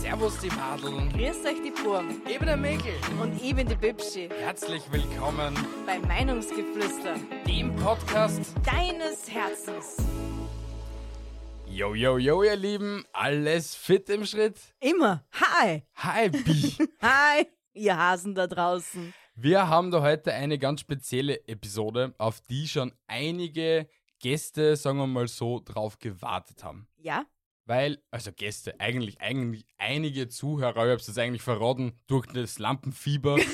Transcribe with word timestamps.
Servus 0.00 0.38
die 0.40 0.48
Madeln, 0.50 1.08
Grüß 1.10 1.44
euch 1.46 1.62
die 1.64 1.70
Burm 1.82 2.20
eben 2.28 2.44
der 2.46 2.56
Mäkel. 2.56 2.94
und 3.20 3.40
ich 3.40 3.54
bin 3.54 3.68
die 3.68 3.74
Bibschi 3.76 4.28
Herzlich 4.40 4.82
willkommen 4.90 5.54
bei 5.86 5.98
Meinungsgeflüster 6.00 7.14
dem 7.46 7.74
Podcast. 7.76 8.52
deines 8.64 9.30
Herzens. 9.30 9.96
Yo, 11.66 11.94
yo, 11.94 12.18
yo, 12.18 12.42
ihr 12.42 12.56
Lieben, 12.56 13.04
alles 13.12 13.74
fit 13.76 14.08
im 14.10 14.26
Schritt? 14.26 14.56
Immer. 14.80 15.24
Hi. 15.32 15.84
Hi, 15.96 16.28
Bi. 16.28 16.74
Hi, 17.00 17.46
ihr 17.74 17.96
Hasen 17.96 18.34
da 18.34 18.46
draußen. 18.48 19.14
Wir 19.36 19.68
haben 19.68 19.90
da 19.92 20.02
heute 20.02 20.34
eine 20.34 20.58
ganz 20.58 20.80
spezielle 20.80 21.46
Episode, 21.48 22.12
auf 22.18 22.40
die 22.40 22.66
schon 22.68 22.92
einige 23.06 23.88
Gäste, 24.20 24.76
sagen 24.76 24.98
wir 24.98 25.06
mal 25.08 25.26
so, 25.26 25.60
drauf 25.64 25.98
gewartet 25.98 26.62
haben. 26.62 26.86
Ja? 26.98 27.26
Weil, 27.64 28.02
also 28.10 28.32
Gäste, 28.32 28.78
eigentlich, 28.80 29.20
eigentlich 29.20 29.66
einige 29.78 30.28
Zuhörer, 30.28 30.86
ich 30.86 30.92
hab's 30.92 31.06
jetzt 31.08 31.18
eigentlich 31.18 31.42
verraten, 31.42 31.98
durch 32.06 32.26
das 32.26 32.58
Lampenfieber. 32.58 33.36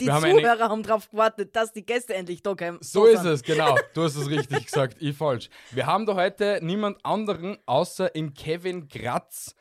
Die 0.00 0.06
Wir 0.06 0.12
haben 0.14 0.24
eine- 0.24 0.40
Zuhörer 0.40 0.68
haben 0.68 0.82
drauf 0.82 1.08
gewartet, 1.10 1.56
dass 1.56 1.72
die 1.72 1.84
Gäste 1.86 2.14
endlich 2.14 2.42
da 2.42 2.54
kommen. 2.54 2.76
So 2.82 3.06
ist 3.06 3.24
es, 3.24 3.42
genau. 3.42 3.76
Du 3.94 4.02
hast 4.02 4.16
es 4.16 4.28
richtig 4.28 4.66
gesagt, 4.66 5.00
ich 5.00 5.16
falsch. 5.16 5.48
Wir 5.70 5.86
haben 5.86 6.04
da 6.04 6.14
heute 6.14 6.58
niemand 6.62 7.02
anderen 7.02 7.56
außer 7.64 8.14
in 8.14 8.34
Kevin 8.34 8.88
Gratz, 8.88 9.54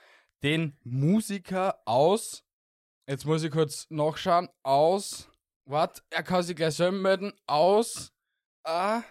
den 0.43 0.77
Musiker 0.84 1.79
aus. 1.85 2.43
Jetzt 3.07 3.26
muss 3.26 3.43
ich 3.43 3.51
kurz 3.51 3.87
nachschauen. 3.89 4.49
Aus. 4.63 5.29
Warte, 5.63 6.01
er 6.09 6.23
kann 6.23 6.43
sich 6.43 6.55
gleich 6.57 6.73
selber 6.76 6.98
melden. 6.98 7.31
Aus. 7.48 8.12
Ah. 8.65 9.03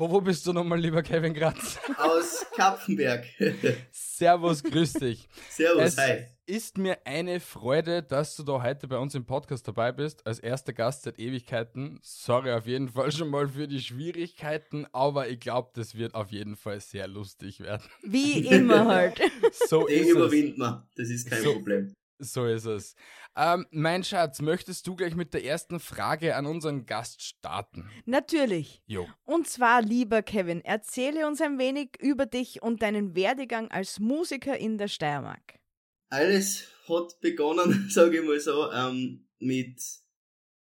Wo, 0.00 0.08
wo 0.08 0.20
bist 0.20 0.46
du 0.46 0.52
nochmal, 0.52 0.78
lieber 0.78 1.02
Kevin 1.02 1.34
Gratz? 1.34 1.76
aus 1.98 2.46
Kapfenberg. 2.54 3.26
Servus, 3.90 4.62
grüß 4.62 4.92
dich. 4.92 5.28
Servus, 5.50 5.82
Es 5.82 5.98
hi. 5.98 6.24
ist 6.46 6.78
mir 6.78 6.98
eine 7.04 7.40
Freude, 7.40 8.04
dass 8.04 8.36
du 8.36 8.44
da 8.44 8.62
heute 8.62 8.86
bei 8.86 8.96
uns 8.96 9.16
im 9.16 9.24
Podcast 9.26 9.66
dabei 9.66 9.90
bist, 9.90 10.24
als 10.24 10.38
erster 10.38 10.72
Gast 10.72 11.02
seit 11.02 11.18
Ewigkeiten. 11.18 11.98
Sorry 12.00 12.52
auf 12.52 12.68
jeden 12.68 12.88
Fall 12.90 13.10
schon 13.10 13.28
mal 13.28 13.48
für 13.48 13.66
die 13.66 13.80
Schwierigkeiten, 13.80 14.86
aber 14.92 15.28
ich 15.28 15.40
glaube, 15.40 15.70
das 15.74 15.96
wird 15.96 16.14
auf 16.14 16.30
jeden 16.30 16.54
Fall 16.54 16.78
sehr 16.80 17.08
lustig 17.08 17.58
werden. 17.58 17.82
Wie 18.04 18.46
immer 18.46 18.86
halt. 18.94 19.20
So 19.68 19.84
Den 19.88 19.96
ist 20.02 20.06
es. 20.06 20.12
überwinden 20.12 20.60
wir. 20.60 20.86
Das 20.94 21.08
ist 21.10 21.28
kein 21.28 21.42
So. 21.42 21.54
Problem. 21.54 21.92
So 22.18 22.46
ist 22.46 22.64
es. 22.64 22.96
Ähm, 23.36 23.66
mein 23.70 24.02
Schatz, 24.02 24.40
möchtest 24.40 24.86
du 24.86 24.96
gleich 24.96 25.14
mit 25.14 25.32
der 25.34 25.44
ersten 25.44 25.78
Frage 25.78 26.34
an 26.34 26.46
unseren 26.46 26.84
Gast 26.84 27.22
starten? 27.22 27.88
Natürlich. 28.06 28.82
Jo. 28.86 29.06
Und 29.24 29.46
zwar, 29.46 29.82
lieber 29.82 30.22
Kevin, 30.22 30.60
erzähle 30.64 31.28
uns 31.28 31.40
ein 31.40 31.58
wenig 31.58 31.90
über 32.00 32.26
dich 32.26 32.60
und 32.60 32.82
deinen 32.82 33.14
Werdegang 33.14 33.70
als 33.70 34.00
Musiker 34.00 34.58
in 34.58 34.78
der 34.78 34.88
Steiermark. 34.88 35.60
Alles 36.08 36.66
hat 36.88 37.20
begonnen, 37.20 37.88
sage 37.90 38.18
ich 38.18 38.24
mal 38.24 38.40
so, 38.40 38.72
ähm, 38.72 39.28
mit 39.38 39.80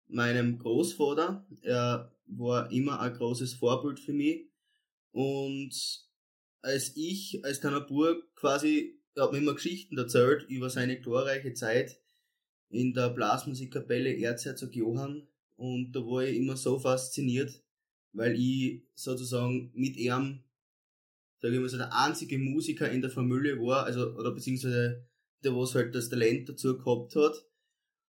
meinem 0.08 0.58
Großvater. 0.58 1.46
Er 1.60 2.16
war 2.26 2.70
immer 2.72 3.00
ein 3.00 3.12
großes 3.12 3.54
Vorbild 3.54 4.00
für 4.00 4.14
mich. 4.14 4.48
Und 5.10 5.74
als 6.62 6.96
ich, 6.96 7.44
als 7.44 7.60
kleiner 7.60 7.80
Bub, 7.80 8.22
quasi, 8.34 9.01
er 9.14 9.24
hat 9.24 9.32
mir 9.32 9.38
immer 9.38 9.54
Geschichten 9.54 9.98
erzählt 9.98 10.48
über 10.48 10.70
seine 10.70 11.00
glorreiche 11.00 11.52
Zeit 11.54 11.98
in 12.70 12.94
der 12.94 13.10
Blasmusikkapelle 13.10 14.16
Erzherzog 14.18 14.74
Johann. 14.74 15.28
Und 15.56 15.92
da 15.92 16.00
war 16.00 16.24
ich 16.24 16.36
immer 16.36 16.56
so 16.56 16.78
fasziniert, 16.78 17.62
weil 18.12 18.34
ich 18.34 18.82
sozusagen 18.94 19.70
mit 19.74 19.96
ihm, 19.96 20.42
sage 21.40 21.54
ich 21.54 21.60
mal 21.60 21.68
so, 21.68 21.76
der 21.76 21.94
einzige 21.94 22.38
Musiker 22.38 22.90
in 22.90 23.02
der 23.02 23.10
Familie 23.10 23.58
war, 23.58 23.84
also, 23.84 24.14
oder 24.14 24.32
beziehungsweise 24.32 25.06
der, 25.44 25.54
was 25.54 25.74
halt 25.74 25.94
das 25.94 26.08
Talent 26.08 26.48
dazu 26.48 26.78
gehabt 26.78 27.14
hat. 27.16 27.44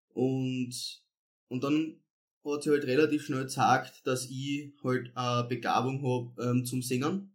Und, 0.08 1.02
und 1.48 1.64
dann 1.64 2.00
hat 2.44 2.62
sich 2.62 2.72
halt 2.72 2.84
relativ 2.84 3.24
schnell 3.24 3.42
gezeigt, 3.42 4.06
dass 4.06 4.28
ich 4.30 4.72
halt 4.82 5.16
eine 5.16 5.48
Begabung 5.48 6.02
hab 6.02 6.38
ähm, 6.44 6.64
zum 6.64 6.82
Singen 6.82 7.34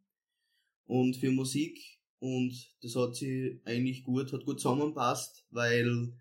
und 0.86 1.16
für 1.18 1.32
Musik. 1.32 1.97
Und 2.20 2.54
das 2.82 2.96
hat 2.96 3.16
sich 3.16 3.60
eigentlich 3.66 4.04
gut, 4.04 4.34
hat 4.34 4.46
gut 4.46 4.60
zusammenpasst, 4.60 5.46
weil 5.52 6.14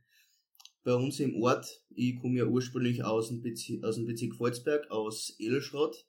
bei 0.84 0.94
uns 0.94 1.20
im 1.20 1.42
Ort, 1.42 1.82
ich 1.94 2.16
komme 2.20 2.38
ja 2.38 2.46
ursprünglich 2.46 3.04
aus 3.04 3.28
dem 3.28 3.42
Bezirk, 3.42 3.84
aus 3.84 3.96
dem 3.96 4.06
Bezirk 4.06 4.36
Volzberg, 4.36 4.90
aus 4.90 5.34
Edelschrott, 5.38 6.06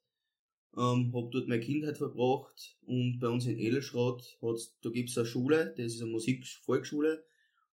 ähm, 0.78 1.12
hab 1.14 1.32
dort 1.32 1.48
meine 1.48 1.62
Kindheit 1.62 1.98
verbracht 1.98 2.78
und 2.86 3.20
bei 3.20 3.30
uns 3.30 3.46
in 3.48 3.60
Edelschrott 3.60 4.38
hat's, 4.42 4.78
da 4.82 4.90
gibt's 4.90 5.18
eine 5.18 5.26
Schule, 5.28 5.74
das 5.78 5.94
ist 5.96 6.02
eine 6.02 6.12
Musikvolksschule 6.12 7.26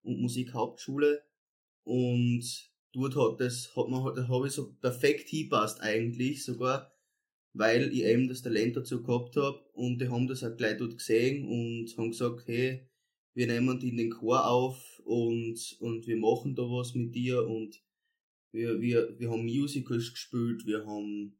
und 0.02 0.20
Musikhauptschule 0.20 1.22
und 1.84 2.44
dort 2.92 3.16
hat 3.16 3.40
das, 3.40 3.76
hat 3.76 3.88
man, 3.88 4.04
halt- 4.04 4.18
da 4.18 4.28
habe 4.28 4.46
ich 4.46 4.54
so 4.54 4.72
perfekt 4.80 5.28
hingepasst 5.28 5.80
eigentlich 5.82 6.44
sogar, 6.44 6.93
weil 7.54 7.92
ich 7.92 8.02
eben 8.02 8.28
das 8.28 8.42
Talent 8.42 8.76
dazu 8.76 9.02
gehabt 9.02 9.36
habe 9.36 9.60
und 9.72 10.00
die 10.00 10.08
haben 10.08 10.26
das 10.26 10.42
auch 10.42 10.56
gleich 10.56 10.76
dort 10.76 10.98
gesehen 10.98 11.46
und 11.46 11.96
haben 11.96 12.10
gesagt, 12.10 12.46
hey, 12.48 12.86
wir 13.34 13.46
nehmen 13.46 13.78
die 13.78 13.88
in 13.88 13.96
den 13.96 14.10
Chor 14.10 14.46
auf 14.46 15.00
und, 15.04 15.76
und 15.80 16.06
wir 16.06 16.16
machen 16.16 16.54
da 16.54 16.62
was 16.62 16.94
mit 16.94 17.14
dir 17.14 17.46
und 17.46 17.82
wir, 18.52 18.80
wir, 18.80 19.18
wir 19.18 19.30
haben 19.30 19.44
Musicals 19.44 20.12
gespielt, 20.12 20.66
wir 20.66 20.84
haben 20.84 21.38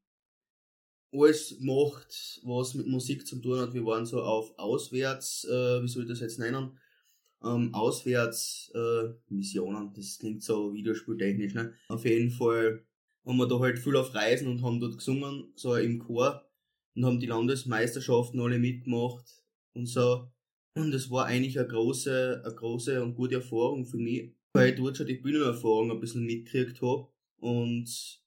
alles 1.13 1.57
gemacht, 1.59 2.41
was 2.43 2.75
mit 2.75 2.87
Musik 2.87 3.27
zu 3.27 3.41
tun 3.41 3.61
hat. 3.61 3.73
Wir 3.73 3.87
waren 3.87 4.05
so 4.05 4.23
auf 4.23 4.57
Auswärts, 4.59 5.45
äh, 5.45 5.83
wie 5.83 5.89
soll 5.89 6.03
ich 6.03 6.09
das 6.09 6.21
jetzt 6.21 6.41
nennen? 6.41 6.77
Ähm, 7.45 7.73
Auswärts 7.73 8.73
äh, 8.75 9.13
Missionen, 9.29 9.93
das 9.95 10.19
klingt 10.19 10.43
so 10.43 10.73
videospieltechnisch, 10.73 11.55
ne? 11.55 11.75
Auf 11.89 12.05
jeden 12.05 12.31
Fall 12.31 12.85
haben 13.27 13.37
wir 13.37 13.49
da 13.49 13.59
halt 13.59 13.79
viel 13.79 13.97
auf 13.97 14.15
Reisen 14.15 14.49
und 14.49 14.63
haben 14.63 14.81
dort 14.81 14.99
gesungen, 14.99 15.53
so 15.55 15.75
im 15.77 15.99
Chor 15.99 16.45
und 16.95 17.05
haben 17.05 17.21
die 17.21 17.27
Landesmeisterschaften 17.27 18.41
alle 18.41 18.59
mitgemacht 18.59 19.43
und 19.75 19.87
so. 19.87 20.31
Und 20.75 20.91
das 20.93 21.11
war 21.11 21.27
eigentlich 21.27 21.59
eine 21.59 21.69
große, 21.69 22.43
eine 22.45 22.55
große 22.55 23.03
und 23.03 23.15
gute 23.15 23.37
Erfahrung 23.37 23.87
für 23.87 23.97
mich, 23.97 24.35
weil 24.53 24.71
ich 24.71 24.77
dort 24.77 24.97
schon 24.97 25.07
die 25.07 25.15
Bühnenerfahrung 25.15 25.91
ein 25.91 26.01
bisschen 26.01 26.25
mitgekriegt 26.25 26.83
hab 26.83 27.13
und 27.37 28.21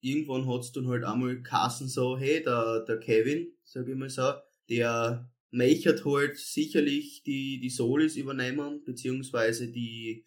irgendwann 0.00 0.48
hat's 0.48 0.72
dann 0.72 0.88
halt 0.88 1.04
einmal 1.04 1.42
Kassen 1.42 1.88
so, 1.88 2.18
hey, 2.18 2.42
der, 2.42 2.80
der 2.80 2.98
Kevin, 2.98 3.52
sag 3.62 3.88
ich 3.88 3.94
mal 3.94 4.10
so, 4.10 4.32
der 4.68 5.30
möchte 5.50 6.04
halt 6.04 6.36
sicherlich 6.36 7.22
die, 7.22 7.60
die 7.60 7.70
Solis 7.70 8.16
übernehmen, 8.16 8.82
beziehungsweise 8.84 9.68
die, 9.70 10.26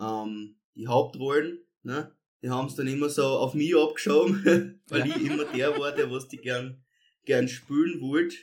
ähm, 0.00 0.56
die 0.74 0.88
Hauptrollen, 0.88 1.60
ne? 1.82 2.12
Die 2.42 2.50
haben's 2.50 2.76
dann 2.76 2.86
immer 2.86 3.08
so 3.08 3.24
auf 3.24 3.54
mich 3.54 3.74
abgeschoben, 3.76 4.80
weil 4.88 5.08
Ja. 5.08 5.16
ich 5.16 5.24
immer 5.24 5.44
der 5.44 5.78
war, 5.78 5.92
der 5.92 6.10
was 6.10 6.28
die 6.28 6.36
gern, 6.38 6.84
gern 7.24 7.48
spielen 7.48 8.00
wollte, 8.00 8.36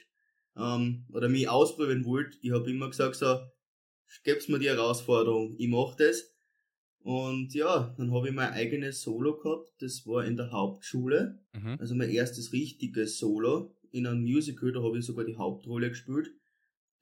ähm, 0.58 1.06
oder 1.12 1.30
mich 1.30 1.48
ausprobieren 1.50 2.06
wollte. 2.06 2.38
Ich 2.42 2.52
hab 2.52 2.68
immer 2.68 2.90
gesagt 2.90 3.16
so, 3.16 3.40
gib's 4.24 4.48
mir 4.50 4.60
die 4.60 4.68
Herausforderung, 4.70 5.56
ich 5.58 5.68
mach 5.68 5.96
das. 5.96 6.32
Und 7.00 7.54
ja, 7.54 7.94
dann 7.98 8.12
habe 8.14 8.30
ich 8.30 8.34
mein 8.34 8.52
eigenes 8.52 9.02
Solo 9.02 9.38
gehabt, 9.38 9.72
das 9.80 10.06
war 10.08 10.26
in 10.26 10.36
der 10.38 10.52
Hauptschule, 10.52 11.40
Mhm. 11.54 11.78
also 11.80 11.94
mein 11.96 12.10
erstes 12.10 12.52
richtiges 12.52 13.18
Solo 13.20 13.76
in 13.92 14.08
einem 14.08 14.22
Musical, 14.24 14.72
da 14.74 14.82
habe 14.84 14.98
ich 15.00 15.06
sogar 15.06 15.24
die 15.24 15.38
Hauptrolle 15.38 15.90
gespielt. 15.90 16.32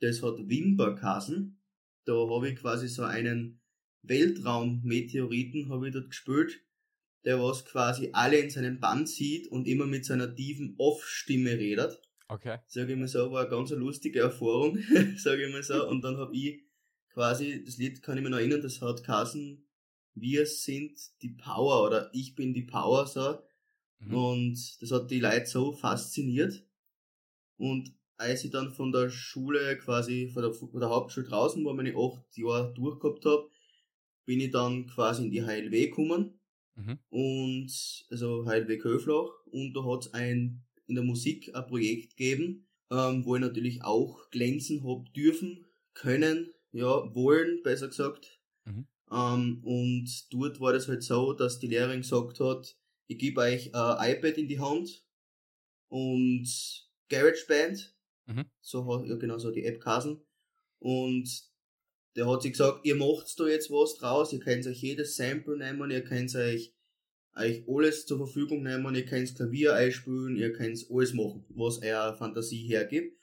Das 0.02 0.22
hat 0.22 0.36
Wimper 0.48 0.94
geheißen. 0.96 1.58
Da 2.06 2.14
habe 2.14 2.50
ich 2.50 2.58
quasi 2.60 2.88
so 2.90 3.04
einen 3.04 3.62
Weltraummeteoriten 4.02 5.70
habe 5.70 5.88
ich 5.88 5.94
dort 5.94 6.10
gespielt, 6.10 6.60
der 7.26 7.42
was 7.42 7.66
quasi 7.66 8.10
alle 8.14 8.38
in 8.38 8.50
seinem 8.50 8.80
Band 8.80 9.10
sieht 9.10 9.48
und 9.48 9.68
immer 9.68 9.86
mit 9.86 10.06
seiner 10.06 10.34
tiefen 10.34 10.76
Off-Stimme 10.78 11.58
redet 11.58 12.00
Okay. 12.34 12.58
sage 12.66 12.94
ich 12.94 13.00
mal 13.00 13.08
so, 13.08 13.32
war 13.32 13.42
eine 13.42 13.50
ganz 13.50 13.70
lustige 13.72 14.22
Erfahrung, 14.22 14.78
sage 15.18 15.46
ich 15.46 15.52
mal 15.52 15.62
so. 15.62 15.88
Und 15.88 16.04
dann 16.04 16.18
habe 16.18 16.36
ich 16.36 16.64
quasi, 17.10 17.64
das 17.64 17.78
Lied 17.78 18.02
kann 18.02 18.18
ich 18.18 18.24
mir 18.24 18.32
noch 18.32 18.40
erinnern, 18.40 18.62
das 18.62 18.82
hat 18.82 19.04
Kassen, 19.04 19.68
wir 20.16 20.46
sind 20.48 20.98
die 21.22 21.30
Power 21.30 21.86
oder 21.86 22.10
ich 22.14 22.34
bin 22.34 22.54
die 22.54 22.64
Power 22.64 23.06
so. 23.06 23.40
Mhm. 24.00 24.16
Und 24.16 24.82
das 24.82 24.92
hat 24.92 25.12
die 25.12 25.20
Leute 25.20 25.46
so 25.46 25.74
fasziniert. 25.74 26.66
Und 27.58 27.94
als 28.18 28.44
ich 28.44 28.52
dann 28.52 28.72
von 28.72 28.92
der 28.92 29.10
Schule 29.10 29.78
quasi, 29.78 30.30
von 30.34 30.44
der, 30.44 30.54
von 30.54 30.80
der 30.80 30.90
Hauptschule 30.90 31.28
draußen 31.28 31.64
war, 31.64 31.74
meine 31.74 31.96
acht 31.96 32.36
Jahre 32.36 32.74
durchgehabt 32.74 33.26
habe, 33.26 33.50
bin 34.26 34.40
ich 34.40 34.52
dann 34.52 34.88
quasi 34.88 35.26
in 35.26 35.32
die 35.32 35.44
HLW 35.44 35.88
gekommen. 35.88 36.40
Mhm. 36.76 37.00
Und, 37.10 38.06
also 38.10 38.46
HLW 38.46 38.78
Köflach. 38.78 39.30
Und 39.52 39.74
da 39.74 39.84
hat's 39.84 40.14
ein, 40.14 40.64
in 40.88 40.96
der 40.96 41.04
Musik 41.04 41.54
ein 41.56 41.66
Projekt 41.68 42.18
gegeben, 42.18 42.68
ähm, 42.92 43.26
wo 43.26 43.36
ich 43.36 43.42
natürlich 43.42 43.84
auch 43.84 44.30
glänzen 44.32 44.84
hab 44.84 45.14
dürfen, 45.14 45.66
können, 45.94 46.52
ja, 46.72 47.14
wollen, 47.16 47.62
besser 47.64 47.88
gesagt. 47.88 48.40
Mhm. 48.66 48.88
Ähm, 49.12 49.60
und 49.64 50.34
dort 50.34 50.60
war 50.60 50.74
das 50.74 50.88
halt 50.88 51.04
so, 51.04 51.34
dass 51.34 51.60
die 51.60 51.68
Lehrerin 51.68 52.02
gesagt 52.02 52.40
hat, 52.40 52.76
ich 53.08 53.18
gebe 53.20 53.42
euch 53.42 53.74
ein 53.76 54.16
iPad 54.18 54.38
in 54.38 54.48
die 54.48 54.60
Hand 54.60 55.06
und 55.90 56.48
GarageBand, 57.10 57.96
Mhm. 58.26 58.46
so 58.62 58.86
hat, 58.88 59.06
ja 59.08 59.18
genau 59.18 59.38
so 59.38 59.52
die 59.52 59.66
App 59.66 59.82
Kasen. 59.82 60.22
Und 60.80 61.30
der 62.16 62.30
hat 62.30 62.44
sich 62.44 62.52
gesagt, 62.52 62.86
ihr 62.86 62.96
macht 62.96 63.40
da 63.40 63.48
jetzt 63.48 63.72
was 63.72 63.96
draus, 63.96 64.34
ihr 64.34 64.40
könnt 64.40 64.68
euch 64.68 64.82
jedes 64.82 65.16
Sample 65.16 65.58
nehmen, 65.58 65.90
ihr 65.90 66.04
könnt 66.04 66.36
euch, 66.36 66.74
euch 67.36 67.64
alles 67.68 68.06
zur 68.06 68.18
Verfügung 68.18 68.64
nehmen, 68.64 68.96
ihr 68.96 69.06
könnt 69.06 69.36
Klavier 69.36 69.74
einspielen, 69.74 70.36
ihr 70.36 70.54
könnt 70.54 70.86
alles 70.90 71.14
machen, 71.14 71.46
was 71.50 71.82
eure 71.82 72.16
Fantasie 72.16 72.68
hergibt. 72.68 73.18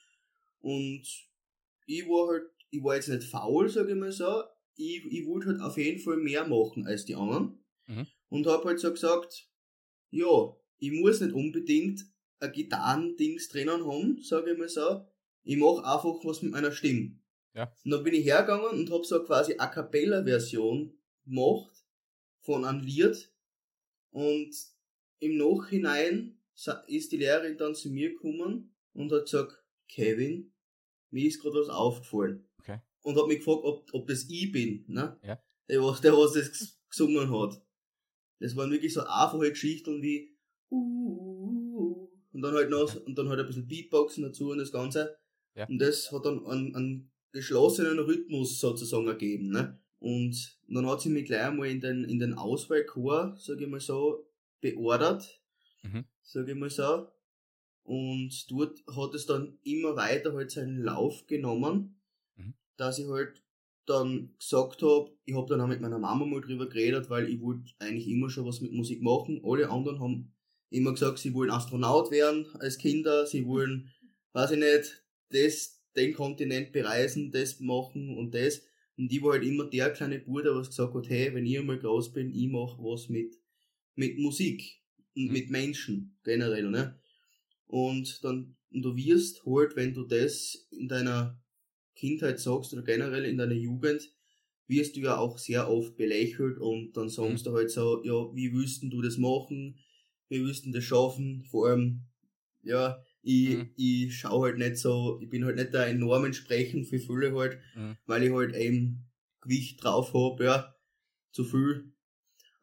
Und 0.60 1.02
ich 1.86 2.06
war 2.06 2.28
halt, 2.28 2.44
ich 2.70 2.82
war 2.82 2.96
jetzt 2.96 3.08
nicht 3.08 3.24
faul, 3.24 3.68
sage 3.68 3.92
ich 3.92 3.98
mal 3.98 4.12
so, 4.12 4.42
ich, 4.76 5.04
ich 5.06 5.26
wollte 5.26 5.48
halt 5.48 5.60
auf 5.60 5.76
jeden 5.76 6.00
Fall 6.00 6.16
mehr 6.16 6.46
machen 6.46 6.86
als 6.86 7.04
die 7.04 7.14
anderen. 7.14 7.58
Mhm. 7.86 8.06
Und 8.28 8.46
hab 8.46 8.64
halt 8.64 8.80
so 8.80 8.90
gesagt, 8.90 9.48
ja, 10.10 10.56
ich 10.78 10.92
muss 10.92 11.20
nicht 11.20 11.34
unbedingt 11.34 12.04
ein 12.40 12.52
Gitarrendings 12.52 13.48
drinnen 13.48 13.86
haben, 13.86 14.22
sage 14.22 14.52
ich 14.52 14.58
mal 14.58 14.68
so. 14.68 15.06
Ich 15.42 15.56
mache 15.56 15.84
einfach 15.84 16.24
was 16.24 16.42
mit 16.42 16.52
meiner 16.52 16.72
Stimme. 16.72 17.19
Ja. 17.54 17.74
Und 17.84 17.90
dann 17.90 18.04
bin 18.04 18.14
ich 18.14 18.24
hergegangen 18.24 18.80
und 18.80 18.90
hab 18.90 19.04
so 19.04 19.22
quasi 19.24 19.54
A 19.58 19.66
Cappella-Version 19.66 20.96
gemacht 21.24 21.84
von 22.40 22.64
einem 22.64 22.80
Lied. 22.80 23.32
Und 24.10 24.54
im 25.18 25.36
Nachhinein 25.36 26.38
ist 26.86 27.12
die 27.12 27.16
Lehrerin 27.16 27.56
dann 27.56 27.74
zu 27.74 27.90
mir 27.90 28.10
gekommen 28.10 28.74
und 28.92 29.12
hat 29.12 29.24
gesagt, 29.24 29.64
Kevin, 29.88 30.52
mir 31.10 31.26
ist 31.26 31.40
gerade 31.40 31.58
was 31.60 31.68
aufgefallen. 31.68 32.48
Okay. 32.58 32.80
Und 33.02 33.16
hat 33.16 33.26
mich 33.26 33.38
gefragt, 33.38 33.64
ob, 33.64 33.88
ob 33.92 34.06
das 34.06 34.28
ich 34.28 34.52
bin, 34.52 34.84
ne? 34.86 35.18
Ja. 35.22 35.42
Der, 35.68 35.82
was, 35.82 36.00
der, 36.00 36.12
was 36.12 36.32
das 36.32 36.50
ges- 36.50 36.76
gesungen 36.88 37.30
hat. 37.30 37.62
Das 38.38 38.56
waren 38.56 38.70
wirklich 38.70 38.92
so 38.92 39.02
einfache 39.02 39.50
Geschichten 39.50 40.02
wie 40.02 40.36
uh, 40.70 42.08
und 42.32 42.42
dann 42.42 42.54
halt 42.54 42.70
noch, 42.70 42.94
und 43.06 43.16
dann 43.16 43.28
halt 43.28 43.40
ein 43.40 43.46
bisschen 43.46 43.66
Beatboxen 43.66 44.22
dazu 44.24 44.50
und 44.50 44.58
das 44.58 44.72
Ganze. 44.72 45.16
Ja. 45.54 45.66
Und 45.68 45.78
das 45.78 46.10
hat 46.12 46.24
dann 46.24 46.46
einen, 46.46 46.74
einen 46.74 47.12
geschlossenen 47.32 47.98
Rhythmus 47.98 48.58
sozusagen 48.60 49.06
ergeben, 49.08 49.48
ne? 49.48 49.78
Und 49.98 50.58
dann 50.68 50.86
hat 50.86 51.02
sie 51.02 51.10
mich 51.10 51.26
gleich 51.26 51.42
einmal 51.42 51.68
in 51.68 51.80
den, 51.80 52.04
in 52.04 52.18
den 52.18 52.34
Auswahlchor, 52.34 53.36
sag 53.38 53.60
ich 53.60 53.68
mal 53.68 53.80
so, 53.80 54.26
beordert, 54.60 55.40
Mhm. 55.82 56.04
sag 56.22 56.48
ich 56.48 56.54
mal 56.54 56.70
so. 56.70 57.08
Und 57.82 58.50
dort 58.50 58.82
hat 58.96 59.14
es 59.14 59.26
dann 59.26 59.58
immer 59.62 59.96
weiter 59.96 60.32
halt 60.34 60.50
seinen 60.50 60.82
Lauf 60.82 61.26
genommen, 61.26 62.00
Mhm. 62.36 62.54
dass 62.76 62.98
ich 62.98 63.06
halt 63.08 63.42
dann 63.86 64.34
gesagt 64.38 64.82
hab, 64.82 65.10
ich 65.24 65.34
hab 65.34 65.46
dann 65.48 65.60
auch 65.60 65.66
mit 65.66 65.80
meiner 65.80 65.98
Mama 65.98 66.24
mal 66.24 66.40
drüber 66.40 66.68
geredet, 66.68 67.10
weil 67.10 67.28
ich 67.28 67.40
wollte 67.40 67.72
eigentlich 67.78 68.08
immer 68.08 68.30
schon 68.30 68.46
was 68.46 68.60
mit 68.60 68.72
Musik 68.72 69.02
machen. 69.02 69.40
Alle 69.44 69.68
anderen 69.70 70.00
haben 70.00 70.32
immer 70.70 70.92
gesagt, 70.92 71.18
sie 71.18 71.34
wollen 71.34 71.50
Astronaut 71.50 72.10
werden 72.10 72.46
als 72.60 72.78
Kinder, 72.78 73.26
sie 73.26 73.46
wollen, 73.46 73.90
weiß 74.32 74.52
ich 74.52 74.58
nicht, 74.58 75.04
das, 75.30 75.79
den 75.96 76.12
Kontinent 76.14 76.72
bereisen, 76.72 77.30
das 77.30 77.60
machen 77.60 78.16
und 78.16 78.34
das. 78.34 78.62
Und 78.96 79.12
ich 79.12 79.22
war 79.22 79.32
halt 79.32 79.44
immer 79.44 79.64
der 79.68 79.90
kleine 79.90 80.18
Bruder, 80.18 80.54
was 80.54 80.68
gesagt 80.68 80.94
hat, 80.94 81.08
hey, 81.08 81.34
wenn 81.34 81.46
ich 81.46 81.58
einmal 81.58 81.78
groß 81.78 82.12
bin, 82.12 82.34
ich 82.34 82.48
mach 82.48 82.78
was 82.78 83.08
mit, 83.08 83.36
mit 83.94 84.18
Musik 84.18 84.82
und 85.16 85.26
Mhm. 85.26 85.32
mit 85.32 85.50
Menschen 85.50 86.18
generell, 86.24 86.70
ne? 86.70 87.00
Und 87.66 88.22
dann, 88.24 88.56
und 88.72 88.82
du 88.82 88.96
wirst 88.96 89.44
halt, 89.46 89.76
wenn 89.76 89.94
du 89.94 90.04
das 90.04 90.68
in 90.72 90.88
deiner 90.88 91.40
Kindheit 91.94 92.40
sagst 92.40 92.72
oder 92.72 92.82
generell 92.82 93.24
in 93.24 93.38
deiner 93.38 93.54
Jugend, 93.54 94.12
wirst 94.66 94.96
du 94.96 95.00
ja 95.00 95.18
auch 95.18 95.38
sehr 95.38 95.68
oft 95.70 95.96
belächelt 95.96 96.58
und 96.58 96.92
dann 96.96 97.08
sagst 97.08 97.46
du 97.46 97.52
halt 97.52 97.70
so, 97.70 98.02
ja, 98.04 98.34
wie 98.34 98.52
willst 98.52 98.82
denn 98.82 98.90
du 98.90 99.02
das 99.02 99.18
machen? 99.18 99.78
Wie 100.28 100.38
du 100.38 100.70
das 100.70 100.84
schaffen? 100.84 101.44
Vor 101.50 101.68
allem, 101.68 102.02
ja, 102.62 103.02
ich, 103.22 103.56
Mhm. 103.56 103.70
ich 103.76 104.18
schau 104.18 104.42
halt 104.44 104.58
nicht 104.58 104.76
so, 104.78 105.18
ich 105.22 105.28
bin 105.28 105.44
halt 105.44 105.56
nicht 105.56 105.72
der 105.74 105.86
enormen 105.88 106.32
Sprechen 106.32 106.84
für 106.84 106.98
viele 106.98 107.34
halt, 107.34 107.58
Mhm. 107.74 107.96
weil 108.06 108.22
ich 108.24 108.32
halt 108.32 108.54
eben 108.54 109.06
Gewicht 109.40 109.82
drauf 109.82 110.12
hab, 110.14 110.40
ja, 110.40 110.74
zu 111.32 111.44
viel. 111.44 111.92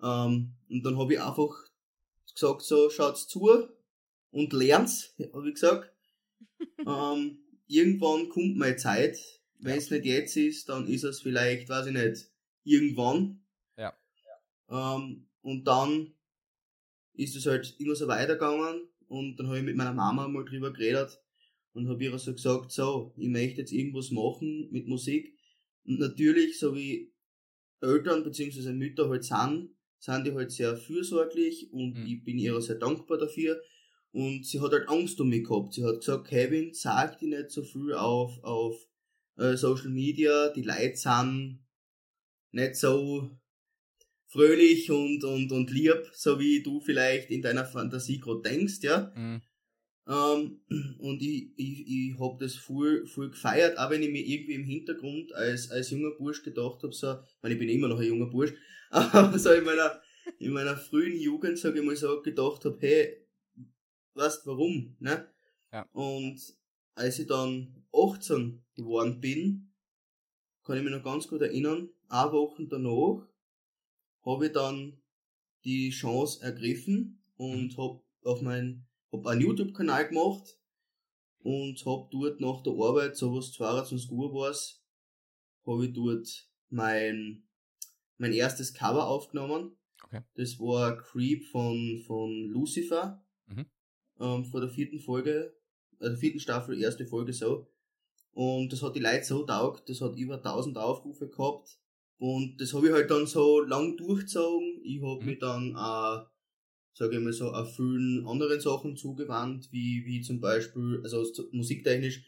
Ähm, 0.01 0.55
und 0.69 0.83
dann 0.83 0.97
habe 0.97 1.13
ich 1.13 1.21
einfach 1.21 1.55
gesagt, 2.33 2.61
so, 2.63 2.89
schaut's 2.89 3.27
zu 3.27 3.67
und 4.31 4.53
lernt's, 4.53 5.15
habe 5.33 5.47
ich 5.47 5.55
gesagt. 5.55 5.91
ähm, 6.87 7.39
irgendwann 7.67 8.29
kommt 8.29 8.57
meine 8.57 8.75
Zeit. 8.75 9.17
Wenn 9.59 9.77
es 9.77 9.89
nicht 9.89 10.05
jetzt 10.05 10.37
ist, 10.37 10.69
dann 10.69 10.87
ist 10.87 11.03
es 11.03 11.21
vielleicht, 11.21 11.67
weiß 11.67 11.87
ich 11.87 11.93
nicht, 11.93 12.29
irgendwann. 12.63 13.43
Ja. 13.75 13.97
Ähm, 14.69 15.27
und 15.41 15.63
dann 15.65 16.13
ist 17.13 17.35
es 17.35 17.47
halt 17.47 17.75
immer 17.79 17.95
so 17.95 18.07
weitergegangen 18.07 18.87
und 19.07 19.37
dann 19.37 19.47
habe 19.47 19.59
ich 19.59 19.63
mit 19.65 19.75
meiner 19.75 19.93
Mama 19.93 20.27
mal 20.27 20.45
drüber 20.45 20.71
geredet 20.71 21.19
und 21.73 21.87
habe 21.87 22.03
ihr 22.03 22.17
so 22.17 22.33
gesagt, 22.33 22.71
so, 22.71 23.13
ich 23.17 23.29
möchte 23.29 23.61
jetzt 23.61 23.71
irgendwas 23.71 24.11
machen 24.11 24.69
mit 24.71 24.87
Musik. 24.87 25.33
Und 25.85 25.99
natürlich, 25.99 26.59
so 26.59 26.75
wie 26.75 27.13
Eltern 27.81 28.23
bzw. 28.23 28.73
Mütter 28.73 29.09
halt 29.09 29.23
sind, 29.23 29.69
sind 29.99 30.25
die 30.25 30.33
halt 30.33 30.51
sehr 30.51 30.75
fürsorglich 30.77 31.71
und 31.71 31.93
Mhm. 31.95 32.05
ich 32.05 32.23
bin 32.23 32.37
ihr 32.37 32.59
sehr 32.61 32.75
dankbar 32.77 33.17
dafür. 33.17 33.61
Und 34.11 34.45
sie 34.45 34.59
hat 34.59 34.71
halt 34.71 34.89
Angst 34.89 35.19
um 35.21 35.29
mich 35.29 35.43
gehabt. 35.43 35.73
Sie 35.73 35.83
hat 35.83 35.99
gesagt, 35.99 36.27
Kevin, 36.27 36.73
sag 36.73 37.19
die 37.19 37.27
nicht 37.27 37.51
so 37.51 37.63
viel 37.63 37.93
auf, 37.93 38.31
auf 38.43 38.75
äh, 39.37 39.55
Social 39.55 39.89
Media, 39.89 40.49
die 40.49 40.63
Leute 40.63 40.95
sind 40.95 41.59
nicht 42.51 42.75
so 42.75 43.29
fröhlich 44.27 44.91
und, 44.91 45.23
und, 45.23 45.51
und 45.51 45.71
lieb, 45.71 46.09
so 46.13 46.39
wie 46.39 46.61
du 46.61 46.81
vielleicht 46.81 47.31
in 47.31 47.41
deiner 47.41 47.65
Fantasie 47.65 48.19
gerade 48.19 48.41
denkst, 48.41 48.79
ja. 48.81 49.11
Mhm. 49.15 49.41
Ähm, 50.07 50.61
und 50.99 51.21
ich, 51.21 51.51
ich, 51.57 51.87
ich 51.87 52.19
hab 52.19 52.39
das 52.39 52.55
voll, 52.55 53.05
voll 53.07 53.31
gefeiert, 53.31 53.77
auch 53.77 53.89
wenn 53.89 54.03
ich 54.03 54.11
mir 54.11 54.25
irgendwie 54.25 54.53
im 54.53 54.63
Hintergrund 54.63 55.33
als, 55.33 55.69
als 55.71 55.89
junger 55.89 56.11
Bursch 56.11 56.43
gedacht 56.43 56.83
hab, 56.83 56.93
so, 56.93 57.13
ich 57.13 57.41
meine, 57.41 57.55
ich 57.55 57.59
bin 57.59 57.69
immer 57.69 57.87
noch 57.87 57.99
ein 57.99 58.07
junger 58.07 58.27
Bursch, 58.27 58.53
aber 58.89 59.37
so 59.37 59.51
in 59.51 59.65
meiner, 59.65 60.01
in 60.39 60.51
meiner 60.51 60.77
frühen 60.77 61.19
Jugend, 61.19 61.57
sag 61.57 61.75
ich 61.75 61.83
mal 61.83 61.95
so, 61.95 62.21
gedacht 62.21 62.63
hab, 62.65 62.81
hey, 62.81 63.25
weißt 64.13 64.45
warum, 64.45 64.95
ne? 64.99 65.29
Ja. 65.71 65.85
Und 65.91 66.39
als 66.95 67.19
ich 67.19 67.27
dann 67.27 67.83
18 67.93 68.63
geworden 68.75 69.19
bin, 69.19 69.73
kann 70.63 70.77
ich 70.77 70.83
mich 70.83 70.93
noch 70.93 71.03
ganz 71.03 71.27
gut 71.27 71.41
erinnern, 71.41 71.89
eine 72.09 72.31
Woche 72.31 72.65
danach 72.67 73.27
habe 74.27 74.47
ich 74.47 74.51
dann 74.51 75.01
die 75.63 75.89
Chance 75.89 76.43
ergriffen 76.43 77.23
und 77.37 77.77
hab 77.77 78.03
auf 78.23 78.41
mein 78.41 78.85
hab 79.11 79.25
einen 79.25 79.41
YouTube-Kanal 79.41 80.09
gemacht 80.09 80.59
und 81.39 81.83
hab 81.85 82.11
dort 82.11 82.41
nach 82.41 82.61
der 82.61 82.73
Arbeit, 82.73 83.15
so 83.15 83.33
was 83.33 83.53
22 83.53 84.11
Uhr 84.11 84.33
war's, 84.33 84.83
habe 85.65 85.85
ich 85.85 85.93
dort 85.93 86.27
mein, 86.69 87.47
mein 88.17 88.33
erstes 88.33 88.73
Cover 88.73 89.07
aufgenommen. 89.07 89.77
Okay. 90.03 90.21
Das 90.35 90.59
war 90.59 90.97
Creep 90.97 91.45
von, 91.45 92.03
von 92.05 92.49
Lucifer, 92.49 93.23
Mhm. 93.49 93.65
ähm, 94.19 94.45
vor 94.45 94.59
der 94.59 94.69
vierten 94.69 94.99
Folge, 94.99 95.55
äh, 95.99 96.09
der 96.09 96.17
vierten 96.17 96.39
Staffel, 96.41 96.77
erste 96.81 97.05
Folge 97.05 97.31
so. 97.31 97.71
Und 98.33 98.73
das 98.73 98.81
hat 98.81 98.95
die 98.95 98.99
Leute 98.99 99.23
so 99.23 99.45
taugt, 99.45 99.87
das 99.89 100.01
hat 100.01 100.17
über 100.17 100.35
1000 100.35 100.77
Aufrufe 100.77 101.29
gehabt. 101.29 101.79
Und 102.17 102.59
das 102.59 102.73
habe 102.73 102.87
ich 102.87 102.93
halt 102.93 103.11
dann 103.11 103.27
so 103.27 103.61
lang 103.61 103.97
durchgezogen. 103.97 104.81
Ich 104.83 105.01
habe 105.01 105.21
Mhm. 105.21 105.25
mich 105.25 105.39
dann 105.39 105.75
auch 105.75 106.27
sage 106.93 107.17
ich 107.17 107.23
mal 107.23 107.31
so, 107.31 107.51
auf 107.51 107.75
vielen 107.75 108.25
anderen 108.25 108.59
Sachen 108.59 108.97
zugewandt, 108.97 109.71
wie, 109.71 110.03
wie 110.05 110.21
zum 110.21 110.39
Beispiel, 110.39 110.99
also 111.03 111.23
so 111.23 111.47
musiktechnisch, 111.51 112.23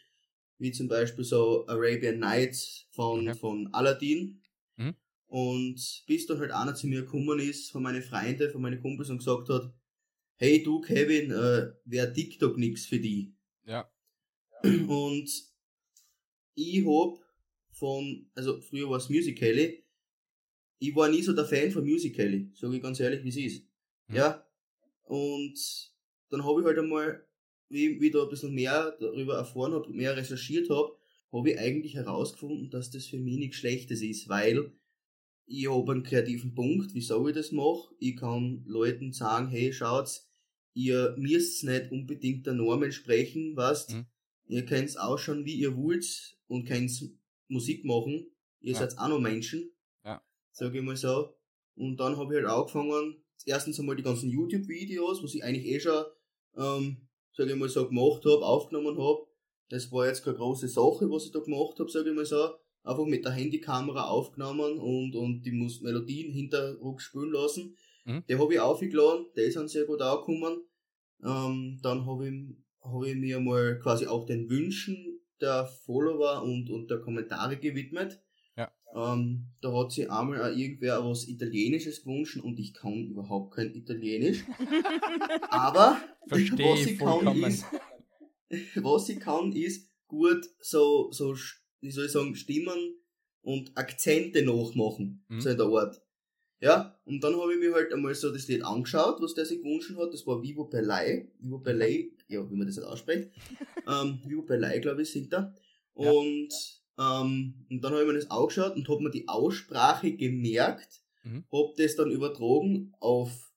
wie 0.59 0.71
zum 0.71 0.87
Beispiel 0.87 1.23
so 1.23 1.65
Arabian 1.67 2.19
Nights 2.19 2.87
von, 2.91 3.27
Okay. 3.29 3.39
von 3.39 3.73
Aladdin. 3.73 4.43
Mhm. 4.77 4.95
Und 5.25 6.03
bis 6.05 6.27
dann 6.27 6.39
halt 6.39 6.51
einer 6.51 6.75
zu 6.75 6.87
mir 6.87 7.01
gekommen 7.01 7.39
ist, 7.39 7.71
von 7.71 7.81
meinen 7.81 8.03
Freunden, 8.03 8.51
von 8.51 8.61
meinen 8.61 8.79
Kumpels 8.79 9.09
und 9.09 9.17
gesagt 9.19 9.49
hat, 9.49 9.73
hey 10.35 10.61
du 10.61 10.81
Kevin, 10.81 11.31
äh, 11.31 11.71
wäre 11.85 12.13
TikTok 12.13 12.57
nix 12.57 12.85
für 12.85 12.99
die. 12.99 13.33
Ja. 13.65 13.89
Und 14.87 15.29
ich 16.55 16.85
hab 16.85 17.17
von, 17.79 18.29
also 18.35 18.59
früher 18.61 18.89
war 18.89 18.97
es 18.97 19.09
Musical.ly, 19.09 19.83
ich 20.81 20.95
war 20.95 21.09
nie 21.09 21.21
so 21.21 21.33
der 21.33 21.45
Fan 21.45 21.71
von 21.71 21.85
Musical.ly, 21.85 22.51
sage 22.53 22.75
ich 22.77 22.81
ganz 22.81 22.99
ehrlich, 22.99 23.23
wie 23.23 23.29
es 23.29 23.37
ist. 23.37 23.67
Mhm. 24.07 24.15
Ja. 24.15 24.45
Und 25.03 25.57
dann 26.29 26.45
habe 26.45 26.61
ich 26.61 26.67
halt 26.67 26.77
einmal, 26.79 27.25
wie, 27.69 27.99
wie 27.99 28.07
ich 28.07 28.13
da 28.13 28.23
ein 28.23 28.29
bisschen 28.29 28.53
mehr 28.53 28.95
darüber 28.99 29.35
erfahren 29.37 29.73
habe, 29.73 29.89
mehr 29.91 30.15
recherchiert 30.15 30.69
habe, 30.69 30.95
habe 31.31 31.51
ich 31.51 31.59
eigentlich 31.59 31.95
herausgefunden, 31.95 32.69
dass 32.69 32.91
das 32.91 33.07
für 33.07 33.19
mich 33.19 33.37
nichts 33.37 33.57
Schlechtes 33.57 34.01
ist, 34.01 34.29
weil 34.29 34.71
ich 35.45 35.69
habe 35.69 35.91
einen 35.91 36.03
kreativen 36.03 36.53
Punkt, 36.53 36.93
wieso 36.93 37.27
ich 37.27 37.35
das 37.35 37.51
mache. 37.51 37.93
Ich 37.99 38.15
kann 38.17 38.63
Leuten 38.67 39.13
sagen, 39.13 39.47
hey, 39.49 39.73
schaut's, 39.73 40.29
ihr 40.73 41.15
müsst 41.17 41.63
nicht 41.63 41.91
unbedingt 41.91 42.45
der 42.45 42.53
Norm 42.53 42.83
entsprechen, 42.83 43.55
weißt, 43.55 43.95
Mhm. 43.95 44.05
ihr 44.47 44.65
könnt's 44.65 44.95
ausschauen, 44.95 45.45
wie 45.45 45.55
ihr 45.55 45.75
wollt 45.75 46.37
und 46.47 46.65
könnt 46.65 46.91
Musik 47.49 47.83
machen. 47.85 48.31
Ihr 48.61 48.73
Ja. 48.73 48.79
seid 48.79 48.97
auch 48.97 49.07
noch 49.09 49.19
Menschen. 49.19 49.71
Ja. 50.03 50.21
Sag 50.51 50.73
ich 50.73 50.81
mal 50.81 50.95
so. 50.95 51.33
Und 51.75 51.97
dann 51.97 52.17
habe 52.17 52.33
ich 52.33 52.43
halt 52.43 52.51
angefangen, 52.53 53.23
erstens 53.45 53.79
einmal 53.79 53.95
die 53.95 54.03
ganzen 54.03 54.29
YouTube-Videos, 54.29 55.23
was 55.23 55.33
ich 55.33 55.43
eigentlich 55.43 55.65
eh 55.65 55.79
schon, 55.79 56.03
ähm, 56.57 57.07
sag 57.33 57.47
ich 57.47 57.55
mal 57.55 57.69
so, 57.69 57.87
gemacht 57.87 58.23
habe, 58.25 58.45
aufgenommen 58.45 58.97
habe. 58.97 59.27
Das 59.69 59.91
war 59.91 60.07
jetzt 60.07 60.23
keine 60.23 60.37
große 60.37 60.67
Sache, 60.67 61.09
was 61.11 61.25
ich 61.25 61.31
da 61.31 61.39
gemacht 61.39 61.79
habe, 61.79 61.89
sag 61.89 62.05
ich 62.05 62.13
mal 62.13 62.25
so. 62.25 62.55
einfach 62.83 63.05
mit 63.05 63.23
der 63.25 63.33
Handykamera 63.33 64.07
aufgenommen 64.07 64.79
und, 64.79 65.13
und 65.15 65.41
die 65.43 65.51
muss 65.51 65.81
Melodien 65.81 66.31
hinterrück 66.31 67.01
spielen 67.01 67.31
lassen. 67.31 67.75
Mhm. 68.05 68.23
Die 68.27 68.35
habe 68.35 68.53
ich 68.53 68.59
aufgeladen, 68.59 69.27
die 69.35 69.51
sind 69.51 69.69
sehr 69.69 69.85
gut 69.85 70.01
angekommen. 70.01 70.63
Ähm, 71.23 71.79
dann 71.83 72.05
habe 72.05 72.29
ich, 72.29 72.33
hab 72.81 73.03
ich 73.03 73.15
mir 73.15 73.39
mal 73.41 73.77
quasi 73.79 74.07
auch 74.07 74.25
den 74.25 74.49
Wünschen 74.49 75.08
der 75.41 75.65
Follower 75.85 76.43
und, 76.43 76.69
und 76.69 76.89
der 76.89 76.99
Kommentare 76.99 77.57
gewidmet. 77.57 78.21
Ja. 78.57 78.71
Ähm, 78.95 79.47
da 79.61 79.71
hat 79.73 79.91
sich 79.91 80.09
einmal 80.09 80.41
auch 80.41 80.55
irgendwer 80.55 81.03
was 81.05 81.27
Italienisches 81.27 82.03
gewünscht 82.03 82.37
und 82.37 82.59
ich 82.59 82.73
kann 82.73 83.07
überhaupt 83.07 83.55
kein 83.55 83.73
Italienisch. 83.73 84.43
Aber 85.49 86.01
Verstehe 86.27 86.65
was 86.71 86.79
ich 86.81 86.91
ich 86.93 86.97
kann 86.99 87.43
ist, 87.43 87.65
was 88.75 89.09
ich 89.09 89.19
kann 89.19 89.51
ist 89.53 89.89
gut 90.07 90.45
so, 90.59 91.11
so, 91.11 91.35
wie 91.81 91.91
soll 91.91 92.05
ich 92.05 92.11
sagen, 92.11 92.35
Stimmen 92.35 92.95
und 93.41 93.77
Akzente 93.77 94.43
nachmachen, 94.43 95.23
Mhm. 95.29 95.41
so 95.41 95.49
in 95.49 95.57
der 95.57 95.67
Art. 95.67 96.01
Ja, 96.61 96.99
und 97.05 97.23
dann 97.23 97.39
habe 97.39 97.53
ich 97.53 97.59
mir 97.59 97.73
halt 97.73 97.93
einmal 97.93 98.13
so 98.15 98.31
das 98.31 98.47
Lied 98.47 98.63
angeschaut, 98.63 99.21
was 99.21 99.33
der 99.33 99.45
sich 99.45 99.61
gewünscht 99.61 99.95
hat. 99.97 100.13
Das 100.13 100.27
war 100.27 100.41
Vivo 100.41 100.65
Belay. 100.65 101.31
Vivo 101.39 101.59
Belay, 101.59 102.11
ja, 102.27 102.49
wie 102.49 102.55
man 102.55 102.67
das 102.67 102.77
halt 102.77 102.87
ausspricht. 102.87 103.29
ähm, 103.87 104.19
Vivo 104.25 104.41
Belay, 104.41 104.79
glaube 104.81 105.03
ich, 105.03 105.11
singt 105.11 105.33
er. 105.33 105.55
Ja. 105.95 106.11
Und, 106.11 106.49
ähm, 106.99 107.53
und 107.69 107.81
dann 107.81 107.93
habe 107.93 108.01
ich 108.01 108.07
mir 108.07 108.13
das 108.15 108.29
angeschaut 108.29 108.75
und 108.75 108.89
habe 108.89 109.03
mir 109.03 109.11
die 109.11 109.27
Aussprache 109.27 110.11
gemerkt, 110.11 111.01
Mhm. 111.23 111.43
hab 111.51 111.75
das 111.75 111.95
dann 111.95 112.11
übertragen 112.11 112.93
auf, 112.99 113.51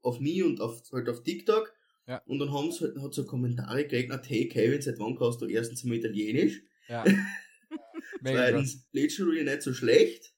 auf 0.00 0.20
mich 0.20 0.42
und 0.42 0.60
auf, 0.60 0.82
halt 0.92 1.08
auf 1.08 1.22
TikTok. 1.22 1.72
Ja. 2.06 2.22
Und 2.26 2.38
dann 2.38 2.52
haben 2.52 2.72
sie 2.72 2.84
halt, 2.84 2.98
hat 3.00 3.14
so 3.14 3.24
Kommentare 3.24 3.86
gekriegt, 3.86 4.28
hey 4.28 4.48
Kevin, 4.48 4.82
seit 4.82 4.98
wann 4.98 5.16
kannst 5.16 5.40
du 5.40 5.46
erstens 5.46 5.84
mal 5.84 5.96
Italienisch? 5.96 6.62
Ja. 6.88 7.04
Zweitens, 8.24 8.86
literally 8.92 9.44
nicht 9.44 9.62
so 9.62 9.72
schlecht. 9.72 10.31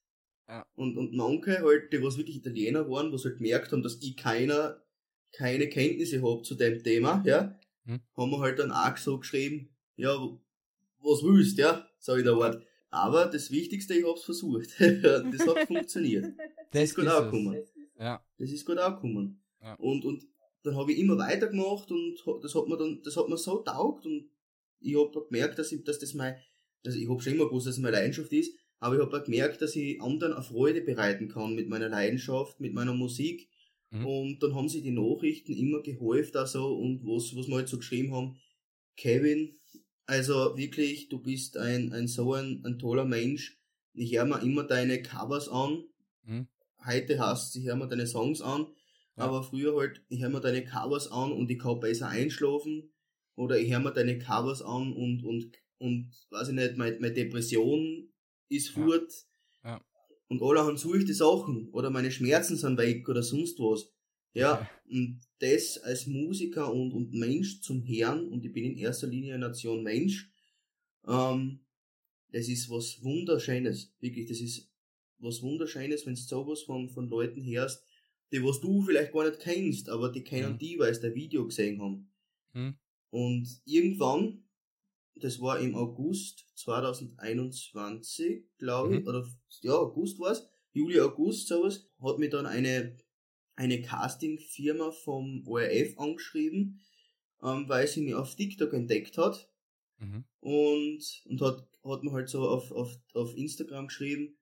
Ja. 0.49 0.67
Und, 0.75 0.97
und 0.99 1.15
manche 1.15 1.63
halt, 1.63 1.93
die 1.93 2.03
was 2.03 2.19
wirklich 2.19 2.37
Italiener 2.37 2.89
waren, 2.89 3.13
was 3.13 3.25
halt 3.25 3.39
gemerkt 3.39 3.73
haben, 3.73 3.83
dass 3.83 3.99
ich 4.01 4.17
keiner, 4.17 4.83
keine 5.33 5.69
Kenntnisse 5.69 6.23
hab 6.23 6.45
zu 6.45 6.55
dem 6.55 6.83
Thema, 6.83 7.23
ja, 7.27 7.59
Hm. 7.87 8.01
haben 8.17 8.31
wir 8.31 8.39
halt 8.39 8.59
dann 8.59 8.73
auch 8.73 8.97
so 8.97 9.19
geschrieben, 9.19 9.69
ja, 9.97 10.15
was 11.01 11.23
willst, 11.23 11.59
ja, 11.59 11.87
sag 11.99 12.19
ich 12.19 12.25
da 12.25 12.35
Wort. 12.35 12.65
Aber 12.91 13.27
das 13.27 13.51
Wichtigste, 13.51 13.95
ich 13.95 14.07
hab's 14.07 14.25
versucht. 14.25 14.71
das 14.81 15.47
hat 15.47 15.67
funktioniert. 15.67 16.33
Das 16.71 16.85
ist 16.85 16.95
gut 16.95 17.05
ist 17.05 17.11
es. 17.11 17.17
angekommen. 17.17 17.63
Ja. 17.99 18.25
Das 18.39 18.51
ist 18.51 18.65
gut 18.65 18.79
angekommen. 18.79 19.43
Ja. 19.61 19.75
Und, 19.75 20.05
und 20.05 20.25
dann 20.63 20.77
habe 20.77 20.93
ich 20.93 20.99
immer 20.99 21.19
weitergemacht 21.19 21.91
und 21.91 22.17
das 22.43 22.55
hat 22.55 22.69
mir 22.69 22.79
dann, 22.79 23.03
das 23.03 23.17
hat 23.17 23.29
mir 23.29 23.37
so 23.37 23.59
taugt 23.59 24.07
und 24.07 24.31
ich 24.81 24.97
habe 24.97 25.27
gemerkt, 25.29 25.59
dass 25.59 25.73
ich, 25.73 25.83
dass 25.85 25.99
das 25.99 26.15
mein, 26.15 26.37
dass 26.83 26.95
ich 26.95 27.09
habe 27.09 27.21
schon 27.21 27.35
immer 27.35 27.47
gewusst, 27.47 27.67
dass 27.67 27.75
es 27.75 27.81
meine 27.81 27.97
Leidenschaft 27.97 28.33
ist, 28.33 28.57
aber 28.85 28.97
ich 28.97 29.01
habe 29.01 29.17
auch 29.17 29.25
gemerkt, 29.25 29.63
dass 29.63 29.77
ich 29.77 29.99
anderen 30.03 30.35
eine 30.35 30.43
Freude 30.43 30.83
bereiten 30.83 31.29
kann 31.29 31.55
mit 31.55 31.71
meiner 31.71 31.89
Leidenschaft, 31.89 32.61
mit 32.61 32.75
meiner 32.75 32.93
Musik. 32.93 33.49
Mhm. 33.89 34.05
Und 34.05 34.43
dann 34.43 34.55
haben 34.55 34.69
sie 34.69 34.83
die 34.83 34.91
Nachrichten 34.91 35.55
immer 35.55 35.81
gehäuft 35.81 36.37
also 36.37 36.77
und 36.77 37.03
was, 37.03 37.35
was 37.35 37.49
wir 37.49 37.57
halt 37.57 37.69
so 37.69 37.79
geschrieben 37.79 38.13
haben, 38.13 38.37
Kevin, 38.99 39.59
also 40.05 40.59
wirklich, 40.59 41.09
du 41.09 41.19
bist 41.19 41.57
ein, 41.57 41.95
ein 41.95 42.09
so 42.09 42.35
ein, 42.35 42.63
ein 42.67 42.79
toller 42.79 43.07
Mensch. 43.07 43.59
Ich 43.95 44.15
höre 44.15 44.27
mir 44.27 44.43
immer 44.43 44.65
deine 44.65 45.01
Covers 45.01 45.49
an. 45.49 45.85
Mhm. 46.25 46.49
Heute 46.85 47.19
hast 47.19 47.57
ich 47.57 47.65
höre 47.65 47.77
mir 47.77 47.89
deine 47.89 48.07
Songs 48.07 48.43
an. 48.43 48.67
Ja. 49.17 49.25
Aber 49.25 49.45
früher 49.45 49.75
halt, 49.79 50.05
ich 50.11 50.21
höre 50.21 50.29
mir 50.29 50.43
deine 50.43 50.63
Covers 50.63 51.11
an 51.11 51.33
und 51.33 51.51
ich 51.51 51.59
kann 51.59 51.81
besser 51.81 52.09
einschlafen. 52.09 52.93
Oder 53.35 53.59
ich 53.59 53.73
höre 53.73 53.81
mir 53.81 53.93
deine 53.95 54.19
Covers 54.19 54.61
an 54.61 54.93
und, 54.93 55.25
und, 55.25 55.53
und, 55.79 56.11
weiß 56.29 56.49
ich 56.49 56.55
nicht, 56.55 56.77
meine, 56.77 56.99
meine 57.01 57.15
Depression 57.15 58.11
ist 58.57 58.71
fort. 58.71 59.13
Ja. 59.63 59.85
Und 60.29 60.43
alle 60.43 60.65
haben 60.65 60.77
die 60.77 61.13
Sachen. 61.13 61.69
Oder 61.71 61.91
meine 61.91 62.11
Schmerzen 62.11 62.57
sind 62.57 62.79
weg 62.79 63.09
oder 63.09 63.23
sonst 63.23 63.59
was. 63.59 63.91
Ja, 64.33 64.69
und 64.91 65.21
das 65.39 65.79
als 65.79 66.07
Musiker 66.07 66.73
und, 66.73 66.93
und 66.93 67.13
Mensch 67.13 67.61
zum 67.61 67.83
Herrn, 67.83 68.27
und 68.29 68.45
ich 68.45 68.53
bin 68.53 68.65
in 68.65 68.77
erster 68.77 69.07
Linie 69.07 69.35
eine 69.35 69.47
Nation 69.47 69.85
Mensch, 69.85 70.29
ähm, 71.07 71.61
das 72.33 72.49
ist 72.49 72.69
was 72.69 73.03
Wunderschönes. 73.05 73.95
Wirklich, 74.01 74.27
das 74.27 74.41
ist 74.41 74.69
was 75.19 75.41
Wunderschönes, 75.41 76.05
wenn 76.05 76.15
du 76.15 76.21
sowas 76.21 76.63
von, 76.63 76.89
von 76.89 77.09
Leuten 77.09 77.45
hörst, 77.45 77.85
die 78.33 78.43
was 78.43 78.61
du 78.61 78.83
vielleicht 78.83 79.13
gar 79.13 79.29
nicht 79.29 79.39
kennst, 79.41 79.89
aber 79.89 80.11
die 80.11 80.25
kennen 80.25 80.55
Mhm. 80.55 80.59
die, 80.59 80.79
weil 80.81 80.93
sie 80.93 81.03
dein 81.03 81.15
Video 81.15 81.47
gesehen 81.47 81.81
haben. 81.81 82.13
Mhm. 82.53 82.75
Und 83.11 83.63
irgendwann, 83.65 84.44
das 85.17 85.41
war 85.41 85.59
im 85.61 85.75
August 85.75 86.47
2021, 86.57 88.45
glaube 88.59 88.97
ich, 88.97 89.03
Mhm. 89.03 89.09
oder 89.09 89.27
ja, 89.63 89.73
August 89.75 90.19
war's, 90.19 90.47
Juli, 90.73 91.01
August, 91.01 91.49
sowas, 91.49 91.87
hat 92.03 92.19
mir 92.19 92.29
dann 92.31 92.47
eine, 92.47 92.97
eine 93.55 93.81
Casting-Firma 93.83 94.91
vom 94.91 95.47
ORF 95.47 95.97
angeschrieben, 95.99 96.81
ähm, 97.43 97.69
weil 97.69 97.87
sie 97.87 98.03
mich 98.03 98.15
auf 98.15 98.35
TikTok 98.35 98.73
entdeckt 98.73 99.17
hat 99.19 99.49
Mhm. 99.99 100.25
und, 100.41 101.23
und 101.27 101.41
hat, 101.41 101.69
hat 101.85 102.03
mir 102.03 102.13
halt 102.13 102.29
so 102.29 102.49
auf, 102.49 102.73
auf, 102.73 102.97
auf 103.15 103.35
Instagram 103.37 103.87
geschrieben, 103.87 104.37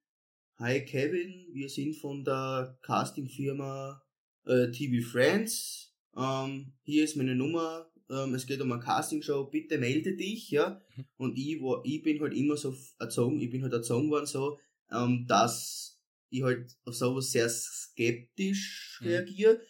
Hi 0.59 0.85
Kevin, 0.85 1.49
wir 1.53 1.69
sind 1.69 1.95
von 1.97 2.25
der 2.25 2.79
Casting-Firma 2.83 4.03
äh, 4.47 4.71
TV 4.71 5.07
Friends. 5.07 5.93
Ähm, 6.17 6.75
hier 6.83 7.05
ist 7.05 7.17
meine 7.17 7.35
Nummer. 7.35 7.91
Ähm, 8.13 8.35
es 8.35 8.47
geht 8.47 8.61
um 8.61 8.71
eine 8.73 8.83
Castingshow. 8.83 9.45
Bitte 9.45 9.79
melde 9.79 10.15
dich, 10.15 10.51
ja. 10.51 10.81
Und 11.17 11.39
ich 11.39 11.61
war, 11.63 11.81
ich 11.85 12.03
bin 12.03 12.21
halt 12.21 12.35
immer 12.35 12.57
so 12.57 12.75
erzogen, 12.99 13.41
ich 13.41 13.51
bin 13.51 13.63
halt 13.63 13.73
erzogen 13.73 14.11
worden 14.11 14.27
so, 14.27 14.59
ähm, 14.91 15.25
dass 15.27 15.99
ich 16.29 16.43
halt 16.43 16.77
auf 16.85 16.95
sowas 16.95 17.31
sehr 17.33 17.49
skeptisch 17.49 19.01
Mhm. 19.01 19.09
reagiere, 19.09 19.61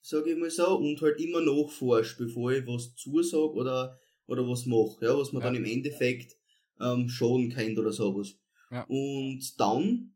sage 0.00 0.32
ich 0.32 0.38
mal 0.38 0.50
so, 0.50 0.76
und 0.76 1.00
halt 1.00 1.18
immer 1.20 1.40
nachforsche, 1.40 2.16
bevor 2.18 2.52
ich 2.52 2.66
was 2.66 2.94
zusage 2.94 3.52
oder, 3.54 3.98
oder 4.26 4.46
was 4.48 4.66
mache, 4.66 5.04
ja, 5.04 5.16
was 5.18 5.32
man 5.32 5.42
Ja. 5.42 5.48
dann 5.48 5.56
im 5.56 5.64
Endeffekt 5.64 6.36
ähm, 6.80 7.08
schaden 7.08 7.50
könnte 7.50 7.80
oder 7.80 7.92
sowas. 7.92 8.36
Ja. 8.70 8.84
Und 8.84 9.40
dann 9.58 10.14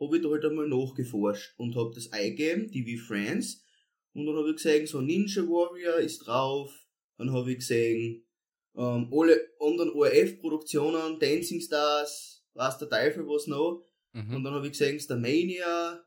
habe 0.00 0.16
ich 0.16 0.22
da 0.22 0.28
halt 0.30 0.44
einmal 0.44 0.68
nachgeforscht 0.68 1.54
und 1.58 1.74
habe 1.76 1.94
das 1.94 2.12
eingegeben, 2.12 2.70
TV 2.70 3.02
Friends, 3.02 3.62
und 4.12 4.26
dann 4.26 4.36
habe 4.36 4.48
ich 4.50 4.56
gesehen, 4.56 4.86
so 4.86 5.00
Ninja 5.00 5.42
Warrior 5.42 5.96
ist 5.98 6.26
drauf, 6.26 6.85
dann 7.18 7.32
habe 7.32 7.50
ich 7.52 7.58
gesehen, 7.58 8.24
ähm, 8.76 9.10
alle 9.12 9.40
anderen 9.60 9.90
ORF-Produktionen, 9.90 11.18
Dancing 11.18 11.60
Stars, 11.60 12.44
weiß 12.54 12.78
der 12.78 12.88
Teufel 12.90 13.26
was 13.26 13.46
noch, 13.46 13.86
und 14.12 14.28
Mhm. 14.28 14.44
dann 14.44 14.54
habe 14.54 14.66
ich 14.66 14.72
gesehen, 14.72 14.98
Starmania, 14.98 16.02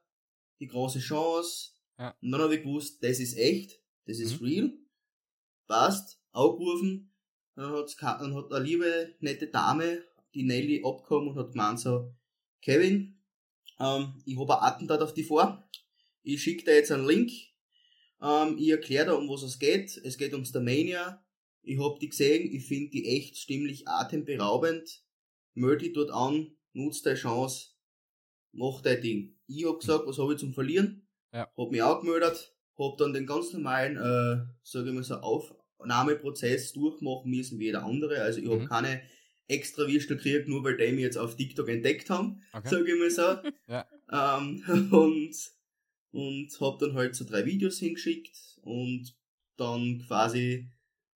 die 0.60 0.68
große 0.68 1.00
Chance. 1.00 1.72
Ja. 1.98 2.16
Und 2.22 2.32
dann 2.32 2.42
habe 2.42 2.56
ich 2.56 2.64
gewusst, 2.64 3.04
das 3.04 3.20
ist 3.20 3.38
echt, 3.38 3.80
das 4.06 4.20
ist 4.20 4.42
Mhm. 4.42 4.48
real. 4.48 4.74
Passt, 5.68 6.20
aufgerufen. 6.32 7.14
Dann, 7.56 7.72
hat's, 7.74 7.96
dann 7.98 8.34
hat 8.36 8.52
eine 8.52 8.64
liebe, 8.66 9.16
nette 9.20 9.48
Dame, 9.48 10.04
die 10.34 10.44
Nelly, 10.44 10.82
abgekommen 10.84 11.30
und 11.30 11.38
hat 11.38 11.52
gemeint 11.52 11.80
so, 11.80 12.14
Kevin, 12.62 13.22
ähm, 13.80 14.22
ich 14.26 14.38
habe 14.40 14.60
ein 14.60 14.64
Attentat 14.74 15.02
auf 15.02 15.14
die 15.14 15.24
vor. 15.24 15.70
Ich 16.24 16.42
schicke 16.42 16.66
dir 16.66 16.76
jetzt 16.76 16.92
einen 16.92 17.06
Link. 17.08 17.32
Ähm, 18.22 18.58
ich 18.58 18.70
erkläre 18.70 19.06
dir, 19.06 19.18
um 19.18 19.30
was 19.30 19.44
es 19.44 19.60
geht. 19.60 19.98
Es 20.04 20.18
geht 20.18 20.34
um 20.34 20.46
Starmania. 20.46 21.24
Ich 21.62 21.80
hab 21.80 22.00
die 22.00 22.10
gesehen, 22.10 22.54
ich 22.54 22.66
finde 22.68 22.90
die 22.92 23.06
echt 23.18 23.38
stimmlich 23.38 23.88
atemberaubend. 23.88 25.04
Meld 25.54 25.82
dich 25.82 25.94
dort 25.94 26.12
an, 26.12 26.56
nutz 26.74 27.02
deine 27.02 27.18
Chance, 27.18 27.70
mach 28.54 28.82
dein 28.82 29.02
Ding. 29.02 29.36
Ich 29.48 29.66
hab 29.66 29.80
gesagt, 29.80 30.06
was 30.08 30.18
habe 30.18 30.34
ich 30.34 30.40
zum 30.40 30.54
Verlieren? 30.54 31.08
Ja. 31.34 31.48
Hab 31.58 31.72
mich 31.72 31.82
auch 31.82 32.02
gemeldet, 32.02 32.56
hab 32.78 32.98
dann 32.98 33.14
den 33.14 33.26
ganz 33.26 33.52
normalen, 33.54 33.98
äh, 33.98 34.46
sage 34.64 34.90
ich 34.90 34.94
mal 34.96 35.04
so, 35.04 35.16
Aufnahmeprozess 35.16 36.74
durchmachen 36.74 37.30
müssen 37.32 37.60
wie 37.60 37.66
jeder 37.66 37.84
andere. 37.84 38.22
Also 38.22 38.40
ich 38.40 38.50
hab 38.50 38.60
Mhm. 38.60 38.66
keine 38.70 39.02
extra 39.48 39.88
Würstel 39.88 40.18
gekriegt, 40.18 40.48
nur 40.48 40.64
weil 40.64 40.78
die 40.78 40.92
mich 40.92 41.04
jetzt 41.04 41.18
auf 41.18 41.36
TikTok 41.36 41.68
entdeckt 41.70 42.10
haben, 42.10 42.42
Okay. 42.54 42.70
sage 42.70 42.92
ich 42.94 43.00
mal 43.00 43.10
so. 43.12 43.22
Ja. 43.68 43.88
Ähm, 44.12 44.64
und, 44.94 45.36
und 46.12 46.50
hab 46.60 46.80
dann 46.80 46.94
halt 46.94 47.16
so 47.16 47.26
drei 47.26 47.46
Videos 47.46 47.80
hingeschickt 47.80 48.60
und 48.62 49.16
dann 49.58 50.04
quasi 50.08 50.70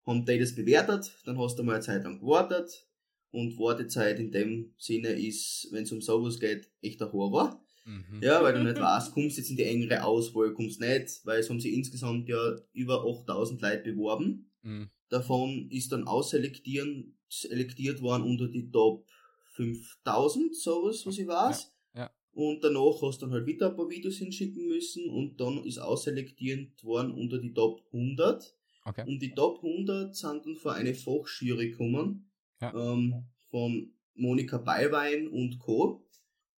haben 0.05 0.25
die 0.25 0.39
das 0.39 0.55
bewertet, 0.55 1.15
dann 1.25 1.37
hast 1.39 1.57
du 1.57 1.63
mal 1.63 1.75
eine 1.75 1.81
Zeit 1.81 2.03
lang 2.03 2.19
gewartet 2.19 2.87
und 3.31 3.57
Wartezeit 3.57 4.19
in 4.19 4.31
dem 4.31 4.73
Sinne 4.77 5.09
ist, 5.09 5.69
wenn 5.71 5.83
es 5.83 5.91
um 5.91 6.01
sowas 6.01 6.39
geht, 6.39 6.69
echt 6.81 7.01
ein 7.01 7.11
Horror. 7.11 7.59
Mhm. 7.85 8.21
Ja, 8.21 8.41
weil 8.43 8.53
du 8.53 8.63
nicht 8.63 8.79
weißt, 8.79 9.13
kommst 9.13 9.37
jetzt 9.37 9.49
in 9.49 9.57
die 9.57 9.63
engere 9.63 10.03
Auswahl, 10.03 10.53
kommst 10.53 10.79
nicht, 10.79 11.21
weil 11.25 11.39
es 11.39 11.49
haben 11.49 11.59
sich 11.59 11.73
insgesamt 11.73 12.29
ja 12.29 12.55
über 12.73 13.03
8000 13.03 13.61
Leute 13.61 13.91
beworben. 13.91 14.51
Mhm. 14.61 14.89
Davon 15.09 15.69
ist 15.69 15.91
dann 15.91 16.07
ausselektieren, 16.07 17.17
selektiert 17.27 18.01
worden 18.01 18.23
unter 18.23 18.47
die 18.47 18.69
Top 18.71 19.05
5000, 19.53 20.55
sowas, 20.55 21.05
was 21.05 21.17
ich 21.17 21.27
weiß. 21.27 21.72
Und 22.33 22.63
danach 22.63 23.01
hast 23.01 23.21
du 23.21 23.27
dann 23.27 23.33
halt 23.33 23.45
wieder 23.45 23.69
ein 23.69 23.75
paar 23.75 23.89
Videos 23.89 24.17
hinschicken 24.17 24.67
müssen 24.67 25.07
und 25.09 25.39
dann 25.39 25.63
ist 25.65 25.77
ausselektiert 25.77 26.83
worden 26.83 27.11
unter 27.11 27.37
die 27.37 27.53
Top 27.53 27.81
100. 27.93 28.55
Okay. 28.85 29.03
Und 29.07 29.19
die 29.21 29.33
Top 29.33 29.63
100 29.63 30.15
sind 30.15 30.45
dann 30.45 30.55
vor 30.55 30.73
eine 30.73 30.93
Fachjury 30.95 31.69
gekommen. 31.71 32.29
Ja. 32.59 32.73
Ähm, 32.73 33.25
von 33.51 33.93
Monika 34.15 34.57
Ballwein 34.57 35.27
und 35.27 35.59
Co. 35.59 36.03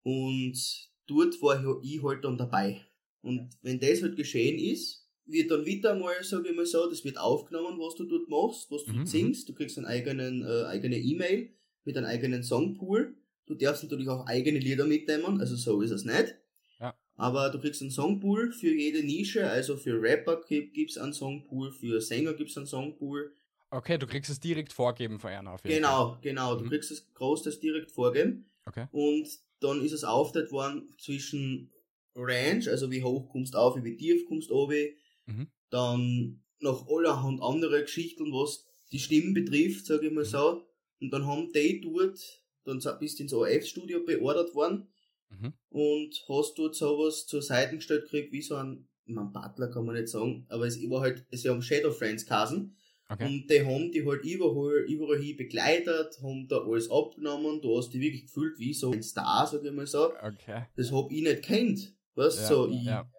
Und 0.04 0.90
dort 1.08 1.42
war 1.42 1.80
ich 1.84 2.04
halt 2.04 2.24
dann 2.24 2.38
dabei. 2.38 2.82
Und 3.22 3.50
wenn 3.62 3.80
das 3.80 4.02
halt 4.02 4.16
geschehen 4.16 4.58
ist, 4.60 5.08
wird 5.26 5.50
dann 5.50 5.66
wieder 5.66 5.96
mal, 5.96 6.14
sage 6.24 6.50
ich 6.50 6.56
mal 6.56 6.66
so, 6.66 6.88
das 6.90 7.04
wird 7.04 7.18
aufgenommen, 7.18 7.80
was 7.80 7.96
du 7.96 8.06
dort 8.06 8.30
machst, 8.30 8.70
was 8.70 8.86
du 8.86 8.94
Mhm, 8.94 9.06
singst. 9.06 9.50
Du 9.50 9.54
kriegst 9.54 9.78
einen 9.78 9.88
eigenen, 9.88 10.44
äh, 10.44 10.66
eigene 10.66 10.98
E-Mail 11.00 11.50
mit 11.84 11.98
einem 11.98 12.06
eigenen 12.06 12.44
Songpool. 12.44 13.16
Du 13.46 13.56
darfst 13.56 13.84
natürlich 13.84 14.10
auch 14.10 14.26
eigene 14.26 14.60
Lieder 14.60 14.86
mitnehmen, 14.86 15.40
also 15.40 15.56
so 15.56 15.82
ist 15.82 15.92
es 15.92 16.04
nicht. 16.06 16.36
Ja. 16.80 16.96
Aber 17.16 17.50
du 17.50 17.60
kriegst 17.60 17.82
einen 17.82 17.92
Songpool 17.92 18.52
für 18.52 18.74
jede 18.74 19.04
Nische, 19.04 19.50
also 19.50 19.78
für 19.78 20.02
Rapper 20.02 20.42
gibt 20.48 20.92
es 20.92 20.98
einen 20.98 21.14
Songpool, 21.14 21.72
für 21.72 22.02
Sänger 22.02 22.34
gibt 22.34 22.50
es 22.50 22.58
einen 22.58 22.66
Songpool. 22.66 23.34
Okay, 23.70 23.98
du 23.98 24.08
kriegst 24.08 24.30
es 24.32 24.40
direkt 24.40 24.74
vorgeben 24.74 25.20
von 25.20 25.32
einer 25.32 25.52
auf 25.52 25.64
jeden 25.64 25.84
Fall. 25.84 25.92
Genau, 25.98 26.18
genau. 26.22 26.56
Du 26.58 26.66
Mhm. 26.66 26.70
kriegst 26.70 26.92
das 26.92 27.14
groß 27.14 27.44
das 27.44 27.60
direkt 27.60 27.92
vorgeben. 27.92 28.50
Okay. 28.66 28.88
Und 28.92 29.28
dann 29.60 29.84
ist 29.84 29.92
es 29.92 30.04
aufgeteilt 30.04 30.52
worden 30.52 30.90
zwischen 30.98 31.72
Range, 32.16 32.64
also 32.70 32.90
wie 32.92 33.04
hoch 33.04 33.30
kommst 33.30 33.54
du 33.54 33.58
auf, 33.58 33.76
wie 33.84 33.98
tief 33.98 34.26
kommst 34.28 34.50
du 34.50 34.54
runter. 34.54 34.90
Mhm. 35.26 35.48
Dann 35.70 36.42
noch 36.60 36.88
allerhand 36.88 37.42
andere 37.42 37.82
Geschichten, 37.82 38.32
was 38.32 38.66
die 38.92 39.00
Stimmen 39.00 39.34
betrifft, 39.34 39.86
sage 39.86 40.08
ich 40.08 40.14
mal 40.14 40.24
Mhm. 40.24 40.30
so. 40.30 40.66
Und 41.02 41.12
dann 41.12 41.26
haben 41.28 41.52
die 41.54 41.82
dort, 41.82 42.20
dann 42.66 42.80
bist 43.00 43.20
du 43.20 43.24
ins 43.24 43.34
ORF-Studio 43.34 44.04
beordert 44.06 44.54
worden 44.56 44.88
Mhm. 45.30 45.54
und 45.70 46.24
hast 46.30 46.54
dort 46.60 46.76
sowas 46.76 47.26
zur 47.26 47.42
Seite 47.42 47.76
gestellt 47.78 48.04
gekriegt, 48.04 48.32
wie 48.32 48.44
so 48.44 48.56
ein, 48.56 48.88
man 49.06 49.32
Butler 49.34 49.70
kann 49.70 49.84
man 49.86 49.96
nicht 49.96 50.08
sagen, 50.08 50.46
aber 50.50 50.68
es 50.68 50.78
war 50.90 51.02
halt, 51.02 51.26
es 51.32 51.46
haben 51.46 51.62
Shadow 51.64 51.92
Friends 51.92 52.26
geheißen. 52.26 52.76
Okay. 53.10 53.26
Und 53.26 53.48
die 53.50 53.66
haben 53.66 53.92
die 53.92 54.06
halt 54.06 54.24
überall, 54.24 54.86
überall 54.88 55.20
hin 55.20 55.36
begleitet, 55.38 56.20
haben 56.24 56.48
da 56.48 56.58
alles 56.60 56.90
abgenommen, 56.90 57.62
du 57.62 57.78
hast 57.78 57.90
die 57.92 58.00
wirklich 58.00 58.24
gefühlt 58.24 58.58
wie 58.60 58.74
so 58.74 58.92
ein 58.92 59.04
Star, 59.04 59.48
sag 59.48 59.64
ich 59.64 59.72
mal 59.72 59.86
so. 59.88 60.12
Okay. 60.24 60.66
Das 60.76 60.92
hab 60.92 61.12
ich 61.12 61.22
nicht 61.24 61.44
kennt. 61.44 61.94
Weißt 62.16 62.40
Ja, 62.42 62.48
so, 62.48 62.68
ich, 62.70 62.84
ja. 62.84 63.10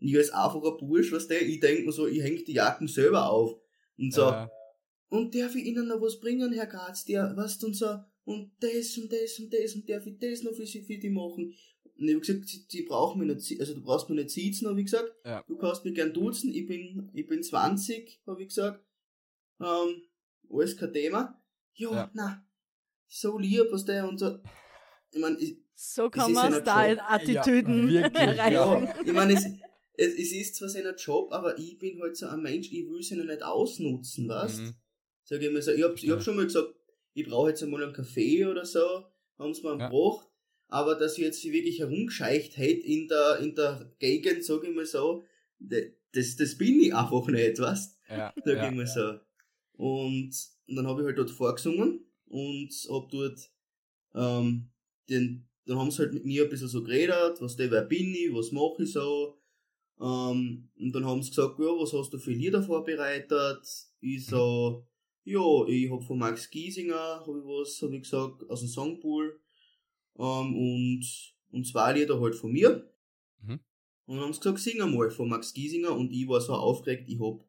ich 0.00 0.16
als 0.16 0.30
einfacher 0.30 0.76
Bursch, 0.78 1.12
weißt 1.12 1.30
du, 1.30 1.38
ich 1.38 1.60
denk 1.60 1.84
mir 1.86 1.92
so, 1.92 2.06
ich 2.06 2.22
häng 2.22 2.42
die 2.44 2.52
Jacken 2.52 2.88
selber 2.88 3.28
auf. 3.30 3.54
Und 3.98 4.12
so, 4.14 4.30
Äh, 4.30 4.48
und 5.08 5.34
darf 5.34 5.54
ich 5.54 5.64
Ihnen 5.64 5.88
noch 5.88 6.00
was 6.00 6.20
bringen, 6.20 6.52
Herr 6.52 6.66
Graz, 6.66 7.04
der, 7.04 7.36
weißt 7.36 7.62
du, 7.62 7.66
und 7.68 7.74
so, 7.74 7.98
und 8.24 8.52
das 8.60 8.96
und 8.98 9.12
das 9.12 9.38
und 9.38 9.52
das 9.52 9.74
und 9.74 9.88
darf 9.88 10.06
ich 10.06 10.18
das 10.18 10.42
noch 10.42 10.54
für 10.54 10.66
Sie, 10.66 10.82
für 10.82 10.98
die 10.98 11.10
machen? 11.10 11.54
Und 11.96 12.08
ich 12.08 12.14
hab 12.14 12.22
gesagt, 12.22 12.48
sie, 12.48 12.64
sie 12.68 12.82
brauchen 12.82 13.24
mich 13.24 13.48
nicht, 13.50 13.60
also 13.60 13.74
du 13.74 13.82
brauchst 13.82 14.08
mich 14.10 14.18
nicht 14.18 14.30
sitzen, 14.30 14.66
hab 14.68 14.76
ich 14.76 14.86
gesagt. 14.86 15.12
Ja. 15.24 15.44
Du 15.46 15.56
kannst 15.56 15.84
mich 15.84 15.94
gern 15.94 16.12
duzen, 16.12 16.52
ich 16.52 16.66
bin, 16.66 17.08
ich 17.14 17.26
bin 17.26 17.42
20, 17.42 18.20
hab 18.26 18.40
ich 18.40 18.48
gesagt. 18.48 18.84
Ähm, 19.60 20.02
alles 20.50 20.76
kein 20.76 20.92
Thema. 20.92 21.40
Ja, 21.74 21.90
Ja. 21.92 22.10
na, 22.14 22.46
so 23.06 23.38
lieb, 23.38 23.66
was 23.70 23.84
der 23.84 24.08
und 24.08 24.18
so. 24.18 24.38
Ich 25.12 25.20
mein, 25.20 25.36
ich, 25.38 25.56
So 25.76 26.06
Es 26.06 26.10
kann 26.12 26.32
man 26.32 26.52
Style-Attitüden 26.52 27.90
Ja, 27.90 28.02
wirklich, 28.02 28.20
erreichen. 28.22 28.52
ja, 28.54 28.94
ich 29.04 29.12
meine, 29.12 29.34
es, 29.34 29.44
es, 29.96 30.14
es 30.14 30.32
ist 30.32 30.56
zwar 30.56 30.68
sein 30.68 30.84
Job, 30.96 31.32
aber 31.32 31.56
ich 31.58 31.78
bin 31.78 32.00
halt 32.00 32.16
so 32.16 32.26
ein 32.26 32.42
Mensch, 32.42 32.72
ich 32.72 32.88
will 32.88 33.02
sie 33.02 33.16
noch 33.16 33.24
nicht 33.24 33.42
ausnutzen, 33.42 34.28
weißt? 34.28 34.60
Mhm. 34.60 34.74
Sag 35.24 35.40
ich 35.42 35.50
mir 35.52 35.62
so, 35.62 35.70
ich 35.70 35.82
hab, 35.82 35.94
ich 35.96 36.10
hab 36.10 36.22
schon 36.22 36.36
mal 36.36 36.44
gesagt, 36.44 36.74
ich 37.14 37.26
brauche 37.26 37.50
jetzt 37.50 37.62
einmal 37.62 37.82
einen 37.82 37.92
Kaffee 37.92 38.44
oder 38.46 38.64
so, 38.64 39.04
haben 39.38 39.54
sie 39.54 39.62
mir 39.62 39.78
Ja. 39.78 39.88
gebracht, 39.88 40.28
aber 40.68 40.94
dass 40.96 41.16
ich 41.18 41.24
jetzt 41.24 41.40
sie 41.40 41.52
wirklich 41.52 41.78
herumgescheicht 41.80 42.56
hätte 42.56 42.86
in 42.86 43.08
der, 43.08 43.38
in 43.40 43.54
der 43.54 43.92
Gegend, 43.98 44.44
sag 44.44 44.64
ich 44.64 44.74
mal 44.74 44.86
so, 44.86 45.24
das, 45.58 46.36
das 46.36 46.58
bin 46.58 46.80
ich 46.80 46.94
einfach 46.94 47.26
nicht, 47.28 47.58
weißt? 47.58 47.98
Ja, 48.10 48.32
Sag 48.44 48.56
ja. 48.56 48.68
ich 48.68 48.74
mal 48.74 48.86
so. 48.86 49.18
Und, 49.72 50.32
und 50.68 50.76
dann 50.76 50.86
habe 50.86 51.00
ich 51.00 51.06
halt 51.06 51.18
dort 51.18 51.30
vorgesungen 51.30 52.06
und 52.26 52.70
hab 52.90 53.08
dort, 53.10 53.50
ähm, 54.14 54.70
den, 55.08 55.48
dann 55.66 55.78
haben 55.78 55.90
sie 55.90 55.98
halt 55.98 56.12
mit 56.14 56.24
mir 56.24 56.44
ein 56.44 56.50
bisschen 56.50 56.68
so 56.68 56.82
geredet, 56.82 57.40
was 57.40 57.56
der, 57.56 57.70
wer 57.70 57.82
bin 57.82 58.14
ich, 58.14 58.32
was 58.32 58.52
mache 58.52 58.82
ich 58.84 58.92
so. 58.92 59.38
Ähm, 60.00 60.68
und 60.78 60.92
dann 60.92 61.04
haben 61.04 61.22
sie 61.22 61.30
gesagt, 61.30 61.58
ja, 61.58 61.66
was 61.66 61.92
hast 61.92 62.12
du 62.12 62.18
für 62.18 62.32
Lieder 62.32 62.62
vorbereitet? 62.62 63.60
Ich 64.00 64.26
so, 64.26 64.86
ja, 65.24 65.66
ich 65.66 65.90
hab 65.90 66.02
von 66.02 66.18
Max 66.18 66.50
Giesinger, 66.50 67.20
hab 67.20 67.28
ich 67.28 67.44
was, 67.44 67.80
hab 67.82 67.92
ich 67.92 68.02
gesagt, 68.02 68.48
aus 68.48 68.60
dem 68.60 68.68
Songpool. 68.68 69.40
Ähm, 70.16 70.56
und, 70.56 71.04
und 71.50 71.66
zwei 71.66 71.92
Lieder 71.94 72.20
halt 72.20 72.34
von 72.34 72.52
mir. 72.52 72.88
Mhm. 73.40 73.60
Und 74.06 74.16
dann 74.16 74.24
haben 74.26 74.32
sie 74.32 74.40
gesagt, 74.40 74.58
sing 74.60 74.80
einmal 74.80 75.10
von 75.10 75.28
Max 75.28 75.52
Giesinger 75.54 75.92
und 75.92 76.12
ich 76.12 76.28
war 76.28 76.40
so 76.40 76.52
aufgeregt, 76.52 77.08
ich 77.08 77.18
hab 77.18 77.44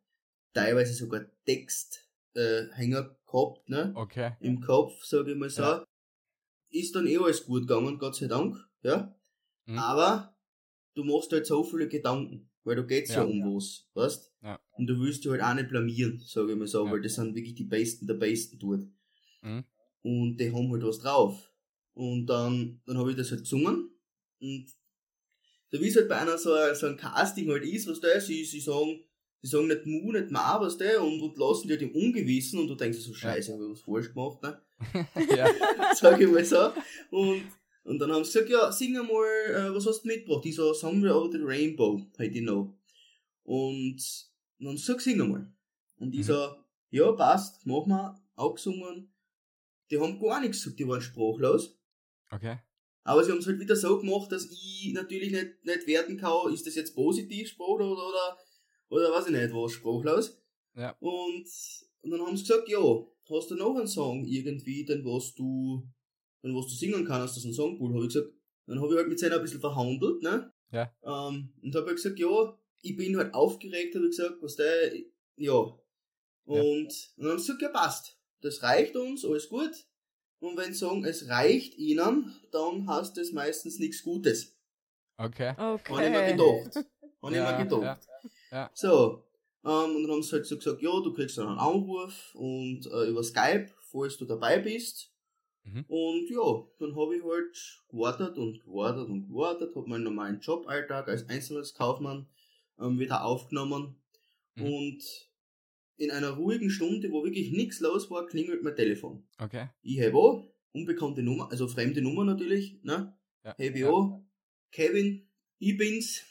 teilweise 0.54 0.94
sogar 0.94 1.26
Text 1.46 2.10
äh, 2.34 2.68
Hänger 2.74 3.16
gehabt, 3.26 3.70
ne? 3.70 3.92
Okay. 3.96 4.32
Im 4.40 4.62
Kopf, 4.62 5.04
sage 5.04 5.34
ich 5.34 5.38
mal 5.38 5.50
so. 5.50 5.62
Ja. 5.62 5.86
Ist 6.70 6.96
dann 6.96 7.08
eh 7.08 7.18
alles 7.18 7.46
gut 7.46 7.68
gegangen, 7.68 7.98
Gott 8.00 8.16
sei 8.16 8.28
Dank, 8.28 8.58
ja. 8.84 9.16
Mhm. 9.66 9.78
Aber 9.78 10.36
du 10.94 11.04
machst 11.04 11.32
halt 11.32 11.46
so 11.46 11.64
viele 11.64 11.88
Gedanken, 11.88 12.50
weil 12.66 12.76
da 12.76 12.82
geht's 12.82 13.12
ja, 13.12 13.24
Ja. 13.24 13.24
um 13.24 13.56
was, 13.56 13.88
weißt? 13.94 14.34
Ja. 14.44 14.60
Und 14.78 14.88
du 14.88 15.00
willst 15.00 15.24
dich 15.24 15.32
halt 15.32 15.42
auch 15.42 15.54
nicht 15.54 15.70
blamieren, 15.70 16.20
sage 16.20 16.52
ich 16.52 16.58
mal 16.58 16.68
so, 16.68 16.86
Ja. 16.86 16.92
weil 16.92 17.02
das 17.02 17.16
sind 17.16 17.34
wirklich 17.36 17.56
die 17.56 17.64
Besten 17.64 18.06
der 18.08 18.16
Besten 18.16 18.60
dort. 18.60 18.82
Mhm. 19.42 19.64
Und 20.02 20.38
die 20.38 20.52
haben 20.52 20.70
halt 20.72 20.84
was 20.84 21.00
drauf. 21.00 21.52
Und 21.94 22.26
dann, 22.28 22.82
dann 22.86 22.98
habe 22.98 23.12
ich 23.12 23.18
das 23.18 23.32
halt 23.32 23.42
gesungen. 23.42 23.90
Und 24.42 24.68
so 25.72 25.80
wie 25.82 25.88
es 25.88 25.96
halt 25.96 26.10
bei 26.10 26.18
einer 26.18 26.38
so, 26.38 26.54
ein- 26.54 26.76
so 26.76 26.88
ein 26.88 26.98
Casting 26.98 27.50
halt 27.50 27.64
ist, 27.64 27.88
was 27.88 28.00
der, 28.02 28.20
sie, 28.22 28.44
sie 28.44 28.60
sagen, 28.60 29.04
sie 29.42 29.48
sagen 29.50 29.68
nicht 29.68 29.86
Mu, 29.86 30.12
nicht 30.12 30.30
Ma, 30.32 30.60
was 30.60 30.78
der, 30.78 31.02
und, 31.04 31.22
und 31.22 31.38
lassen 31.38 31.68
die 31.68 31.74
halt 31.74 31.82
im 31.84 31.96
Ungewissen 31.96 32.60
und 32.60 32.68
du 32.68 32.76
denkst 32.76 32.98
dir 32.98 33.04
so, 33.04 33.14
scheiße, 33.14 33.54
hab 33.54 33.60
ich 33.62 33.70
was 33.70 33.82
falsch 33.82 34.14
gemacht, 34.14 34.42
ne? 34.44 34.62
ja. 35.38 35.48
sag 35.96 36.20
ich 36.20 36.28
mal 36.30 36.44
so. 36.46 36.72
Und, 37.12 37.44
und 37.86 38.00
dann 38.00 38.12
haben 38.12 38.26
sie 38.26 38.34
gesagt, 38.34 38.50
ja, 38.50 38.72
sing 38.72 38.98
einmal, 38.98 39.26
äh, 39.50 39.74
was 39.74 39.86
hast 39.86 40.02
du 40.02 40.08
mitgebracht? 40.08 40.46
Ich 40.46 40.56
so, 40.56 40.74
Somewhere 40.74 41.16
Over 41.16 41.32
the 41.32 41.44
Rainbow, 41.44 42.02
halt 42.18 42.36
ich 42.36 42.42
noch. 42.42 42.76
Und 43.44 43.98
dann 44.58 44.70
haben 44.70 44.78
sie 44.78 44.86
gesagt, 44.86 45.02
sing 45.02 45.22
einmal. 45.22 45.54
Und 45.98 46.14
ich 46.14 46.22
Mhm. 46.22 46.24
so, 46.24 46.56
ja, 46.90 47.12
passt, 47.12 47.66
mach 47.66 47.86
mal, 47.86 48.20
auch 48.36 48.56
gesungen. 48.56 49.14
Die 49.92 50.00
haben 50.00 50.20
gar 50.20 50.42
nichts 50.42 50.64
gesagt, 50.64 50.80
die 50.80 50.88
waren 50.88 51.00
sprachlos. 51.00 51.78
Okay. 52.32 52.58
Aber 53.04 53.24
sie 53.24 53.32
haben 53.32 53.38
es 53.38 53.46
halt 53.46 53.60
wieder 53.60 53.76
so 53.76 54.00
gemacht, 54.00 54.32
dass 54.32 54.46
ich 54.46 54.92
natürlich 54.94 55.32
nicht, 55.32 55.64
nicht 55.64 55.86
werten 55.86 56.18
kann, 56.18 56.52
ist 56.52 56.66
das 56.66 56.74
jetzt 56.74 56.96
positiv 56.96 57.50
Sprach 57.50 57.68
oder, 57.68 57.92
oder, 57.92 58.38
oder 58.90 59.12
weiß 59.12 59.28
ich 59.28 59.32
nicht 59.34 59.54
was, 59.54 59.74
sprachlos. 59.74 60.42
Ja. 60.76 60.96
Und, 61.00 61.46
und 62.02 62.10
dann 62.10 62.22
haben 62.22 62.36
sie 62.36 62.44
gesagt, 62.44 62.68
ja, 62.68 62.80
hast 63.30 63.52
du 63.52 63.56
noch 63.56 63.76
einen 63.76 63.88
Song 63.88 64.26
irgendwie, 64.26 64.84
den 64.86 65.06
was 65.06 65.36
du, 65.36 65.88
den 66.50 66.56
was 66.56 66.68
du 66.68 66.74
singen 66.76 67.06
kannst, 67.06 67.36
das 67.36 67.44
ist 67.44 67.50
ein 67.50 67.54
Songpool, 67.54 67.94
habe 67.94 68.06
ich 68.06 68.14
gesagt. 68.14 68.32
Dann 68.68 68.80
habe 68.82 68.92
ich 68.94 68.98
halt 68.98 69.08
mit 69.10 69.20
seiner 69.20 69.36
ein 69.36 69.42
bisschen 69.42 69.60
verhandelt, 69.60 70.22
ne? 70.24 70.52
Ja. 70.72 70.92
Ähm, 71.04 71.54
und 71.62 71.76
habe 71.76 71.88
halt 71.88 71.98
gesagt, 71.98 72.20
ja, 72.20 72.58
ich 72.82 72.96
bin 72.98 73.16
halt 73.18 73.34
aufgeregt, 73.34 73.96
habe 73.96 74.06
ich 74.06 74.18
gesagt, 74.18 74.38
was 74.42 74.56
der, 74.56 74.94
ja. 75.38 75.54
Und, 76.46 76.60
und 76.60 77.14
dann 77.18 77.30
haben 77.32 77.40
sie 77.40 77.46
gesagt, 77.48 77.62
ja, 77.62 77.70
passt. 77.70 78.20
Das 78.42 78.62
reicht 78.64 78.96
uns, 78.96 79.26
alles 79.26 79.50
gut. 79.50 79.72
Und 80.40 80.58
wenn 80.58 80.74
sie 80.74 80.80
sagen, 80.80 81.04
es 81.06 81.28
reicht 81.30 81.76
ihnen, 81.78 82.36
dann 82.52 82.88
heißt 82.88 83.18
das 83.18 83.32
meistens 83.32 83.80
nichts 83.80 84.04
Gutes. 84.04 84.56
Okay. 85.18 85.54
Habe 85.58 85.80
ich 85.84 85.90
mir 85.90 86.06
Okay. 86.20 86.32
gedacht. 86.34 86.86
Habe 87.22 87.32
ich 87.32 87.38
Ja, 87.38 87.58
mir 87.58 87.64
gedacht. 87.64 88.08
ja. 88.52 88.72
So. 88.74 89.24
Ähm, 89.64 89.96
und 89.96 90.04
dann 90.04 90.12
haben 90.12 90.24
sie 90.24 90.34
halt 90.34 90.46
so 90.46 90.58
gesagt, 90.58 90.82
ja, 90.82 90.92
du 91.02 91.14
kriegst 91.14 91.38
dann 91.38 91.48
einen 91.48 91.58
Anruf 91.58 92.36
und 92.36 92.86
äh, 92.86 93.08
über 93.10 93.24
Skype, 93.24 93.70
falls 93.82 94.18
du 94.18 94.26
dabei 94.26 94.60
bist. 94.60 95.12
Mhm. 95.66 95.86
Und 95.88 96.30
ja, 96.30 96.64
dann 96.80 96.96
habe 96.96 97.18
ich 97.18 97.24
halt 97.24 97.84
gewartet 97.90 98.38
und 98.38 98.64
gewartet 98.64 99.10
und 99.10 99.28
gewartet, 99.28 99.76
habe 99.76 99.90
meinen 99.90 100.04
normalen 100.04 100.40
Joballtag 100.40 101.08
als 101.08 101.28
Einzelhandelskaufmann 101.28 102.28
ähm, 102.80 103.00
wieder 103.00 103.26
aufgenommen. 103.26 103.96
Mhm. 104.56 104.64
Und 104.64 105.30
in 105.98 106.12
einer 106.12 106.32
ruhigen 106.32 106.70
Stunde, 106.70 107.12
wo 107.12 107.24
wirklich 107.24 107.52
nichts 107.52 107.80
los 107.80 108.12
war, 108.12 108.28
klingelt 108.28 108.64
mein 108.64 108.76
Telefon. 108.76 109.28
Okay. 109.40 109.70
Ich 109.82 110.00
habe 110.02 110.18
auch 110.18 110.48
unbekannte 110.72 111.24
Nummer, 111.24 111.50
also 111.52 111.68
fremde 111.68 112.02
Nummer 112.02 112.26
natürlich, 112.26 112.80
ne? 112.84 113.18
Ja. 113.44 113.56
Ich 113.58 113.76
ja. 113.76 114.22
Kevin, 114.72 115.28
ich 115.60 115.78
bin's. 115.78 116.24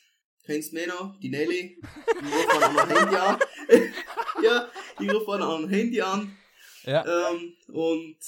Kennst 0.44 0.74
mich 0.74 0.86
noch? 0.86 1.18
Die 1.20 1.30
Nelly. 1.30 1.80
Ich 1.80 2.34
rufe 2.34 2.52
an 2.52 2.76
einem 2.76 2.90
Handy 2.90 3.16
an. 3.16 3.38
ja, 4.42 4.68
ich 5.00 5.12
rufe 5.12 5.32
an 5.32 5.42
einem 5.42 5.68
Handy 5.70 6.00
an. 6.02 6.36
Ja. 6.84 7.30
Ähm, 7.30 7.54
und 7.68 8.18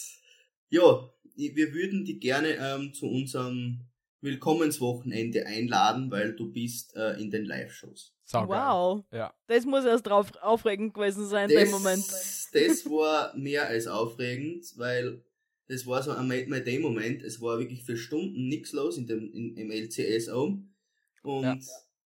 ja, 0.68 1.10
wir 1.34 1.72
würden 1.74 2.04
dich 2.04 2.20
gerne 2.20 2.56
ähm, 2.58 2.92
zu 2.94 3.06
unserem 3.06 3.86
Willkommenswochenende 4.20 5.46
einladen, 5.46 6.10
weil 6.10 6.34
du 6.34 6.50
bist 6.50 6.94
äh, 6.96 7.20
in 7.20 7.30
den 7.30 7.44
Live-Shows. 7.44 8.14
Wow. 8.32 9.04
Ja. 9.12 9.32
Das 9.46 9.64
muss 9.64 9.84
erst 9.84 10.06
drauf 10.06 10.32
aufregend 10.40 10.94
gewesen 10.94 11.26
sein 11.28 11.48
in 11.50 11.56
dem 11.56 11.70
Moment. 11.70 12.04
das 12.52 12.86
war 12.86 13.36
mehr 13.36 13.66
als 13.68 13.86
aufregend, 13.86 14.66
weil 14.76 15.22
das 15.68 15.86
war 15.86 16.02
so 16.02 16.12
ein 16.12 16.26
My 16.28 16.62
Day 16.62 16.78
Moment. 16.78 17.22
Es 17.22 17.40
war 17.40 17.58
wirklich 17.58 17.82
für 17.84 17.96
Stunden 17.96 18.48
nichts 18.48 18.72
los 18.72 18.98
in 18.98 19.06
dem, 19.06 19.32
in, 19.32 19.56
im 19.56 19.70
LCS 19.70 20.28
um. 20.28 20.74
Und, 21.22 21.44
Ja. 21.44 21.58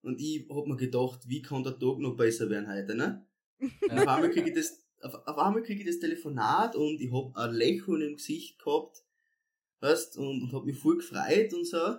und 0.03 0.21
ich 0.21 0.47
hab 0.49 0.67
mir 0.67 0.77
gedacht, 0.77 1.21
wie 1.27 1.43
kann 1.43 1.65
der 1.65 1.79
Tag 1.79 1.99
noch 1.99 2.17
besser 2.17 2.49
werden 2.51 2.69
heute, 2.69 2.95
ne? 2.95 3.27
Und 3.61 3.73
Ja. 3.89 4.03
auf 4.03 4.09
einmal 4.09 4.31
kriege 4.31 4.49
ich 4.51 4.55
das, 4.55 4.88
auf, 5.03 5.15
auf 5.27 5.39
einmal 5.39 5.63
kriege 5.63 5.81
ich 5.81 5.87
das 5.87 5.99
Telefonat 5.99 6.77
und 6.77 7.01
ich 7.01 7.13
hab 7.13 7.37
ein 7.37 7.55
Lächeln 7.55 8.03
im 8.03 8.17
Gesicht 8.17 8.59
gehabt. 8.59 9.03
weißt, 9.81 10.17
und, 10.19 10.43
und 10.43 10.53
hab 10.53 10.65
mich 10.65 10.79
voll 10.79 10.97
gefreut 10.99 11.53
und 11.55 11.67
so. 11.67 11.99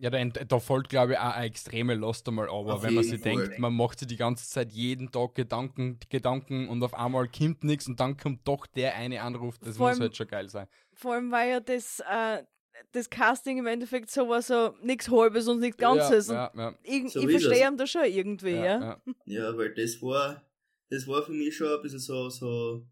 Ja, 0.00 0.10
da, 0.10 0.24
da 0.24 0.60
folgt, 0.60 0.90
glaube 0.90 1.14
ich, 1.14 1.18
auch 1.18 1.34
eine 1.34 1.46
extreme 1.46 1.94
Lust 1.96 2.28
einmal, 2.28 2.48
aber 2.48 2.74
Auf 2.74 2.82
wenn 2.84 2.94
man 2.94 3.02
sich 3.02 3.20
Fall. 3.20 3.32
denkt, 3.32 3.58
man 3.58 3.74
macht 3.74 3.98
sich 3.98 4.06
die 4.06 4.16
ganze 4.16 4.48
Zeit 4.48 4.70
jeden 4.70 5.10
Tag 5.10 5.34
Gedanken, 5.34 5.98
Gedanken 6.08 6.68
und 6.68 6.84
auf 6.84 6.94
einmal 6.94 7.26
kommt 7.28 7.64
nichts 7.64 7.88
und 7.88 7.98
dann 7.98 8.16
kommt 8.16 8.46
doch 8.46 8.66
der 8.68 8.94
eine 8.94 9.20
Anruf, 9.22 9.58
das 9.58 9.76
Vor 9.76 9.88
muss 9.88 9.94
allem- 9.96 10.02
halt 10.02 10.16
schon 10.16 10.28
geil 10.28 10.48
sein. 10.48 10.68
Vor 10.94 11.14
allem, 11.14 11.32
weil 11.32 11.50
ja 11.50 11.58
das, 11.58 11.98
äh, 12.08 12.44
das 12.92 13.10
Casting 13.10 13.58
im 13.58 13.66
Endeffekt 13.66 14.08
so 14.08 14.28
war, 14.28 14.40
so 14.40 14.72
nichts 14.82 15.10
Halbes 15.10 15.48
und 15.48 15.58
nichts 15.58 15.78
Ganzes. 15.78 16.28
Ja, 16.28 16.52
ja, 16.54 16.68
und 16.68 16.78
ich, 16.84 17.12
So 17.12 17.20
ich 17.20 17.30
verstehe 17.32 17.66
ihn 17.68 17.76
da 17.76 17.84
schon 17.84 18.04
irgendwie, 18.04 18.50
ja, 18.52 18.64
ja. 18.64 18.80
ja. 18.80 19.02
Ja, 19.24 19.56
weil 19.58 19.74
das 19.74 20.00
war, 20.00 20.47
das 20.90 21.06
war 21.06 21.22
für 21.22 21.32
mich 21.32 21.56
schon 21.56 21.68
ein 21.68 21.82
bisschen 21.82 21.98
so, 21.98 22.28
so, 22.30 22.86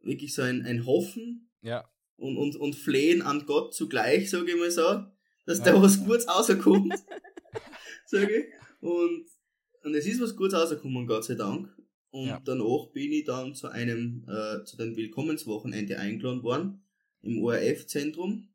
wirklich 0.00 0.34
so 0.34 0.42
ein, 0.42 0.62
ein 0.62 0.86
Hoffen 0.86 1.50
ja. 1.62 1.88
und, 2.16 2.36
und, 2.36 2.56
und 2.56 2.74
Flehen 2.74 3.22
an 3.22 3.44
Gott 3.46 3.74
zugleich, 3.74 4.30
sage 4.30 4.50
ich 4.50 4.56
mal 4.56 4.70
so, 4.70 5.04
dass 5.46 5.58
Ja. 5.58 5.64
da 5.64 5.82
was 5.82 6.04
Gutes 6.04 6.28
rauskommt, 6.28 6.94
sage 8.06 8.36
ich. 8.38 8.46
Und, 8.80 9.26
und 9.84 9.94
es 9.94 10.06
ist 10.06 10.20
was 10.20 10.36
Gutes 10.36 10.54
rausgekommen, 10.54 11.06
Gott 11.06 11.24
sei 11.24 11.34
Dank. 11.34 11.68
Und 12.10 12.26
Ja. 12.26 12.40
danach 12.44 12.86
bin 12.92 13.12
ich 13.12 13.24
dann 13.24 13.54
zu 13.54 13.68
einem, 13.68 14.24
äh, 14.28 14.64
zu 14.64 14.76
dem 14.76 14.96
Willkommenswochenende 14.96 15.98
eingeladen 15.98 16.42
worden, 16.42 16.82
im 17.22 17.42
ORF-Zentrum. 17.42 18.48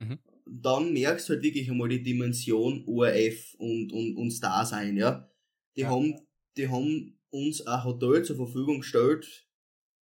Mhm. 0.00 0.18
Dann 0.46 0.92
merkst 0.92 1.28
du 1.28 1.34
halt 1.34 1.42
wirklich 1.42 1.70
einmal 1.70 1.88
die 1.88 2.02
Dimension 2.02 2.84
ORF 2.86 3.54
und, 3.58 3.92
und, 3.92 4.16
und 4.16 4.30
Star 4.30 4.66
sein, 4.66 4.96
ja. 4.96 5.30
Die 5.76 5.82
Ja. 5.82 5.90
haben, 5.90 6.14
die 6.56 6.68
haben 6.68 7.17
uns 7.30 7.66
ein 7.66 7.84
Hotel 7.84 8.24
zur 8.24 8.36
Verfügung 8.36 8.80
gestellt, 8.80 9.46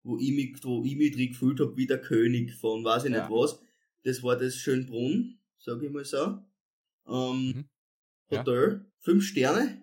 wo 0.03 0.17
ich 0.17 0.31
mich, 0.31 0.63
wo 0.63 0.83
ich 0.83 0.95
mich 0.95 1.13
drin 1.15 1.29
gefühlt 1.29 1.59
habe 1.59 1.75
wie 1.77 1.87
der 1.87 2.01
König 2.01 2.53
von 2.55 2.83
weiß 2.83 3.05
ich 3.05 3.11
Ja. 3.11 3.21
nicht 3.21 3.31
was. 3.31 3.59
Das 4.03 4.21
war 4.23 4.37
das 4.37 4.55
Schönbrunn, 4.55 5.39
sag 5.57 5.81
ich 5.81 5.89
mal 5.91 6.05
so. 6.05 6.39
Ähm, 7.07 7.53
Mhm. 7.55 7.65
Ja. 8.29 8.39
Hotel, 8.39 8.85
fünf 8.99 9.23
Sterne, 9.23 9.81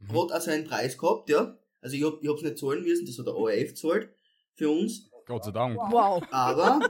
Mhm. 0.00 0.12
hat 0.22 0.32
also 0.32 0.50
einen 0.50 0.64
Preis 0.64 0.96
gehabt, 0.96 1.28
ja. 1.30 1.58
Also 1.80 1.96
ich 1.96 2.04
hab, 2.04 2.22
ich 2.22 2.28
hab's 2.28 2.42
nicht 2.42 2.58
zahlen 2.58 2.82
müssen, 2.82 3.06
das 3.06 3.18
hat 3.18 3.26
der 3.26 3.36
ORF 3.36 3.68
gezahlt 3.68 4.08
für 4.54 4.70
uns. 4.70 5.10
Gott 5.26 5.44
sei 5.44 5.50
Dank. 5.52 5.76
Wow. 5.76 6.22
Aber 6.30 6.80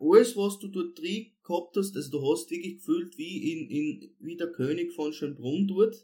alles, 0.00 0.36
was 0.36 0.58
du 0.58 0.68
dort 0.68 0.98
drin 0.98 1.32
gehabt 1.42 1.76
hast, 1.76 1.96
also 1.96 2.10
du 2.10 2.30
hast 2.32 2.50
wirklich 2.50 2.76
gefühlt 2.76 3.16
wie 3.18 3.52
in, 3.52 3.70
in, 3.70 4.14
wie 4.20 4.36
der 4.36 4.52
König 4.52 4.92
von 4.92 5.12
Schönbrunn 5.12 5.66
dort, 5.66 5.96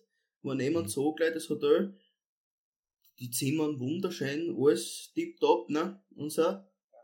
war 0.43 0.59
jemand 0.61 0.87
Mhm. 0.87 0.91
so 0.91 1.13
gleich 1.13 1.33
das 1.35 1.49
Hotel. 1.49 1.95
Die 3.19 3.31
Zimmern 3.31 3.79
wunderschön, 3.79 4.55
alles 4.59 5.13
tipptopp, 5.15 5.71
ne, 5.71 6.03
und 6.17 6.31
so. 6.31 6.43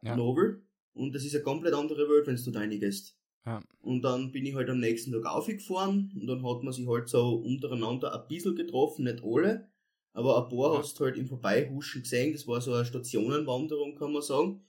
Ja. 0.03 0.17
Nobel. 0.17 0.63
Und 0.93 1.15
das 1.15 1.25
ist 1.25 1.35
eine 1.35 1.45
komplett 1.45 1.75
andere 1.75 2.09
Welt, 2.09 2.27
wenn 2.27 2.37
du 2.37 2.51
da 2.51 2.61
reingehst. 2.61 3.17
Ja. 3.47 3.63
Und 3.81 4.03
dann 4.03 4.33
bin 4.33 4.45
ich 4.45 4.55
halt 4.55 4.69
am 4.69 4.81
nächsten 4.81 5.13
Tag 5.13 5.25
aufgefahren 5.25 6.13
und 6.21 6.27
dann 6.27 6.45
hat 6.47 6.63
man 6.63 6.73
sich 6.73 6.87
halt 6.87 7.09
so 7.09 7.37
untereinander 7.37 8.13
ein 8.21 8.29
bisschen 8.29 8.55
getroffen, 8.55 9.05
nicht 9.05 9.23
alle, 9.23 9.71
aber 10.13 10.43
ein 10.43 10.49
paar 10.51 10.75
Ja. 10.75 10.79
hast 10.79 10.99
du 10.99 11.05
halt 11.05 11.17
im 11.17 11.27
Vorbeihuschen 11.27 12.03
gesehen, 12.03 12.33
das 12.33 12.47
war 12.47 12.61
so 12.61 12.75
eine 12.75 12.85
Stationenwanderung, 12.85 13.95
kann 13.95 14.13
man 14.13 14.23
sagen, 14.23 14.63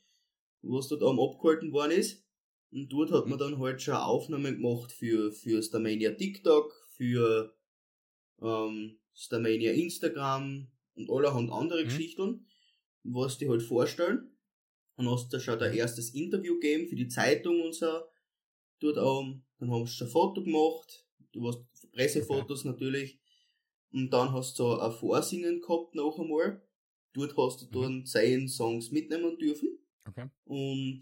was 0.62 0.88
dort 0.88 1.04
am 1.04 1.19
abgehalten 1.19 1.71
worden 1.73 1.91
ist. 1.91 2.23
Und 2.71 2.88
dort 2.93 3.12
hat 3.12 3.27
man 3.27 3.38
dann 3.39 3.60
halt 3.60 3.82
schon 3.82 3.95
Aufnahmen 3.95 4.56
gemacht 4.62 4.91
für, 4.93 5.34
für 5.34 5.62
Starmania 5.62 6.12
TikTok, 6.12 6.71
für 6.95 7.54
ähm, 8.41 8.99
Starmania 9.13 9.73
Instagram 9.73 10.67
und 10.95 11.10
allerhand 11.10 11.51
andere 11.51 11.82
Mhm. 11.84 11.88
Geschichten, 11.89 12.47
was 13.04 13.38
die 13.38 13.49
halt 13.49 13.62
vorstellen. 13.62 14.38
Dann 14.97 15.10
hast 15.10 15.32
du 15.34 15.39
schon 15.39 15.56
Mhm. 15.56 15.60
dein 15.60 15.73
erstes 15.75 16.13
Interview 16.13 16.56
gegeben 16.60 16.88
für 16.88 16.95
die 16.95 17.08
Zeitung 17.08 17.62
und 17.62 17.73
so. 17.73 18.01
Dort 18.80 18.97
oben. 18.97 19.45
Dann 19.60 19.71
haben 19.71 19.86
sie 19.86 19.93
schon 19.93 20.08
ein 20.08 20.12
Foto 20.12 20.43
gemacht. 20.43 21.06
Du 21.32 21.47
hast 21.47 21.63
Pressefotos 21.91 22.65
natürlich. 22.65 23.19
Und 23.91 24.10
dann 24.12 24.32
hast 24.32 24.58
du 24.60 24.63
so 24.63 24.80
ein 24.80 24.91
Vorsingen 24.91 25.62
gehabt 25.62 25.95
noch 25.95 26.17
einmal. 26.19 26.62
Dort 27.13 27.36
hast 27.38 27.62
du 27.62 27.65
Mhm. 27.67 27.82
dann 27.84 28.06
zehn 28.06 28.47
Songs 28.47 28.91
mitnehmen 28.91 29.38
dürfen. 29.38 29.77
Okay. 30.08 30.30
Und 30.45 31.01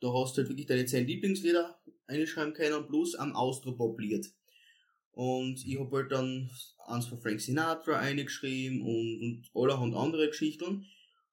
da 0.00 0.12
hast 0.12 0.36
du 0.36 0.40
halt 0.40 0.48
wirklich 0.48 0.66
deine 0.66 0.86
zehn 0.86 1.06
Lieblingslieder 1.06 1.80
einschreiben 2.06 2.54
können, 2.54 2.86
plus 2.86 3.14
am 3.14 3.34
Austropop-Lied. 3.36 4.32
Und 5.12 5.66
ich 5.66 5.78
hab 5.78 5.92
halt 5.92 6.10
dann 6.10 6.50
eins 6.86 7.06
von 7.06 7.18
Frank 7.18 7.40
Sinatra 7.40 7.98
eingeschrieben 7.98 8.80
und, 8.80 9.20
und 9.20 9.50
allerhand 9.54 9.94
andere 9.94 10.28
Geschichten. 10.28 10.86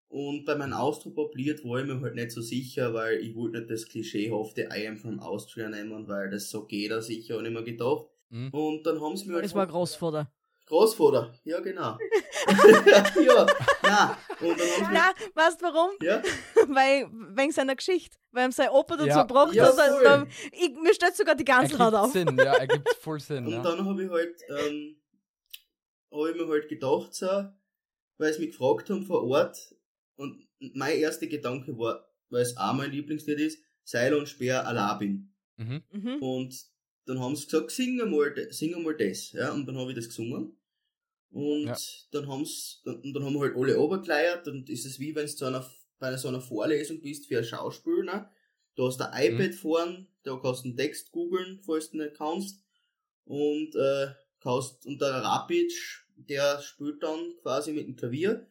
Und 0.10 0.46
bei 0.46 0.56
meinem 0.56 0.74
Austropop-Lied 0.74 1.63
war 1.63 1.80
ich 1.80 1.86
mir 1.86 2.02
halt 2.02 2.15
nicht 2.15 2.32
so 2.32 2.42
sicher, 2.42 2.94
weil 2.94 3.20
ich 3.20 3.36
wollte 3.36 3.60
nicht 3.60 3.70
das 3.70 3.88
klischeehafte 3.88 4.70
I 4.74 4.88
am 4.88 4.98
from 4.98 5.20
Austria 5.20 5.70
nehmen, 5.70 6.08
weil 6.08 6.32
das 6.32 6.50
so 6.50 6.65
geht 6.65 6.92
da 6.92 7.02
sicher, 7.02 7.38
und 7.38 7.46
ich 7.46 7.52
mir 7.52 7.63
gedacht. 7.63 8.08
Mhm. 8.30 8.50
Und 8.50 8.86
dann 8.86 9.00
haben 9.00 9.15
sie 9.15 9.28
mir 9.28 9.36
halt 9.36 9.46
Es 9.46 9.54
war 9.54 9.68
Großvater. 9.68 10.32
Großvater, 10.70 11.34
ja 11.44 11.60
genau. 11.60 11.98
ja, 12.48 13.46
na, 13.84 14.18
und 14.40 14.60
dann 14.60 14.94
Na, 14.94 15.12
weißt 15.34 15.60
du 15.62 15.66
warum? 15.66 15.92
ja, 16.02 16.22
Weil, 16.68 17.10
wegen 17.36 17.52
seiner 17.52 17.76
Geschichte. 17.76 18.18
Weil 18.32 18.46
ihm 18.48 18.52
sein 18.52 18.70
Opa 18.70 18.96
dazu 18.96 19.08
Ja. 19.10 19.24
gebracht 19.24 19.54
Ja, 19.56 19.66
hat. 19.66 19.78
Da, 20.06 20.28
ich, 20.52 20.70
mir 20.80 20.94
stellt 20.94 21.16
sogar 21.16 21.34
die 21.36 21.44
Gänsehaut 21.44 21.94
Ergibt 21.94 21.96
auf. 21.96 22.12
Sinn, 22.14 22.38
ja, 22.38 22.54
ergibt 22.54 22.88
voll 23.02 23.20
Sinn. 23.20 23.48
Und 23.48 23.52
ja. 23.54 23.64
dann 23.64 23.84
habe 23.84 24.04
ich 24.04 24.10
halt, 24.12 24.40
ähm, 24.50 25.02
habe 26.14 26.30
ich 26.32 26.36
mir 26.38 26.48
halt 26.48 26.70
gedacht, 26.70 27.14
so, 27.16 27.28
weil 28.20 28.34
sie 28.34 28.42
mich 28.42 28.52
gefragt 28.52 28.90
haben 28.92 29.06
vor 29.06 29.24
Ort, 29.24 29.58
und 30.18 30.48
mein 30.76 30.98
erster 31.00 31.26
Gedanke 31.28 31.76
war, 31.80 32.08
weil 32.30 32.42
es 32.44 32.56
auch 32.58 32.74
mein 32.74 32.92
Lieblingslied 32.92 33.40
ist, 33.40 33.58
Seil 33.84 34.14
und 34.14 34.28
Speer 34.30 34.68
Alabin. 34.68 35.34
Mhm. 35.58 35.82
Mhm. 35.92 36.22
Und 36.22 36.56
dann 37.06 37.20
haben 37.20 37.36
sie 37.36 37.46
gesagt, 37.46 37.72
sing 37.72 37.98
mal, 37.98 38.32
de- 38.34 38.52
sing 38.52 38.84
mal 38.84 38.96
das, 38.96 39.32
ja, 39.32 39.52
und 39.52 39.66
dann 39.66 39.78
habe 39.78 39.90
ich 39.92 39.96
das 39.96 40.08
gesungen. 40.10 40.56
Und 41.32 41.65
Ja. 41.65 41.78
dann 42.12 42.28
haben 42.28 42.46
sie, 42.46 42.78
dann, 42.86 43.02
dann 43.13 43.24
haben 43.24 43.34
wir 43.34 43.42
halt 43.42 43.56
alle 43.56 43.76
runtergeleiert, 43.76 44.48
und 44.48 44.70
ist 44.70 44.86
es 44.86 45.00
wie 45.00 45.13
wenn 45.15 45.26
du 45.28 45.36
zu 45.36 45.46
einer, 45.46 45.70
bei 46.00 46.08
einer 46.08 46.18
so 46.18 46.28
einer 46.30 46.42
Vorlesung 46.42 47.02
bist 47.02 47.28
für 47.28 47.38
ein 47.39 47.44
Schauspiel, 47.44 48.04
ne? 48.04 48.30
Du 48.76 48.86
hast 48.88 49.02
ein 49.02 49.34
iPad 49.34 49.54
vorn, 49.56 50.08
da 50.24 50.38
kannst 50.42 50.63
du 50.63 50.70
einen 50.70 50.78
Text 50.78 51.12
googeln, 51.12 51.60
falls 51.62 51.92
du 51.92 51.98
nicht 51.98 52.15
kannst. 52.15 52.63
Und, 53.26 53.76
äh, 53.76 54.08
kannst, 54.39 54.86
und 54.86 55.02
der 55.02 55.10
Rapic, 55.22 55.74
der 56.15 56.62
spielt 56.62 57.04
dann 57.04 57.34
quasi 57.42 57.74
mit 57.74 57.86
dem 57.88 57.96
Klavier. 57.96 58.48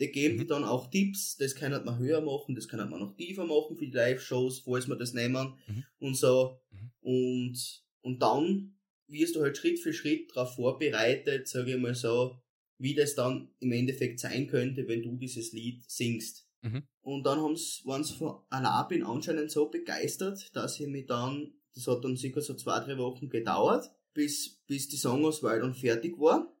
Die 0.00 0.10
geben 0.12 0.36
Mhm. 0.36 0.38
dir 0.40 0.46
dann 0.46 0.64
auch 0.64 0.88
Tipps, 0.90 1.36
das 1.36 1.56
kann 1.56 1.72
man 1.84 1.98
höher 1.98 2.20
machen, 2.20 2.54
das 2.54 2.68
kann 2.68 2.88
man 2.88 3.00
noch 3.00 3.16
tiefer 3.16 3.44
machen 3.44 3.76
für 3.76 3.86
die 3.86 3.92
Live-Shows, 3.96 4.60
falls 4.60 4.86
wir 4.86 4.94
das 4.96 5.12
nehmen 5.12 5.58
Mhm. 5.66 5.84
und 5.98 6.14
so. 6.16 6.60
Mhm. 6.70 6.90
Und, 7.00 7.82
und 8.02 8.22
dann 8.22 8.77
wirst 9.08 9.36
du 9.36 9.42
halt 9.42 9.56
Schritt 9.56 9.78
für 9.78 9.92
Schritt 9.92 10.30
darauf 10.34 10.54
vorbereitet, 10.54 11.48
sage 11.48 11.74
ich 11.74 11.80
mal 11.80 11.94
so, 11.94 12.38
wie 12.78 12.94
das 12.94 13.14
dann 13.14 13.50
im 13.60 13.72
Endeffekt 13.72 14.20
sein 14.20 14.46
könnte, 14.46 14.86
wenn 14.86 15.02
du 15.02 15.16
dieses 15.16 15.52
Lied 15.52 15.82
singst. 15.90 16.46
Mhm. 16.62 16.82
Und 17.00 17.24
dann 17.24 17.40
haben's, 17.40 17.82
waren 17.84 18.04
sie 18.04 18.14
von 18.14 18.40
Alabin 18.50 19.02
anscheinend 19.02 19.50
so 19.50 19.68
begeistert, 19.68 20.54
dass 20.54 20.78
ich 20.78 20.86
mich 20.86 21.06
dann, 21.06 21.52
das 21.74 21.86
hat 21.86 22.04
dann 22.04 22.16
circa 22.16 22.40
so 22.40 22.54
zwei, 22.54 22.80
drei 22.80 22.98
Wochen 22.98 23.28
gedauert, 23.28 23.90
bis, 24.12 24.60
bis 24.66 24.88
die 24.88 24.96
Songauswahl 24.96 25.60
dann 25.60 25.74
fertig 25.74 26.18
war. 26.18 26.54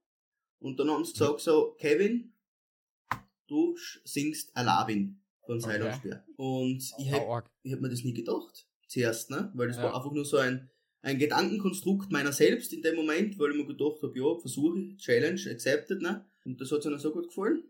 Und 0.60 0.80
dann 0.80 0.90
haben 0.90 1.04
sie 1.04 1.12
gesagt 1.12 1.40
so, 1.40 1.76
Kevin, 1.78 2.32
du 3.46 3.76
singst 4.04 4.56
Alabin 4.56 5.20
von 5.44 5.60
Seil 5.60 5.82
und 5.82 5.88
Okay. 5.88 5.98
Speer. 5.98 6.24
Und 6.36 6.94
ich 6.98 7.10
hab, 7.12 7.22
Au, 7.22 7.32
arg. 7.34 7.50
ich 7.62 7.72
hab 7.72 7.80
mir 7.80 7.88
das 7.88 8.02
nie 8.04 8.14
gedacht, 8.14 8.66
zuerst, 8.86 9.30
ne? 9.30 9.50
Weil 9.54 9.68
das 9.68 9.76
Ja. 9.76 9.84
war 9.84 9.96
einfach 9.96 10.12
nur 10.12 10.24
so 10.24 10.36
ein, 10.38 10.70
ein 11.02 11.18
Gedankenkonstrukt 11.18 12.10
meiner 12.10 12.32
selbst 12.32 12.72
in 12.72 12.82
dem 12.82 12.96
Moment, 12.96 13.38
weil 13.38 13.52
ich 13.52 13.56
mir 13.56 13.66
gedacht 13.66 14.02
habe, 14.02 14.18
ja, 14.18 14.34
versuche, 14.38 14.96
Challenge, 14.96 15.40
accepted, 15.50 16.02
ne? 16.02 16.26
Und 16.44 16.60
das 16.60 16.72
hat 16.72 16.84
ihnen 16.84 16.98
so 16.98 17.12
gut 17.12 17.28
gefallen. 17.28 17.64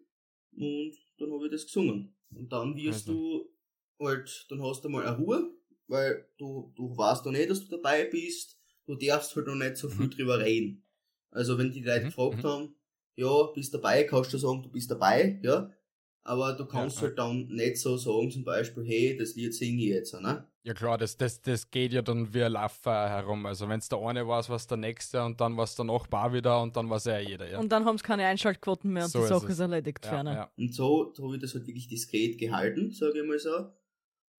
Und 0.56 0.92
dann 1.18 1.32
habe 1.32 1.46
ich 1.46 1.52
das 1.52 1.66
gesungen. 1.66 2.14
Und 2.34 2.52
dann 2.52 2.76
wirst 2.76 3.08
Also. 3.08 3.12
du 3.12 3.50
halt, 4.00 4.46
dann 4.50 4.62
hast 4.62 4.84
du 4.84 4.88
mal 4.88 5.06
eine 5.06 5.16
Ruhe, 5.16 5.50
weil 5.86 6.28
du, 6.38 6.72
du 6.76 6.96
weißt 6.96 7.24
noch 7.26 7.32
nicht, 7.32 7.50
dass 7.50 7.60
du 7.66 7.76
dabei 7.76 8.04
bist. 8.06 8.58
Du 8.86 8.94
darfst 8.94 9.34
halt 9.36 9.46
noch 9.46 9.54
nicht 9.54 9.76
so 9.76 9.88
viel 9.88 10.06
Mhm. 10.06 10.10
drüber 10.10 10.38
reden. 10.40 10.84
Also 11.30 11.58
wenn 11.58 11.70
die 11.70 11.82
Leute 11.82 12.00
Mhm, 12.04 12.06
gefragt 12.06 12.38
mhm. 12.38 12.48
haben, 12.48 12.74
ja, 13.16 13.42
bist 13.54 13.74
dabei, 13.74 14.04
kannst 14.04 14.32
du 14.32 14.38
sagen, 14.38 14.62
du 14.62 14.70
bist 14.70 14.90
dabei, 14.90 15.40
ja. 15.42 15.70
Aber 16.22 16.52
du 16.54 16.66
kannst 16.66 16.96
ja. 16.96 17.02
halt 17.02 17.18
dann 17.18 17.48
nicht 17.48 17.78
so 17.78 17.96
sagen, 17.96 18.30
zum 18.30 18.44
Beispiel, 18.44 18.84
hey, 18.84 19.16
das 19.16 19.34
Lied 19.34 19.54
singe 19.54 19.82
ich 19.82 19.88
jetzt, 19.88 20.14
ne? 20.14 20.47
Ja 20.64 20.74
klar, 20.74 20.98
das, 20.98 21.16
das, 21.16 21.40
das 21.40 21.70
geht 21.70 21.92
ja 21.92 22.02
dann 22.02 22.34
wie 22.34 22.42
ein 22.42 22.52
Laffer 22.52 23.08
herum. 23.08 23.46
Also 23.46 23.68
wenn 23.68 23.78
es 23.78 23.88
der 23.88 23.98
eine 24.00 24.26
weiß, 24.26 24.50
was 24.50 24.66
der 24.66 24.76
nächste 24.76 25.22
und 25.24 25.40
dann 25.40 25.56
was 25.56 25.76
der 25.76 25.84
Nachbar 25.86 26.32
wieder 26.32 26.60
und 26.60 26.76
dann 26.76 26.90
weiß 26.90 27.04
ja 27.06 27.18
jeder, 27.20 27.48
ja. 27.48 27.58
Und 27.58 27.70
dann 27.70 27.84
haben 27.84 27.96
sie 27.96 28.04
keine 28.04 28.26
Einschaltquoten 28.26 28.92
mehr 28.92 29.04
und 29.04 29.10
So 29.10 29.18
die 29.20 29.22
ist 29.24 29.28
Sache 29.30 29.46
es. 29.46 29.52
ist 29.52 29.60
erledigt. 29.60 30.04
ja, 30.04 30.10
ferner. 30.10 30.32
ja. 30.34 30.52
Und 30.58 30.74
so 30.74 31.12
habe 31.22 31.36
ich 31.36 31.40
das 31.42 31.54
halt 31.54 31.66
wirklich 31.66 31.88
diskret 31.88 32.36
gehalten, 32.38 32.90
sage 32.90 33.20
ich 33.20 33.26
mal 33.26 33.38
so. 33.38 33.70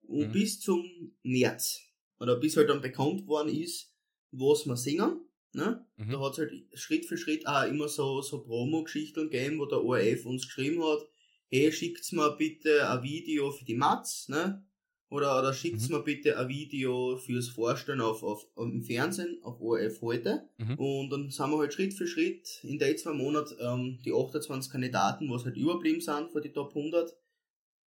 Und 0.03 0.27
Mhm. 0.27 0.31
bis 0.31 0.59
zum 0.59 0.83
März, 1.23 1.81
oder 2.19 2.35
bis 2.35 2.57
halt 2.57 2.69
dann 2.69 2.81
bekannt 2.81 3.25
worden 3.27 3.49
ist, 3.49 3.93
was 4.31 4.65
wir 4.67 4.75
singen, 4.75 5.21
ne? 5.53 5.85
Mhm. 5.97 6.11
Da 6.11 6.19
hat 6.19 6.33
es 6.33 6.37
halt 6.39 6.51
Schritt 6.73 7.05
für 7.05 7.17
Schritt 7.17 7.47
auch 7.47 7.63
immer 7.65 7.87
so, 7.87 8.21
so 8.21 8.43
Promo-Geschichten 8.43 9.29
gegeben, 9.29 9.57
wo 9.59 9.65
der 9.65 9.83
ORF 9.83 10.25
uns 10.25 10.43
geschrieben 10.45 10.83
hat, 10.83 11.07
hey, 11.49 11.71
schickt 11.71 12.11
mir 12.11 12.29
bitte 12.37 12.87
ein 12.89 13.01
Video 13.03 13.51
für 13.51 13.65
die 13.65 13.73
Mats, 13.75 14.27
ne? 14.29 14.63
Oder, 15.09 15.39
oder 15.39 15.53
schickt 15.53 15.81
Mhm. 15.81 15.95
mir 15.95 16.03
bitte 16.03 16.37
ein 16.37 16.47
Video 16.49 17.17
fürs 17.17 17.47
Vorstellen 17.49 17.99
auf, 18.01 18.21
auf, 18.21 18.45
im 18.57 18.83
Fernsehen, 18.83 19.39
auf 19.41 19.59
ORF 19.59 20.01
heute. 20.01 20.47
Mhm. 20.57 20.75
Und 20.75 21.09
dann 21.09 21.29
sind 21.31 21.49
wir 21.49 21.57
halt 21.57 21.73
Schritt 21.73 21.93
für 21.95 22.05
Schritt 22.05 22.59
in 22.63 22.77
den 22.77 22.95
zwei 22.97 23.13
Monaten 23.13 23.55
ähm, 23.59 23.99
die 24.05 24.13
28 24.13 24.71
Kandidaten, 24.71 25.29
was 25.31 25.45
halt 25.45 25.57
überblieben 25.57 25.99
sind 26.01 26.29
von 26.31 26.41
die 26.43 26.51
Top 26.53 26.75
100, 26.75 27.15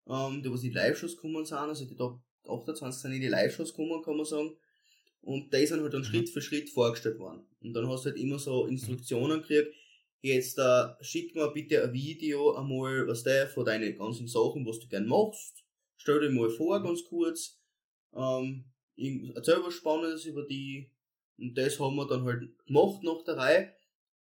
ähm, 0.08 0.42
die 0.42 0.50
was 0.50 0.64
in 0.64 0.70
die 0.70 0.76
Live-Shows 0.76 1.14
gekommen 1.16 1.44
sind, 1.44 1.58
also 1.58 1.84
die 1.84 1.94
Top 1.96 2.20
28 2.48 3.00
sind 3.02 3.12
in 3.12 3.20
die 3.20 3.28
Live-Shows 3.28 3.72
gekommen, 3.72 4.02
kann 4.02 4.16
man 4.16 4.26
sagen. 4.26 4.56
Und 5.20 5.54
die 5.54 5.64
sind 5.66 5.80
halt 5.80 5.94
dann 5.94 6.00
Mhm. 6.00 6.06
Schritt 6.06 6.28
für 6.28 6.42
Schritt 6.42 6.70
vorgestellt 6.70 7.20
worden. 7.20 7.46
Und 7.60 7.72
dann 7.74 7.88
hast 7.88 8.04
du 8.04 8.10
halt 8.10 8.18
immer 8.18 8.40
so 8.40 8.66
Instruktionen 8.66 9.42
gekriegt, 9.42 9.72
jetzt 10.22 10.58
da 10.58 10.98
schick 11.00 11.36
mir 11.36 11.48
bitte 11.52 11.84
ein 11.84 11.92
Video 11.92 12.56
einmal, 12.56 13.06
was 13.06 13.22
der 13.22 13.46
von 13.46 13.64
deinen 13.64 13.96
ganzen 13.96 14.26
Sachen, 14.26 14.66
was 14.66 14.80
du 14.80 14.88
gern 14.88 15.06
machst. 15.06 15.61
Stell 16.02 16.18
dir 16.18 16.30
mal 16.30 16.50
vor, 16.50 16.82
ganz 16.82 17.04
kurz. 17.04 17.60
Ähm, 18.12 18.64
erzähl 19.36 19.62
was 19.62 19.74
Spannendes 19.74 20.24
über 20.24 20.42
die. 20.44 20.90
Und 21.38 21.56
das 21.56 21.78
haben 21.78 21.94
wir 21.94 22.08
dann 22.08 22.24
halt 22.24 22.42
gemacht 22.66 23.04
nach 23.04 23.22
der 23.22 23.36
Reihe. 23.36 23.72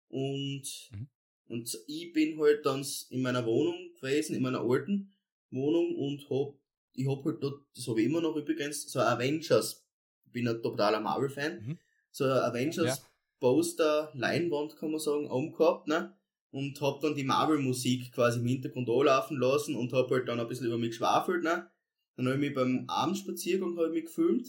Und, 0.07 0.63
Mhm. 0.91 1.07
und 1.49 1.77
ich 1.87 2.13
bin 2.13 2.39
halt 2.39 2.65
dann 2.65 2.85
in 3.09 3.21
meiner 3.21 3.45
Wohnung 3.45 3.93
gewesen, 3.99 4.37
in 4.37 4.41
meiner 4.41 4.61
alten 4.61 5.13
Wohnung 5.51 5.95
und 5.97 6.29
hab, 6.29 6.53
ich 6.93 7.07
hab 7.09 7.25
halt 7.25 7.43
dort, 7.43 7.65
das 7.75 7.85
habe 7.89 7.99
ich 7.99 8.07
immer 8.07 8.21
noch 8.21 8.37
übrigens, 8.37 8.89
so 8.89 9.01
Avengers, 9.01 9.85
ich 10.27 10.31
bin 10.31 10.47
ein 10.47 10.61
totaler 10.61 11.01
Marvel-Fan, 11.01 11.59
Mhm. 11.59 11.79
so 12.09 12.23
Avengers 12.23 12.99
Poster, 13.41 14.11
Leinwand 14.15 14.77
kann 14.77 14.91
man 14.91 14.99
sagen, 15.01 15.29
oben 15.29 15.51
gehabt, 15.51 15.89
ne? 15.89 16.15
Und 16.55 16.79
hab 16.79 17.01
dann 17.01 17.15
die 17.15 17.25
Marvel-Musik 17.25 18.13
quasi 18.13 18.39
im 18.39 18.45
Hintergrund 18.45 18.89
anlaufen 18.89 19.37
lassen 19.37 19.75
und 19.75 19.91
hab 19.91 20.09
halt 20.09 20.27
dann 20.29 20.39
ein 20.39 20.47
bisschen 20.47 20.67
über 20.67 20.77
mich 20.77 20.91
geschwafelt, 20.91 21.43
ne? 21.43 21.69
Dann 22.15 22.27
hab 22.27 22.35
ich 22.35 22.39
mich 22.39 22.53
beim 22.53 22.85
Abendspaziergang 22.87 23.77
hab 23.77 23.87
ich 23.87 23.93
mich 23.93 24.05
gefilmt 24.05 24.47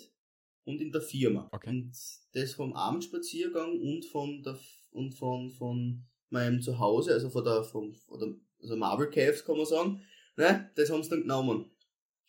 und 0.64 0.80
in 0.80 0.92
der 0.92 1.00
Firma. 1.00 1.48
Okay. 1.50 1.68
Und 1.70 1.92
das 2.32 2.52
vom 2.54 2.74
Abendspaziergang 2.74 3.80
und 3.80 4.04
von 4.04 4.42
der 4.44 4.56
und 4.92 5.14
von, 5.14 5.50
von 5.50 6.04
meinem 6.30 6.62
Zuhause, 6.62 7.12
also 7.12 7.28
von 7.28 7.44
der 7.44 7.64
vom 7.64 7.92
oder 8.06 8.28
also 8.62 8.76
Marvel 8.76 9.10
Caves 9.10 9.44
kann 9.44 9.56
man 9.56 9.66
sagen, 9.66 10.00
ne? 10.36 10.70
Das 10.76 10.90
haben 10.90 11.02
sie 11.02 11.10
dann 11.10 11.22
genommen. 11.22 11.70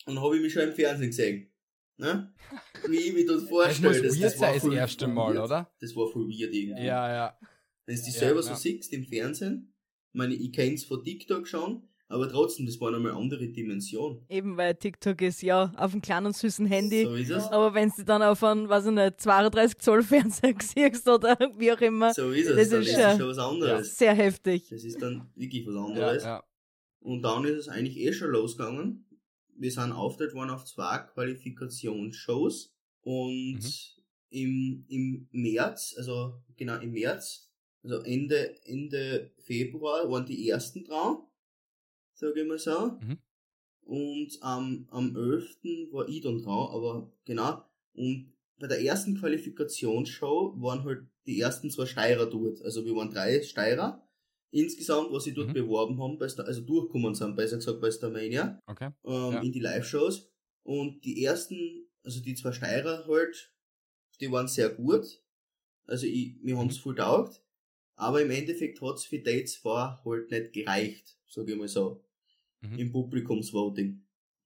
Und 0.08 0.16
dann 0.16 0.22
hab 0.24 0.34
ich 0.34 0.42
mich 0.42 0.54
schon 0.54 0.64
im 0.64 0.74
Fernsehen 0.74 1.10
gesehen. 1.10 1.52
Ne? 1.98 2.34
Wie 2.88 2.98
ich 2.98 3.14
mir 3.14 3.26
das 3.28 3.42
Das 3.42 3.50
vorstelle. 3.50 3.88
muss 4.04 4.20
weird 4.22 4.32
sein, 4.38 4.54
das 4.56 4.74
erste 4.74 5.08
Mal, 5.08 5.36
weird. 5.36 5.46
oder? 5.46 5.72
Das 5.80 5.96
war 5.96 6.08
voll 6.08 6.28
weird 6.28 6.54
irgendwie. 6.54 6.84
Ja, 6.86 7.12
ja. 7.14 7.38
Wenn 7.88 7.96
du 7.96 8.04
dich 8.04 8.14
Ja, 8.14 8.20
selber 8.20 8.42
ja. 8.42 8.54
so 8.54 8.54
siehst 8.56 8.94
im 8.94 9.06
Fernsehen, 9.06 9.74
ich 10.14 10.18
meine, 10.18 10.36
ich 10.36 10.52
kenn's 10.52 10.84
von 10.84 11.04
TikTok 11.04 11.48
schon, 11.48 11.82
aber 12.10 12.30
trotzdem, 12.30 12.66
das 12.68 12.80
war 12.80 12.92
nochmal 12.92 13.12
eine 13.14 13.20
andere 13.20 13.48
Dimension. 13.50 14.24
Eben, 14.30 14.56
weil 14.56 14.76
TikTok 14.76 15.22
ist 15.24 15.42
ja 15.42 15.74
auf 15.76 15.92
einem 15.94 16.02
kleinen 16.02 16.32
süßen 16.34 16.66
Handy. 16.68 17.04
So 17.04 17.16
ist 17.16 17.30
es. 17.32 17.44
Aber 17.46 17.74
wenn 17.74 17.92
du 17.98 18.06
dann 18.06 18.22
auf 18.22 18.44
einen, 18.44 18.70
weiß 18.70 18.86
ich 18.86 18.92
nicht, 18.92 19.20
32 19.22 19.78
Zoll 19.80 20.04
Fernseher 20.04 20.56
siehst 20.62 21.08
oder 21.10 21.38
wie 21.58 21.72
auch 21.72 21.82
immer, 21.82 22.14
So 22.14 22.30
ist 22.32 22.48
es. 22.50 22.56
Das 22.56 22.70
dann 22.70 22.82
ist 22.82 22.88
ist 22.90 22.98
ja- 22.98 23.12
es 23.14 23.18
schon 23.18 23.28
was 23.30 23.38
anderes. 23.40 23.98
sehr 23.98 24.14
heftig. 24.14 24.70
Das 24.70 24.84
ist 24.84 25.02
dann 25.02 25.30
wirklich 25.36 25.66
was 25.66 25.74
ja, 25.76 25.84
anderes. 25.86 26.24
ja. 26.24 26.44
Und 27.00 27.22
dann 27.24 27.44
ist 27.46 27.58
es 27.58 27.68
eigentlich 27.70 27.98
eh 27.98 28.14
schon 28.14 28.32
losgegangen. 28.32 29.06
Wir 29.58 29.72
sind 29.72 29.92
auftritt 29.92 30.34
worden 30.34 30.52
auf 30.52 30.66
zwei 30.66 31.00
Qualifikationsshows 31.14 32.74
und 33.02 33.60
Mhm. 33.60 33.64
im, 34.30 34.86
im 34.88 35.28
März, 35.32 35.96
also 35.98 36.42
genau 36.58 36.78
im 36.80 36.92
März, 36.92 37.47
also 37.90 38.04
Ende, 38.04 38.56
Ende 38.66 39.32
Februar 39.40 40.10
waren 40.12 40.26
die 40.26 40.50
ersten 40.50 40.84
dran, 40.84 41.20
sage 42.14 42.42
ich 42.42 42.48
mal 42.48 42.60
so. 42.60 42.98
Mhm. 43.02 43.18
Und 43.82 44.38
am 44.42 44.88
am 44.92 45.16
11. 45.16 45.92
war 45.92 46.08
ich 46.10 46.22
dann 46.22 46.40
dran, 46.40 46.68
aber 46.72 47.12
genau. 47.26 47.64
Und 47.94 48.34
bei 48.60 48.68
der 48.68 48.82
ersten 48.82 49.18
Qualifikationsshow 49.18 50.56
waren 50.62 50.84
halt 50.84 51.08
die 51.26 51.40
ersten 51.40 51.70
zwei 51.70 51.86
Steirer 51.86 52.26
dort. 52.26 52.62
Also 52.62 52.86
wir 52.86 52.96
waren 52.96 53.10
drei 53.10 53.42
Steirer 53.42 54.04
insgesamt, 54.52 55.12
was 55.12 55.24
sie 55.24 55.34
dort 55.34 55.50
Mhm. 55.50 55.54
beworben 55.54 56.02
haben, 56.02 56.18
bei 56.18 56.28
Star, 56.28 56.46
also 56.46 56.62
durchgekommen 56.62 57.16
sind, 57.16 57.36
besser 57.36 57.58
gesagt 57.58 57.80
bei 57.82 57.92
Starmania, 57.92 58.60
Okay. 58.66 58.90
ähm, 59.06 59.34
Ja. 59.34 59.42
in 59.42 59.52
die 59.52 59.60
Live-Shows. 59.60 60.30
Und 60.64 61.04
die 61.06 61.24
ersten, 61.24 61.88
also 62.04 62.22
die 62.22 62.34
zwei 62.36 62.52
Steirer 62.52 63.06
halt, 63.08 63.54
die 64.20 64.32
waren 64.32 64.48
sehr 64.48 64.70
gut. 64.70 65.06
Also 65.86 66.06
ich, 66.08 66.36
mir 66.42 66.58
haben's 66.58 66.78
voll 66.78 66.96
taugt. 66.96 67.42
Aber 67.98 68.22
im 68.22 68.32
Endeffekt 68.32 68.82
hat's 68.82 69.04
für 69.06 69.20
die 69.20 69.44
zwei 69.46 69.98
halt 70.06 70.32
nicht 70.32 70.54
gereicht, 70.54 71.18
sage 71.28 71.52
ich 71.52 71.58
mal 71.58 71.68
so. 71.68 72.04
Mhm. 72.62 72.80
Im 72.80 72.92
Publikumsvoting. 72.92 74.02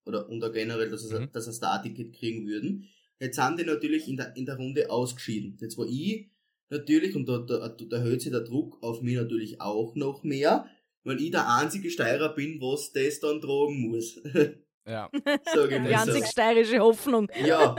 Oder, 0.06 0.28
und 0.30 0.44
auch 0.44 0.52
generell, 0.52 0.90
dass 0.90 1.08
sie, 1.08 1.20
Mhm. 1.20 1.30
dass 1.32 1.46
sie 1.46 1.52
ein 1.52 1.54
Star-Ticket 1.54 2.14
kriegen 2.14 2.48
würden. 2.48 2.88
Jetzt 3.20 3.36
sind 3.36 3.60
die 3.60 3.66
natürlich 3.66 4.08
in 4.08 4.18
der, 4.18 4.36
in 4.36 4.46
der 4.46 4.56
Runde 4.58 4.90
ausgeschieden. 4.90 5.58
Jetzt 5.62 5.78
war 5.78 5.86
ich 5.86 6.30
natürlich, 6.70 7.16
und 7.16 7.28
da, 7.30 7.38
da, 7.38 7.70
da 7.70 7.98
erhöht 7.98 8.22
sich 8.22 8.32
der 8.32 8.42
Druck 8.42 8.82
auf 8.82 9.02
mich 9.04 9.16
natürlich 9.16 9.62
auch 9.62 9.94
noch 9.96 10.24
mehr, 10.24 10.66
weil 11.04 11.22
ich 11.22 11.30
der 11.32 11.48
einzige 11.54 11.90
Steirer 11.92 12.34
bin, 12.34 12.60
was 12.62 12.92
das 12.94 13.20
dann 13.20 13.42
tragen 13.42 13.90
muss. 13.90 14.20
Ja. 14.88 15.12
Sag 15.14 15.70
ich 15.70 15.76
Die 15.78 15.80
mal 15.80 15.94
einzig 15.94 16.24
so. 16.24 16.32
steirische 16.32 16.80
Hoffnung. 16.80 17.30
Ja, 17.46 17.76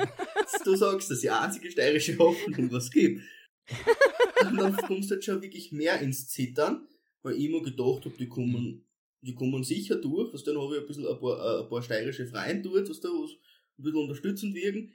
du 0.64 0.76
sagst 0.76 1.10
das, 1.10 1.18
die 1.18 1.30
einzige 1.30 1.68
steirische 1.68 2.16
Hoffnung, 2.16 2.70
was 2.70 2.84
es 2.84 2.90
gibt. 2.92 3.22
Und 4.46 4.56
dann 4.56 4.76
kommst 4.76 5.10
du 5.10 5.14
halt 5.14 5.24
schon 5.24 5.42
wirklich 5.42 5.72
mehr 5.72 6.00
ins 6.00 6.28
Zittern, 6.28 6.88
weil 7.22 7.34
ich 7.34 7.44
immer 7.44 7.62
gedacht 7.62 8.04
habe, 8.04 8.14
die 8.18 8.28
kommen, 8.28 8.84
die 9.20 9.34
kommen 9.34 9.62
sicher 9.62 9.96
durch. 9.96 10.32
Was 10.32 10.44
dann 10.44 10.58
habe 10.58 10.76
ich 10.76 10.80
ein 10.80 10.86
bisschen 10.86 11.06
ein 11.06 11.18
paar, 11.18 11.62
ein 11.62 11.68
paar 11.68 11.82
steirische 11.82 12.26
Freien 12.26 12.62
dort, 12.62 12.88
was 12.88 13.00
da 13.00 13.08
was 13.08 13.30
ein 13.30 13.82
bisschen 13.84 14.00
unterstützend 14.00 14.54
wirken. 14.54 14.92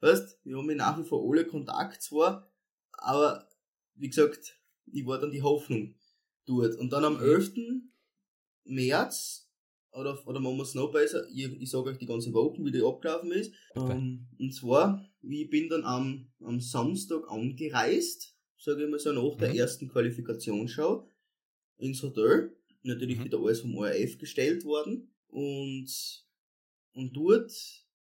Weißt, 0.00 0.38
wir 0.44 0.56
haben 0.56 0.70
ja 0.70 0.76
nach 0.76 0.98
wie 0.98 1.04
vor 1.04 1.28
alle 1.28 1.46
Kontakt 1.46 2.02
zwar, 2.02 2.50
aber 2.92 3.48
wie 3.94 4.08
gesagt, 4.08 4.58
ich 4.92 5.06
war 5.06 5.18
dann 5.18 5.32
die 5.32 5.42
Hoffnung 5.42 5.94
dort. 6.44 6.76
Und 6.76 6.92
dann 6.92 7.04
am 7.04 7.20
11. 7.20 7.54
März, 8.64 9.45
oder, 9.96 10.18
oder 10.26 10.40
machen 10.40 10.56
wir 10.58 10.62
es 10.62 10.74
noch 10.74 10.92
besser, 10.92 11.26
ich, 11.32 11.46
ich 11.60 11.70
sage 11.70 11.90
euch 11.90 11.98
die 11.98 12.06
ganze 12.06 12.32
Woche, 12.32 12.64
wie 12.64 12.70
die 12.70 12.82
abgelaufen 12.82 13.32
ist. 13.32 13.52
Bitte. 13.74 13.92
Ähm, 13.92 14.26
und 14.38 14.52
zwar, 14.54 15.04
ich 15.22 15.48
bin 15.50 15.68
dann 15.68 15.84
am, 15.84 16.28
am 16.40 16.60
Samstag 16.60 17.28
angereist, 17.30 18.36
sage 18.58 18.84
ich 18.84 18.90
mal 18.90 18.98
so, 18.98 19.12
nach 19.12 19.36
der 19.38 19.50
Mhm. 19.50 19.56
ersten 19.56 19.88
Qualifikationsschau 19.88 21.08
ins 21.78 22.02
Hotel. 22.02 22.56
Natürlich 22.82 23.18
Mhm. 23.18 23.24
wieder 23.24 23.38
alles 23.38 23.60
vom 23.60 23.76
ORF 23.76 24.18
gestellt 24.18 24.64
worden. 24.64 25.10
Und, 25.28 25.90
und 26.92 27.16
dort 27.16 27.50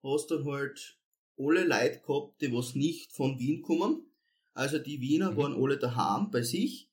hast 0.02 0.30
du 0.30 0.36
dann 0.36 0.44
halt 0.46 0.98
alle 1.38 1.64
Leute 1.66 2.00
gehabt, 2.06 2.40
die 2.40 2.52
was 2.52 2.74
nicht 2.74 3.12
von 3.12 3.38
Wien 3.38 3.62
kommen. 3.62 4.06
Also 4.52 4.78
die 4.78 5.00
Wiener 5.00 5.32
Mhm. 5.32 5.36
waren 5.36 5.54
alle 5.62 5.78
daheim 5.78 6.30
bei 6.30 6.42
sich, 6.42 6.88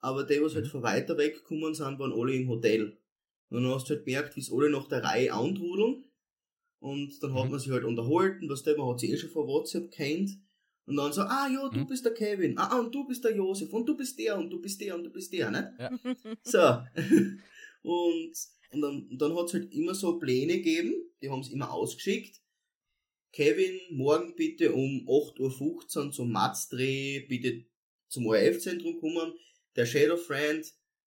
aber 0.00 0.24
die, 0.24 0.40
was 0.42 0.54
halt 0.54 0.66
Mhm. 0.66 0.70
von 0.70 0.82
weiter 0.82 1.16
weg 1.18 1.34
gekommen 1.34 1.74
sind, 1.74 1.98
waren 1.98 2.12
alle 2.12 2.34
im 2.34 2.48
Hotel. 2.48 2.96
Und 3.50 3.62
dann 3.62 3.72
hast 3.72 3.88
du 3.88 3.94
halt 3.94 4.04
gemerkt, 4.04 4.36
wie 4.36 4.40
es 4.40 4.52
alle 4.52 4.70
nach 4.70 4.88
der 4.88 5.02
Reihe 5.04 5.32
antrudeln. 5.32 6.04
Und 6.80 7.22
dann 7.22 7.34
hat 7.34 7.44
Mhm. 7.46 7.50
man 7.52 7.60
sich 7.60 7.70
halt 7.70 7.84
unterhalten, 7.84 8.48
was 8.48 8.62
der, 8.62 8.76
man 8.76 8.88
hat 8.90 9.00
sich 9.00 9.10
eh 9.10 9.16
schon 9.16 9.30
von 9.30 9.46
WhatsApp 9.46 9.90
kennt. 9.90 10.30
Und 10.86 10.96
dann 10.96 11.12
so, 11.12 11.22
ah 11.22 11.48
ja, 11.48 11.68
du 11.68 11.80
Mhm. 11.80 11.86
bist 11.88 12.04
der 12.04 12.14
Kevin, 12.14 12.56
ah, 12.58 12.68
ah, 12.70 12.78
und 12.80 12.94
du 12.94 13.06
bist 13.06 13.24
der 13.24 13.34
Josef, 13.34 13.72
und 13.72 13.86
du 13.86 13.96
bist 13.96 14.18
der, 14.18 14.38
und 14.38 14.50
du 14.50 14.60
bist 14.60 14.80
der, 14.80 14.94
und 14.94 15.04
du 15.04 15.10
bist 15.10 15.32
der, 15.32 15.50
ne? 15.50 15.74
Ja. 15.78 15.90
So. 16.44 17.02
und, 17.82 18.32
und 18.70 18.80
dann, 18.80 19.08
und 19.10 19.18
dann 19.20 19.34
hat's 19.36 19.54
halt 19.54 19.72
immer 19.72 19.94
so 19.94 20.18
Pläne 20.18 20.58
gegeben, 20.58 20.94
die 21.22 21.30
haben's 21.30 21.48
immer 21.50 21.72
ausgeschickt. 21.72 22.40
Kevin, 23.32 23.78
morgen 23.90 24.34
bitte 24.36 24.72
um 24.72 25.06
8.15 25.08 26.06
Uhr 26.06 26.12
zum 26.12 26.30
Matzdreh, 26.30 27.20
bitte 27.28 27.64
zum 28.08 28.26
ORF-Zentrum 28.26 28.98
kommen. 29.00 29.34
Der 29.74 29.86
Shadow 29.86 30.16
Friend 30.16 30.64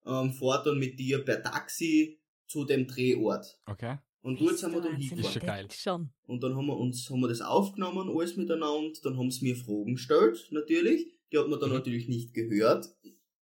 ähm, 0.06 0.32
fährt 0.32 0.66
dann 0.66 0.78
mit 0.78 0.98
dir 0.98 1.24
per 1.24 1.42
Taxi 1.42 2.18
zu 2.46 2.64
dem 2.64 2.86
Drehort. 2.86 3.58
Okay. 3.66 3.98
Und 4.22 4.40
dort 4.40 4.58
sind 4.58 4.72
wir 4.72 4.80
dann 4.80 4.94
Wahnsinn, 4.94 5.18
Ist 5.18 5.32
schon 5.32 5.40
hingefahren. 5.42 5.68
geil. 5.68 6.08
Und 6.26 6.42
dann 6.42 6.56
haben 6.56 6.66
wir 6.66 6.76
uns, 6.76 7.08
haben 7.10 7.20
wir 7.20 7.28
das 7.28 7.40
aufgenommen, 7.40 8.08
alles 8.10 8.36
miteinander, 8.36 8.98
dann 9.02 9.16
haben 9.16 9.30
sie 9.30 9.44
mir 9.44 9.56
Fragen 9.56 9.94
gestellt, 9.94 10.48
natürlich. 10.50 11.06
Die 11.32 11.38
hat 11.38 11.48
man 11.48 11.60
dann 11.60 11.70
Mhm. 11.70 11.76
natürlich 11.76 12.08
nicht 12.08 12.34
gehört 12.34 12.88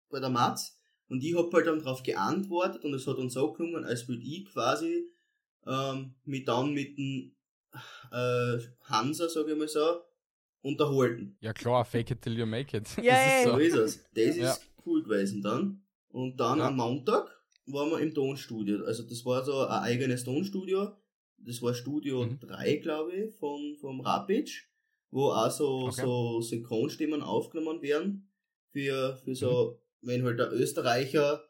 bei 0.09 0.19
der 0.19 0.29
Matz. 0.29 0.77
Und 1.09 1.23
ich 1.23 1.35
hab 1.35 1.53
halt 1.53 1.67
dann 1.67 1.79
darauf 1.79 2.03
geantwortet 2.03 2.83
und 2.83 2.93
es 2.93 3.05
hat 3.07 3.17
dann 3.17 3.29
so 3.29 3.51
gelungen, 3.53 3.85
als 3.85 4.07
würde 4.07 4.23
ich 4.23 4.45
quasi 4.45 5.05
ähm, 5.65 6.15
mich 6.25 6.43
dann 6.43 6.73
mit 6.73 6.97
dem 6.97 7.33
äh, 8.11 8.57
Hansa, 8.83 9.29
sage 9.29 9.51
ich 9.53 9.57
mal 9.57 9.67
so, 9.67 10.01
unterhalten. 10.61 11.37
Ja 11.41 11.53
klar, 11.53 11.83
fake 11.85 12.11
it 12.11 12.21
till 12.21 12.37
you 12.37 12.45
make 12.45 12.75
it. 12.75 12.87
Ja, 13.01 13.13
das 13.13 13.27
ist 13.27 13.43
So 13.43 13.51
so. 13.51 13.57
ist 13.57 13.75
es. 13.75 14.03
Das 14.13 14.37
Ja. 14.37 14.51
ist 14.51 14.61
cool 14.85 15.03
gewesen 15.03 15.41
dann. 15.41 15.81
Und 16.09 16.37
dann 16.39 16.59
Ja. 16.59 16.67
am 16.67 16.75
Montag 16.77 17.29
waren 17.65 17.89
wir 17.91 17.99
im 17.99 18.13
Tonstudio. 18.13 18.83
Also 18.85 19.03
das 19.03 19.23
war 19.25 19.43
so 19.43 19.59
ein 19.59 19.81
eigenes 19.83 20.23
Tonstudio. 20.23 20.91
Das 21.37 21.61
war 21.61 21.73
Studio 21.73 22.25
Mhm. 22.25 22.39
3, 22.39 22.77
glaube 22.77 23.11
ich, 23.13 23.35
von, 23.35 23.75
vom 23.79 24.01
Rapic, 24.01 24.51
wo 25.11 25.29
auch 25.31 25.51
so, 25.51 25.87
Okay. 25.87 26.01
so 26.01 26.41
Synchronstimmen 26.41 27.21
aufgenommen 27.21 27.81
werden. 27.81 28.29
Für, 28.71 29.17
für 29.23 29.35
so, 29.35 29.79
Mhm. 30.01 30.07
wenn 30.07 30.23
halt 30.23 30.39
der 30.39 30.51
Österreicher 30.51 31.43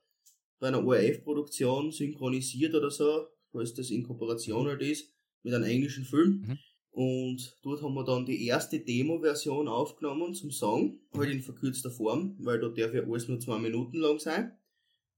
bei 0.59 0.67
einer 0.67 0.85
ORF-Produktion 0.85 1.91
synchronisiert 1.91 2.73
oder 2.75 2.89
so, 2.91 3.27
falls 3.51 3.73
das 3.73 3.91
in 3.91 4.03
Kooperation 4.03 4.67
halt 4.67 4.81
ist, 4.81 5.13
mit 5.43 5.53
einem 5.53 5.65
englischen 5.65 6.05
Film. 6.05 6.45
Mhm. 6.47 6.57
Und 6.91 7.57
dort 7.63 7.81
haben 7.81 7.95
wir 7.95 8.03
dann 8.03 8.25
die 8.25 8.45
erste 8.45 8.79
Demo-Version 8.79 9.67
aufgenommen 9.67 10.33
zum 10.35 10.51
Song, 10.51 10.99
halt 11.15 11.31
in 11.31 11.41
verkürzter 11.41 11.89
Form, 11.89 12.35
weil 12.39 12.59
da 12.59 12.69
darf 12.69 12.93
ja 12.93 13.01
alles 13.03 13.27
nur 13.27 13.39
zwei 13.39 13.57
Minuten 13.57 13.97
lang 13.97 14.19
sein. 14.19 14.51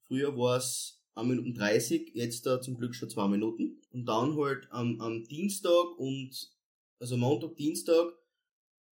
Früher 0.07 0.37
war 0.37 0.57
es 0.57 1.01
1 1.15 1.27
Minuten 1.27 1.53
30, 1.53 2.11
jetzt 2.13 2.45
da 2.45 2.61
zum 2.61 2.77
Glück 2.77 2.93
schon 2.93 3.09
zwei 3.09 3.27
Minuten. 3.27 3.81
Und 3.91 4.05
dann 4.05 4.35
halt 4.37 4.67
am, 4.71 4.99
am 4.99 5.23
Dienstag 5.23 5.97
und, 5.97 6.51
also 6.99 7.17
Montag, 7.17 7.55
Dienstag, 7.55 8.13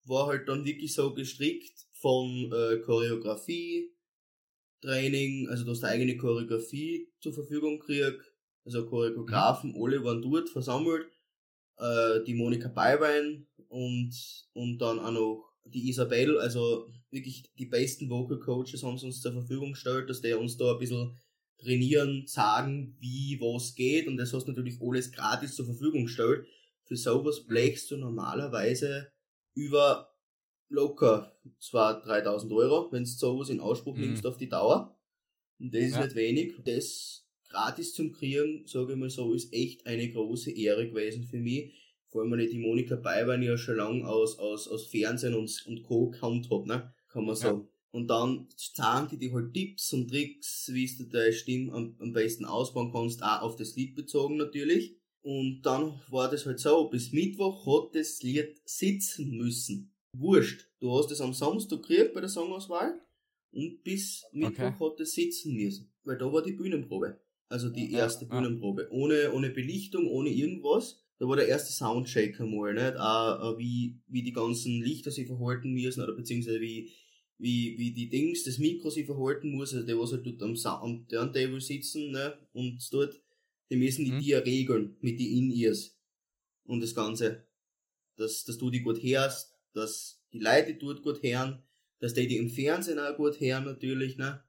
war 0.05 0.27
halt 0.27 0.47
dann 0.47 0.65
wirklich 0.65 0.93
so 0.93 1.13
gestrickt 1.13 1.85
von 1.93 2.51
äh, 2.51 2.79
Choreografie, 2.79 3.91
Training, 4.81 5.47
also 5.47 5.63
du 5.63 5.71
hast 5.71 5.83
eine 5.83 5.93
eigene 5.93 6.17
Choreografie 6.17 7.09
zur 7.21 7.33
Verfügung 7.33 7.79
gekriegt, 7.79 8.21
also 8.65 8.85
Choreografen, 8.85 9.75
alle 9.77 10.03
waren 10.03 10.21
dort 10.21 10.49
versammelt 10.49 11.07
äh, 11.77 12.23
die 12.25 12.33
Monika 12.33 12.67
Beiwein 12.67 13.47
und, 13.69 14.13
und 14.53 14.77
dann 14.79 14.99
auch 14.99 15.11
noch 15.11 15.53
die 15.65 15.89
Isabel, 15.89 16.37
also 16.37 16.92
wirklich 17.13 17.43
die 17.57 17.65
besten 17.65 18.09
Vocal 18.09 18.39
Coaches 18.39 18.83
haben 18.83 18.97
sie 18.97 19.05
uns 19.05 19.21
zur 19.21 19.33
Verfügung 19.33 19.73
gestellt, 19.73 20.09
dass 20.09 20.21
die 20.21 20.33
uns 20.33 20.57
da 20.57 20.73
ein 20.73 20.79
bisschen 20.79 21.15
trainieren, 21.57 22.25
sagen, 22.27 22.97
wie 22.99 23.39
was 23.39 23.75
geht 23.75 24.07
und 24.07 24.17
das 24.17 24.33
hast 24.33 24.45
du 24.45 24.51
natürlich 24.51 24.81
alles 24.81 25.11
gratis 25.11 25.55
zur 25.55 25.65
Verfügung 25.65 26.05
gestellt. 26.05 26.45
Für 26.85 26.97
sowas 26.97 27.45
blechst 27.45 27.89
du 27.91 27.97
normalerweise 27.97 29.11
über 29.55 30.13
locker 30.69 31.37
2.000, 31.61 32.05
3.000 32.05 32.55
Euro, 32.55 32.91
wenn 32.91 33.03
du 33.03 33.09
sowas 33.09 33.49
in 33.49 33.61
Anspruch 33.61 33.95
mhm. 33.95 34.01
nimmst 34.01 34.25
auf 34.25 34.37
die 34.37 34.49
Dauer. 34.49 34.97
Und 35.59 35.73
das 35.73 35.83
ist 35.83 35.99
nicht 35.99 36.15
wenig. 36.15 36.53
Das 36.65 37.25
gratis 37.49 37.93
zum 37.93 38.11
Kriegen, 38.11 38.65
sage 38.65 38.93
ich 38.93 38.99
mal 38.99 39.09
so, 39.09 39.33
ist 39.33 39.53
echt 39.53 39.85
eine 39.85 40.11
große 40.11 40.51
Ehre 40.51 40.89
gewesen 40.89 41.23
für 41.23 41.39
mich. 41.39 41.73
Vor 42.09 42.21
allem, 42.21 42.31
weil 42.31 42.41
ich 42.41 42.51
die 42.51 42.59
Monika 42.59 42.95
Beiwein 42.95 43.41
ja 43.41 43.57
schon 43.57 43.77
lange 43.77 44.07
aus, 44.07 44.37
aus, 44.37 44.67
aus 44.67 44.87
Fernsehen 44.87 45.35
und, 45.35 45.63
und 45.67 45.83
Co. 45.83 46.09
gekannt 46.09 46.49
hab, 46.49 46.65
ne? 46.65 46.93
Kann 47.13 47.25
man 47.25 47.35
sagen. 47.35 47.61
Ja. 47.61 47.67
Und 47.91 48.07
dann 48.07 48.47
zeigen 48.57 49.07
die 49.11 49.19
dir 49.19 49.33
halt 49.33 49.53
Tipps 49.53 49.93
und 49.93 50.09
Tricks, 50.09 50.71
wie 50.73 50.89
du 50.97 51.03
deine 51.05 51.31
Stimme 51.31 51.71
am, 51.73 51.95
am 51.99 52.11
besten 52.11 52.43
ausbauen 52.43 52.91
kannst, 52.91 53.21
auch 53.21 53.43
auf 53.43 53.55
das 53.55 53.75
Lied 53.75 53.95
bezogen 53.95 54.37
natürlich. 54.37 54.97
Und 55.21 55.61
dann 55.61 56.01
war 56.09 56.29
das 56.29 56.45
halt 56.47 56.59
so, 56.59 56.89
bis 56.89 57.13
Mittwoch 57.13 57.65
hat 57.67 57.95
das 57.95 58.23
Lied 58.23 58.59
sitzen 58.65 59.37
müssen. 59.37 59.93
Wurscht. 60.17 60.67
Du 60.79 60.91
hast 60.91 61.11
es 61.11 61.21
am 61.21 61.33
Samstag 61.33 61.83
gekriegt 61.83 62.15
bei 62.15 62.19
der 62.19 62.29
Songauswahl 62.29 62.99
und 63.51 63.83
bis 63.83 64.25
Mittwoch 64.33 64.73
okay. 64.73 64.91
hat 64.91 64.99
es 64.99 65.13
sitzen 65.13 65.53
müssen. 65.53 65.93
Weil 66.03 66.17
da 66.17 66.31
war 66.33 66.41
die 66.41 66.53
Bühnenprobe. 66.53 67.19
Also 67.47 67.69
die 67.69 67.91
erste 67.91 68.25
ja, 68.25 68.31
Bühnenprobe. 68.31 68.87
Ohne, 68.91 69.31
ohne 69.31 69.51
Belichtung, 69.51 70.07
ohne 70.07 70.29
irgendwas. 70.29 70.99
Da 71.19 71.27
war 71.27 71.35
der 71.35 71.47
erste 71.47 71.71
Soundcheck 71.71 72.41
einmal, 72.41 72.73
nicht? 72.73 72.97
Auch, 72.97 73.57
wie, 73.59 73.99
wie 74.07 74.23
die 74.23 74.33
ganzen 74.33 74.81
Lichter 74.81 75.11
sich 75.11 75.27
verhalten 75.27 75.71
müssen, 75.71 76.01
oder 76.01 76.15
beziehungsweise 76.15 76.59
wie, 76.59 76.91
wie, 77.37 77.77
wie 77.77 77.91
die 77.91 78.09
Dings, 78.09 78.43
das 78.43 78.57
Mikro 78.57 78.89
sich 78.89 79.05
verhalten 79.05 79.51
muss, 79.51 79.73
also 79.73 79.85
der, 79.85 79.99
was 79.99 80.11
halt 80.11 80.25
dort 80.25 80.41
am, 80.41 80.55
am 80.65 81.07
Turntable 81.07 81.61
sitzen, 81.61 82.11
ne? 82.11 82.37
Und 82.53 82.79
dort, 82.91 83.21
die 83.69 83.75
müssen 83.75 84.05
die 84.05 84.11
mhm. 84.11 84.19
dir 84.19 84.45
regeln, 84.45 84.97
mit 85.01 85.19
die 85.19 85.37
In-Ears. 85.37 85.97
Und 86.65 86.81
das 86.81 86.95
Ganze. 86.95 87.45
Dass, 88.15 88.43
dass 88.43 88.57
du 88.57 88.69
die 88.69 88.81
gut 88.81 89.01
hörst, 89.01 89.55
dass 89.73 90.21
die 90.31 90.39
Leute 90.39 90.75
dort 90.75 91.01
gut 91.01 91.23
hören, 91.23 91.63
dass 91.99 92.13
die 92.13 92.27
die 92.27 92.37
im 92.37 92.49
Fernsehen 92.49 92.99
auch 92.99 93.17
gut 93.17 93.39
hören, 93.39 93.65
natürlich, 93.65 94.17
ne? 94.17 94.43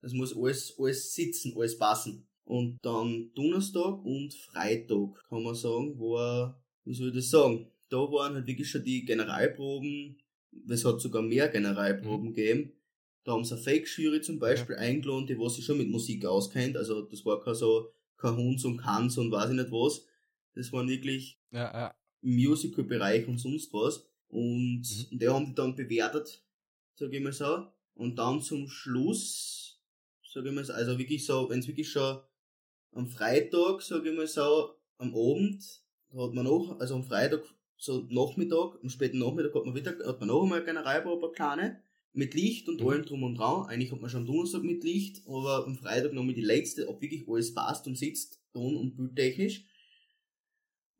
Das 0.00 0.12
muss 0.12 0.36
alles, 0.36 0.74
alles 0.78 1.14
sitzen, 1.14 1.54
alles 1.56 1.78
passen. 1.78 2.26
Und 2.44 2.78
dann 2.82 3.30
Donnerstag 3.34 4.04
und 4.04 4.34
Freitag, 4.34 5.14
kann 5.28 5.42
man 5.42 5.54
sagen, 5.54 5.98
war, 5.98 6.60
wie 6.84 6.94
soll 6.94 7.08
ich 7.08 7.14
das 7.14 7.30
sagen? 7.30 7.70
Da 7.88 7.98
waren 7.98 8.34
halt 8.34 8.46
wirklich 8.46 8.68
schon 8.68 8.84
die 8.84 9.04
Generalproben, 9.04 10.21
es 10.68 10.84
hat 10.84 11.00
sogar 11.00 11.22
mehr 11.22 11.48
Generalproben 11.48 12.30
mhm. 12.30 12.34
gegeben. 12.34 12.72
Da 13.24 13.32
haben 13.32 13.44
sie 13.44 13.54
eine 13.54 13.62
Fake-Jury 13.62 14.20
zum 14.20 14.38
Beispiel 14.38 14.74
ja. 14.74 14.80
eingeladen, 14.80 15.26
die 15.26 15.38
was 15.38 15.54
sich 15.54 15.64
schon 15.64 15.78
mit 15.78 15.88
Musik 15.88 16.24
auskennt. 16.24 16.76
Also 16.76 17.02
das 17.02 17.24
war 17.24 17.40
kein 17.40 17.54
so, 17.54 17.92
kein 18.16 18.36
Hunds 18.36 18.64
und 18.64 18.78
Kanz 18.78 19.16
und 19.16 19.30
weiß 19.30 19.50
ich 19.50 19.56
nicht 19.56 19.70
was. 19.70 20.04
Das 20.54 20.72
waren 20.72 20.88
wirklich 20.88 21.38
ja, 21.50 21.72
ja. 21.72 21.94
Musical-Bereich 22.22 23.28
und 23.28 23.38
sonst 23.38 23.72
was. 23.72 24.04
Und 24.28 24.82
mhm. 25.10 25.18
die 25.18 25.28
haben 25.28 25.46
die 25.46 25.54
dann 25.54 25.76
bewertet, 25.76 26.42
sag 26.94 27.12
ich 27.12 27.22
mal 27.22 27.32
so. 27.32 27.66
Und 27.94 28.16
dann 28.16 28.40
zum 28.40 28.68
Schluss, 28.68 29.80
sag 30.24 30.44
ich 30.44 30.52
mal 30.52 30.64
so, 30.64 30.72
also 30.72 30.98
wirklich 30.98 31.24
so, 31.24 31.48
wenn 31.48 31.60
es 31.60 31.68
wirklich 31.68 31.90
schon 31.90 32.18
am 32.92 33.06
Freitag, 33.06 33.82
sage 33.82 34.10
ich 34.10 34.16
mal 34.16 34.26
so, 34.26 34.74
am 34.98 35.14
Abend 35.14 35.62
hat 36.14 36.34
man 36.34 36.44
noch, 36.44 36.76
also 36.78 36.94
am 36.94 37.04
Freitag, 37.04 37.42
so 37.82 38.06
Nachmittag, 38.10 38.78
am 38.80 38.88
späten 38.88 39.18
Nachmittag 39.18 39.54
hat 39.54 39.64
man 39.64 39.74
wieder, 39.74 39.90
hat 40.06 40.20
man 40.20 40.28
noch 40.28 40.42
einmal 40.44 40.64
eine 40.64 41.32
kleine, 41.32 41.82
mit 42.12 42.32
Licht 42.34 42.68
und 42.68 42.80
mhm. 42.80 42.88
allem 42.88 43.04
drum 43.04 43.24
und 43.24 43.34
dran. 43.34 43.66
Eigentlich 43.66 43.90
hat 43.90 44.00
man 44.00 44.08
schon 44.08 44.20
am 44.20 44.26
Donnerstag 44.26 44.62
mit 44.62 44.84
Licht, 44.84 45.22
aber 45.26 45.66
am 45.66 45.74
Freitag 45.74 46.12
noch 46.12 46.22
mit 46.22 46.36
die 46.36 46.42
letzte, 46.42 46.88
ob 46.88 47.02
wirklich 47.02 47.26
alles 47.28 47.52
passt 47.52 47.88
und 47.88 47.98
sitzt, 47.98 48.40
ton- 48.52 48.76
und 48.76 48.96
bildtechnisch. 48.96 49.64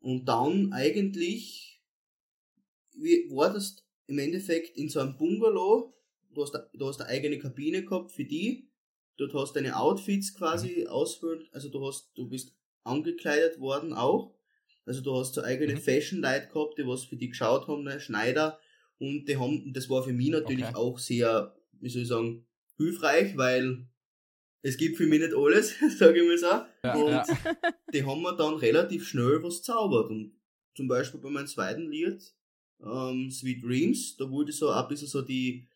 Und 0.01 0.25
dann 0.25 0.73
eigentlich, 0.73 1.81
wie 2.95 3.29
war 3.31 3.53
das 3.53 3.77
im 4.07 4.19
Endeffekt 4.19 4.75
in 4.77 4.89
so 4.89 4.99
einem 4.99 5.15
Bungalow, 5.15 5.93
du 6.33 6.41
hast, 6.41 6.53
du 6.73 6.85
hast 6.85 6.99
eine 6.99 7.09
eigene 7.09 7.39
Kabine 7.39 7.85
gehabt 7.85 8.11
für 8.11 8.25
die, 8.25 8.67
Dort 9.17 9.33
hast 9.35 9.55
deine 9.55 9.77
Outfits 9.77 10.33
quasi 10.33 10.81
mhm. 10.81 10.87
ausfüllen, 10.87 11.47
also 11.51 11.69
du 11.69 11.85
hast, 11.85 12.11
du 12.15 12.27
bist 12.27 12.55
angekleidet 12.83 13.59
worden 13.59 13.93
auch. 13.93 14.35
Also 14.85 15.01
du 15.01 15.15
hast 15.15 15.33
so 15.33 15.41
eigene 15.41 15.75
mhm. 15.75 15.79
Fashion-Leute 15.79 16.47
gehabt, 16.47 16.77
die 16.77 16.87
was 16.87 17.05
für 17.05 17.15
die 17.15 17.29
geschaut 17.29 17.67
haben, 17.67 17.83
ne? 17.83 17.99
Schneider. 17.99 18.59
Und 18.99 19.25
die 19.25 19.37
haben, 19.37 19.73
das 19.73 19.89
war 19.89 20.03
für 20.03 20.13
mich 20.13 20.29
natürlich 20.29 20.65
okay. 20.65 20.75
auch 20.75 20.99
sehr, 20.99 21.55
wie 21.79 21.89
soll 21.89 22.03
ich 22.03 22.07
sagen, 22.07 22.45
hilfreich, 22.77 23.35
weil 23.37 23.87
es 24.61 24.77
gibt 24.77 24.97
für 24.97 25.05
mich 25.05 25.19
nicht 25.19 25.33
alles, 25.35 25.75
sage 25.97 26.21
ich 26.21 26.27
mal 26.27 26.37
so. 26.37 26.47
Ja, 26.83 26.95
und 26.95 27.11
ja. 27.11 27.25
die 27.93 28.05
haben 28.05 28.21
mir 28.21 28.35
dann 28.35 28.55
relativ 28.55 29.07
schnell 29.07 29.41
was 29.43 29.61
zaubert. 29.61 30.09
Und 30.09 30.33
zum 30.75 30.87
Beispiel 30.87 31.19
bei 31.19 31.29
meinem 31.29 31.47
zweiten 31.47 31.89
Lied, 31.89 32.21
ähm, 32.83 33.29
Sweet 33.29 33.63
Dreams, 33.63 34.17
da 34.17 34.29
wurde 34.29 34.51
so 34.51 34.69
ein 34.69 34.87
bisschen 34.87 35.07
so 35.07 35.21
die, 35.21 35.67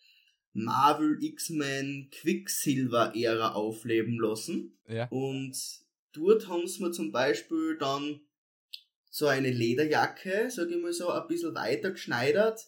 Marvel, 0.58 1.24
X-Men, 1.24 2.10
Quicksilver-Ära 2.12 3.54
aufleben 3.54 4.20
lassen. 4.20 4.78
Ja. 4.88 5.08
Und 5.10 5.56
dort 6.13 6.48
haben 6.48 6.67
sie 6.67 6.82
mir 6.82 6.91
zum 6.91 7.12
Beispiel 7.12 7.78
dann 7.78 8.22
so 9.18 9.26
eine 9.26 9.50
Lederjacke, 9.50 10.48
sag 10.52 10.70
ich 10.70 10.78
mal 10.78 10.94
so, 10.94 11.10
ein 11.10 11.28
bisschen 11.28 11.56
weiter 11.56 11.90
geschneidert. 11.90 12.68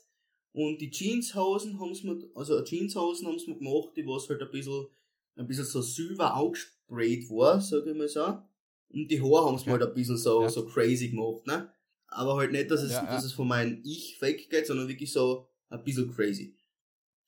Und 0.51 0.81
die 0.81 0.89
Jeanshosen 0.89 1.79
haben 1.79 1.93
sie 1.93 2.07
mir, 2.07 2.27
also 2.33 2.63
Jeanshosen 2.63 3.27
haben 3.27 3.37
sie 3.37 3.51
mir 3.51 3.59
gemacht, 3.59 3.89
die 3.95 4.07
was 4.07 4.27
halt 4.29 4.41
ein 4.41 4.49
bisschen, 4.49 4.87
ein 5.35 5.45
bisschen 5.45 5.65
so 5.65 5.79
silber 5.79 6.33
angesprayt 6.33 7.29
war, 7.29 7.61
sag 7.61 7.85
ich 7.85 7.95
mal 7.95 8.07
so. 8.07 8.41
Und 8.89 9.11
die 9.11 9.21
Haare 9.21 9.45
haben 9.45 9.59
sie 9.59 9.67
ja. 9.67 9.73
halt 9.73 9.83
ein 9.83 9.93
bisschen 9.93 10.17
so, 10.17 10.41
ja. 10.41 10.49
so 10.49 10.65
crazy 10.65 11.09
gemacht, 11.09 11.45
ne? 11.45 11.71
Aber 12.07 12.37
halt 12.37 12.51
nicht, 12.51 12.71
dass 12.71 12.81
es, 12.81 12.93
ja, 12.93 13.05
dass 13.05 13.23
es 13.23 13.33
von 13.33 13.47
meinem 13.47 13.83
Ich 13.83 14.19
weggeht, 14.19 14.65
sondern 14.65 14.87
wirklich 14.87 15.11
so 15.11 15.47
ein 15.69 15.83
bisschen 15.83 16.11
crazy. 16.11 16.57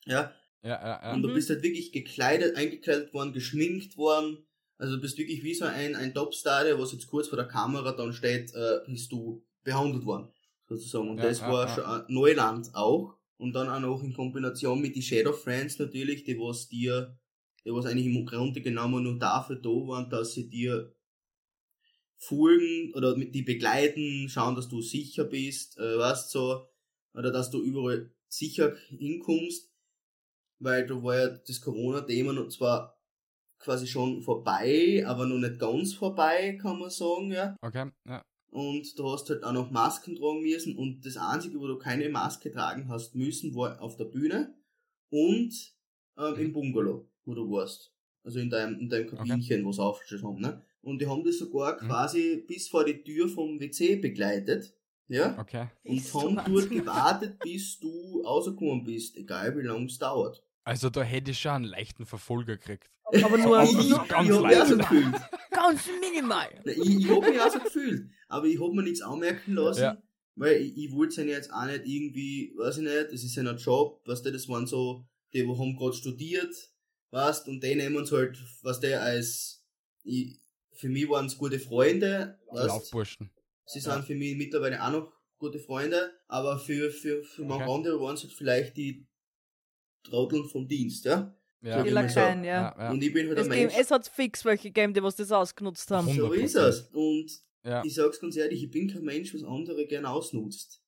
Ja, 0.04 0.34
ja, 0.64 0.70
ja, 0.70 1.00
ja. 1.00 1.12
Und 1.14 1.22
du 1.22 1.28
mhm. 1.28 1.34
bist 1.34 1.48
halt 1.48 1.62
wirklich 1.62 1.92
gekleidet, 1.92 2.56
eingekleidet 2.56 3.14
worden, 3.14 3.32
geschminkt 3.32 3.96
worden. 3.96 4.44
Also 4.82 4.96
du 4.96 5.00
bist 5.00 5.16
wirklich 5.16 5.44
wie 5.44 5.54
so 5.54 5.64
ein, 5.64 5.94
ein 5.94 6.12
Topstar, 6.12 6.64
der 6.64 6.76
was 6.76 6.90
jetzt 6.90 7.06
kurz 7.06 7.28
vor 7.28 7.36
der 7.36 7.46
Kamera 7.46 7.92
dann 7.92 8.12
steht, 8.12 8.52
äh, 8.52 8.80
bist 8.88 9.12
du 9.12 9.40
behandelt 9.62 10.04
worden, 10.04 10.28
sozusagen. 10.68 11.08
Und 11.08 11.18
ja, 11.18 11.22
das 11.22 11.38
ja, 11.38 11.52
war 11.52 11.68
ja. 11.68 11.74
schon 11.76 11.84
ein 11.84 12.04
Neuland 12.08 12.74
auch. 12.74 13.14
Und 13.36 13.52
dann 13.52 13.68
auch 13.68 13.78
noch 13.78 14.02
in 14.02 14.12
Kombination 14.12 14.80
mit 14.80 14.96
die 14.96 15.02
Shadow 15.02 15.32
Friends 15.32 15.78
natürlich, 15.78 16.24
die 16.24 16.36
was 16.36 16.68
dir, 16.68 17.16
die 17.64 17.72
was 17.72 17.86
eigentlich 17.86 18.06
im 18.06 18.26
Grunde 18.26 18.60
genommen 18.60 19.04
nur 19.04 19.20
dafür 19.20 19.54
da 19.54 19.68
waren, 19.68 20.10
dass 20.10 20.32
sie 20.32 20.50
dir 20.50 20.92
folgen 22.16 22.92
oder 22.94 23.16
mit 23.16 23.36
die 23.36 23.42
begleiten, 23.42 24.28
schauen, 24.28 24.56
dass 24.56 24.68
du 24.68 24.82
sicher 24.82 25.22
bist, 25.22 25.78
äh, 25.78 25.96
weißt 25.96 26.28
so, 26.32 26.66
oder 27.14 27.30
dass 27.30 27.52
du 27.52 27.62
überall 27.62 28.10
sicher 28.26 28.74
hinkommst 28.88 29.72
weil 30.62 30.86
da 30.86 31.02
war 31.02 31.18
ja 31.18 31.28
das 31.28 31.60
Corona-Thema 31.60 32.48
zwar 32.48 32.96
quasi 33.62 33.86
schon 33.86 34.22
vorbei, 34.22 35.04
aber 35.06 35.26
noch 35.26 35.38
nicht 35.38 35.58
ganz 35.58 35.94
vorbei, 35.94 36.58
kann 36.60 36.78
man 36.78 36.90
sagen, 36.90 37.30
ja. 37.32 37.56
Okay, 37.62 37.90
ja. 38.06 38.22
Und 38.50 38.98
du 38.98 39.10
hast 39.10 39.30
halt 39.30 39.44
auch 39.44 39.52
noch 39.52 39.70
Masken 39.70 40.14
tragen 40.14 40.42
müssen 40.42 40.76
und 40.76 41.06
das 41.06 41.16
einzige, 41.16 41.58
wo 41.58 41.66
du 41.66 41.78
keine 41.78 42.10
Maske 42.10 42.52
tragen 42.52 42.88
hast 42.88 43.14
müssen, 43.14 43.54
war 43.54 43.80
auf 43.80 43.96
der 43.96 44.04
Bühne 44.04 44.54
und 45.10 45.54
ähm, 46.18 46.34
im 46.36 46.48
mhm. 46.48 46.52
Bungalow, 46.52 47.08
wo 47.24 47.34
du 47.34 47.50
warst. 47.50 47.94
Also 48.24 48.40
in 48.40 48.50
deinem, 48.50 48.78
in 48.78 48.88
deinem 48.88 49.08
Kabinchen, 49.08 49.60
okay. 49.60 49.64
wo 49.64 49.72
sie 49.72 49.82
aufgestellt 49.82 50.22
haben, 50.22 50.40
ne? 50.40 50.62
Und 50.82 51.00
die 51.00 51.06
haben 51.06 51.24
das 51.24 51.38
sogar 51.38 51.82
mhm. 51.82 51.86
quasi 51.86 52.44
bis 52.46 52.68
vor 52.68 52.84
die 52.84 53.02
Tür 53.02 53.28
vom 53.28 53.58
WC 53.60 53.96
begleitet. 53.96 54.74
Ja? 55.08 55.38
Okay. 55.38 55.68
Und 55.84 56.14
haben 56.14 56.36
dort 56.36 56.70
gewartet, 56.70 57.38
bis 57.38 57.78
du 57.78 58.22
rausgekommen 58.22 58.84
bist, 58.84 59.16
egal 59.16 59.56
wie 59.56 59.62
lange 59.62 59.86
es 59.86 59.98
dauert. 59.98 60.42
Also 60.64 60.90
da 60.90 61.02
hätte 61.02 61.30
ich 61.32 61.38
schon 61.40 61.52
einen 61.52 61.64
leichten 61.64 62.06
Verfolger 62.06 62.56
gekriegt. 62.56 62.88
Aber 63.22 63.36
nur, 63.36 63.58
aber 63.58 63.68
ich, 63.68 64.08
ganz 64.08 64.28
ich 64.28 64.40
leicht. 64.40 64.66
So 64.68 64.76
gefühlt. 64.78 65.14
ganz 65.50 65.82
minimal. 66.00 66.48
Ich, 66.64 66.78
ich 66.78 67.10
habe 67.10 67.30
mich 67.30 67.40
auch 67.40 67.50
so 67.50 67.58
gefühlt. 67.58 68.10
Aber 68.28 68.46
ich 68.46 68.60
habe 68.60 68.72
mir 68.74 68.82
nichts 68.82 69.02
anmerken 69.02 69.54
lassen. 69.54 69.82
Ja. 69.82 70.02
weil 70.34 70.62
ich, 70.62 70.76
ich 70.76 70.92
wollte 70.92 71.14
seine 71.14 71.32
jetzt 71.32 71.52
auch 71.52 71.66
nicht 71.66 71.82
irgendwie, 71.84 72.54
weiß 72.56 72.78
ich 72.78 72.84
nicht, 72.84 73.12
das 73.12 73.22
ist 73.22 73.34
ja 73.34 73.42
ein 73.42 73.56
Job, 73.58 74.00
weißt 74.06 74.24
du, 74.24 74.32
das 74.32 74.48
waren 74.48 74.66
so, 74.66 75.06
die, 75.34 75.46
wo 75.46 75.58
haben 75.58 75.76
gerade 75.76 75.92
studiert, 75.94 76.54
weißt, 77.10 77.48
und 77.48 77.62
die 77.62 77.74
nehmen 77.74 77.96
uns 77.96 78.12
halt, 78.12 78.38
was 78.62 78.80
der 78.80 79.02
als, 79.02 79.66
ich, 80.04 80.38
für 80.72 80.88
mich 80.88 81.06
waren 81.10 81.26
es 81.26 81.36
gute 81.36 81.58
Freunde, 81.58 82.38
weißt, 82.50 82.68
Laufburschen. 82.68 83.30
sie 83.66 83.80
sind 83.80 84.04
für 84.06 84.14
mich 84.14 84.36
mittlerweile 84.36 84.82
auch 84.82 84.90
noch 84.90 85.12
gute 85.38 85.58
Freunde, 85.58 86.12
aber 86.28 86.58
für, 86.58 86.90
für, 86.90 87.22
für 87.24 87.44
manche 87.44 87.64
Okay. 87.64 87.74
andere 87.74 88.00
waren 88.00 88.14
es 88.14 88.22
halt 88.22 88.32
vielleicht 88.32 88.76
die 88.78 89.06
Trotteln 90.04 90.44
vom 90.48 90.66
Dienst, 90.68 91.04
ja. 91.04 91.34
Ja. 91.62 91.84
So. 91.84 91.90
Lakaien, 91.90 92.44
ja. 92.44 92.52
Ja, 92.52 92.76
ja. 92.78 92.90
Und 92.90 93.02
ich 93.02 93.12
bin 93.12 93.28
halt 93.28 93.38
Es, 93.38 93.44
ein 93.44 93.50
Mensch, 93.50 93.74
es 93.78 93.90
hat 93.90 94.08
fix 94.08 94.44
welche 94.44 94.68
gegeben, 94.68 94.94
die 94.94 95.02
was 95.02 95.14
das 95.16 95.30
ausgenutzt 95.30 95.88
haben. 95.90 96.06
Hund- 96.08 96.16
so 96.16 96.26
100%. 96.32 96.34
ist 96.42 96.54
es. 96.56 96.80
Und 96.92 97.30
ja. 97.64 97.82
ich 97.84 97.94
sag's 97.94 98.18
ganz 98.20 98.36
ehrlich, 98.36 98.64
ich 98.64 98.70
bin 98.70 98.88
kein 98.88 99.04
Mensch, 99.04 99.32
was 99.32 99.44
andere 99.44 99.86
gern 99.86 100.04
ausnutzt. 100.04 100.82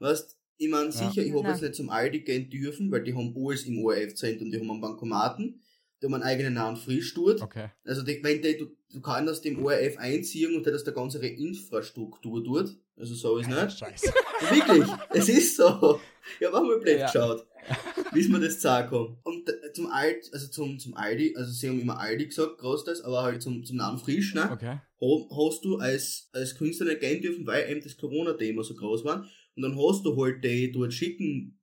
Weißt, 0.00 0.36
ich 0.58 0.68
mein, 0.68 0.92
sicher, 0.92 1.22
ich 1.22 1.32
hab 1.32 1.42
Nein. 1.44 1.52
jetzt 1.52 1.62
nicht 1.62 1.74
zum 1.76 1.88
Aldi 1.88 2.20
gehen 2.20 2.50
dürfen, 2.50 2.90
weil 2.90 3.04
die 3.04 3.14
haben 3.14 3.34
alles 3.36 3.64
im 3.64 3.78
ORF-Zentrum, 3.84 4.50
die 4.50 4.58
haben 4.58 4.70
einen 4.70 4.80
Bankomaten, 4.80 5.62
die 6.02 6.06
haben 6.06 6.14
einen 6.14 6.24
eigenen 6.24 6.54
Namen 6.54 6.78
tut. 7.14 7.40
Okay. 7.40 7.68
Also, 7.84 8.02
die, 8.02 8.22
wenn 8.22 8.42
die, 8.42 8.56
du, 8.58 8.66
du 8.92 9.00
kannst 9.00 9.44
dem 9.44 9.64
ORF 9.64 9.96
einziehen 9.98 10.54
und 10.56 10.66
der 10.66 10.72
das 10.72 10.84
der 10.84 10.92
ganze 10.94 11.24
Infrastruktur 11.26 12.44
tut. 12.44 12.76
Also, 12.96 13.14
so 13.14 13.38
ist 13.38 13.48
nicht. 13.48 13.72
Scheiße. 13.78 14.12
Wirklich, 14.50 14.88
es 15.10 15.28
ist 15.28 15.56
so. 15.56 16.00
Ich 16.40 16.46
hab 16.46 16.54
auch 16.54 16.62
mal 16.62 16.78
blöd 16.78 16.98
Ja. 16.98 17.06
geschaut, 17.06 17.46
bis 18.12 18.28
mir 18.28 18.40
das 18.40 18.60
sagen 18.60 18.90
kann. 18.90 19.16
Und 19.22 19.50
zum 19.74 19.86
Alt, 19.86 20.28
also 20.32 20.48
zum, 20.48 20.78
zum 20.78 20.94
Aldi, 20.94 21.34
also 21.36 21.50
sie 21.52 21.68
haben 21.68 21.80
immer 21.80 21.98
Aldi 21.98 22.26
gesagt, 22.26 22.58
großteils, 22.58 23.02
aber 23.02 23.22
halt 23.22 23.42
zum, 23.42 23.64
zum 23.64 23.76
Namen 23.76 23.98
frisch, 23.98 24.34
ne? 24.34 24.50
Okay. 24.52 24.78
ha- 25.00 25.28
hast 25.46 25.64
du 25.64 25.76
als, 25.76 26.28
als 26.32 26.54
Künstler 26.54 26.86
nicht 26.86 27.00
gehen 27.00 27.22
dürfen, 27.22 27.46
weil 27.46 27.70
eben 27.70 27.80
das 27.82 27.96
Corona-Thema 27.96 28.62
so 28.64 28.74
groß 28.74 29.04
war. 29.04 29.28
Und 29.56 29.62
dann 29.62 29.76
hast 29.76 30.04
du 30.04 30.16
halt 30.22 30.42
die 30.44 30.70
dort 30.72 30.92
schicken 30.92 31.58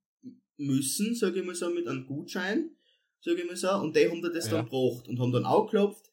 müssen, 0.58 1.16
sage 1.16 1.40
ich 1.40 1.46
mal 1.46 1.56
so, 1.56 1.70
mit 1.70 1.88
einem 1.88 2.06
Gutschein, 2.06 2.72
sage 3.22 3.42
ich 3.42 3.48
mal 3.48 3.56
so, 3.56 3.70
und 3.72 3.96
die 3.96 4.08
haben 4.10 4.22
dir 4.22 4.32
das 4.32 4.46
Ja. 4.48 4.54
dann 4.58 4.66
gebracht 4.66 5.08
und 5.08 5.20
haben 5.20 5.32
dann 5.32 5.46
auch 5.46 5.66
geklopft, 5.66 6.06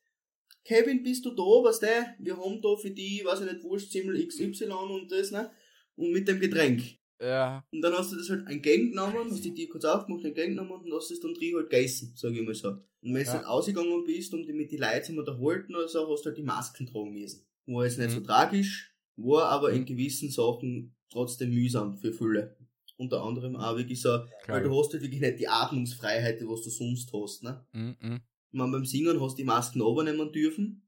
Kevin, 0.64 1.02
bist 1.02 1.24
du 1.24 1.30
da, 1.32 1.42
was 1.42 1.80
der? 1.80 2.14
Wir 2.20 2.36
haben 2.36 2.62
da 2.62 2.76
für 2.76 2.90
die, 2.90 3.22
weiß 3.24 3.40
ich 3.40 3.52
nicht, 3.52 3.64
Wurstzimmel 3.64 4.24
XY 4.26 4.66
und 4.70 5.10
das, 5.10 5.32
ne? 5.32 5.50
Und 5.96 6.12
mit 6.12 6.28
dem 6.28 6.38
Getränk. 6.38 6.82
Ja. 7.22 7.64
Und 7.72 7.80
dann 7.82 7.92
hast 7.94 8.12
du 8.12 8.16
das 8.16 8.28
halt 8.30 8.48
entgegengenommen, 8.48 9.30
hast 9.30 9.44
die 9.44 9.54
dir 9.54 9.68
kurz 9.68 9.84
aufgemacht, 9.84 10.24
entgegengenommen 10.24 10.82
und 10.84 10.92
hast 10.92 11.10
es 11.10 11.20
dann 11.20 11.34
drin 11.34 11.54
halt 11.56 11.70
gegessen, 11.70 12.12
sag 12.16 12.32
ich 12.32 12.42
mal 12.42 12.54
so. 12.54 12.68
Und 12.68 12.82
wenn 13.00 13.14
du 13.14 13.20
Ja. 13.20 13.32
halt 13.34 13.46
ausgegangen 13.46 14.04
bist, 14.04 14.34
um 14.34 14.42
dich 14.44 14.54
mit 14.54 14.72
den 14.72 14.80
Leuten 14.80 15.04
zu 15.14 15.18
unterhalten 15.20 15.74
oder 15.76 15.88
so, 15.88 16.08
hast 16.10 16.22
du 16.22 16.26
halt 16.30 16.38
die 16.38 16.42
Masken 16.42 16.86
tragen 16.86 17.12
müssen. 17.12 17.46
War 17.66 17.84
jetzt 17.84 17.98
nicht 17.98 18.10
so 18.10 18.20
Mhm. 18.20 18.24
tragisch, 18.24 18.92
war 19.16 19.44
aber 19.50 19.72
in 19.72 19.84
gewissen 19.84 20.30
Sachen 20.30 20.94
trotzdem 21.10 21.50
mühsam 21.54 21.96
für 21.98 22.12
viele. 22.12 22.56
Unter 22.96 23.22
anderem 23.22 23.56
auch 23.56 23.76
wirklich 23.76 24.00
so, 24.00 24.10
weil 24.10 24.28
Klar. 24.44 24.60
du 24.62 24.78
hast 24.78 24.92
halt 24.92 25.02
wirklich 25.02 25.20
nicht 25.20 25.38
die 25.40 25.48
Atmungsfreiheit, 25.48 26.40
die 26.40 26.46
was 26.46 26.62
du 26.62 26.70
sonst 26.70 27.12
hast, 27.12 27.42
ne? 27.42 27.64
Mhm, 27.72 27.96
mhm. 28.00 28.20
Ich 28.52 28.58
meine, 28.58 28.72
beim 28.72 28.84
Singen 28.84 29.20
hast 29.20 29.32
du 29.34 29.36
die 29.38 29.44
Masken 29.44 29.80
runternehmen 29.80 30.30
dürfen. 30.32 30.86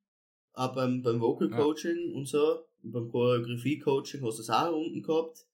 Auch 0.53 0.72
beim, 0.74 1.03
beim 1.03 1.20
Vocal 1.20 1.51
Ja. 1.51 1.57
Coaching 1.57 2.12
und 2.14 2.28
so. 2.28 2.61
Beim 2.82 3.09
Choreografie 3.11 3.78
Coaching 3.78 4.22
hast 4.22 4.39
du 4.39 4.43
es 4.43 4.51
auch 4.51 4.72
unten 4.76 5.03
gehabt. 5.03 5.47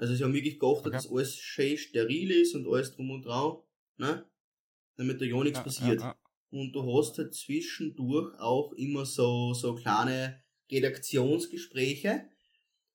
Also 0.00 0.14
sie 0.14 0.24
haben 0.24 0.32
wirklich 0.34 0.58
geachtet, 0.58 0.86
Okay. 0.86 0.96
dass 0.96 1.10
alles 1.10 1.36
schön 1.36 1.76
steril 1.76 2.30
ist 2.30 2.54
und 2.54 2.66
alles 2.66 2.94
drum 2.96 3.10
und 3.10 3.22
dran, 3.26 3.58
ne? 3.98 4.24
Damit 4.96 5.20
da 5.20 5.24
ja 5.24 5.42
nichts 5.42 5.58
Ja, 5.58 5.62
passiert. 5.64 6.00
Ja. 6.00 6.16
Und 6.50 6.72
du 6.72 6.82
hast 6.98 7.16
halt 7.18 7.34
zwischendurch 7.34 8.38
auch 8.40 8.72
immer 8.72 9.06
so, 9.06 9.54
so 9.54 9.74
kleine 9.74 10.42
Redaktionsgespräche, 10.70 12.28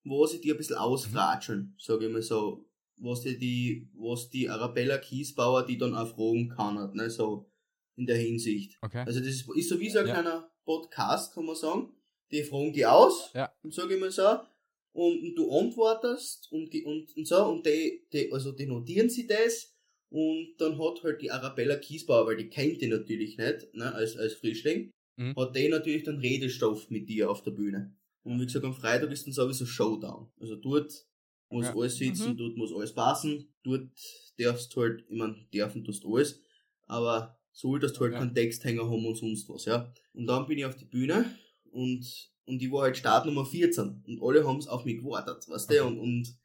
wo 0.04 0.26
sie 0.26 0.42
dir 0.42 0.54
ein 0.54 0.58
bisschen 0.58 0.78
ausfratscheln, 0.78 1.76
sage 1.80 2.08
ich 2.08 2.12
mal 2.12 2.22
so. 2.22 2.66
Was 2.98 3.22
die, 3.22 3.38
die, 3.38 3.90
was 3.94 4.30
die 4.30 4.50
Arabella 4.50 4.98
Kiesbauer, 4.98 5.66
die 5.66 5.78
dann 5.78 5.96
auch 5.96 6.08
fragen 6.08 6.48
kann, 6.50 6.94
ne, 6.96 7.10
so 7.10 7.52
in 7.98 8.06
der 8.06 8.18
Hinsicht. 8.18 8.78
Okay. 8.82 9.04
Also 9.06 9.20
das 9.20 9.30
ist, 9.30 9.50
ist 9.56 9.70
so 9.70 9.80
wie 9.80 9.90
so 9.90 10.00
ein 10.00 10.08
Ja. 10.08 10.14
kleiner 10.14 10.50
Podcast, 10.64 11.34
kann 11.34 11.46
man 11.46 11.56
sagen. 11.56 11.92
Die 12.32 12.42
fragen 12.44 12.72
die 12.74 12.86
aus, 12.86 13.32
Ja. 13.34 13.52
und 13.64 13.74
sag 13.74 13.90
ich 13.92 14.00
mal 14.00 14.12
so, 14.12 14.40
und, 14.96 15.36
du 15.36 15.52
antwortest 15.52 16.48
und, 16.52 16.72
die- 16.74 16.84
und, 16.86 17.16
und 17.18 17.28
so, 17.28 17.44
und 17.46 17.66
die, 17.66 18.06
die, 18.14 18.32
also 18.32 18.52
die 18.54 18.66
notieren 18.66 19.10
sie 19.10 19.28
das, 19.28 19.74
und 20.10 20.56
dann 20.58 20.80
hat 20.80 21.04
halt 21.04 21.22
die 21.22 21.32
Arabella 21.32 21.76
Kiesbauer, 21.76 22.28
weil 22.28 22.38
die 22.38 22.48
kennt 22.50 22.82
die 22.82 22.88
natürlich 22.88 23.38
nicht, 23.38 23.74
ne, 23.74 23.94
als, 23.94 24.18
als 24.18 24.34
Frischling, 24.36 24.92
Mhm. 25.18 25.34
hat 25.38 25.56
die 25.56 25.70
natürlich 25.70 26.04
dann 26.04 26.20
Redestoff 26.20 26.90
mit 26.90 27.08
dir 27.08 27.30
auf 27.32 27.42
der 27.42 27.52
Bühne. 27.52 27.96
Und 28.24 28.40
wie 28.40 28.46
gesagt, 28.46 28.66
am 28.66 28.74
Freitag 28.74 29.12
ist 29.12 29.26
dann 29.26 29.34
sowieso 29.34 29.66
Showdown. 29.66 30.30
Also 30.42 30.56
dort 30.58 30.92
muss 31.50 31.68
Ja. 31.68 31.74
alles 31.76 31.96
sitzen, 31.98 32.32
Mhm. 32.34 32.38
dort 32.38 32.58
muss 32.58 32.74
alles 32.74 32.94
passen, 32.94 33.54
dort 33.64 33.90
darfst 34.38 34.76
du 34.76 34.82
halt, 34.82 35.06
ich 35.10 35.16
mein, 35.18 35.48
dürfen 35.54 35.86
tust 35.86 36.04
alles, 36.06 36.42
aber 36.88 37.38
solltest 37.54 37.96
du 37.96 38.02
halt 38.02 38.14
Ja. 38.14 38.20
keinen 38.20 38.36
Texthänger 38.36 38.84
haben 38.84 39.06
und 39.06 39.16
sonst 39.16 39.48
was, 39.50 39.66
ja. 39.66 39.94
Und 40.14 40.28
dann 40.28 40.46
bin 40.48 40.58
ich 40.58 40.66
auf 40.66 40.76
die 40.76 40.86
Bühne 40.86 41.34
und, 41.72 42.06
und 42.46 42.62
ich 42.62 42.72
war 42.72 42.84
halt 42.84 42.98
Startnummer 42.98 43.46
14 43.46 44.04
und 44.08 44.22
alle 44.22 44.48
haben's 44.48 44.68
auf 44.68 44.86
mich 44.86 44.98
gewartet, 44.98 45.48
weißt 45.50 45.72
du, 45.72 45.86
und, 45.86 45.98
und, 46.00 46.36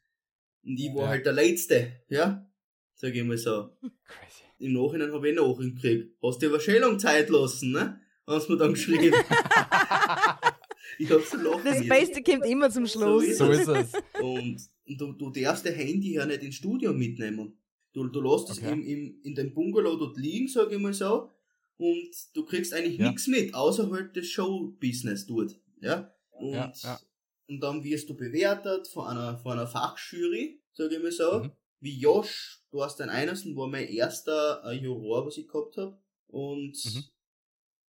und 0.63 0.79
ich 0.79 0.93
war 0.95 1.03
Ja. 1.03 1.07
halt 1.09 1.25
der 1.25 1.33
Letzte, 1.33 1.91
ja. 2.09 2.47
Sag 2.95 3.15
ich 3.15 3.23
mal 3.23 3.37
so. 3.37 3.69
Crazy. 4.05 4.43
Im 4.59 4.73
Nachhinein 4.73 5.11
habe 5.11 5.29
ich 5.29 5.35
Nachricht 5.35 5.75
gekriegt. 5.75 6.15
Hast 6.21 6.39
dir 6.41 6.49
aber 6.49 6.59
schön 6.59 6.81
lang 6.81 6.99
Zeit 6.99 7.29
lassen, 7.29 7.71
ne? 7.71 7.99
Hast 8.27 8.47
mir 8.49 8.57
dann 8.57 8.73
geschrieben. 8.73 9.15
ich 10.99 11.09
hab 11.09 11.21
so 11.23 11.37
lachen 11.37 11.61
Das. 11.63 11.87
Beste 11.87 12.21
kommt 12.21 12.45
immer 12.45 12.69
zum 12.69 12.85
Schluss. 12.85 13.23
ist 13.23 13.37
So 13.39 13.49
ist 13.49 13.67
es. 13.67 13.91
Und, 14.21 14.57
und 14.87 15.01
du, 15.01 15.13
du 15.13 15.29
darfst 15.31 15.65
dein 15.65 15.73
Handy 15.75 16.13
ja 16.13 16.25
nicht 16.25 16.43
ins 16.43 16.55
Studio 16.55 16.93
mitnehmen. 16.93 17.57
Du, 17.93 18.07
du 18.07 18.21
lässt 18.21 18.49
es 18.51 18.57
Okay. 18.59 18.71
im, 18.71 18.83
im, 18.85 19.19
in 19.23 19.35
dem 19.35 19.53
Bungalow 19.53 19.95
dort 19.97 20.17
liegen, 20.17 20.47
sag 20.47 20.71
ich 20.71 20.79
mal 20.79 20.93
so. 20.93 21.29
Und 21.77 22.09
du 22.33 22.45
kriegst 22.45 22.73
eigentlich 22.73 22.97
Ja. 22.99 23.07
nichts 23.09 23.27
mit, 23.27 23.53
außer 23.53 23.89
halt 23.91 24.15
das 24.15 24.27
Show-Business 24.27 25.25
dort. 25.25 25.59
Ja? 25.81 26.13
Und, 26.31 26.53
Ja, 26.53 26.71
ja. 26.83 26.99
und 27.47 27.59
dann 27.59 27.83
wirst 27.83 28.09
du 28.09 28.15
bewertet 28.15 28.87
von 28.87 29.07
einer, 29.07 29.37
von 29.39 29.53
einer 29.53 29.67
Fachjury, 29.67 30.61
sag 30.73 30.91
ich 30.91 30.99
mal 31.01 31.11
so. 31.11 31.39
Mhm. 31.43 31.51
Wie 31.79 31.99
Josh, 31.99 32.61
du 32.71 32.83
hast 32.83 33.01
ein 33.01 33.09
Einersen, 33.09 33.55
war 33.57 33.67
mein 33.67 33.87
erster 33.87 34.63
äh, 34.65 34.73
Juror, 34.73 35.25
was 35.25 35.37
ich 35.37 35.47
gehabt 35.47 35.77
habe. 35.77 35.97
Und 36.27 36.77
Mhm. 36.85 37.03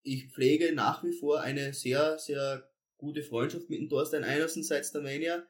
ich 0.04 0.32
pflege 0.32 0.74
nach 0.74 1.04
wie 1.04 1.14
vor 1.14 1.42
eine 1.42 1.74
sehr, 1.74 2.18
sehr 2.20 2.68
gute 2.98 3.22
Freundschaft 3.24 3.70
mit 3.70 3.80
dem 3.80 3.90
Thorstein 3.90 4.24
Einersen 4.24 4.64
seit 4.64 4.92
der 4.94 5.02
Mania, 5.02 5.46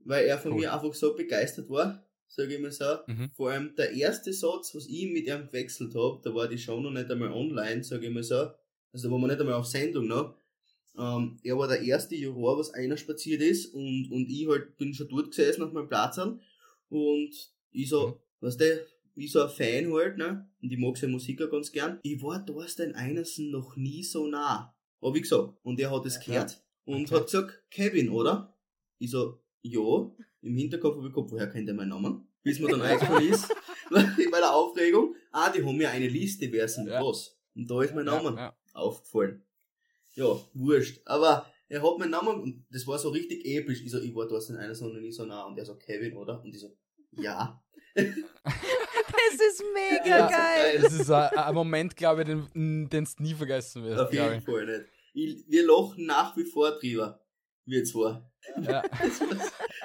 weil 0.00 0.24
er 0.26 0.38
von 0.38 0.52
Cool. 0.52 0.60
mir 0.60 0.72
einfach 0.72 0.94
so 0.94 1.14
begeistert 1.14 1.68
war, 1.68 2.04
sage 2.26 2.54
ich 2.54 2.60
mal 2.60 2.72
so. 2.72 2.98
Mhm. 3.06 3.30
Vor 3.34 3.50
allem 3.50 3.74
der 3.76 3.92
erste 3.92 4.32
Satz, 4.32 4.74
was 4.74 4.86
ich 4.86 5.10
mit 5.12 5.26
ihm 5.26 5.46
gewechselt 5.46 5.94
habe, 5.94 6.20
da 6.24 6.34
war 6.34 6.48
die 6.48 6.58
Show 6.58 6.80
noch 6.80 6.90
nicht 6.90 7.10
einmal 7.10 7.32
online, 7.32 7.84
sage 7.84 8.06
ich 8.06 8.12
mal 8.12 8.22
so. 8.22 8.50
Also 8.92 9.08
da 9.08 9.10
waren 9.12 9.20
wir 9.20 9.28
nicht 9.28 9.40
einmal 9.40 9.54
auf 9.56 9.66
Sendung 9.66 10.06
noch. 10.06 10.36
Ähm, 10.98 11.38
er 11.44 11.56
war 11.56 11.68
der 11.68 11.80
erste 11.82 12.14
Juror, 12.16 12.58
was 12.58 12.74
einer 12.74 12.96
spaziert 12.96 13.40
ist 13.42 13.72
und, 13.74 14.08
und 14.10 14.28
ich 14.28 14.46
halt 14.48 14.76
bin 14.76 14.92
schon 14.92 15.08
dort 15.08 15.28
gesessen 15.30 15.62
auf 15.62 15.72
meinem 15.72 15.88
Platz 15.88 16.18
und 16.88 17.30
ich 17.72 17.88
so, 17.88 18.08
Mhm. 18.08 18.46
weißt 18.46 18.60
du, 18.60 18.86
wie 19.14 19.28
so 19.28 19.42
ein 19.42 19.50
Fan 19.50 19.92
halt, 19.92 20.16
ne? 20.18 20.48
Und 20.62 20.72
ich 20.72 20.78
mag 20.78 20.96
seine 20.96 21.12
Musik 21.12 21.42
auch 21.42 21.50
ganz 21.50 21.70
gern. 21.72 21.98
Ich 22.02 22.22
war 22.22 22.44
Thorstein 22.44 22.94
Einersen 22.94 23.50
noch 23.50 23.76
nie 23.76 24.02
so 24.02 24.26
nah. 24.26 24.74
Hab 25.02 25.14
ich 25.16 25.22
gesagt. 25.22 25.54
Und 25.62 25.78
er 25.80 25.90
hat 25.90 26.06
es 26.06 26.20
gehört. 26.20 26.62
Und 26.84 27.06
Okay. 27.06 27.14
hat 27.16 27.24
gesagt, 27.26 27.62
Kevin, 27.70 28.08
oder? 28.10 28.54
Ich 28.98 29.10
so, 29.10 29.40
ja. 29.62 30.10
Im 30.42 30.56
Hinterkopf 30.56 30.96
hab 30.96 31.04
ich 31.06 31.12
gehabt, 31.12 31.30
woher 31.32 31.48
kennt 31.48 31.68
er 31.68 31.74
meinen 31.74 31.90
Namen? 31.90 32.26
Bis 32.42 32.58
mir 32.60 32.68
dann 32.68 32.80
eingefallen 32.82 33.28
ist, 33.28 33.48
bei 33.90 34.38
der 34.38 34.54
Aufregung, 34.54 35.14
ah, 35.32 35.50
die 35.50 35.62
haben 35.62 35.80
ja 35.80 35.90
eine 35.90 36.08
Liste, 36.08 36.50
wer 36.50 36.66
sind 36.68 36.88
Ja. 36.88 37.04
was. 37.04 37.36
Und 37.54 37.70
da 37.70 37.82
ist 37.82 37.94
mein 37.94 38.06
Name 38.06 38.30
Ja, 38.30 38.36
ja. 38.36 38.56
aufgefallen. 38.72 39.42
Ja, 40.20 40.40
wurscht. 40.54 41.00
Aber 41.06 41.46
er 41.68 41.82
hat 41.82 41.98
meinen 41.98 42.10
Namen 42.10 42.40
und 42.40 42.66
das 42.70 42.86
war 42.86 42.98
so 42.98 43.08
richtig 43.10 43.44
episch. 43.44 43.82
Ich 43.82 43.90
so, 43.90 44.00
ich 44.00 44.14
war 44.14 44.28
Thorstein 44.28 44.56
Einersen 44.56 44.92
noch 44.92 45.00
nie 45.00 45.12
so 45.12 45.24
nah. 45.24 45.44
Und 45.44 45.58
er 45.58 45.64
so, 45.64 45.76
Kevin, 45.76 46.16
oder? 46.16 46.42
Und 46.42 46.54
ich 46.54 46.60
so, 46.60 46.76
ja. 47.12 47.62
Das 47.94 49.34
ist 49.34 49.62
mega 49.74 50.06
Ja, 50.18 50.28
geil. 50.28 50.78
Das 50.82 50.92
ist 50.92 51.10
ein, 51.10 51.28
ein 51.36 51.54
Moment, 51.54 51.96
glaube 51.96 52.22
ich, 52.22 52.28
den 52.28 52.88
du 52.88 53.04
nie 53.18 53.34
vergessen 53.34 53.82
wirst. 53.84 54.00
Auf 54.00 54.12
jeden 54.12 54.40
Fall 54.42 54.66
nicht. 54.66 54.84
Ich, 55.12 55.44
wir 55.48 55.66
lachen 55.66 56.06
nach 56.06 56.36
wie 56.36 56.44
vor 56.44 56.78
drüber. 56.78 57.20
Wir 57.64 57.84
zwei. 57.84 58.22
ich. 58.58 58.66
Ja. 58.66 58.82
Das 59.02 59.20
war, 59.20 59.28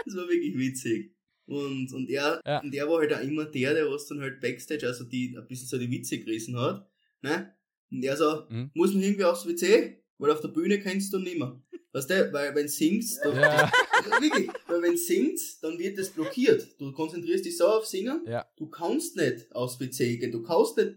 das 0.06 0.16
war 0.16 0.28
wirklich 0.30 0.58
witzig. 0.58 1.16
Und, 1.48 1.92
und 1.94 2.10
er, 2.10 2.42
Ja. 2.46 2.60
und 2.62 2.74
er 2.74 2.90
war 2.90 3.00
halt 3.00 3.14
auch 3.14 3.22
immer 3.22 3.46
der, 3.46 3.74
der 3.74 3.90
was 3.90 4.08
dann 4.08 4.20
halt 4.22 4.40
Backstage, 4.42 4.86
also 4.88 5.04
die, 5.04 5.36
ein 5.38 5.48
bisschen 5.48 5.68
so 5.68 5.78
die 5.78 5.90
Witze 5.92 6.20
gerissen 6.20 6.60
hat, 6.60 6.90
ne? 7.22 7.54
Und 7.92 8.04
er 8.04 8.18
so, 8.18 8.46
Mhm. 8.50 8.72
muss 8.74 8.94
man 8.94 9.04
irgendwie 9.04 9.24
aufs 9.26 9.46
WC? 9.48 10.04
Weil 10.18 10.32
auf 10.32 10.42
der 10.42 10.48
Bühne 10.50 10.80
kennst 10.80 11.14
du 11.14 11.20
nimmer. 11.20 11.62
Weißt 11.92 12.10
du, 12.10 12.34
weil 12.34 12.54
wenn 12.56 12.68
singst, 12.68 13.20
dann, 13.24 13.36
Ja. 13.38 13.72
Wirklich, 14.22 14.50
weil 14.68 14.82
wenn 14.82 14.98
singst, 14.98 15.64
dann 15.64 15.78
wird 15.80 15.98
das 15.98 16.10
blockiert. 16.10 16.68
Du 16.80 16.92
konzentrierst 16.92 17.46
dich 17.46 17.58
so 17.58 17.68
auf 17.68 17.86
Singen, 17.86 18.22
Ja. 18.28 18.46
du 18.58 18.68
kannst 18.68 19.16
nicht 19.16 19.54
aufs 19.56 19.80
WC 19.80 20.18
gehen, 20.18 20.32
du 20.32 20.42
kannst 20.44 20.78
nicht, 20.78 20.96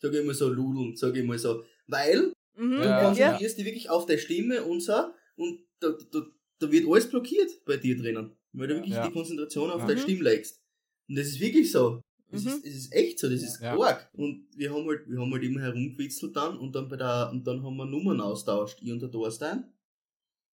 sag 0.00 0.12
ich 0.14 0.24
mal 0.24 0.34
so, 0.34 0.48
ludeln, 0.48 0.96
sag 0.96 1.16
ich 1.16 1.24
mal 1.24 1.38
so, 1.38 1.64
weil 1.86 2.32
Mhm. 2.54 2.70
Du 2.72 2.76
Ja, 2.82 2.84
Ja. 2.84 3.04
konzentrierst 3.06 3.56
dich 3.58 3.64
wirklich 3.64 3.88
auf 3.88 4.04
deine 4.04 4.18
Stimme 4.18 4.62
und 4.64 4.80
so 4.82 4.92
und 5.36 5.60
da, 5.80 5.96
da, 6.12 6.20
da 6.58 6.70
wird 6.70 6.86
alles 6.86 7.08
blockiert 7.08 7.50
bei 7.64 7.78
dir 7.78 7.96
drinnen. 7.96 8.36
weil 8.52 8.68
du 8.68 8.74
wirklich 8.74 8.92
Ja. 8.92 9.06
die 9.06 9.12
Konzentration 9.14 9.70
auf 9.70 9.80
deine 9.86 9.94
Mhm. 9.94 10.02
Stimme 10.02 10.22
legst. 10.24 10.60
Und 11.08 11.16
das 11.16 11.28
ist 11.28 11.40
wirklich 11.40 11.72
so. 11.72 12.02
Das, 12.32 12.42
Mhm. 12.44 12.48
ist, 12.48 12.66
das 12.66 12.74
ist 12.74 12.92
echt 12.92 13.18
so, 13.18 13.28
das 13.28 13.42
ist 13.42 13.60
Ja. 13.60 13.78
arg. 13.78 14.08
Und 14.14 14.46
wir 14.56 14.72
haben 14.72 14.86
halt, 14.86 15.08
wir 15.08 15.20
haben 15.20 15.32
halt 15.32 15.42
immer 15.44 15.60
herumgewitzelt 15.60 16.34
dann 16.34 16.56
und 16.58 16.74
dann 16.74 16.88
bei 16.88 16.96
der, 16.96 17.30
und 17.30 17.46
dann 17.46 17.62
haben 17.62 17.76
wir 17.76 17.84
Nummern 17.86 18.20
austauscht, 18.20 18.78
ich 18.82 18.90
und 18.90 19.00
der 19.00 19.10
Thorstein. 19.10 19.64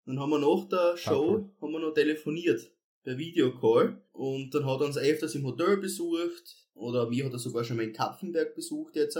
Dann 0.06 0.18
haben 0.20 0.30
wir 0.30 0.38
nach 0.38 0.68
der 0.68 0.96
Show, 0.96 1.28
cool. 1.30 1.50
haben 1.60 1.72
wir 1.72 1.80
noch 1.80 1.92
telefoniert, 1.94 2.70
per 3.02 3.16
Videocall. 3.18 4.00
Und 4.12 4.54
dann 4.54 4.64
hat 4.66 4.80
er 4.80 4.86
uns 4.86 4.96
öfters 4.98 5.34
im 5.34 5.44
Hotel 5.44 5.78
besucht, 5.78 6.56
oder 6.74 7.08
mich 7.08 7.24
hat 7.24 7.32
er 7.32 7.38
sogar 7.38 7.64
schon 7.64 7.76
mal 7.78 7.84
in 7.84 7.92
Kapfenberg 7.92 8.54
besucht 8.54 8.96
jetzt, 8.96 9.18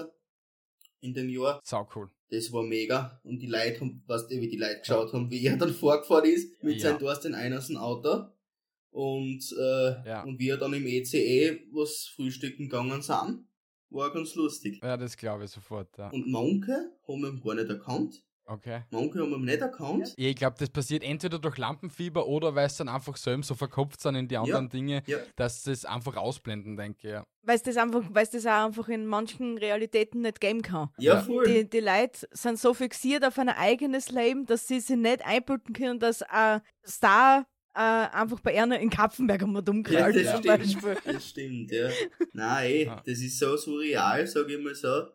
in 1.01 1.13
dem 1.15 1.29
Jahr. 1.29 1.61
Sau 1.65 1.89
cool. 1.95 2.11
Das 2.31 2.53
war 2.53 2.63
mega. 2.63 3.21
Und 3.25 3.41
die 3.41 3.47
Leute 3.47 3.81
haben, 3.81 4.03
weißt 4.07 4.31
du, 4.31 4.41
wie 4.41 4.49
die 4.49 4.57
Leute 4.57 4.81
geschaut 4.81 5.13
haben, 5.13 5.31
wie 5.31 5.45
er 5.45 5.57
dann 5.57 5.73
vorgefahren 5.75 6.25
ist 6.31 6.63
mit 6.63 6.77
Ja. 6.77 6.91
seinem 6.91 6.99
Thorsten 7.01 7.35
Einersen 7.35 7.77
Auto. 7.77 8.27
Und, 8.95 9.43
äh, 9.59 10.09
Ja. 10.09 10.23
und 10.23 10.39
wir 10.39 10.57
dann 10.57 10.73
im 10.73 10.87
ECE 10.87 11.59
was 11.73 12.13
frühstücken 12.15 12.69
gegangen 12.69 13.03
sind. 13.03 13.45
War 13.91 14.13
ganz 14.13 14.35
lustig. 14.37 14.81
Ja, 14.83 14.97
das 14.97 15.17
glaube 15.17 15.45
ich 15.45 15.51
sofort, 15.51 15.89
ja. 15.99 16.11
Und 16.11 16.29
manche 16.31 16.93
haben 17.09 17.21
wir 17.23 17.41
gar 17.41 17.55
nicht 17.57 17.69
erkannt. 17.71 18.23
Okay. 18.47 18.83
Manche 18.91 19.21
haben 19.21 19.31
wir 19.31 19.39
nicht 19.39 19.61
erkannt. 19.61 20.13
Ich 20.17 20.37
glaube, 20.37 20.57
das 20.59 20.69
passiert 20.69 21.03
entweder 21.03 21.39
durch 21.39 21.57
Lampenfieber 21.57 22.27
oder 22.27 22.55
weil 22.55 22.67
es 22.67 22.77
dann 22.77 22.89
einfach 22.91 23.17
selbst 23.17 23.49
so 23.49 23.55
verkopft 23.55 24.01
sind 24.01 24.15
in 24.17 24.29
die 24.29 24.37
anderen 24.37 24.69
Dinge, 24.69 25.03
Ja. 25.07 25.19
dass 25.35 25.65
sie 25.65 25.73
es 25.73 25.85
einfach 25.87 26.17
ausblenden, 26.17 26.77
denke 26.77 26.99
ich. 27.09 27.13
Ja. 27.15 27.25
Weil 27.43 27.57
es 27.57 27.63
das, 27.63 27.77
einfach- 27.79 28.05
weil 28.11 28.23
es 28.25 28.31
das 28.31 28.47
auch 28.47 28.67
einfach 28.67 28.89
in 28.89 29.07
manchen 29.07 29.57
Realitäten 29.59 30.21
nicht 30.21 30.41
geben 30.41 30.61
kann. 30.63 30.91
Ja, 30.99 31.15
Ja. 31.15 31.23
voll. 31.23 31.47
Die, 31.47 31.69
die 31.69 31.81
Leute 31.81 32.29
sind 32.33 32.59
so 32.59 32.75
fixiert 32.75 33.25
auf 33.25 33.39
ein 33.39 33.49
eigenes 33.49 34.11
Leben, 34.11 34.45
dass 34.47 34.69
sie 34.69 34.79
sich 34.81 34.97
nicht 34.97 35.25
einbilden 35.25 35.73
können, 35.73 35.99
dass 35.99 36.23
ein 36.23 36.61
Star 36.87 37.47
äh, 37.75 37.79
einfach 37.79 38.41
bei 38.41 38.61
einer 38.61 38.79
in 38.79 38.91
Kapfenberg 38.91 39.43
einmal 39.43 39.63
dumm 39.63 39.85
Ja, 39.89 40.11
das 40.11 40.31
zum 40.33 40.43
stimmt. 40.43 40.47
Beispiel. 40.47 40.97
Das 41.05 41.29
stimmt, 41.29 41.71
ja. 41.73 41.91
Nein, 42.33 42.65
ey, 42.71 42.85
Ja. 42.87 43.03
das 43.05 43.19
ist 43.19 43.39
so 43.39 43.57
surreal, 43.57 44.27
sage 44.27 44.55
ich 44.57 44.63
mal 44.63 44.75
so. 44.75 45.07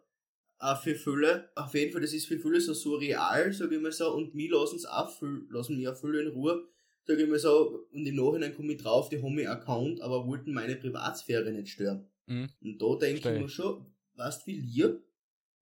Auch 0.62 0.82
für 0.82 0.96
viele, 0.96 1.50
auf 1.56 1.74
jeden 1.74 1.92
Fall, 1.94 2.02
das 2.02 2.12
ist 2.14 2.26
für 2.28 2.38
viele 2.38 2.60
so 2.60 2.74
surreal, 2.74 3.54
sage 3.54 3.76
ich 3.76 3.82
mal 3.82 3.94
so, 3.94 4.14
und 4.14 4.36
mir 4.36 4.52
lassen 4.52 4.76
es 4.76 4.86
auch 4.86 5.10
viel, 5.18 5.48
lassen 5.50 5.78
mich 5.78 5.88
auch 5.88 5.96
viele 5.96 6.22
in 6.22 6.28
Ruhe, 6.28 6.66
sage 7.06 7.24
ich 7.24 7.30
mal 7.30 7.40
so, 7.40 7.88
und 7.94 8.06
im 8.06 8.16
Nachhinein 8.16 8.54
komme 8.54 8.74
ich 8.74 8.82
drauf, 8.82 9.08
die 9.08 9.22
haben 9.24 9.36
mich 9.36 9.46
erkannt, 9.46 10.02
aber 10.02 10.28
wollten 10.28 10.52
meine 10.52 10.76
Privatsphäre 10.76 11.50
nicht 11.54 11.70
stören. 11.70 12.10
Mhm. 12.26 12.50
Und 12.62 12.82
da 12.82 12.96
denke 13.00 13.20
ich 13.36 13.42
mir 13.42 13.48
schon, 13.48 13.86
weißt 14.16 14.46
wie 14.48 14.60
lieb, 14.60 15.02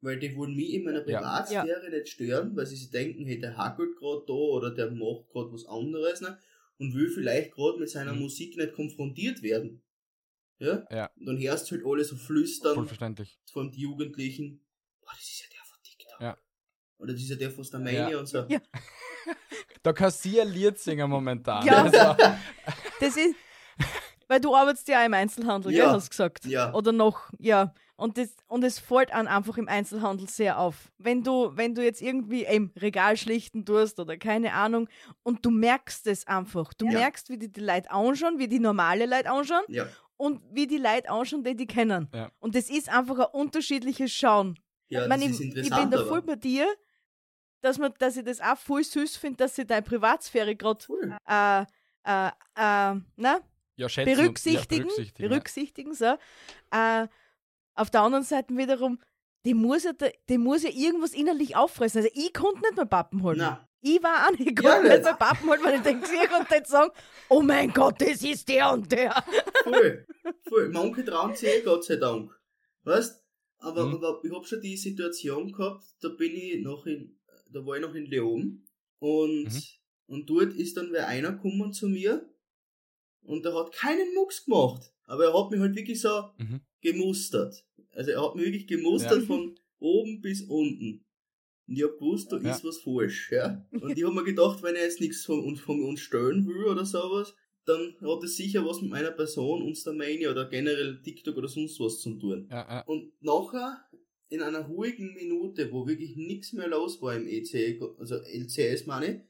weil 0.02 0.18
die 0.18 0.36
wollen 0.36 0.56
mich 0.56 0.74
in 0.74 0.84
meiner 0.84 1.08
Ja. 1.08 1.20
Privatsphäre 1.20 1.90
nicht 1.92 2.08
stören, 2.10 2.56
weil 2.56 2.66
sie 2.66 2.76
sich 2.76 2.90
denken, 2.90 3.24
hey, 3.28 3.40
der 3.40 3.56
hackelt 3.56 3.96
gerade 3.98 4.24
da 4.26 4.34
oder 4.34 4.72
der 4.72 4.90
macht 4.90 5.30
gerade 5.30 5.54
was 5.54 5.66
anderes 5.68 6.22
ne? 6.22 6.40
Und 6.80 6.94
will 6.94 7.10
vielleicht 7.10 7.52
gerade 7.54 7.80
mit 7.80 7.90
seiner 7.90 8.14
Mhm. 8.14 8.20
Musik 8.22 8.56
nicht 8.58 8.74
konfrontiert 8.74 9.42
werden. 9.42 9.84
Ja? 10.60 10.86
Ja. 10.92 11.10
Und 11.20 11.26
dann 11.28 11.40
hörst 11.40 11.70
du 11.70 11.76
halt 11.76 11.86
alle 11.86 12.04
so 12.04 12.16
flüstern 12.16 12.86
verständlich. 12.88 13.40
von 13.52 13.72
den 13.72 13.80
Jugendlichen, 13.80 14.66
boah, 15.02 15.12
das 15.14 15.22
ist 15.24 15.42
ja 15.42 15.48
der 15.52 15.66
von 15.66 15.78
TikTok. 15.84 16.22
Ja. 16.22 16.38
Oder 17.00 17.14
das 17.14 17.22
ist 17.22 17.30
ja 17.30 17.36
der 17.36 17.52
von 17.52 17.64
Starmania 17.64 18.10
Ja. 18.10 18.18
und 18.20 18.26
so. 18.28 18.46
Ja. 18.50 18.60
Da 19.84 19.94
kann 19.94 20.12
sie 20.12 20.42
ein 20.42 20.50
Lied 20.50 20.78
singen 20.80 21.10
momentan. 21.10 21.66
Ja. 21.66 21.84
Also, 21.84 22.24
Das 23.00 23.16
ist, 23.16 23.36
weil 24.28 24.42
du 24.42 24.54
arbeitest 24.56 24.88
ja 24.88 25.02
auch 25.02 25.06
im 25.06 25.14
Einzelhandel, 25.14 25.72
Ja. 25.72 25.86
gell, 25.86 25.94
hast 25.94 26.08
du 26.08 26.10
gesagt. 26.10 26.46
Ja. 26.46 26.74
Oder 26.74 26.92
noch, 26.92 27.30
ja. 27.40 27.74
Und, 28.00 28.18
das, 28.20 28.36
und 28.48 28.64
es 28.64 28.78
fällt 28.78 29.12
an 29.12 29.28
einfach 29.28 29.58
im 29.58 29.68
Einzelhandel 29.68 30.30
sehr 30.30 30.60
auf. 30.60 30.92
Wenn 31.00 31.24
du, 31.24 31.52
wenn 31.58 31.74
du 31.74 31.84
jetzt 31.84 32.00
irgendwie 32.02 32.44
im 32.44 32.72
Regal 32.78 33.18
schlichten 33.18 33.66
tust 33.66 34.00
oder 34.00 34.18
keine 34.18 34.54
Ahnung 34.54 34.88
und 35.24 35.44
du 35.44 35.50
merkst 35.50 36.06
es 36.08 36.26
einfach. 36.28 36.74
Du 36.76 36.86
Ja. 36.86 36.92
merkst, 37.00 37.30
wie 37.30 37.38
die, 37.40 37.52
die 37.52 37.60
Leute 37.62 37.90
anschauen, 37.90 38.38
wie 38.38 38.48
die 38.48 38.60
normale 38.60 39.08
Leute 39.08 39.32
anschauen 39.32 39.64
Ja. 39.68 39.88
und 40.16 40.42
wie 40.52 40.68
die 40.68 40.78
Leute 40.78 41.10
anschauen, 41.10 41.44
die 41.44 41.56
die 41.56 41.66
kennen. 41.66 42.08
Ja. 42.14 42.32
Und 42.40 42.54
das 42.56 42.70
ist 42.70 42.88
einfach 42.88 43.18
ein 43.18 43.32
unterschiedliches 43.34 44.12
Schauen. 44.14 44.60
Ja, 44.90 45.02
ich, 45.04 45.10
das 45.10 45.20
mein, 45.20 45.30
ist 45.32 45.40
ich, 45.42 45.56
ich 45.56 45.70
bin 45.72 45.90
da 45.92 45.98
aber. 46.00 46.06
voll 46.08 46.22
bei 46.22 46.36
dir, 46.36 46.68
dass, 47.62 47.80
man, 47.80 47.92
dass 47.98 48.16
ich 48.16 48.24
das 48.24 48.40
auch 48.42 48.58
voll 48.58 48.84
süß 48.84 49.18
finde, 49.18 49.38
dass 49.38 49.56
sie 49.56 49.66
deine 49.66 49.82
Privatsphäre 49.82 50.56
gerade 50.56 50.86
Cool. 50.88 51.18
äh, 51.28 51.62
äh, 52.04 52.28
äh, 52.28 52.32
na, 52.56 53.40
ja, 53.76 53.90
schätzen 53.90 54.12
und- 54.12 54.18
berücksichtigen, 54.18 54.82
Ja, 54.84 54.86
berücksichtigen. 54.86 55.30
berücksichtigen 55.30 55.94
so. 55.96 56.16
Äh, 56.72 57.08
auf 57.78 57.90
der 57.90 58.02
anderen 58.02 58.24
Seite 58.24 58.56
wiederum, 58.58 59.00
die 59.46 59.54
muss, 59.54 59.84
ja, 59.84 59.92
die 60.30 60.38
muss 60.38 60.64
ja 60.64 60.70
irgendwas 60.70 61.14
innerlich 61.14 61.56
auffressen. 61.56 62.00
Also 62.04 62.10
ich 62.14 62.34
konnte 62.34 62.60
nicht 62.62 62.76
mehr 62.76 62.86
Pappen 62.86 63.24
holen. 63.24 63.38
Na, 63.40 63.68
Ich 63.82 64.02
war 64.04 64.28
auch 64.28 64.32
nicht, 64.32 64.52
ich 64.52 64.62
Ja, 64.62 64.72
konnte 64.74 64.88
nicht 64.88 64.94
nicht. 64.98 65.04
mehr 65.06 65.14
Pappen 65.14 65.50
holen, 65.50 65.60
weil 65.64 65.76
ich 65.76 65.82
denke, 65.82 66.06
ich 66.12 66.30
konnte 66.30 66.54
nicht 66.54 66.68
sagen, 66.68 66.92
oh 67.30 67.42
mein 67.42 67.72
Gott, 67.72 68.02
das 68.02 68.24
ist 68.24 68.48
der 68.50 68.74
und 68.74 68.92
der. 68.92 69.24
voll. 69.64 70.06
voll. 70.50 70.70
Manche 70.70 71.06
trauen 71.06 71.36
sich 71.36 71.50
eh, 71.50 71.62
Gott 71.62 71.86
sei 71.86 71.96
Dank. 71.98 72.32
Weißt? 72.84 73.24
Aber, 73.60 73.86
Mhm. 73.86 73.96
aber 73.96 74.20
ich 74.24 74.32
hab 74.32 74.46
schon 74.46 74.62
die 74.62 74.78
Situation 74.78 75.52
gehabt, 75.52 75.84
da 76.02 76.10
bin 76.10 76.34
ich 76.36 76.62
noch 76.62 76.86
in, 76.86 77.18
da 77.52 77.66
war 77.66 77.76
ich 77.76 77.82
noch 77.82 77.96
in 77.96 78.06
Leon 78.06 78.64
und, 79.00 79.46
Mhm. 79.46 79.62
und 80.08 80.30
dort 80.30 80.54
ist 80.54 80.78
dann 80.78 80.92
wer 80.92 81.08
einer 81.08 81.32
gekommen 81.34 81.72
zu 81.74 81.88
mir 81.88 82.30
und 83.28 83.46
der 83.46 83.54
hat 83.54 83.72
keinen 83.74 84.14
Mucks 84.16 84.46
gemacht. 84.46 84.92
Aber 85.06 85.26
er 85.26 85.34
hat 85.40 85.52
mich 85.52 85.60
halt 85.60 85.76
wirklich 85.76 86.02
so 86.02 86.10
Mhm. 86.38 86.62
gemustert. 86.82 87.64
Also 87.94 88.12
er 88.12 88.22
hat 88.24 88.36
mich 88.36 88.46
wirklich 88.46 88.68
gemustert 88.68 89.20
Ja. 89.22 89.26
von 89.26 89.56
oben 89.80 90.22
bis 90.22 90.42
unten. 90.44 91.04
Und 91.68 91.76
ich 91.78 91.84
hab 91.84 91.98
gewusst, 92.00 92.32
da 92.32 92.38
Ja. 92.38 92.52
ist 92.52 92.64
was 92.64 92.78
falsch, 92.80 93.32
ja. 93.32 93.66
Und 93.84 93.98
ich 93.98 94.04
hab 94.06 94.14
mir 94.14 94.24
gedacht, 94.24 94.64
wenn 94.64 94.76
er 94.76 94.84
jetzt 94.84 95.02
nichts 95.02 95.26
von, 95.26 95.44
uns- 95.44 95.60
von 95.60 95.82
uns 95.84 96.00
stellen 96.00 96.46
will 96.48 96.66
oder 96.66 96.86
sowas, 96.86 97.36
dann 97.66 97.96
hat 98.02 98.24
es 98.24 98.38
sicher 98.38 98.66
was 98.66 98.82
mit 98.82 98.92
meiner 98.92 99.12
Person, 99.12 99.62
uns 99.62 99.84
der 99.84 99.94
Mania 99.94 100.32
oder 100.32 100.48
generell 100.50 101.02
TikTok 101.02 101.36
oder 101.36 101.50
sonst 101.50 101.78
was 101.82 102.00
zu 102.00 102.14
tun. 102.16 102.48
Ja, 102.50 102.66
ja. 102.70 102.82
Und 102.86 103.12
nachher, 103.22 103.82
in 104.30 104.42
einer 104.42 104.66
ruhigen 104.66 105.14
Minute, 105.14 105.70
wo 105.72 105.86
wirklich 105.88 106.16
nichts 106.16 106.54
mehr 106.54 106.68
los 106.70 107.02
war 107.02 107.16
im 107.16 107.28
EC, 107.28 107.82
also 108.00 108.16
LCS 108.16 108.86
meine 108.86 109.16
ich, 109.16 109.22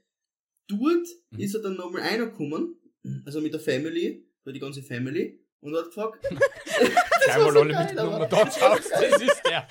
dort 0.67 1.07
Mhm. 1.31 1.39
ist 1.39 1.55
er 1.55 1.61
dann 1.61 1.75
nochmal 1.77 2.01
reingekommen, 2.03 2.76
also 3.25 3.41
mit 3.41 3.53
der 3.53 3.59
Family, 3.59 4.25
für 4.43 4.53
die 4.53 4.59
ganze 4.59 4.81
Family, 4.83 5.39
und 5.59 5.75
hat 5.75 5.85
gefragt, 5.85 6.25
Einmal 7.29 7.45
war 7.45 7.51
so 7.53 7.69
geil, 7.69 7.85
mit 7.85 7.95
Nummer 7.95 8.15
aber- 8.15 8.27
da 8.27 8.51
schaust, 8.51 8.91
das 8.91 9.21
ist 9.21 9.41
der. 9.45 9.67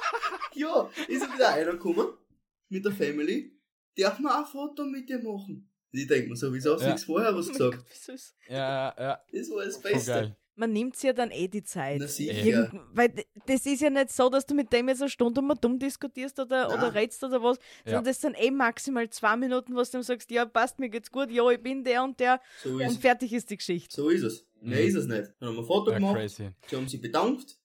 ja, 0.54 0.90
ist 1.08 1.22
er 1.22 1.34
wieder 1.34 1.48
reingekommen, 1.48 2.08
mit 2.68 2.84
der 2.84 2.92
Family, 2.92 3.52
darf 3.96 4.18
man 4.18 4.32
auch 4.32 4.46
ein 4.46 4.52
Foto 4.52 4.84
mit 4.84 5.08
dir 5.08 5.18
machen? 5.22 5.70
Ich 5.92 6.06
denke 6.06 6.28
mir 6.30 6.36
so, 6.36 6.52
wieso 6.52 6.72
hast 6.74 6.80
du 6.80 6.86
Ja. 6.86 6.92
nichts 6.92 7.04
vorher 7.04 7.34
was 7.34 7.48
Oh 7.48 7.52
gesagt? 7.52 7.84
Ja, 8.48 8.94
ja, 8.98 9.20
Das 9.32 9.50
war 9.50 9.64
das 9.64 9.80
Beste. 9.80 10.36
Man 10.58 10.72
nimmt 10.72 10.96
sich 10.96 11.04
ja 11.08 11.12
dann 11.12 11.30
eh 11.30 11.48
die 11.48 11.62
Zeit. 11.62 11.98
Na 12.00 12.08
sicher. 12.08 12.32
Irgend, 12.32 12.80
weil 12.94 13.12
das 13.46 13.66
ist 13.66 13.80
ja 13.82 13.90
nicht 13.90 14.10
so, 14.10 14.30
dass 14.30 14.46
du 14.46 14.54
mit 14.54 14.72
dem 14.72 14.88
jetzt 14.88 15.02
eine 15.02 15.10
Stunde 15.10 15.42
mal 15.42 15.54
dumm 15.54 15.78
diskutierst 15.78 16.38
oder, 16.40 16.68
Nein. 16.68 16.78
oder 16.78 16.94
redst 16.94 17.22
oder 17.22 17.42
was, 17.42 17.58
Ja. 17.84 17.92
sondern 17.92 18.04
das 18.04 18.20
sind 18.22 18.34
eh 18.40 18.50
maximal 18.50 19.08
zwei 19.10 19.36
Minuten, 19.36 19.76
was 19.76 19.90
du 19.90 19.98
ihm 19.98 20.02
sagst, 20.02 20.30
ja, 20.30 20.46
passt, 20.46 20.78
mir 20.78 20.88
geht's 20.88 21.10
gut, 21.10 21.30
ja, 21.30 21.48
ich 21.50 21.60
bin 21.62 21.84
der 21.84 22.02
und 22.02 22.18
der 22.18 22.40
So 22.62 22.70
und 22.70 22.80
ist, 22.80 23.00
fertig 23.02 23.32
ist 23.34 23.50
die 23.50 23.58
Geschichte. 23.58 23.94
so 23.94 24.08
ist 24.08 24.22
es. 24.22 24.46
Mehr 24.62 24.80
Mhm. 24.80 24.88
ist 24.88 24.94
es 24.94 25.06
nicht. 25.06 25.32
Dann 25.38 25.48
haben 25.48 25.56
wir 25.56 25.62
ein 25.62 25.66
Foto 25.66 25.90
Ja, 25.90 25.98
gemacht, 25.98 26.14
crazy. 26.16 26.50
sie 26.66 26.76
haben 26.76 26.88
sich 26.88 27.00
bedankt, 27.02 27.58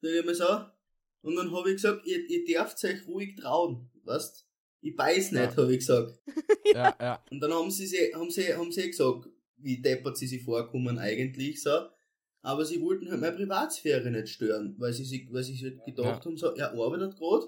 dann 0.00 0.16
haben 0.18 0.26
wir 0.28 0.34
so, 0.36 0.64
und 1.22 1.34
dann 1.36 1.52
habe 1.52 1.70
ich 1.70 1.74
gesagt, 1.76 2.06
ihr, 2.06 2.28
ihr 2.30 2.44
dürft 2.44 2.84
euch 2.84 3.06
ruhig 3.08 3.34
trauen, 3.36 3.90
weißt? 4.04 4.46
Ich 4.82 4.94
beiß 4.96 5.32
nicht, 5.32 5.40
Ja. 5.42 5.56
habe 5.56 5.72
ich 5.72 5.78
gesagt. 5.80 6.20
Ja, 6.74 6.96
ja. 7.00 7.22
Und 7.30 7.40
dann 7.40 7.52
haben 7.52 7.70
sie, 7.72 7.86
sie, 7.86 8.14
haben 8.14 8.30
sie, 8.30 8.54
haben 8.54 8.70
sie 8.70 8.86
gesagt, 8.88 9.28
wie 9.56 9.82
deppert 9.82 10.16
sie 10.16 10.26
sich 10.28 10.42
vorkommen 10.44 10.98
eigentlich 10.98 11.60
so. 11.60 11.70
Aber 12.42 12.64
sie 12.64 12.80
wollten 12.80 13.10
halt 13.10 13.20
meine 13.20 13.36
Privatsphäre 13.36 14.10
nicht 14.10 14.28
stören, 14.28 14.74
weil 14.78 14.92
sie 14.92 15.04
sich, 15.04 15.32
weil 15.32 15.42
sie 15.44 15.52
sich 15.54 15.62
halt 15.64 15.84
gedacht 15.84 16.24
haben, 16.26 16.36
so, 16.36 16.54
er 16.54 16.72
arbeitet 16.72 17.16
gerade, 17.16 17.46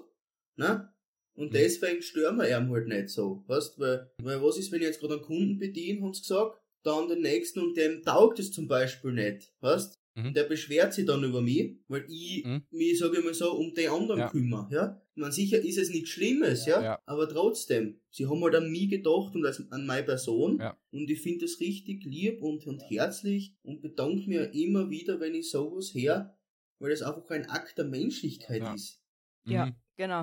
ne? 0.55 0.89
Und 1.33 1.49
Mhm. 1.49 1.53
deswegen 1.53 2.01
stören 2.01 2.37
wir 2.37 2.47
ihn 2.47 2.69
halt 2.69 2.87
nicht 2.87 3.09
so, 3.09 3.43
weißt? 3.47 3.77
Weil, 3.79 4.09
weil 4.23 4.41
was 4.41 4.57
ist, 4.57 4.71
wenn 4.71 4.79
ich 4.79 4.87
jetzt 4.87 5.01
gerade 5.01 5.15
einen 5.15 5.23
Kunden 5.23 5.59
bediene, 5.59 6.01
haben 6.01 6.13
sie 6.13 6.21
gesagt, 6.21 6.61
dann 6.83 7.09
den 7.09 7.21
nächsten 7.21 7.59
und 7.59 7.75
dem 7.75 8.03
taugt 8.03 8.39
es 8.39 8.51
zum 8.51 8.67
Beispiel 8.67 9.11
nicht, 9.11 9.53
weißt? 9.59 9.99
Mhm. 10.15 10.33
Der 10.33 10.45
beschwert 10.45 10.93
sich 10.93 11.05
dann 11.05 11.23
über 11.25 11.41
mich, 11.41 11.75
weil 11.89 12.05
ich 12.09 12.45
Mhm. 12.45 12.65
mich, 12.71 12.97
sage 12.97 13.17
ich 13.19 13.25
mal 13.25 13.33
so, 13.33 13.51
um 13.51 13.73
die 13.73 13.89
anderen 13.89 14.21
Ja. 14.21 14.29
kümmere, 14.29 14.67
ja? 14.71 15.01
Meine, 15.17 15.31
sicher 15.31 15.59
ist 15.59 15.77
es 15.77 15.89
nichts 15.89 16.09
Schlimmes, 16.09 16.65
ja? 16.65 16.81
Ja. 16.83 17.01
Aber 17.05 17.27
trotzdem, 17.29 18.01
sie 18.11 18.27
haben 18.27 18.43
halt 18.43 18.55
an 18.55 18.69
mich 18.69 18.89
gedacht 18.89 19.33
und 19.35 19.45
als, 19.45 19.63
an 19.71 19.85
meine 19.85 20.05
Person. 20.05 20.59
Ja. 20.59 20.77
Und 20.91 21.09
ich 21.09 21.21
finde 21.21 21.45
das 21.45 21.59
richtig 21.61 22.03
lieb 22.03 22.41
und, 22.41 22.67
und 22.67 22.81
herzlich 22.89 23.55
und 23.63 23.81
bedanke 23.81 24.27
mir 24.27 24.53
immer 24.53 24.89
wieder, 24.89 25.19
wenn 25.21 25.33
ich 25.33 25.49
sowas 25.49 25.93
her, 25.93 26.37
weil 26.79 26.89
das 26.91 27.01
einfach 27.01 27.29
ein 27.29 27.49
Akt 27.49 27.77
der 27.77 27.85
Menschlichkeit 27.85 28.61
Ja. 28.61 28.73
ist. 28.73 29.01
Ja, 29.45 29.65
Mhm. 29.67 29.75
genau. 29.95 30.21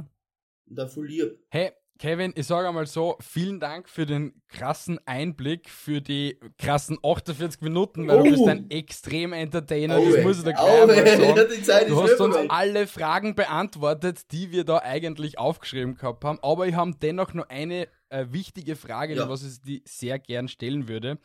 Und 0.66 0.76
da 0.76 0.86
voll 0.88 1.06
lieb. 1.08 1.38
Hey, 1.48 1.70
Kevin, 2.02 2.32
ich 2.34 2.48
sage 2.48 2.66
einmal 2.66 2.88
so, 2.88 3.16
vielen 3.20 3.60
Dank 3.60 3.88
für 3.88 4.06
den 4.06 4.32
krassen 4.48 4.98
Einblick, 5.06 5.70
für 5.70 6.00
die 6.00 6.36
krassen 6.58 6.98
48 7.00 7.60
Minuten, 7.60 8.08
weil 8.08 8.18
Oh. 8.18 8.24
du 8.24 8.30
bist 8.32 8.48
ein 8.48 8.68
extrem 8.72 9.32
Entertainer, 9.32 10.00
das 10.00 10.06
Auwe, 10.08 10.22
muss 10.22 10.38
ich 10.38 10.42
dir 10.42 10.52
gleich 10.52 10.82
auwe, 10.82 10.92
einmal 10.94 11.46
sagen. 11.62 11.86
Du 11.88 12.02
hast 12.02 12.20
uns 12.20 12.36
alle 12.48 12.88
Fragen 12.88 13.36
beantwortet, 13.36 14.32
die 14.32 14.50
wir 14.50 14.64
da 14.64 14.78
eigentlich 14.78 15.38
aufgeschrieben 15.38 15.94
gehabt 15.94 16.24
haben, 16.24 16.40
aber 16.42 16.66
ich 16.66 16.74
habe 16.74 16.90
dennoch 17.00 17.34
noch 17.34 17.48
eine 17.48 17.86
äh, 18.08 18.26
wichtige 18.30 18.74
Frage, 18.74 19.14
Ja. 19.14 19.28
was 19.28 19.44
ich 19.44 19.60
die 19.60 19.84
sehr 19.86 20.18
gern 20.18 20.48
stellen 20.48 20.88
würde. 20.88 21.18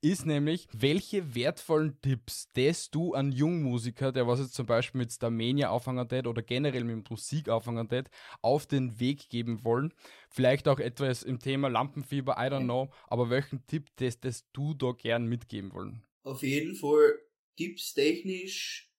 Ist 0.00 0.26
nämlich, 0.26 0.68
welche 0.72 1.34
wertvollen 1.34 2.00
Tipps, 2.00 2.50
das 2.52 2.90
du 2.90 3.14
an 3.14 3.32
Jungmusiker, 3.32 4.12
der 4.12 4.26
was 4.26 4.40
jetzt 4.40 4.54
zum 4.54 4.66
Beispiel 4.66 5.00
mit 5.00 5.12
Starmania 5.12 5.70
auffangen 5.70 6.08
tät 6.08 6.26
oder 6.26 6.42
generell 6.42 6.84
mit 6.84 7.10
Musik 7.10 7.48
auffangen 7.48 7.88
tät, 7.88 8.10
auf 8.42 8.66
den 8.66 9.00
Weg 9.00 9.28
geben 9.28 9.64
wollen. 9.64 9.92
Vielleicht 10.30 10.68
auch 10.68 10.78
etwas 10.78 11.22
im 11.22 11.38
Thema 11.38 11.68
Lampenfieber, 11.68 12.36
I 12.38 12.50
don't 12.50 12.64
know, 12.64 12.90
aber 13.08 13.30
welchen 13.30 13.66
Tipp, 13.66 13.90
das 13.96 14.50
du 14.52 14.74
da 14.74 14.92
gern 14.92 15.26
mitgeben 15.26 15.72
wollen? 15.72 16.02
Auf 16.22 16.42
jeden 16.42 16.74
Fall 16.74 17.18
tippstechnisch 17.56 18.92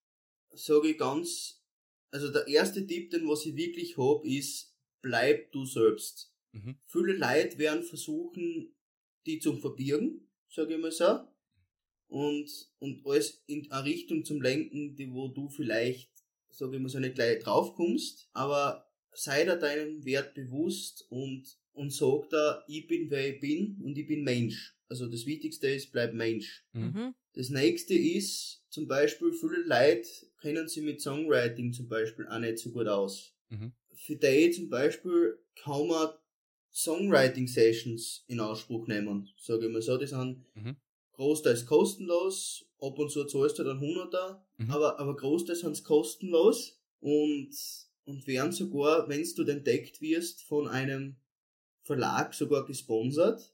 sage 0.50 0.88
ich 0.88 0.98
ganz, 0.98 1.62
also 2.10 2.32
der 2.32 2.46
erste 2.46 2.86
Tipp, 2.86 3.10
den 3.10 3.28
was 3.28 3.46
ich 3.46 3.56
wirklich 3.56 3.96
hab, 3.96 4.24
ist, 4.24 4.74
bleib 5.02 5.52
du 5.52 5.64
selbst. 5.64 6.34
Mhm. 6.52 6.76
Viele 6.86 7.12
Leute 7.14 7.58
werden 7.58 7.82
versuchen, 7.82 8.74
die 9.26 9.38
zu 9.38 9.56
verbirgen, 9.56 10.27
sage 10.50 10.74
ich 10.74 10.80
mal 10.80 10.92
so, 10.92 11.28
und, 12.08 12.50
und 12.78 13.06
alles 13.06 13.42
in 13.46 13.70
eine 13.70 13.84
Richtung 13.84 14.24
zum 14.24 14.40
Lenken, 14.40 14.96
die 14.96 15.12
wo 15.12 15.28
du 15.28 15.48
vielleicht, 15.48 16.10
sage 16.50 16.76
ich 16.76 16.82
mal 16.82 16.88
so, 16.88 16.98
nicht 16.98 17.14
gleich 17.14 17.42
draufkommst, 17.42 18.28
aber 18.32 18.88
sei 19.12 19.44
dir 19.44 19.56
deinem 19.56 20.04
Wert 20.04 20.34
bewusst 20.34 21.06
und, 21.10 21.44
und 21.72 21.92
sag 21.92 22.30
da, 22.30 22.64
ich 22.66 22.86
bin 22.86 23.10
wer 23.10 23.34
ich 23.34 23.40
bin 23.40 23.78
und 23.82 23.96
ich 23.98 24.06
bin 24.06 24.24
Mensch. 24.24 24.74
Also 24.88 25.06
das 25.06 25.26
Wichtigste 25.26 25.68
ist, 25.68 25.92
bleib 25.92 26.14
Mensch. 26.14 26.64
Mhm. 26.72 26.82
Mhm. 26.82 27.14
Das 27.34 27.50
nächste 27.50 27.94
ist, 27.94 28.64
zum 28.70 28.88
Beispiel, 28.88 29.32
viele 29.32 29.62
Leute 29.64 30.08
kennen 30.40 30.66
sich 30.68 30.82
mit 30.82 31.00
Songwriting 31.00 31.72
zum 31.72 31.88
Beispiel 31.88 32.26
auch 32.26 32.38
nicht 32.38 32.58
so 32.58 32.70
gut 32.70 32.88
aus. 32.88 33.34
Mhm. 33.50 33.72
Für 33.94 34.16
die 34.16 34.50
zum 34.50 34.70
Beispiel 34.70 35.38
kann 35.56 35.86
man 35.88 36.10
Songwriting-Sessions 36.78 38.24
in 38.28 38.40
Anspruch 38.40 38.86
nehmen, 38.86 39.28
sage 39.36 39.66
ich 39.66 39.72
mal 39.72 39.82
so. 39.82 39.96
Die 39.96 40.06
sind 40.06 40.44
Mhm. 40.54 40.76
großteils 41.12 41.66
kostenlos, 41.66 42.64
ab 42.80 42.98
und 42.98 43.10
zu 43.10 43.24
zahlst 43.24 43.58
du 43.58 43.64
dann 43.64 43.80
100er, 43.80 44.40
Mhm. 44.58 44.70
aber, 44.70 44.98
aber 44.98 45.16
großteils 45.16 45.60
sind 45.60 45.84
kostenlos 45.84 46.80
und, 47.00 47.50
und 48.04 48.26
werden 48.26 48.52
sogar, 48.52 49.08
wenn 49.08 49.24
du 49.36 49.42
entdeckt 49.44 50.00
wirst, 50.00 50.42
von 50.44 50.68
einem 50.68 51.16
Verlag 51.82 52.34
sogar 52.34 52.64
gesponsert, 52.66 53.52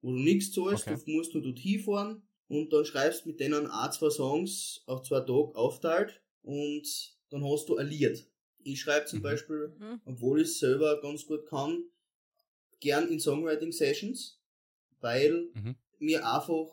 wo 0.00 0.12
du 0.12 0.18
nichts 0.18 0.52
zahlst, 0.52 0.88
Okay. 0.88 0.98
du 1.04 1.10
musst 1.12 1.34
nur 1.34 1.42
dort 1.42 1.58
hinfahren 1.58 2.22
und 2.48 2.72
dann 2.72 2.84
schreibst 2.84 3.26
mit 3.26 3.40
denen 3.40 3.66
ein, 3.66 3.92
zwei 3.92 4.10
Songs 4.10 4.82
auf 4.86 5.02
zwei 5.02 5.20
Tage 5.20 5.54
aufteilt 5.54 6.22
und 6.42 6.86
dann 7.30 7.44
hast 7.44 7.68
du 7.68 7.76
ein 7.76 7.86
Lied. 7.88 8.26
Ich 8.62 8.80
schreibe 8.80 9.06
zum 9.06 9.18
Mhm. 9.20 9.22
Beispiel, 9.22 9.76
Mhm. 9.78 10.00
obwohl 10.04 10.40
ich 10.40 10.48
es 10.48 10.58
selber 10.58 11.00
ganz 11.00 11.26
gut 11.26 11.46
kann, 11.46 11.84
gern 12.84 13.08
in 13.08 13.18
Songwriting 13.18 13.72
Sessions, 13.72 14.38
weil 15.00 15.48
Mhm. 15.54 15.74
mir 15.98 16.26
einfach 16.28 16.66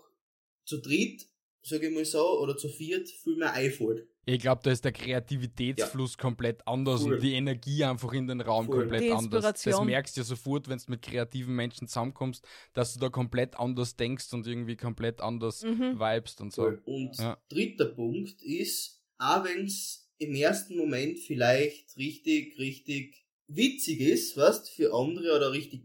zu 0.66 0.78
dritt, 0.80 1.28
sage 1.64 1.88
ich 1.88 1.93
mal 1.95 2.05
so, 2.05 2.39
oder 2.41 2.55
zu 2.57 2.70
viert 2.70 3.07
viel 3.09 3.38
mehr 3.38 3.53
einfällt. 3.53 4.07
Ich 4.26 4.39
glaube, 4.39 4.62
da 4.64 4.72
ist 4.72 4.86
der 4.86 4.91
Kreativitätsfluss 4.91 6.18
komplett 6.18 6.66
anders 6.68 7.01
Cool. 7.01 7.16
und 7.16 7.24
die 7.24 7.34
Energie 7.34 7.84
einfach 7.84 8.14
in 8.14 8.28
den 8.28 8.39
Raum 8.41 8.68
Cool. 8.68 8.82
komplett 8.82 9.12
anders. 9.12 9.64
Das 9.64 9.82
merkst 9.82 10.16
du 10.16 10.22
ja 10.22 10.26
sofort, 10.26 10.70
wenn 10.70 10.78
du 10.78 10.84
mit 10.89 11.01
kreativen 11.01 11.55
Menschen 11.55 11.88
zusammenkommst, 11.88 12.45
dass 12.74 12.93
du 12.93 12.99
da 12.99 13.09
komplett 13.09 13.57
anders 13.59 13.95
denkst 13.95 14.32
und 14.34 14.45
irgendwie 14.45 14.78
komplett 14.78 15.22
anders 15.22 15.64
Mhm. 15.64 15.99
vibest 15.99 16.39
und 16.41 16.53
so. 16.53 16.64
Cool. 16.64 16.82
Und 16.86 17.18
Ja. 17.18 17.41
dritter 17.49 17.86
Punkt 17.86 18.41
ist, 18.43 19.01
auch 19.18 19.43
wenn 19.43 19.66
es 19.66 20.07
im 20.20 20.36
ersten 20.36 20.78
Moment 20.78 21.18
vielleicht 21.20 21.97
richtig, 21.97 22.59
richtig 22.59 23.26
witzig 23.56 24.02
ist, 24.02 24.38
was 24.38 24.70
für 24.70 24.93
andere 24.93 25.36
oder 25.36 25.52
richtig 25.52 25.82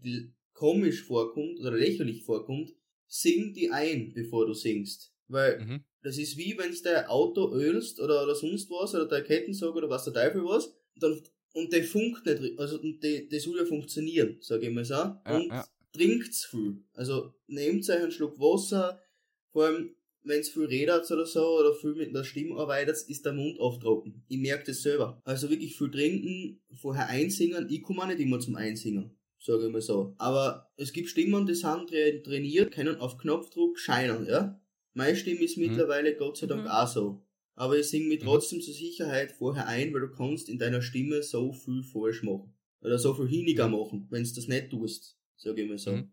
komisch 0.52 1.02
vorkommt 1.02 1.60
oder 1.60 1.72
lächerlich 1.72 2.24
vorkommt, 2.24 2.72
sing 3.06 3.52
die 3.54 3.70
ein, 3.70 4.12
bevor 4.14 4.46
du 4.46 4.54
singst. 4.54 5.12
Weil 5.28 5.64
Mhm. 5.64 5.84
Das 6.06 6.18
ist 6.18 6.36
wie 6.36 6.56
wenn 6.56 6.70
du 6.70 6.82
dein 6.84 7.06
Auto 7.06 7.52
ölst 7.52 7.98
oder, 7.98 8.22
oder 8.22 8.36
sonst 8.36 8.70
was 8.70 8.94
oder 8.94 9.06
dein 9.06 9.24
Kettensog 9.24 9.74
oder 9.74 9.90
was 9.90 10.04
der 10.04 10.12
Teufel 10.12 10.44
was 10.44 10.66
und 10.66 11.02
dann 11.02 11.20
und 11.52 11.72
der 11.72 11.82
funkt 11.82 12.24
nicht, 12.26 12.60
also 12.60 12.78
der, 12.78 13.22
der 13.22 13.40
soll 13.40 13.58
ja 13.58 13.64
funktionieren, 13.64 14.36
sage 14.40 14.68
ich 14.68 14.72
mal 14.72 14.84
so. 14.84 14.94
und 14.94 15.48
ja. 15.48 15.66
trinkt's 15.92 16.44
viel. 16.44 16.84
Also 16.92 17.34
nehmt 17.48 17.88
euch 17.90 17.96
einen 17.96 18.12
Schluck 18.12 18.38
Wasser, 18.38 19.02
vor 19.50 19.64
allem 19.64 19.96
wenn's 20.26 20.48
viel 20.48 20.64
redet 20.66 21.10
oder 21.10 21.26
so 21.26 21.58
oder 21.60 21.74
viel 21.74 21.94
mit 21.94 22.14
der 22.14 22.24
Stimme 22.24 22.56
arbeitet, 22.56 22.96
ist 23.08 23.24
der 23.24 23.32
Mund 23.32 23.58
oft 23.58 23.80
trocken. 23.82 24.22
Ich 24.28 24.38
merke 24.38 24.64
das 24.66 24.82
selber. 24.82 25.20
Also 25.24 25.48
wirklich 25.50 25.76
viel 25.76 25.90
trinken, 25.90 26.60
vorher 26.74 27.08
einsingen. 27.08 27.66
Ich 27.70 27.82
komme 27.82 28.02
auch 28.02 28.06
nicht 28.08 28.20
immer 28.20 28.38
zum 28.40 28.56
Einsingen, 28.56 29.10
sage 29.38 29.66
ich 29.66 29.72
mal 29.72 29.80
so. 29.80 30.14
Aber 30.18 30.70
es 30.76 30.92
gibt 30.92 31.08
Stimmen, 31.08 31.46
die 31.46 31.54
sind 31.54 31.90
tra- 31.90 32.22
trainiert, 32.22 32.72
können 32.72 32.96
auf 32.96 33.18
Knopfdruck 33.18 33.78
scheinen, 33.78 34.26
ja. 34.26 34.60
Meine 34.94 35.16
Stimme 35.16 35.40
ist 35.44 35.56
Mhm. 35.56 35.66
mittlerweile 35.68 36.14
Gott 36.16 36.38
sei 36.38 36.46
Dank 36.46 36.62
Mhm. 36.64 36.68
auch 36.70 36.88
so. 36.88 37.22
Aber 37.54 37.78
ich 37.78 37.86
singe 37.86 38.08
mich 38.08 38.20
Mhm. 38.20 38.26
trotzdem 38.26 38.60
zur 38.60 38.74
Sicherheit 38.74 39.32
vorher 39.32 39.66
ein, 39.66 39.92
weil 39.94 40.00
du 40.02 40.10
kannst 40.10 40.48
in 40.48 40.58
deiner 40.58 40.82
Stimme 40.82 41.22
so 41.22 41.52
viel 41.52 41.82
falsch 41.82 42.22
machen. 42.22 42.52
Oder 42.82 42.98
so 42.98 43.14
viel 43.14 43.26
hiniger 43.28 43.66
Mhm. 43.68 43.74
machen, 43.74 44.06
wenn 44.10 44.24
du 44.24 44.30
das 44.34 44.46
nicht 44.48 44.70
tust, 44.70 45.18
sage 45.36 45.62
ich 45.62 45.68
mal 45.68 45.78
so. 45.78 45.92
Mhm. 45.92 46.10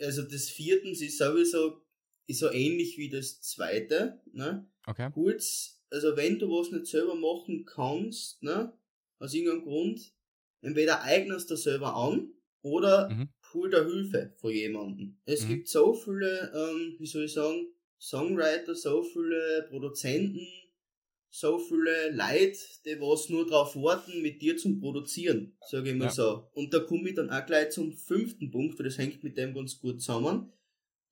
Also 0.00 0.22
das 0.22 0.48
viertens 0.50 1.00
ist 1.02 1.18
sowieso 1.18 1.80
ist 2.26 2.40
so 2.40 2.50
ähnlich 2.50 2.98
wie 2.98 3.08
das 3.08 3.40
zweite, 3.42 4.20
ne? 4.32 4.66
Okay. 4.88 5.10
Kurz, 5.12 5.80
also 5.90 6.16
wenn 6.16 6.38
du 6.38 6.48
was 6.48 6.70
nicht 6.70 6.86
selber 6.86 7.14
machen 7.14 7.64
kannst, 7.64 8.42
ne? 8.42 8.72
Aus 9.18 9.34
irgendeinem 9.34 9.64
Grund, 9.64 10.12
entweder 10.60 11.02
eignest 11.02 11.50
du 11.50 11.56
selber 11.56 11.94
an 11.94 12.32
oder 12.62 13.10
Mhm. 13.10 13.28
hol 13.52 13.70
dir 13.70 13.84
Hilfe 13.84 14.32
von 14.36 14.52
jemandem. 14.52 15.18
Es 15.24 15.44
Mhm. 15.44 15.48
gibt 15.48 15.68
so 15.68 15.94
viele, 15.94 16.52
ähm, 16.54 16.96
wie 16.98 17.06
soll 17.06 17.24
ich 17.24 17.32
sagen, 17.32 17.68
Songwriter, 18.00 18.74
so 18.74 19.02
viele 19.02 19.66
Produzenten, 19.68 20.46
so 21.30 21.58
viele 21.58 22.10
Leute, 22.12 22.58
die 22.84 23.00
was 23.00 23.28
nur 23.28 23.46
drauf 23.46 23.74
warten, 23.76 24.22
mit 24.22 24.40
dir 24.42 24.56
zum 24.56 24.80
Produzieren, 24.80 25.56
sage 25.70 25.90
ich 25.90 25.96
mal 25.96 26.04
Ja. 26.04 26.10
so. 26.10 26.48
Und 26.54 26.72
da 26.72 26.80
komme 26.80 27.08
ich 27.08 27.14
dann 27.16 27.30
auch 27.30 27.44
gleich 27.46 27.70
zum 27.70 27.92
fünften 27.92 28.50
Punkt, 28.50 28.78
weil 28.78 28.84
das 28.86 28.98
hängt 28.98 29.22
mit 29.24 29.36
dem 29.36 29.54
ganz 29.54 29.78
gut 29.78 30.00
zusammen. 30.00 30.52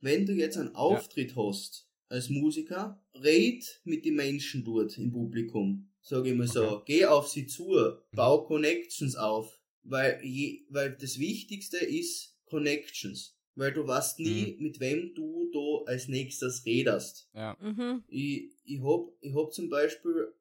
Wenn 0.02 0.26
du 0.26 0.32
jetzt 0.32 0.58
einen 0.58 0.74
Auftritt 0.74 1.36
hast 1.36 1.88
als 2.08 2.28
Musiker, 2.28 3.00
red 3.14 3.80
mit 3.84 4.04
den 4.04 4.16
Menschen 4.16 4.64
dort 4.64 4.98
im 4.98 5.12
Publikum, 5.12 5.88
sage 6.02 6.30
ich 6.30 6.36
mal 6.36 6.48
so. 6.48 6.68
Okay. 6.68 6.98
Geh 6.98 7.06
auf 7.06 7.28
sie 7.28 7.46
zu, 7.46 7.78
bau 8.12 8.44
Connections 8.44 9.14
auf, 9.14 9.60
weil, 9.84 10.20
je, 10.24 10.66
weil 10.68 10.96
das 10.96 11.18
Wichtigste 11.18 11.78
ist 11.78 12.36
Connections. 12.46 13.38
Weil 13.54 13.72
du 13.72 13.86
weißt 13.86 14.18
nie, 14.18 14.56
mit 14.58 14.80
wem 14.80 15.14
du 15.14 15.50
da 15.52 15.90
als 15.92 16.08
nächstes 16.08 16.64
redest. 16.66 17.28
Ja. 17.34 17.56
Mhm. 17.60 18.02
Ich, 18.08 18.50
ich 18.64 18.82
hab, 18.82 19.12
ich 19.20 19.34
hab 19.34 19.52
zum 19.52 19.68
Beispiel 19.68 20.34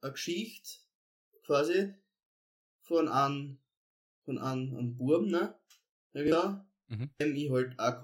eine 0.00 0.12
Geschichte, 0.12 0.78
quasi, 1.44 1.92
von 2.80 3.06
einem, 3.08 3.58
von 4.24 4.38
einem, 4.38 4.76
einem 4.76 4.96
Buben, 4.96 5.30
ne? 5.30 5.54
Ja, 6.14 6.66
Mhm. 6.88 7.08
dem 7.18 7.34
ich 7.34 7.50
halt 7.50 7.78
auch 7.78 8.02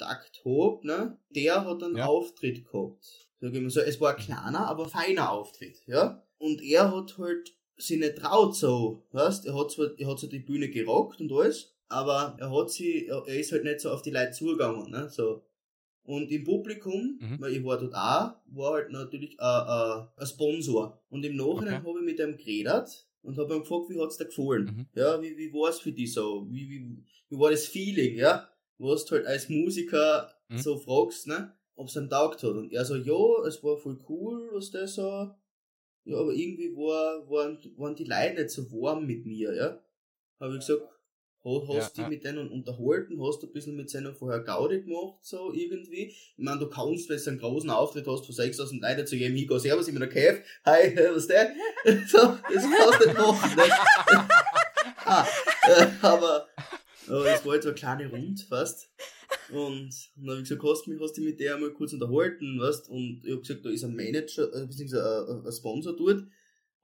Kontakt 0.00 0.42
hab, 0.44 0.84
ne? 0.84 1.18
Der 1.30 1.64
hat 1.64 1.82
einen 1.82 1.96
Ja. 1.96 2.06
Auftritt 2.06 2.64
gehabt. 2.64 3.04
Sag 3.40 3.54
ich 3.54 3.60
mal 3.60 3.70
so, 3.70 3.80
es 3.80 4.00
war 4.00 4.14
ein 4.16 4.22
kleiner, 4.22 4.66
aber 4.68 4.88
feiner 4.88 5.30
Auftritt, 5.30 5.82
ja? 5.86 6.22
Und 6.38 6.62
er 6.62 6.94
hat 6.94 7.16
halt 7.18 7.54
sich 7.76 7.98
nicht 7.98 8.16
traut 8.16 8.54
so, 8.54 9.02
weißt? 9.12 9.46
Er 9.46 9.58
hat 9.58 9.70
zwar, 9.70 9.90
er 9.98 10.08
hat 10.08 10.18
so 10.18 10.26
die 10.26 10.40
Bühne 10.40 10.68
gerockt 10.68 11.20
und 11.20 11.32
alles, 11.32 11.74
aber 11.88 12.36
er 12.38 12.50
hat 12.54 12.70
sie, 12.70 13.06
er 13.06 13.26
ist 13.26 13.52
halt 13.52 13.64
nicht 13.64 13.80
so 13.80 13.90
auf 13.90 14.02
die 14.02 14.10
Leute 14.10 14.32
zugegangen, 14.32 14.90
ne? 14.90 15.08
So. 15.10 15.42
Und 16.02 16.30
im 16.30 16.44
Publikum, 16.44 17.18
Mhm. 17.20 17.40
weil 17.40 17.52
ich 17.56 17.64
war 17.64 17.78
dort 17.78 17.94
auch, 17.94 18.34
war 18.56 18.72
halt 18.74 18.90
natürlich 18.90 19.32
äh, 19.38 19.42
äh, 19.42 20.02
ein 20.16 20.26
Sponsor. 20.26 21.00
Und 21.10 21.24
im 21.24 21.36
Nachhinein 21.36 21.74
Okay. 21.80 21.86
habe 21.86 21.98
ich 22.00 22.04
mit 22.04 22.18
ihm 22.18 22.36
geredet 22.36 23.06
und 23.22 23.38
habe 23.38 23.54
ihn 23.54 23.60
gefragt, 23.60 23.88
wie 23.90 24.00
hat's 24.00 24.16
dir 24.16 24.24
gefallen? 24.26 24.64
Mhm. 24.64 24.86
Ja, 24.94 25.20
wie, 25.22 25.36
wie 25.36 25.52
war's 25.52 25.80
für 25.80 25.92
dich 25.92 26.12
so? 26.12 26.46
Wie, 26.50 26.68
wie, 26.68 26.96
wie 27.28 27.38
war 27.38 27.50
das 27.50 27.66
Feeling, 27.66 28.16
ja? 28.16 28.48
Was 28.82 29.04
du 29.04 29.14
halt 29.16 29.26
als 29.26 29.48
Musiker 29.48 30.32
Mhm. 30.48 30.58
so 30.58 30.76
fragst, 30.78 31.26
ne? 31.28 31.54
Ob's 31.76 31.94
ihm 31.96 32.08
taugt 32.10 32.42
hat. 32.42 32.50
Und 32.50 32.72
er 32.72 32.84
so, 32.84 32.96
ja, 32.96 33.46
es 33.46 33.62
war 33.62 33.76
voll 33.76 33.98
cool, 34.08 34.50
was 34.52 34.70
der 34.70 34.88
so. 34.88 35.30
Ja, 36.04 36.16
aber 36.16 36.32
irgendwie 36.32 36.74
war, 36.74 37.28
waren, 37.30 37.58
waren 37.76 37.94
die 37.94 38.04
Leute 38.04 38.42
nicht 38.42 38.50
so 38.50 38.62
warm 38.72 39.06
mit 39.06 39.24
mir, 39.26 39.54
ja? 39.54 39.78
Habe 40.40 40.54
ich 40.54 40.60
gesagt, 40.66 40.82
ha- 41.44 41.68
hast 41.68 41.96
Ja, 41.96 42.02
dich 42.04 42.08
mit 42.08 42.24
denen 42.24 42.48
unterhalten, 42.50 43.22
hast 43.22 43.42
du 43.42 43.46
ein 43.46 43.52
bisschen 43.52 43.76
mit 43.76 43.88
seiner 43.90 44.12
vorher 44.14 44.40
Gaudi 44.40 44.80
gemacht, 44.82 45.18
so 45.22 45.52
irgendwie. 45.52 46.06
Ich 46.08 46.32
meine, 46.38 46.58
du 46.58 46.68
kannst, 46.68 47.08
wenn 47.10 47.18
du 47.18 47.28
einen 47.30 47.38
großen 47.38 47.70
Auftritt 47.70 48.06
hast 48.08 48.26
von 48.26 48.34
6000 48.34 48.82
Leuten 48.82 49.06
zu 49.06 49.14
jedem 49.16 49.36
hingehen, 49.36 49.58
servus, 49.60 49.86
ich 49.88 49.94
bin 49.94 50.00
der 50.00 50.08
Kev, 50.08 50.42
hi, 50.64 50.96
was 51.14 51.26
der? 51.28 51.52
so, 52.08 52.18
das 52.18 52.64
kannst 52.64 53.00
du 53.02 53.08
nicht 53.08 53.18
machen, 53.18 53.56
ne? 53.56 53.62
ah, 55.04 55.26
äh, 55.68 55.86
aber, 56.02 56.48
aber 57.06 57.26
es 57.34 57.44
war 57.44 57.54
jetzt 57.54 57.64
so 57.64 57.70
eine 57.70 57.74
kleine 57.78 58.10
Rund 58.10 58.42
fast. 58.42 58.90
Und 59.52 59.90
dann 60.16 60.30
habe 60.30 60.42
ich 60.42 60.48
gesagt, 60.48 60.62
hast 60.62 60.86
du 60.86 60.90
mich, 60.90 61.00
hast 61.00 61.16
du 61.16 61.20
dich 61.22 61.30
mit 61.30 61.40
der 61.40 61.54
einmal 61.56 61.72
kurz 61.72 61.92
unterhalten, 61.92 62.60
weißt? 62.60 62.88
Und 62.88 63.22
ich 63.24 63.30
habe 63.32 63.40
gesagt, 63.40 63.64
da 63.64 63.70
ist 63.70 63.84
ein 63.84 63.96
Manager, 63.96 64.52
äh, 64.54 64.66
beziehungsweise 64.66 65.26
ein, 65.28 65.46
ein 65.46 65.52
Sponsor 65.52 65.96
dort. 65.96 66.24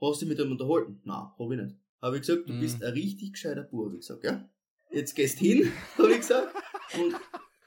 Hast 0.00 0.20
du 0.20 0.24
dich 0.26 0.28
mit 0.30 0.38
dem 0.38 0.50
unterhalten? 0.52 1.00
Nein, 1.04 1.28
habe 1.38 1.54
ich 1.54 1.60
nicht. 1.62 1.76
Habe 2.02 2.16
ich 2.16 2.22
gesagt, 2.22 2.48
du 2.48 2.52
Mhm. 2.54 2.60
bist 2.60 2.82
ein 2.82 2.92
richtig 2.92 3.32
gescheiter 3.32 3.62
Bub, 3.62 3.86
habe 3.86 3.94
ich 3.94 4.00
gesagt, 4.00 4.24
ja? 4.24 4.48
Jetzt 4.90 5.14
gehst 5.14 5.38
hin, 5.38 5.72
habe 5.98 6.10
ich 6.12 6.18
gesagt, 6.18 6.54
und, 6.98 7.14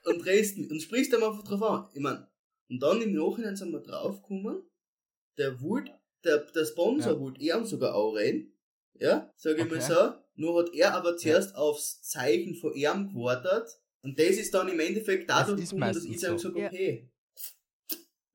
und 0.06 0.26
redest, 0.26 0.58
und 0.72 0.82
sprichst 0.82 1.14
ihm 1.14 1.24
einfach 1.24 1.44
drauf 1.44 1.62
an. 1.64 1.88
Ich 1.94 2.02
mein, 2.02 2.26
Und 2.70 2.80
dann 2.82 3.02
im 3.02 3.14
Nachhinein 3.14 3.56
sind 3.56 3.72
wir 3.72 3.80
draufgekommen, 3.80 4.64
der 5.38 5.60
wollte, 5.62 5.92
der, 6.24 6.40
der 6.40 6.66
Sponsor 6.66 7.14
Ja. 7.14 7.20
wollte 7.20 7.42
ihm 7.42 7.66
sogar 7.66 7.96
auch 7.96 8.14
reden. 8.14 8.54
Ja, 9.00 9.32
sage 9.38 9.58
ich 9.60 9.66
Okay. 9.66 9.76
mal 9.76 9.82
so. 9.82 10.14
Nur 10.40 10.62
hat 10.62 10.74
er 10.74 10.94
aber 10.96 11.18
zuerst 11.18 11.54
aufs 11.54 12.02
Zeichen 12.02 12.56
von 12.56 12.74
ihm 12.74 13.10
gewartet. 13.14 13.68
Und 14.02 14.18
das 14.18 14.38
ist 14.38 14.54
dann 14.54 14.70
im 14.70 14.80
Endeffekt 14.80 15.30
dadurch 15.30 15.60
ist 15.60 15.72
gekommen, 15.72 15.94
dass 15.94 15.98
meistens 15.98 16.16
ich 16.16 16.20
sage, 16.22 16.40
so. 16.40 16.48
sag, 16.50 16.58
Ja. 16.58 16.68
okay, 16.68 17.10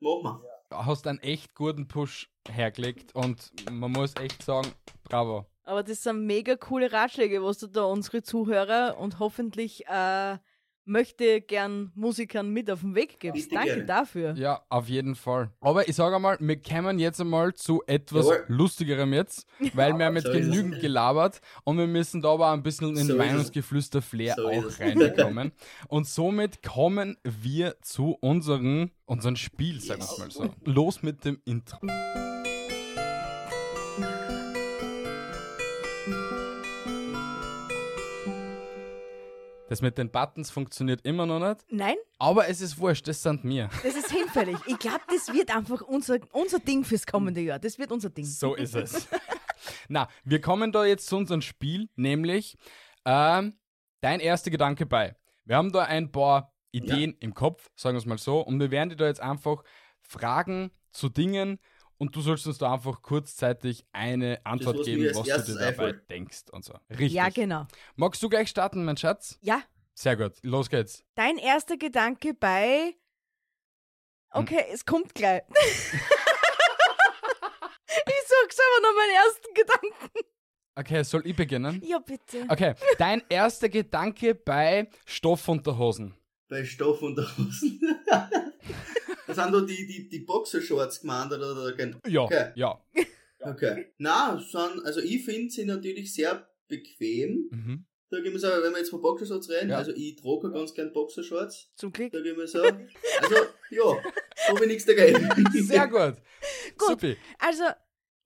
mach 0.01 0.23
mal. 0.23 0.43
hast 0.71 1.07
einen 1.07 1.19
echt 1.21 1.55
guten 1.55 1.89
Push 1.89 2.29
hergelegt 2.47 3.15
und 3.15 3.53
man 3.71 3.91
muss 3.91 4.15
echt 4.21 4.43
sagen, 4.43 4.71
bravo. 5.05 5.47
Aber 5.63 5.83
das 5.83 6.03
sind 6.03 6.27
mega 6.27 6.57
coole 6.57 6.93
Ratschläge, 6.93 7.43
was 7.43 7.57
du 7.57 7.69
da 7.69 7.85
unsere 7.85 8.23
Zuhörer 8.23 8.99
und 8.99 9.19
hoffentlich 9.19 9.87
äh, 9.87 10.37
möchte 10.85 11.41
gern 11.41 11.91
Musikern 11.95 12.51
mit 12.51 12.71
auf 12.71 12.81
den 12.81 12.95
Weg 12.95 13.19
gibst. 13.21 13.45
Bitte 13.45 13.55
Danke 13.55 13.69
gerne. 13.71 13.85
dafür. 13.87 14.33
Ja, 14.37 14.63
auf 14.69 14.89
jeden 14.89 15.15
Fall. 15.15 15.51
Aber 15.61 15.89
ich 15.89 15.97
sage 15.97 16.17
einmal, 16.17 16.37
wir 16.41 16.61
kommen 16.61 16.99
jetzt 16.99 17.21
einmal 17.21 17.55
zu 17.55 17.83
etwas 17.87 18.27
Jawohl. 18.27 18.45
Lustigerem 18.49 19.13
jetzt, 19.13 19.47
weil 19.75 19.97
wir 19.97 20.07
haben 20.07 20.17
jetzt 20.17 20.27
So 20.27 20.33
genügend 20.33 20.81
gelabert 20.81 21.41
und 21.65 21.79
wir 21.79 21.87
müssen 21.87 22.21
da 22.23 22.31
aber 22.33 22.51
ein 22.53 22.63
bisschen 22.63 22.97
in 22.97 23.07
So. 23.07 23.17
Meinungsgeflüster-Flair 23.17 24.35
So 24.37 24.49
auch 24.49 24.65
es. 24.65 24.81
reinbekommen. 24.81 25.53
Und 25.89 26.07
somit 26.07 26.63
kommen 26.63 27.17
wir 27.23 27.77
zu 27.83 28.17
unseren, 28.21 28.91
unseren 29.07 29.37
Spiel, 29.37 29.81
sagen 29.81 30.01
wir 30.01 30.05
es 30.11 30.19
mal 30.19 30.31
so. 30.31 30.55
Los 30.65 31.03
mit 31.03 31.25
dem 31.25 31.41
Intro. 31.45 31.79
Das 39.75 39.83
mit 39.83 39.99
den 39.99 40.09
Buttons 40.09 40.53
funktioniert 40.53 41.05
immer 41.05 41.27
noch 41.27 41.41
nicht, 41.41 41.65
Nein, 41.69 41.97
aber 42.21 42.47
es 42.47 42.61
ist 42.61 42.79
wurscht, 42.79 43.09
das 43.09 43.21
sind 43.21 43.43
wir. 43.43 43.69
das 43.83 43.97
ist 43.97 44.09
hinfällig. 44.09 44.57
Ich 44.67 44.79
glaube, 44.79 45.01
das 45.09 45.35
wird 45.35 45.53
einfach 45.53 45.81
unser, 45.81 46.19
unser 46.31 46.61
Ding 46.61 46.85
fürs 46.85 47.05
kommende 47.05 47.41
Jahr. 47.41 47.59
Das 47.59 47.77
wird 47.77 47.91
unser 47.91 48.09
Ding. 48.09 48.25
So 48.25 48.55
ist 48.55 48.77
es. 48.77 49.09
Na, 49.89 50.07
wir 50.23 50.41
kommen 50.41 50.71
da 50.71 50.85
jetzt 50.85 51.09
zu 51.09 51.17
unserem 51.17 51.43
Spiel, 51.43 51.89
nämlich 51.97 52.57
ähm, 53.05 53.59
dein 54.01 54.21
erster 54.21 54.53
Gedanke 54.53 54.87
bei. 54.87 55.17
Wir 55.45 55.57
haben 55.57 55.73
da 55.73 55.83
ein 55.83 56.13
paar 56.13 56.55
Ideen 56.71 57.17
im 57.19 57.35
Kopf, 57.35 57.69
sagen 57.75 57.97
wir 57.97 57.99
es 57.99 58.07
mal 58.07 58.17
so, 58.17 58.43
und 58.43 58.61
wir 58.61 58.71
werden 58.71 58.91
dir 58.91 58.97
da 58.97 59.07
jetzt 59.09 59.21
einfach 59.21 59.65
Fragen 60.03 60.71
zu 60.93 61.09
Dingen 61.09 61.59
und 61.99 62.15
du 62.17 62.21
sollst 62.21 62.47
uns 62.47 62.59
da 62.59 62.73
einfach 62.75 63.03
kurzzeitig 63.03 63.85
eine 63.93 64.41
Antwort 64.45 64.79
was 64.79 64.87
geben, 64.87 65.05
was 65.15 65.23
du 65.23 65.53
dir 65.53 65.55
dabei 65.55 65.67
einfällt. 65.69 66.11
denkst 66.11 66.43
und 66.53 66.65
so. 66.65 66.75
Richtig. 66.91 67.13
Ja, 67.13 67.29
genau. 67.29 67.67
Magst 67.97 68.23
du 68.23 68.29
gleich 68.29 68.49
starten, 68.49 68.85
mein 68.85 68.97
Schatz? 68.97 69.39
Ja, 69.41 69.63
Sehr 69.95 70.17
gut, 70.17 70.33
los 70.43 70.69
geht's. 70.71 71.05
dein 71.15 71.39
erster 71.39 71.77
Gedanke 71.77 72.35
bei. 72.35 72.95
Okay, 74.31 74.65
es 74.73 74.85
kommt 74.85 75.15
gleich. 75.15 75.43
ich 75.53 75.95
sag 78.27 78.53
selber 78.53 78.81
noch 78.83 78.95
meinen 78.97 79.15
ersten 79.15 79.55
Gedanken. 79.55 80.29
Okay, 80.77 81.05
soll 81.05 81.25
ich 81.27 81.37
beginnen? 81.37 81.81
Ja, 81.85 82.01
bitte. 82.01 82.45
Okay, 82.49 82.75
dein 82.99 83.23
erster 83.29 83.69
Gedanke 83.69 84.35
bei 84.35 84.89
Stoffunterhosen. 85.07 86.15
Bei 86.49 86.65
Stoff 86.65 87.01
und 87.03 87.17
Hosen. 87.17 87.81
das 89.27 89.37
sind 89.37 89.53
da 89.53 89.61
die, 89.61 89.87
die, 89.87 90.09
die 90.09 90.21
Boxershorts 90.21 91.01
gemeint, 91.01 91.33
oder? 91.33 91.53
oder 91.53 91.75
Ja, 92.09 92.23
Okay. 92.23 92.53
ja. 92.55 92.81
Okay. 93.41 93.93
Na, 93.99 94.39
sind, 94.39 94.85
also 94.87 95.01
ich 95.01 95.25
finde 95.25 95.51
sie 95.51 95.65
natürlich 95.67 96.15
sehr 96.15 96.49
bequem. 96.69 97.49
Mhm. 97.51 97.85
Sag 98.11 98.25
ich 98.25 98.33
mal 98.33 98.39
so, 98.39 98.49
wenn 98.49 98.73
wir 98.73 98.79
jetzt 98.79 98.91
von 98.91 99.03
Boxershorts 99.03 99.51
reden, 99.51 99.71
Ja. 99.71 99.79
also 99.79 99.93
ich 99.95 100.17
trage 100.17 100.51
ganz 100.53 100.73
gern 100.73 100.93
Boxershorts, 100.93 101.71
Zum 101.77 101.93
Glück. 101.93 102.13
sag 102.13 102.25
ich 102.25 102.37
mal 102.37 102.47
so. 102.47 102.63
Also, 102.63 103.35
ja, 103.71 104.03
habe 104.49 104.61
ich 104.63 104.67
nichts 104.69 104.87
dagegen. 104.87 105.29
Sehr 105.65 105.87
gut. 105.89 106.15
Gut. 106.79 106.89
Supi. 106.89 107.17
Also, 107.39 107.65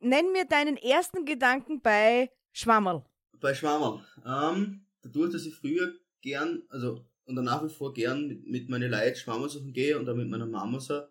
nenn 0.01 0.31
mir 0.33 0.45
deinen 0.45 0.77
ersten 0.77 1.25
Gedanken 1.25 1.81
bei 1.81 2.31
Schwammerl. 2.53 3.05
Bei 3.41 3.55
Schwammerl. 3.55 4.05
Ähm, 4.27 4.85
dadurch, 5.03 5.33
dass 5.33 5.47
ich 5.47 5.55
früher 5.55 5.93
gern, 6.21 6.63
also, 6.69 7.05
und 7.29 7.37
dann 7.37 7.45
nach 7.45 7.63
wie 7.63 7.69
vor 7.69 7.93
gern 7.93 8.27
mit, 8.27 8.47
mit 8.47 8.69
meinen 8.69 8.91
Leuten 8.91 9.15
Schwammerl 9.15 9.51
suchen 9.51 9.73
gehe 9.73 9.99
und 9.99 10.09
auch 10.09 10.15
mit 10.15 10.29
meiner 10.29 10.47
Mama 10.47 10.81
so, 10.81 11.03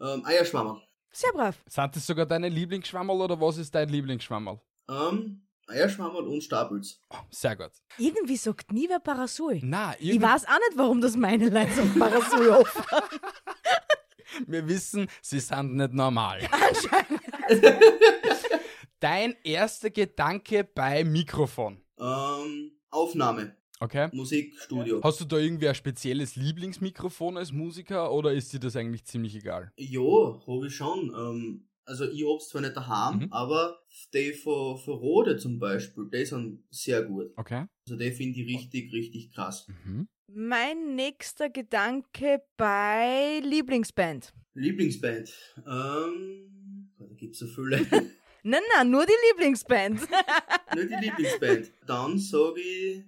ähm, 0.00 0.24
Eierschwammerl. 0.24 0.80
Sehr 1.10 1.32
brav. 1.32 1.56
Sind 1.66 1.96
das 1.96 2.06
sogar 2.06 2.26
deine 2.26 2.48
Lieblingsschwammerl 2.48 3.20
oder 3.20 3.40
was 3.40 3.56
ist 3.58 3.74
dein 3.74 3.88
Lieblingsschwammerl? 3.88 4.60
Ähm, 4.88 5.46
Eierschwammerl 5.66 6.24
und 6.28 6.42
Stapels. 6.42 7.00
Oh, 7.10 7.16
sehr 7.30 7.56
gut. 7.56 7.72
Irgendwie 7.98 8.36
sagt 8.36 8.72
nie 8.72 8.88
wer 8.88 9.00
Parasol. 9.00 9.58
Na, 9.62 9.94
Ich 9.98 10.20
weiß 10.20 10.44
auch 10.44 10.58
nicht, 10.58 10.76
warum 10.76 11.00
das 11.00 11.16
meine 11.16 11.48
Leute 11.48 11.72
so 11.72 11.98
Parasol 11.98 12.52
aufhaben. 12.52 13.18
wir 14.46 14.68
wissen, 14.68 15.08
sie 15.20 15.40
sind 15.40 15.74
nicht 15.74 15.94
normal. 15.94 16.40
Anscheinend. 16.52 17.22
Dein 19.00 19.34
erster 19.42 19.90
Gedanke 19.90 20.62
bei 20.64 21.02
Mikrofon. 21.02 21.82
Ähm, 21.98 22.72
Aufnahme. 22.90 23.56
Okay. 23.80 24.08
Musikstudio. 24.12 25.02
Hast 25.02 25.20
du 25.20 25.24
da 25.24 25.36
irgendwie 25.36 25.68
ein 25.68 25.74
spezielles 25.74 26.36
Lieblingsmikrofon 26.36 27.36
als 27.36 27.52
Musiker 27.52 28.12
oder 28.12 28.32
ist 28.32 28.52
dir 28.52 28.60
das 28.60 28.74
eigentlich 28.76 29.04
ziemlich 29.04 29.34
egal? 29.36 29.70
Ja, 29.76 30.00
habe 30.46 30.66
ich 30.66 30.74
schon. 30.74 31.12
Ähm, 31.14 31.68
also 31.84 32.04
ich 32.10 32.24
hab's 32.26 32.48
zwar 32.48 32.62
nicht 32.62 32.76
daheim, 32.76 33.18
Mhm. 33.20 33.32
aber 33.32 33.78
die 34.12 34.32
von, 34.32 34.78
von 34.78 34.94
Rode 34.94 35.36
zum 35.36 35.58
Beispiel, 35.58 36.08
die 36.12 36.24
sind 36.24 36.64
sehr 36.70 37.02
gut. 37.02 37.30
Okay. 37.36 37.66
Also 37.86 37.96
die 37.98 38.10
finde 38.12 38.40
ich 38.40 38.48
richtig, 38.48 38.92
richtig 38.92 39.32
krass. 39.32 39.66
Mhm. 39.84 40.08
Mein 40.28 40.96
nächster 40.96 41.48
Gedanke 41.50 42.42
bei 42.56 43.40
Lieblingsband. 43.44 44.32
Lieblingsband. 44.54 45.32
Ähm, 45.66 46.90
da 46.98 47.04
gibt's 47.14 47.38
so 47.38 47.46
viele. 47.46 47.76
Nein, 48.42 48.62
nein, 48.76 48.90
nur 48.90 49.04
die 49.04 49.12
Lieblingsband. 49.30 50.00
Nicht 50.74 50.90
die 50.90 51.04
Lieblingsband. 51.04 51.72
Dann 51.86 52.16
sage 52.18 52.60
ich 52.60 53.04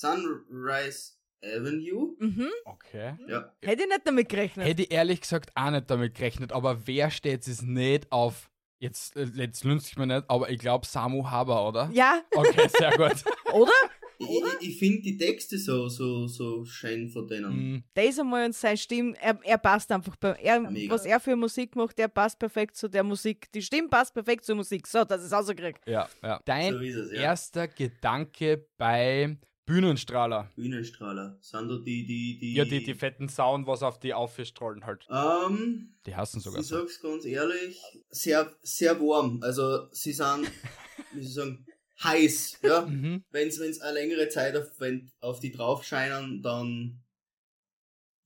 Sunrise 0.00 1.12
Avenue. 1.42 2.16
mhm. 2.18 2.48
Okay. 2.64 3.14
Ja. 3.28 3.52
Hätte 3.62 3.82
ich 3.82 3.88
nicht 3.88 4.00
damit 4.04 4.28
gerechnet. 4.28 4.66
Hätte 4.66 4.82
ich 4.82 4.90
ehrlich 4.90 5.20
gesagt 5.20 5.50
auch 5.54 5.70
nicht 5.70 5.88
damit 5.90 6.14
gerechnet, 6.14 6.52
aber 6.52 6.86
wer 6.86 7.10
steht 7.10 7.46
es 7.46 7.62
nicht 7.62 8.10
auf. 8.10 8.50
Jetzt, 8.80 9.16
äh, 9.16 9.26
jetzt 9.34 9.64
lünst 9.64 9.88
ich 9.88 9.96
mir 9.98 10.06
nicht, 10.06 10.24
aber 10.28 10.50
ich 10.50 10.58
glaube 10.58 10.86
Samu 10.86 11.28
Haber, 11.28 11.66
oder? 11.66 11.90
Ja, 11.92 12.22
Okay, 12.32 12.68
sehr 12.68 12.96
gut. 12.96 13.24
oder? 13.52 13.72
Ich, 14.20 14.68
ich, 14.68 14.78
finde 14.78 15.00
die 15.02 15.16
Texte 15.16 15.58
so, 15.58 15.88
so, 15.88 16.26
so 16.26 16.64
schön 16.64 17.08
von 17.08 17.26
denen. 17.28 17.74
Mm, 17.74 17.84
Das 17.94 18.04
ist 18.06 18.18
einmal 18.20 18.46
und 18.46 18.54
seine 18.54 18.76
Stimme, 18.76 19.14
er, 19.20 19.38
er 19.44 19.58
passt 19.58 19.90
einfach. 19.92 20.16
Bei, 20.16 20.30
er, 20.42 20.60
Mega. 20.60 20.92
was 20.94 21.06
er 21.06 21.20
für 21.20 21.36
Musik 21.36 21.76
macht, 21.76 21.98
der 21.98 22.08
passt 22.08 22.38
perfekt 22.38 22.76
zu 22.76 22.88
der 22.88 23.04
Musik. 23.04 23.50
Die 23.52 23.62
Stimme 23.62 23.88
passt 23.88 24.12
perfekt 24.14 24.44
zur 24.44 24.56
Musik. 24.56 24.88
So, 24.88 25.04
dass 25.04 25.20
ich 25.20 25.26
es 25.26 25.32
rausgekriegt. 25.32 25.86
ja, 25.86 26.08
ja. 26.22 26.40
Dein 26.44 26.74
So 26.74 26.80
ist 26.80 26.96
es, 26.96 27.12
ja. 27.12 27.20
erster 27.20 27.68
Gedanke 27.68 28.66
bei 28.76 29.38
Bühnenstrahler. 29.68 30.50
Bühnenstrahler. 30.56 31.36
Sind 31.40 31.68
da 31.68 31.76
die, 31.76 32.06
die, 32.06 32.38
die. 32.38 32.54
Ja, 32.54 32.64
die, 32.64 32.82
die 32.82 32.94
fetten 32.94 33.28
Sauen, 33.28 33.66
was 33.66 33.82
auf 33.82 34.00
die 34.00 34.14
aufstrahlen 34.14 34.86
halt. 34.86 35.06
Ähm, 35.10 35.94
Die 36.06 36.16
hassen 36.16 36.40
sogar 36.40 36.60
ich 36.60 36.66
so. 36.66 36.78
sag's 36.78 37.00
ganz 37.02 37.24
ehrlich, 37.26 37.78
sehr, 38.10 38.50
sehr 38.62 38.98
warm. 38.98 39.40
Also, 39.42 39.88
sie 39.92 40.12
sind, 40.12 40.50
wie 41.12 41.22
soll 41.22 41.22
ich 41.22 41.34
sagen, 41.34 41.66
heiß, 42.02 42.58
ja. 42.62 42.86
Mhm. 42.86 43.24
Wenn's, 43.30 43.60
wenn's 43.60 43.80
eine 43.80 43.92
längere 43.92 44.28
Zeit 44.28 44.56
auf, 44.56 44.68
wenn, 44.78 45.10
auf 45.20 45.38
die 45.40 45.52
drauf 45.52 45.84
scheinen, 45.84 46.42
dann 46.42 47.00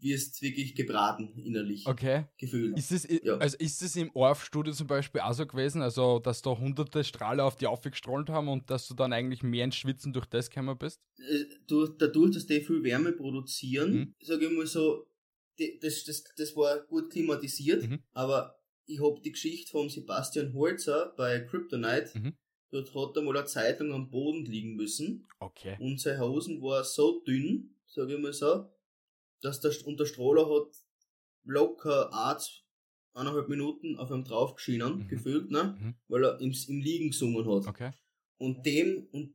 wirst 0.02 0.42
wirklich 0.42 0.74
gebraten, 0.74 1.32
innerlich. 1.38 1.86
Okay. 1.86 2.26
Gefühlt. 2.38 2.76
Ist 2.76 2.92
es, 2.92 3.08
Ja. 3.22 3.36
also 3.38 3.56
ist 3.58 3.82
es 3.82 3.96
im 3.96 4.10
ORF-Studio 4.14 4.72
zum 4.72 4.86
Beispiel 4.86 5.20
auch 5.20 5.32
so 5.32 5.46
gewesen, 5.46 5.80
also 5.82 6.18
dass 6.18 6.42
da 6.42 6.50
hunderte 6.58 7.04
Strahler 7.04 7.44
auf 7.44 7.56
die 7.56 7.66
aufgestrahlt 7.66 8.28
haben 8.30 8.48
und 8.48 8.68
dass 8.70 8.88
du 8.88 8.94
dann 8.94 9.12
eigentlich 9.12 9.42
mehr 9.42 9.64
ins 9.64 9.76
Schwitzen 9.76 10.12
durch 10.12 10.26
das 10.26 10.50
gekommen 10.50 10.76
bist? 10.78 11.00
Äh, 11.18 11.44
durch, 11.66 11.90
dadurch, 11.98 12.32
dass 12.34 12.46
die 12.46 12.60
viel 12.60 12.82
Wärme 12.82 13.12
produzieren, 13.12 13.92
Mhm. 13.94 14.14
sage 14.20 14.46
ich 14.46 14.52
mal 14.52 14.66
so, 14.66 15.06
die, 15.58 15.78
das, 15.80 16.04
das, 16.04 16.24
das 16.36 16.56
war 16.56 16.80
gut 16.86 17.10
klimatisiert, 17.10 17.82
Mhm. 17.88 18.02
aber 18.12 18.58
ich 18.86 19.00
hab 19.00 19.22
die 19.22 19.32
Geschichte 19.32 19.70
vom 19.70 19.88
Sebastian 19.88 20.52
Holzer 20.54 21.14
bei 21.16 21.40
Kryptonite, 21.40 22.10
Mhm. 22.18 22.32
dort 22.70 22.94
hat 22.94 23.16
er 23.16 23.22
mal 23.22 23.36
eine 23.36 23.46
Zeit 23.46 23.78
lang 23.80 23.92
am 23.92 24.10
Boden 24.10 24.44
liegen 24.44 24.74
müssen 24.76 25.28
Okay. 25.40 25.76
und 25.78 26.00
seine 26.00 26.20
Hosen 26.20 26.60
war 26.62 26.82
so 26.84 27.20
dünn, 27.24 27.76
sage 27.86 28.14
ich 28.14 28.20
mal 28.20 28.32
so, 28.32 28.68
dass 29.42 29.60
der, 29.60 29.72
und 29.86 29.98
der 30.00 30.06
hat 30.06 30.68
locker 31.44 32.12
Arzt 32.12 32.64
eineinhalb 33.14 33.48
Minuten 33.48 33.98
auf 33.98 34.10
ihm 34.10 34.24
draufgeschienen, 34.24 35.00
Mhm. 35.00 35.08
gefühlt, 35.08 35.50
ne? 35.50 35.76
Mhm. 35.78 35.94
Weil 36.08 36.24
er 36.24 36.40
im, 36.40 36.52
im 36.68 36.80
Liegen 36.80 37.10
gesungen 37.10 37.44
hat. 37.46 37.66
Okay. 37.66 37.90
Und 38.38 38.64
dem, 38.64 39.06
und 39.12 39.34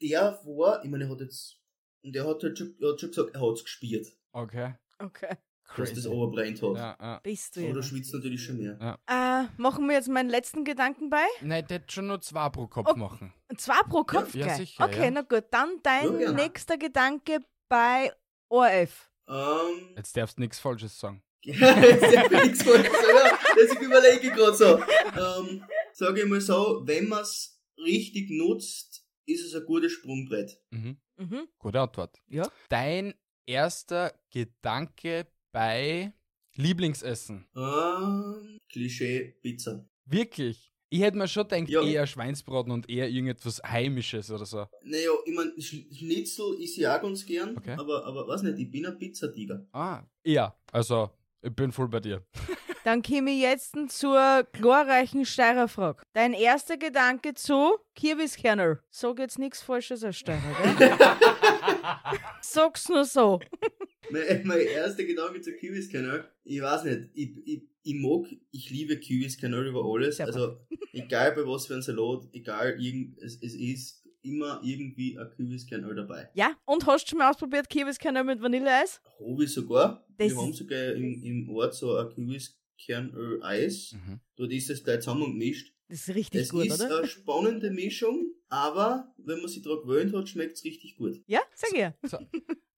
der 0.00 0.40
war, 0.44 0.82
ich 0.84 0.90
meine, 0.90 1.04
er 1.04 1.10
hat 1.10 1.20
jetzt, 1.20 1.60
und 2.02 2.14
der 2.14 2.26
hat 2.26 2.42
halt 2.42 2.58
schon, 2.58 2.74
er 2.80 2.92
hat 2.92 3.00
schon 3.00 3.10
gesagt, 3.10 3.34
er 3.34 3.40
hat's 3.40 3.62
gespielt, 3.62 4.16
Okay. 4.32 4.74
Okay. 4.98 5.36
dass 5.76 5.94
das 5.94 6.06
overbrennt 6.06 6.60
hat. 6.62 6.76
Ja, 6.76 6.96
ja. 7.00 7.20
Bist 7.22 7.54
du 7.56 7.60
ja. 7.60 7.72
du 7.72 7.82
schwitzt 7.82 8.12
natürlich 8.12 8.42
schon 8.44 8.58
mehr. 8.58 8.98
Äh, 9.06 9.44
machen 9.60 9.86
wir 9.86 9.94
jetzt 9.94 10.08
meinen 10.08 10.28
letzten 10.28 10.64
Gedanken 10.64 11.08
bei? 11.08 11.24
Nein, 11.40 11.64
der 11.68 11.78
hätte 11.78 11.92
schon 11.92 12.08
nur 12.08 12.20
zwei 12.20 12.48
pro 12.50 12.66
Kopf 12.66 12.90
Oh. 12.92 12.96
machen. 12.96 13.32
Zwei 13.56 13.80
pro 13.88 14.02
Kopf 14.04 14.34
Ja, 14.34 14.46
gleich. 14.46 14.56
sicher, 14.58 14.84
Okay, 14.84 15.04
ja. 15.04 15.10
na 15.12 15.22
gut. 15.22 15.44
Dann 15.50 15.78
dein 15.82 16.18
Ja, 16.20 16.32
nächster 16.32 16.76
Gedanke 16.76 17.38
bei 17.68 18.12
ORF. 18.48 19.08
Ähm, 19.32 19.94
Jetzt 19.96 20.16
darfst 20.16 20.36
du 20.36 20.42
nichts 20.42 20.58
Falsches 20.58 20.98
sagen. 20.98 21.22
Jetzt 21.42 21.60
darf 21.62 22.30
ich 22.32 22.42
nichts 22.44 22.62
falsch 22.62 22.88
sagen. 22.88 23.38
Deswegen 23.56 23.84
überlege 23.86 24.26
ich 24.28 24.32
gerade 24.32 24.54
so. 24.56 24.78
Ähm, 24.78 25.64
sage 25.92 26.20
ich 26.20 26.26
mal 26.26 26.40
so, 26.40 26.82
wenn 26.84 27.08
man 27.08 27.22
es 27.22 27.60
richtig 27.78 28.30
nutzt, 28.30 29.06
ist 29.26 29.44
es 29.46 29.54
ein 29.54 29.64
gutes 29.64 29.92
Sprungbrett. 29.92 30.60
Mhm. 30.70 30.98
Mhm. 31.16 31.48
Gute 31.58 31.80
Antwort. 31.80 32.20
Ja. 32.28 32.48
Dein 32.68 33.14
erster 33.46 34.12
Gedanke 34.30 35.26
bei 35.52 36.12
Lieblingsessen. 36.56 37.48
Ähm, 37.56 38.58
Klischee 38.70 39.36
Pizza. 39.40 39.88
Wirklich? 40.04 40.71
Ich 40.92 41.00
hätte 41.00 41.16
mir 41.16 41.26
schon 41.26 41.48
gedacht, 41.48 41.70
Ja. 41.70 41.82
eher 41.82 42.06
Schweinsbraten 42.06 42.70
und 42.70 42.90
eher 42.90 43.08
irgendetwas 43.08 43.62
Heimisches 43.64 44.30
oder 44.30 44.44
so. 44.44 44.66
Naja, 44.82 45.10
ich 45.24 45.34
mein, 45.34 45.48
Sch- 45.56 45.96
Schnitzel 45.96 46.54
ist 46.60 46.76
ja 46.76 46.96
auch 46.98 47.00
ganz 47.02 47.24
gern, 47.24 47.56
Okay. 47.56 47.76
aber, 47.78 48.04
aber 48.04 48.28
weiß 48.28 48.42
nicht, 48.42 48.58
ich 48.58 48.70
bin 48.70 48.84
ein 48.84 48.98
Pizzatiger. 48.98 49.64
Ah, 49.72 50.02
eher. 50.22 50.54
Also, 50.70 51.08
ich 51.40 51.50
bin 51.54 51.72
voll 51.72 51.88
bei 51.88 52.00
dir. 52.00 52.22
Dann 52.84 53.00
komme 53.00 53.30
ich 53.30 53.40
jetzt 53.40 53.74
zur 53.88 54.46
glorreichen 54.52 55.24
Steirer-Frage. 55.24 56.02
Dein 56.12 56.34
erster 56.34 56.76
Gedanke 56.76 57.32
zu 57.32 57.78
Kirbiskernel. 57.94 58.80
Sag 58.90 59.18
jetzt 59.20 59.38
nichts 59.38 59.62
Falsches 59.62 60.02
als 60.04 60.16
Steirer, 60.18 60.42
gell? 60.76 60.90
Sag's 62.42 62.88
nur 62.88 63.04
so. 63.04 63.40
Mein, 64.10 64.42
mein 64.44 64.60
erster 64.60 65.04
Gedanke 65.04 65.40
zu 65.40 65.52
Kürbiskanal, 65.52 66.28
ich 66.44 66.60
weiß 66.60 66.84
nicht, 66.84 67.00
ich, 67.14 67.30
ich, 67.46 67.62
ich 67.82 67.94
mag, 67.94 68.26
ich 68.50 68.70
liebe 68.70 68.98
Kürbiskanal 68.98 69.66
über 69.66 69.84
alles. 69.84 70.16
Sehr 70.16 70.26
also, 70.26 70.58
egal 70.92 71.32
bei 71.32 71.46
was 71.46 71.66
für 71.66 71.74
ein 71.74 71.82
Salat, 71.82 72.28
egal, 72.32 72.80
irgend, 72.80 73.18
es, 73.18 73.36
es 73.42 73.54
ist 73.54 74.02
immer 74.22 74.60
irgendwie 74.62 75.18
ein 75.18 75.28
Kürbiskanal 75.30 75.94
dabei. 75.94 76.30
Ja, 76.34 76.56
und 76.64 76.86
hast 76.86 77.04
du 77.04 77.10
schon 77.10 77.18
mal 77.18 77.30
ausprobiert 77.30 77.68
Kirbiskernel 77.68 78.24
mit 78.24 78.40
Vanilleeis? 78.40 79.00
Habe 79.18 79.44
ich 79.44 79.52
sogar. 79.52 80.06
Das 80.16 80.30
Wir 80.30 80.36
haben 80.36 80.52
sogar 80.52 80.92
im, 80.92 81.22
im 81.22 81.48
Ort 81.50 81.74
so 81.74 81.96
ein 81.96 82.08
Kürbiskernöl-Eis. 82.10 83.92
Mhm. 83.94 84.20
Dort 84.36 84.52
ist 84.52 84.70
das 84.70 84.84
gleich 84.84 85.00
zusammengemischt. 85.00 85.71
Das 85.92 86.08
ist 86.08 86.14
richtig 86.14 86.40
Es 86.40 86.48
gut, 86.48 86.64
ist 86.64 86.80
oder? 86.80 86.98
eine 87.00 87.06
spannende 87.06 87.70
Mischung, 87.70 88.32
aber 88.48 89.12
wenn 89.18 89.40
man 89.40 89.48
sich 89.48 89.60
daran 89.60 89.82
gewöhnt 89.82 90.14
hat, 90.14 90.26
schmeckt 90.26 90.56
es 90.56 90.64
richtig 90.64 90.96
gut. 90.96 91.20
Ja, 91.26 91.40
sag 91.54 91.70
ich. 91.74 92.10
So, 92.10 92.16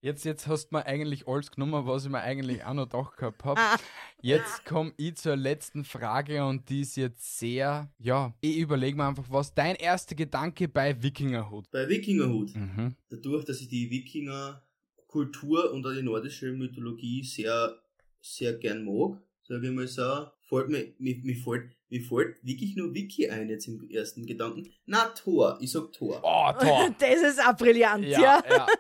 jetzt, 0.01 0.25
jetzt 0.25 0.49
hast 0.49 0.71
du 0.71 0.77
mir 0.77 0.85
eigentlich 0.85 1.29
alles 1.29 1.53
genommen, 1.53 1.87
was 1.87 2.05
ich 2.05 2.11
mir 2.11 2.23
eigentlich 2.23 2.65
auch 2.65 2.75
noch 2.75 2.89
gedacht 2.89 3.17
gehabt 3.17 3.45
habe. 3.45 3.61
Ah, 3.61 3.79
Jetzt 4.21 4.65
komme 4.65 4.95
ich 4.97 5.15
zur 5.15 5.37
letzten 5.37 5.85
Frage 5.85 6.45
und 6.45 6.69
die 6.69 6.81
ist 6.81 6.97
jetzt 6.97 7.39
sehr, 7.39 7.89
ja, 7.99 8.35
ich 8.41 8.57
überlege 8.57 8.97
mir 8.97 9.07
einfach, 9.07 9.27
was 9.31 9.55
dein 9.55 9.77
erster 9.77 10.17
Gedanke 10.17 10.67
bei 10.67 11.01
Wikingerhut. 11.01 11.71
Bei 11.71 11.89
Wikingerhut, 11.89 12.57
Mhm. 12.57 12.97
dadurch, 13.11 13.45
dass 13.45 13.61
ich 13.61 13.69
die 13.69 13.91
Wikinger-Kultur 13.91 15.73
und 15.73 15.87
auch 15.87 15.93
die 15.93 16.03
nordische 16.03 16.51
Mythologie 16.51 17.23
sehr, 17.23 17.81
sehr 18.21 18.55
gern 18.55 18.85
mag, 18.85 19.23
sage 19.47 19.68
ich 19.68 19.72
mal 19.72 19.86
so, 19.86 20.26
fällt 20.49 20.68
mir, 20.68 20.95
mir, 20.99 21.16
mir, 21.22 21.36
fällt, 21.36 21.70
mir 21.88 22.01
fällt 22.01 22.45
wirklich 22.45 22.76
nur 22.76 22.95
Wiki 22.95 23.28
ein 23.28 23.49
jetzt 23.49 23.68
im 23.68 23.88
ersten 23.90 24.26
Gedanken. 24.26 24.70
Na, 24.86 25.07
Tor, 25.09 25.59
ich 25.61 25.72
sag 25.72 25.92
Tor. 25.92 26.20
Oh, 26.22 26.53
toll. 26.61 26.95
das 26.99 27.32
ist 27.32 27.40
auch 27.47 27.57
brillant, 27.57 28.05
ja. 28.05 28.20
Ja, 28.20 28.45
ja. 28.49 28.66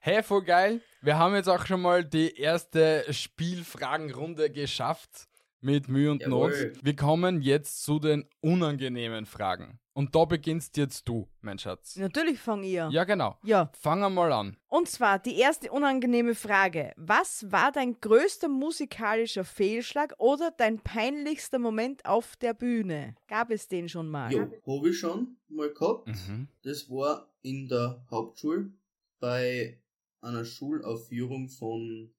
Hey, 0.00 0.22
voll 0.22 0.44
geil. 0.44 0.80
Wir 1.02 1.18
haben 1.18 1.34
jetzt 1.34 1.48
auch 1.48 1.66
schon 1.66 1.82
mal 1.82 2.04
die 2.04 2.36
erste 2.36 3.04
Spielfragenrunde 3.10 4.50
geschafft. 4.50 5.26
Mit 5.60 5.88
Mühe 5.88 6.12
und 6.12 6.22
Jawohl. 6.22 6.72
Not. 6.74 6.84
Wir 6.84 6.94
kommen 6.94 7.40
jetzt 7.42 7.82
zu 7.82 7.98
den 7.98 8.24
unangenehmen 8.40 9.26
Fragen. 9.26 9.80
Und 9.96 10.14
da 10.14 10.26
beginnst 10.26 10.76
jetzt 10.76 11.08
du, 11.08 11.26
mein 11.40 11.58
Schatz. 11.58 11.96
Natürlich 11.96 12.38
fange 12.38 12.66
ich 12.66 12.78
an. 12.78 12.92
Ja, 12.92 13.04
genau. 13.04 13.38
ja. 13.42 13.72
Fangen 13.72 14.02
wir 14.02 14.10
mal 14.10 14.30
an. 14.30 14.58
Und 14.68 14.90
zwar 14.90 15.18
die 15.18 15.38
erste 15.38 15.72
unangenehme 15.72 16.34
Frage. 16.34 16.92
Was 16.98 17.50
war 17.50 17.72
dein 17.72 17.98
größter 17.98 18.48
musikalischer 18.50 19.42
Fehlschlag 19.42 20.14
oder 20.18 20.50
dein 20.50 20.80
peinlichster 20.80 21.58
Moment 21.58 22.04
auf 22.04 22.36
der 22.36 22.52
Bühne? 22.52 23.14
Gab 23.26 23.50
es 23.50 23.68
den 23.68 23.88
schon 23.88 24.10
mal? 24.10 24.30
Jo, 24.30 24.40
habe 24.66 24.90
ich 24.90 24.98
schon 24.98 25.38
mal 25.48 25.72
gehabt. 25.72 26.08
Mhm. 26.08 26.48
Das 26.62 26.90
war 26.90 27.32
in 27.40 27.66
der 27.66 28.04
Hauptschule 28.10 28.70
bei 29.18 29.80
einer 30.20 30.44
Schulaufführung 30.44 31.48
von, 31.48 32.12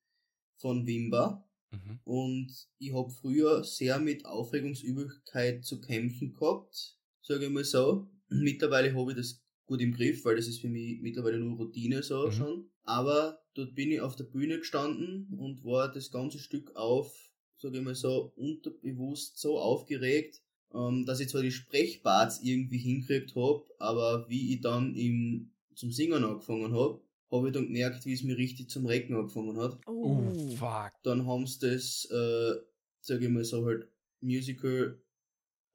von 0.55 0.87
Wimba. 0.87 1.47
Mhm. 1.69 1.99
Und 2.05 2.67
ich 2.79 2.91
habe 2.91 3.11
früher 3.11 3.63
sehr 3.63 3.99
mit 3.99 4.25
Aufregungsübelkeit 4.25 5.63
zu 5.63 5.79
kämpfen 5.79 6.33
gehabt, 6.33 6.96
sage 7.27 7.45
ich 7.45 7.51
mal 7.51 7.63
so. 7.63 8.07
Mittlerweile 8.29 8.93
habe 8.95 9.11
ich 9.11 9.17
das 9.17 9.43
gut 9.65 9.81
im 9.81 9.93
Griff, 9.93 10.23
weil 10.25 10.35
das 10.37 10.47
ist 10.47 10.61
für 10.61 10.69
mich 10.69 11.01
mittlerweile 11.01 11.39
nur 11.39 11.57
Routine 11.57 12.01
so 12.03 12.27
Mhm. 12.27 12.31
schon. 12.31 12.69
Aber 12.83 13.39
dort 13.53 13.75
bin 13.75 13.91
ich 13.91 13.99
auf 14.01 14.15
der 14.15 14.23
Bühne 14.23 14.59
gestanden 14.59 15.27
und 15.37 15.63
war 15.65 15.91
das 15.91 16.09
ganze 16.11 16.39
Stück 16.39 16.75
auf, 16.75 17.13
sage 17.57 17.77
ich 17.77 17.83
mal 17.83 17.95
so, 17.95 18.31
unterbewusst 18.35 19.37
so 19.39 19.59
aufgeregt, 19.59 20.41
ähm, 20.73 21.05
dass 21.05 21.19
ich 21.19 21.27
zwar 21.29 21.41
die 21.41 21.51
Sprechparts 21.51 22.41
irgendwie 22.43 22.77
hinkriegt 22.77 23.35
habe, 23.35 23.65
aber 23.79 24.29
wie 24.29 24.53
ich 24.53 24.61
dann 24.61 24.95
im, 24.95 25.51
zum 25.75 25.91
Singen 25.91 26.23
angefangen 26.23 26.73
habe, 26.73 27.01
habe 27.29 27.47
ich 27.47 27.53
dann 27.53 27.65
gemerkt, 27.65 28.05
wie 28.05 28.13
es 28.13 28.23
mir 28.23 28.37
richtig 28.37 28.69
zum 28.69 28.85
Recken 28.85 29.15
angefangen 29.15 29.57
hat 29.57 29.77
Oh, 29.85 30.31
Oh. 30.31 30.55
fuck. 30.55 30.93
dann 31.03 31.25
haben 31.25 31.45
sie 31.45 31.59
das, 31.59 32.05
äh, 32.09 32.55
sage 33.01 33.25
ich 33.25 33.31
mal 33.31 33.43
so, 33.43 33.65
halt 33.65 33.89
Musical 34.21 35.01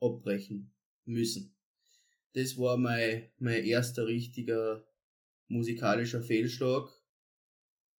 abbrechen 0.00 0.70
müssen. 1.04 1.54
Das 2.34 2.56
war 2.58 2.76
mein, 2.76 3.30
mein 3.38 3.64
erster 3.64 4.06
richtiger 4.06 4.84
musikalischer 5.48 6.22
Fehlschlag. 6.22 6.88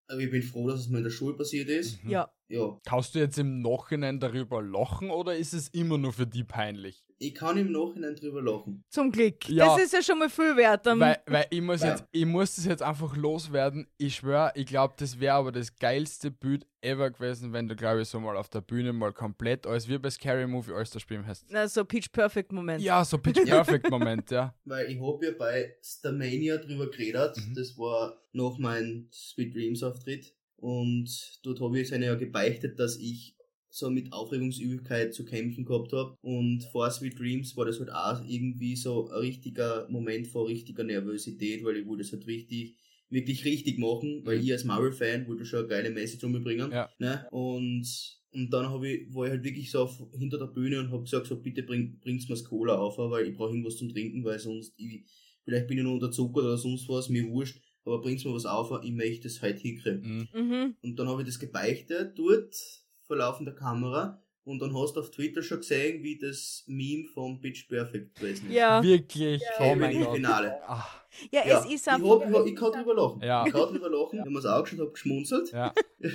Aber 0.07 0.19
ich 0.19 0.31
bin 0.31 0.41
froh, 0.41 0.67
dass 0.67 0.81
es 0.81 0.89
mir 0.89 0.97
in 0.97 1.03
der 1.03 1.11
Schule 1.11 1.35
passiert 1.35 1.69
ist. 1.69 2.03
Mhm. 2.03 2.09
Ja. 2.09 2.33
Ja, 2.53 2.77
Kannst 2.85 3.15
du 3.15 3.19
jetzt 3.19 3.39
im 3.39 3.61
Nachhinein 3.61 4.19
darüber 4.19 4.61
lachen 4.61 5.09
oder 5.09 5.35
ist 5.35 5.53
es 5.53 5.69
immer 5.69 5.97
nur 5.97 6.13
für 6.13 6.27
die 6.27 6.43
peinlich? 6.43 7.03
ich 7.19 7.33
kann 7.35 7.55
im 7.55 7.71
Nachhinein 7.71 8.15
drüber 8.17 8.41
lachen. 8.41 8.83
Zum 8.89 9.09
Glück. 9.09 9.47
Ja. 9.47 9.67
Das 9.67 9.85
ist 9.85 9.93
ja 9.93 10.01
schon 10.03 10.19
mal 10.19 10.29
viel 10.29 10.57
wert. 10.57 10.85
Ähm, 10.87 10.99
Weil, 10.99 11.21
weil 11.25 11.45
ich 11.51 11.61
muss 11.61 11.81
Ja. 11.81 11.91
jetzt, 11.91 12.03
ich 12.11 12.25
muss 12.25 12.55
das 12.57 12.65
jetzt 12.65 12.83
einfach 12.83 13.15
loswerden. 13.15 13.87
Ich 13.97 14.15
schwöre, 14.15 14.51
ich 14.55 14.65
glaube, 14.65 14.95
das 14.97 15.21
wäre 15.21 15.35
aber 15.35 15.53
das 15.53 15.73
geilste 15.77 16.31
Bild 16.31 16.67
ever 16.81 17.09
gewesen, 17.11 17.53
wenn 17.53 17.69
du, 17.69 17.77
glaube 17.77 18.01
ich, 18.01 18.09
so 18.09 18.19
mal 18.19 18.35
auf 18.35 18.49
der 18.49 18.59
Bühne 18.59 18.91
mal 18.91 19.13
komplett 19.13 19.65
alles 19.65 19.87
wie 19.87 19.97
bei 19.99 20.09
Scary 20.09 20.45
Movie 20.47 20.73
alles 20.73 20.89
da 20.89 20.99
spielen 20.99 21.25
hast. 21.25 21.45
Na, 21.49 21.65
so 21.69 21.85
Pitch 21.85 22.11
Perfect 22.11 22.51
Moment. 22.51 22.83
Ja, 22.83 23.05
so 23.05 23.17
Pitch 23.17 23.41
Perfect 23.45 23.89
Moment, 23.89 24.29
ja. 24.29 24.53
Weil 24.65 24.91
ich 24.91 24.99
habe 24.99 25.25
ja 25.25 25.31
bei 25.37 25.77
Starmania 25.81 26.57
drüber 26.57 26.89
geredet. 26.91 27.37
Mhm. 27.37 27.53
Das 27.55 27.77
war 27.77 28.17
noch 28.33 28.57
mein 28.59 29.07
Sweet 29.13 29.55
Dreams 29.55 29.81
Auftritt. 29.81 30.33
Und 30.63 31.39
dort 31.43 31.59
habe 31.59 31.77
ich 31.77 31.91
es 31.91 31.99
ja 31.99 32.15
gebeichtet, 32.15 32.79
dass 32.79 32.97
ich 32.97 33.35
so 33.69 33.89
mit 33.89 34.13
Aufregungsübelkeit 34.13 35.13
zu 35.13 35.25
kämpfen 35.25 35.65
gehabt 35.65 35.91
habe. 35.91 36.15
Und 36.21 36.63
vor 36.71 36.89
Sweet 36.89 37.19
Dreams 37.19 37.57
war 37.57 37.65
das 37.65 37.79
halt 37.79 37.91
auch 37.91 38.23
irgendwie 38.25 38.77
so 38.77 39.09
ein 39.09 39.17
richtiger 39.17 39.85
Moment 39.89 40.25
vor 40.27 40.47
richtiger 40.47 40.85
Nervosität, 40.85 41.65
weil 41.65 41.75
ich 41.75 41.85
wollte 41.85 42.03
es 42.03 42.13
halt 42.13 42.25
richtig, 42.27 42.77
wirklich 43.09 43.43
richtig 43.43 43.77
machen, 43.77 44.21
weil 44.23 44.37
Mhm. 44.37 44.43
ich 44.43 44.51
als 44.53 44.63
Marvel-Fan 44.63 45.27
wollte 45.27 45.43
schon 45.45 45.59
eine 45.59 45.67
geile 45.67 45.89
Message 45.89 46.23
umbringen. 46.23 46.71
Ja. 46.71 46.89
Ne? 46.97 47.27
Und, 47.31 47.85
und 48.31 48.49
dann 48.53 48.69
hab 48.69 48.83
ich, 48.83 49.13
war 49.13 49.25
ich 49.25 49.31
halt 49.31 49.43
wirklich 49.43 49.69
so 49.69 49.79
auf, 49.83 50.01
hinter 50.17 50.37
der 50.37 50.47
Bühne 50.47 50.79
und 50.79 50.91
habe 50.93 51.03
gesagt, 51.03 51.27
so 51.27 51.41
bitte 51.41 51.63
bring, 51.63 51.99
bringt's 51.99 52.29
mir's 52.29 52.45
Cola 52.45 52.77
auf, 52.77 52.97
weil 52.97 53.27
ich 53.27 53.35
brauche 53.35 53.49
irgendwas 53.49 53.75
zum 53.75 53.89
Trinken, 53.89 54.23
weil 54.23 54.39
sonst, 54.39 54.73
ich, 54.77 55.03
vielleicht 55.43 55.67
bin 55.67 55.79
ich 55.79 55.83
noch 55.83 55.91
unter 55.95 56.09
Zucker 56.09 56.39
oder 56.39 56.57
sonst 56.57 56.87
was, 56.87 57.09
mir 57.09 57.27
wurscht, 57.27 57.61
aber 57.85 58.01
bringt's 58.01 58.23
mir 58.25 58.33
was 58.33 58.45
auf, 58.45 58.71
ich 58.83 58.91
möchte 58.91 59.27
es 59.27 59.41
halt 59.41 59.59
hinkriegen. 59.59 60.27
Mhm. 60.33 60.41
Mhm. 60.41 60.75
Und 60.81 60.97
dann 60.99 61.07
habe 61.07 61.21
ich 61.21 61.27
das 61.27 61.39
gebeichtet 61.39 62.17
dort, 62.17 62.55
vor 63.01 63.17
laufender 63.17 63.53
Kamera, 63.53 64.19
und 64.45 64.59
dann 64.61 64.75
hast 64.77 64.95
du 64.95 64.99
auf 64.99 65.09
Twitter 65.09 65.41
schon 65.41 65.59
gesehen, 65.59 66.03
wie 66.03 66.17
das 66.17 66.65
Meme 66.67 67.05
von 67.05 67.39
Pitch 67.39 67.65
Perfect 67.69 68.15
gewesen 68.15 68.47
ist. 68.47 68.53
Ja. 68.53 68.83
Wirklich. 68.83 69.41
Oh 69.57 69.63
Eben 69.63 69.79
mein 69.79 69.95
im 69.95 70.03
Gott. 70.03 70.15
Finale. 70.15 70.59
Ah, 70.69 70.85
ja, 71.31 71.47
Ja, 71.47 71.59
es 71.59 71.65
ist 71.73 71.87
ich, 71.87 71.93
einfach. 71.93 72.27
ich, 72.27 72.33
hab, 72.35 72.45
ich 72.47 72.55
kann 72.57 72.71
drüber 72.73 72.93
lachen. 72.93 73.21
Ja. 73.23 73.45
Ich 73.47 73.53
kann 73.53 73.69
drüber 73.69 73.89
lachen. 73.89 74.15
Ich 74.15 74.19
habe 74.19 74.29
mir's 74.31 74.45
angeschaut, 74.45 74.79
hab 74.81 74.93
geschmunzelt. 74.93 75.51
ja, 75.53 75.73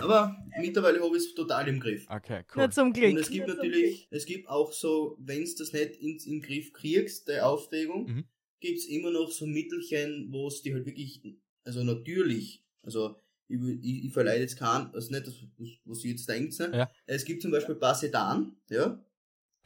Aber 0.00 0.36
mittlerweile 0.60 1.00
habe 1.00 1.16
ich 1.16 1.22
es 1.24 1.34
total 1.34 1.68
im 1.68 1.80
Griff. 1.80 2.06
okay, 2.10 2.42
Nur 2.56 2.64
cool. 2.66 2.72
zum 2.72 2.92
Glück. 2.92 3.12
Und 3.12 3.18
es 3.18 3.30
gibt 3.30 3.48
natürlich, 3.48 4.08
es 4.10 4.26
gibt 4.26 4.48
auch 4.48 4.72
so, 4.72 5.16
wenn 5.20 5.44
du 5.44 5.50
das 5.58 5.72
nicht 5.72 5.96
in, 5.96 6.16
in 6.16 6.40
den 6.40 6.42
Griff 6.42 6.72
kriegst, 6.72 7.28
der 7.28 7.48
Aufregung, 7.48 8.06
Mhm. 8.06 8.24
Gibt's 8.60 8.86
immer 8.86 9.10
noch 9.10 9.30
so 9.30 9.46
Mittelchen, 9.46 10.32
wo 10.32 10.48
es 10.48 10.62
die 10.62 10.74
halt 10.74 10.86
wirklich, 10.86 11.20
also 11.64 11.84
natürlich, 11.84 12.64
also 12.82 13.16
ich, 13.48 13.60
ich, 13.82 14.04
ich 14.06 14.12
verleide 14.12 14.42
jetzt 14.42 14.58
keinen, 14.58 14.92
also 14.94 15.12
nicht 15.12 15.26
das, 15.26 15.34
was 15.84 16.04
ihr 16.04 16.10
jetzt 16.12 16.28
denkt, 16.28 16.58
ne? 16.58 16.70
Ja. 16.74 16.90
es 17.06 17.24
gibt 17.24 17.42
zum 17.42 17.50
Beispiel 17.50 17.74
Basedan, 17.76 18.56
ja, 18.70 19.02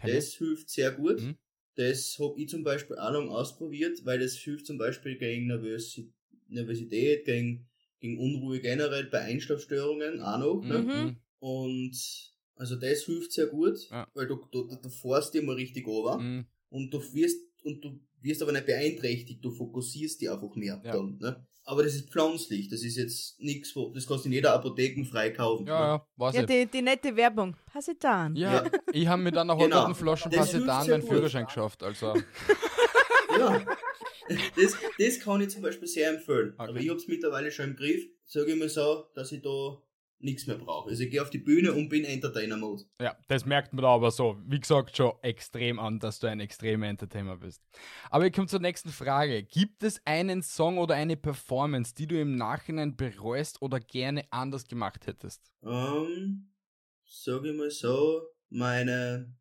das 0.02 0.34
hilft 0.34 0.70
sehr 0.70 0.92
gut. 0.92 1.20
Mhm. 1.20 1.36
Das 1.74 2.18
habe 2.18 2.38
ich 2.38 2.48
zum 2.48 2.64
Beispiel 2.64 2.98
auch 2.98 3.12
lang 3.12 3.28
ausprobiert, 3.28 4.04
weil 4.04 4.18
das 4.18 4.34
hilft 4.36 4.66
zum 4.66 4.78
Beispiel 4.78 5.16
gegen 5.16 5.46
Nervösi 5.46 6.12
Nervosität, 6.48 7.24
gegen, 7.24 7.66
gegen 7.98 8.18
Unruhe 8.18 8.60
generell, 8.60 9.04
bei 9.04 9.20
Einschlafstörungen 9.20 10.20
auch 10.20 10.38
noch. 10.38 10.62
Ne? 10.62 10.78
Mhm. 10.80 11.04
Mhm. 11.04 11.16
Und 11.38 12.32
also 12.56 12.76
das 12.76 13.04
hilft 13.04 13.32
sehr 13.32 13.46
gut, 13.46 13.88
Ja. 13.90 14.06
weil 14.12 14.26
du, 14.26 14.36
du, 14.50 14.64
du, 14.64 14.76
du 14.76 14.88
fährst 14.90 15.32
dir 15.32 15.42
mal 15.42 15.54
richtig 15.54 15.86
runter 15.86 16.18
Mhm. 16.18 16.46
und 16.68 16.92
du 16.92 16.98
wirst 17.14 17.40
und 17.64 17.82
du 17.84 17.98
wirst 18.20 18.42
aber 18.42 18.52
nicht 18.52 18.66
beeinträchtigt, 18.66 19.44
du 19.44 19.50
fokussierst 19.50 20.20
dich 20.20 20.30
einfach 20.30 20.54
mehr 20.54 20.80
Ja. 20.84 20.92
dann, 20.92 21.18
ne? 21.18 21.46
Aber 21.64 21.84
das 21.84 21.94
ist 21.94 22.10
pflanzlich, 22.10 22.68
das 22.68 22.82
ist 22.82 22.96
jetzt 22.96 23.40
nichts, 23.40 23.76
wo, 23.76 23.90
das 23.94 24.04
kannst 24.06 24.24
du 24.24 24.28
in 24.28 24.32
jeder 24.32 24.52
Apotheke 24.52 25.04
frei 25.04 25.30
kaufen. 25.30 25.64
Ja, 25.66 25.94
ja, 25.96 26.06
weiß 26.16 26.34
Ja, 26.34 26.40
ich. 26.40 26.46
die, 26.48 26.66
die 26.66 26.82
nette 26.82 27.14
Werbung. 27.14 27.56
Pasitan. 27.72 28.34
Ja, 28.34 28.64
ich 28.92 29.06
habe 29.06 29.22
mit 29.22 29.36
einer 29.38 29.56
Genau. 29.56 29.82
halben 29.82 29.94
Flasche 29.94 30.28
Das 30.28 30.50
hilft 30.50 30.66
Pasitan 30.66 30.90
meinen. 31.00 31.06
Führerschein 31.08 31.44
geschafft. 31.46 31.82
Also, 31.84 32.14
Ja. 33.38 33.64
Das, 34.56 34.76
das 34.98 35.20
kann 35.20 35.40
ich 35.40 35.50
zum 35.50 35.62
Beispiel 35.62 35.88
sehr 35.88 36.10
empfehlen. 36.10 36.54
Okay. 36.56 36.68
Aber 36.70 36.78
ich 36.78 36.88
hab's 36.90 37.06
mittlerweile 37.08 37.50
schon 37.50 37.70
im 37.70 37.76
Griff, 37.76 38.02
sage 38.24 38.52
ich 38.52 38.58
mal 38.58 38.68
so, 38.68 39.04
dass 39.14 39.32
ich 39.32 39.42
da 39.42 39.78
nichts 40.22 40.46
mehr 40.46 40.56
brauche. 40.58 40.90
Also 40.90 41.02
ich 41.04 41.10
gehe 41.10 41.20
auf 41.22 41.30
die 41.30 41.38
Bühne 41.38 41.72
und 41.72 41.88
bin 41.88 42.04
Entertainer-Mode. 42.04 42.84
ja, 43.00 43.16
das 43.28 43.44
merkt 43.46 43.72
man 43.72 43.82
da 43.82 43.88
aber 43.88 44.10
so, 44.10 44.36
wie 44.46 44.60
gesagt, 44.60 44.96
schon 44.96 45.12
extrem 45.22 45.78
an, 45.78 45.98
dass 45.98 46.18
du 46.20 46.26
ein 46.28 46.40
extremer 46.40 46.86
Entertainer 46.86 47.36
bist. 47.36 47.62
Aber 48.10 48.26
ich 48.26 48.32
komme 48.32 48.46
zur 48.48 48.60
nächsten 48.60 48.90
Frage. 48.90 49.42
Gibt 49.42 49.82
es 49.82 50.00
einen 50.04 50.42
Song 50.42 50.78
oder 50.78 50.94
eine 50.94 51.16
Performance, 51.16 51.94
die 51.94 52.06
du 52.06 52.20
im 52.20 52.36
Nachhinein 52.36 52.96
bereust 52.96 53.60
oder 53.62 53.80
gerne 53.80 54.24
anders 54.30 54.66
gemacht 54.66 55.06
hättest? 55.06 55.52
Ähm, 55.64 56.52
sag 57.04 57.44
ich 57.44 57.54
mal 57.56 57.70
so, 57.70 58.22
meine, 58.50 59.34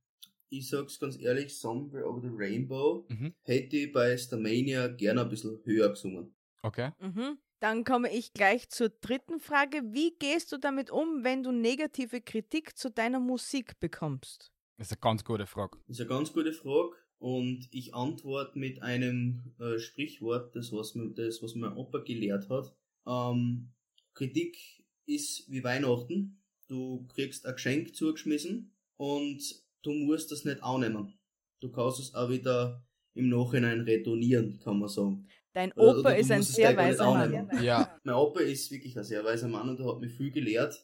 ich 0.50 0.70
sag's 0.70 1.00
ganz 1.00 1.18
ehrlich, 1.20 1.58
Somewhere 1.58 2.08
Over 2.10 2.22
the 2.22 2.30
Rainbow 2.32 3.06
Mhm. 3.10 3.34
hätte 3.44 3.78
ich 3.78 3.92
bei 3.92 4.18
Starmania 4.18 4.88
gerne 4.88 5.22
ein 5.22 5.30
bisschen 5.30 5.60
höher 5.64 5.90
gesungen. 5.90 6.34
Okay. 6.64 6.92
Mhm. 7.00 7.38
Dann 7.62 7.84
komme 7.84 8.12
ich 8.12 8.34
gleich 8.34 8.70
zur 8.70 8.90
dritten 8.90 9.40
Frage. 9.40 9.84
Wie 9.94 10.16
gehst 10.18 10.52
du 10.52 10.58
damit 10.58 10.90
um, 10.90 11.24
wenn 11.24 11.44
du 11.44 11.52
negative 11.52 12.20
Kritik 12.20 12.76
zu 12.76 12.90
deiner 12.90 13.20
Musik 13.20 13.80
bekommst? 13.80 14.52
Das 14.78 14.88
ist 14.88 14.94
eine 14.94 15.02
ganz 15.02 15.24
gute 15.24 15.46
Frage. 15.46 15.78
Das 15.88 16.00
ist 16.00 16.02
eine 16.02 16.10
ganz 16.10 16.34
gute 16.34 16.54
Frage 16.54 16.96
und 17.20 17.68
ich 17.70 17.94
antworte 17.94 18.58
mit 18.58 18.82
einem 18.82 19.54
äh, 19.60 19.78
Sprichwort, 19.78 20.56
das 20.56 20.72
was, 20.72 20.98
das 21.16 21.44
was 21.44 21.54
mein 21.54 21.78
Opa 21.78 22.00
gelehrt 22.00 22.50
hat. 22.50 22.76
Ähm, 23.06 23.70
Kritik 24.16 24.58
ist 25.06 25.48
wie 25.48 25.64
Weihnachten. 25.64 26.42
Du 26.68 27.06
kriegst 27.14 27.46
ein 27.46 27.54
Geschenk 27.54 27.96
zugeschmissen 27.96 28.74
und 28.98 29.40
du 29.84 29.94
musst 29.94 30.32
das 30.32 30.46
nicht 30.46 30.64
annehmen. 30.64 31.14
Du 31.60 31.70
kannst 31.70 32.00
es 32.00 32.16
auch 32.16 32.32
wieder 32.32 32.84
im 33.14 33.30
Nachhinein 33.30 33.82
retournieren, 33.82 34.60
kann 34.60 34.80
man 34.80 34.90
sagen. 34.90 35.28
Dein 35.54 35.72
Oder- 35.74 36.00
Opa 36.00 36.00
oder 36.00 36.14
du 36.14 36.20
ist 36.22 36.32
ein 36.32 36.44
sehr 36.44 36.76
weiser 36.78 37.06
Mann. 37.12 37.50
Ja, 37.62 38.00
Mein 38.04 38.16
Opa 38.16 38.40
ist 38.42 38.72
wirklich 38.72 38.98
ein 38.98 39.04
sehr 39.04 39.24
weiser 39.24 39.48
Mann 39.48 39.68
und 39.70 39.80
er 39.80 39.88
hat 39.88 40.00
mich 40.00 40.14
viel 40.14 40.32
gelehrt. 40.32 40.82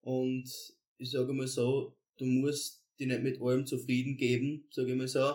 Und 0.00 0.44
ich 0.98 1.10
sage 1.10 1.32
mal 1.32 1.46
so, 1.46 1.94
du 2.16 2.24
musst 2.24 2.82
dich 2.98 3.06
nicht 3.08 3.22
mit 3.22 3.40
allem 3.42 3.66
zufrieden 3.66 4.16
geben, 4.16 4.66
sage 4.70 4.92
ich 4.92 4.96
mal 4.96 5.08
so. 5.08 5.34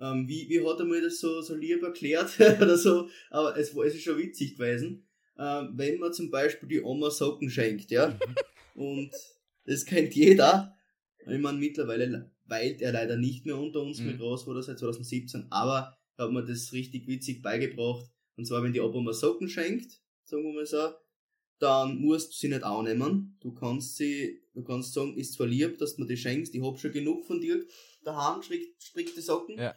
Ähm, 0.00 0.26
wie, 0.26 0.48
wie 0.48 0.66
hat 0.66 0.78
er 0.78 0.86
mir 0.86 1.02
das 1.02 1.20
so, 1.20 1.42
so 1.42 1.54
lieb 1.54 1.82
erklärt 1.82 2.34
oder 2.40 2.76
so? 2.78 3.08
Aber 3.30 3.56
es, 3.58 3.74
war, 3.76 3.84
es 3.84 3.94
ist 3.94 4.02
schon 4.04 4.18
witzig 4.18 4.56
gewesen. 4.56 5.06
Ähm, 5.38 5.72
wenn 5.74 5.98
man 5.98 6.12
zum 6.12 6.30
Beispiel 6.30 6.68
die 6.68 6.82
Oma 6.82 7.10
Socken 7.10 7.50
schenkt, 7.50 7.90
ja, 7.90 8.18
und 8.74 9.10
das 9.66 9.84
kennt 9.84 10.14
jeder. 10.14 10.74
Ich 11.26 11.38
meine, 11.38 11.58
mittlerweile 11.58 12.30
weilt 12.46 12.80
er 12.82 12.92
leider 12.92 13.16
nicht 13.16 13.44
mehr 13.46 13.56
unter 13.58 13.80
uns 13.80 14.00
Mhm. 14.00 14.06
mit 14.06 14.18
Großvater 14.18 14.62
seit 14.62 14.78
2017, 14.78 15.46
aber 15.50 15.96
er 16.16 16.24
hat 16.24 16.32
mir 16.32 16.44
das 16.44 16.72
richtig 16.72 17.06
witzig 17.06 17.42
beigebracht. 17.42 18.06
Und 18.36 18.46
zwar, 18.46 18.62
wenn 18.62 18.72
die 18.72 18.80
Opa 18.80 19.00
mal 19.00 19.14
Socken 19.14 19.48
schenkt, 19.48 20.00
sagen 20.24 20.44
wir 20.44 20.52
mal 20.52 20.66
so, 20.66 20.90
dann 21.58 21.98
musst 22.00 22.32
du 22.32 22.36
sie 22.36 22.48
nicht 22.48 22.64
annehmen. 22.64 23.36
Du 23.40 23.52
kannst 23.52 23.96
sie, 23.96 24.42
du 24.54 24.64
kannst 24.64 24.94
sagen, 24.94 25.16
ist 25.16 25.34
zwar 25.34 25.46
lieb, 25.46 25.78
dass 25.78 25.94
du 25.94 26.02
mir 26.02 26.08
die 26.08 26.16
schenkst, 26.16 26.54
ich 26.54 26.62
hab 26.62 26.78
schon 26.78 26.92
genug 26.92 27.24
von 27.24 27.40
dir 27.40 27.64
daheim, 28.04 28.42
strick, 28.42 28.74
strickte 28.80 29.22
Socken. 29.22 29.58
Ja. 29.58 29.74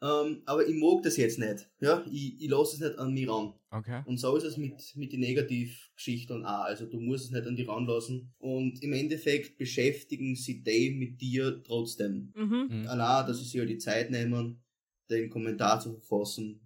Ähm, 0.00 0.42
aber 0.46 0.66
ich 0.66 0.76
mag 0.76 1.02
das 1.02 1.16
jetzt 1.16 1.38
nicht. 1.38 1.68
Ja, 1.80 2.04
ich, 2.10 2.40
ich 2.40 2.48
lasse 2.48 2.76
es 2.76 2.80
nicht 2.80 2.98
an 2.98 3.12
mich 3.12 3.28
ran. 3.28 3.54
okay. 3.70 4.02
Und 4.06 4.18
so 4.18 4.36
ist 4.36 4.44
es 4.44 4.56
mit, 4.56 4.94
mit 4.94 5.12
den 5.12 5.20
Negativgeschichten 5.20 6.44
auch. 6.44 6.64
Also 6.64 6.86
du 6.86 7.00
musst 7.00 7.24
es 7.24 7.30
nicht 7.32 7.46
an 7.46 7.56
dich 7.56 7.66
ranlassen. 7.66 8.32
Und 8.38 8.80
im 8.82 8.92
Endeffekt 8.92 9.58
beschäftigen 9.58 10.36
sie 10.36 10.62
die 10.62 10.90
mit 10.90 11.20
dir 11.20 11.62
trotzdem. 11.64 12.32
Mhm. 12.36 12.68
Mhm. 12.70 12.86
Allein, 12.86 13.26
dass 13.26 13.38
sie 13.38 13.44
sich 13.44 13.58
halt 13.58 13.70
die 13.70 13.78
Zeit 13.78 14.10
nehmen, 14.10 14.62
den 15.10 15.30
Kommentar 15.30 15.80
zu 15.80 15.94
verfassen, 15.94 16.60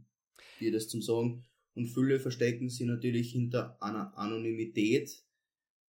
dir 0.62 0.72
das 0.72 0.88
zum 0.88 1.02
Sagen. 1.02 1.44
Und 1.74 1.86
viele 1.86 2.20
verstecken 2.20 2.68
sie 2.68 2.84
natürlich 2.84 3.32
hinter 3.32 3.76
einer 3.82 4.16
Anonymität, 4.16 5.10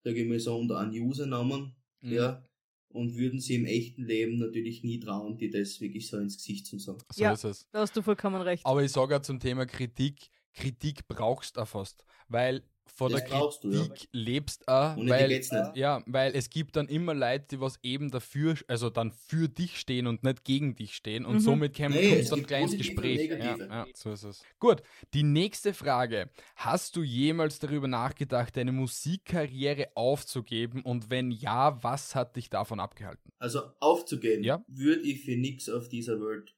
sage 0.02 0.22
ich 0.22 0.28
mal 0.28 0.38
so, 0.40 0.56
unter 0.58 0.78
einem 0.78 0.92
Usernamen, 1.08 1.74
Mhm. 2.00 2.12
ja, 2.12 2.46
und 2.88 3.16
würden 3.16 3.40
sie 3.40 3.54
im 3.56 3.64
echten 3.64 4.04
Leben 4.04 4.38
natürlich 4.38 4.84
nie 4.84 5.00
trauen, 5.00 5.36
dir 5.36 5.50
das 5.50 5.80
wirklich 5.80 6.06
so 6.06 6.18
ins 6.18 6.36
Gesicht 6.36 6.66
zu 6.66 6.78
sagen. 6.78 7.00
So 7.12 7.22
Ja. 7.24 7.32
ist 7.32 7.44
es. 7.44 7.68
Da 7.72 7.80
hast 7.80 7.96
du 7.96 8.02
vollkommen 8.02 8.40
recht. 8.42 8.64
Aber 8.64 8.82
ich 8.84 8.92
sage 8.92 9.16
auch 9.16 9.22
zum 9.22 9.40
Thema 9.40 9.66
Kritik, 9.66 10.30
Kritik 10.52 11.06
brauchst 11.08 11.56
du 11.56 11.62
auch 11.62 11.68
fast. 11.68 12.04
Weil 12.28 12.62
vor 12.86 13.10
Das 13.10 13.20
der 13.22 13.28
brauchst 13.28 13.64
du, 13.64 13.72
ja. 13.72 13.86
Kritik 13.86 14.08
lebst 14.12 14.68
auch, 14.68 14.96
Ohne 14.96 15.10
weil, 15.10 15.28
geht's 15.28 15.50
nicht. 15.52 15.76
ja, 15.76 16.02
weil 16.06 16.34
es 16.36 16.50
gibt 16.50 16.76
dann 16.76 16.88
immer 16.88 17.14
Leute, 17.14 17.46
die 17.52 17.60
was 17.60 17.78
eben 17.82 18.10
dafür, 18.10 18.56
also 18.68 18.90
dann 18.90 19.10
für 19.12 19.48
dich 19.48 19.78
stehen 19.78 20.06
und 20.06 20.22
nicht 20.22 20.44
gegen 20.44 20.76
dich 20.76 20.94
stehen 20.94 21.24
und 21.24 21.36
Mhm. 21.36 21.40
somit 21.40 21.76
kommt 21.76 21.94
Nee, 21.96 22.18
es 22.20 22.28
dann 22.28 22.42
positive 22.42 22.62
und 22.62 22.78
Gespräch. 22.78 23.28
Ja, 23.38 23.56
ja, 23.58 23.86
so 23.94 24.12
ist 24.12 24.24
es. 24.24 24.42
Gut, 24.58 24.82
die 25.12 25.22
nächste 25.22 25.74
Frage. 25.74 26.30
Hast 26.56 26.96
du 26.96 27.02
jemals 27.02 27.58
darüber 27.58 27.88
nachgedacht, 27.88 28.56
deine 28.56 28.72
Musikkarriere 28.72 29.88
aufzugeben 29.94 30.82
und 30.82 31.10
wenn 31.10 31.30
ja, 31.30 31.82
was 31.82 32.14
hat 32.14 32.36
dich 32.36 32.50
davon 32.50 32.80
abgehalten? 32.80 33.30
Also 33.38 33.60
aufzugeben, 33.80 34.44
Ja. 34.44 34.62
würde 34.68 35.02
ich 35.02 35.24
für 35.24 35.36
nix 35.36 35.68
auf 35.68 35.88
dieser 35.88 36.20
Welt. 36.20 36.54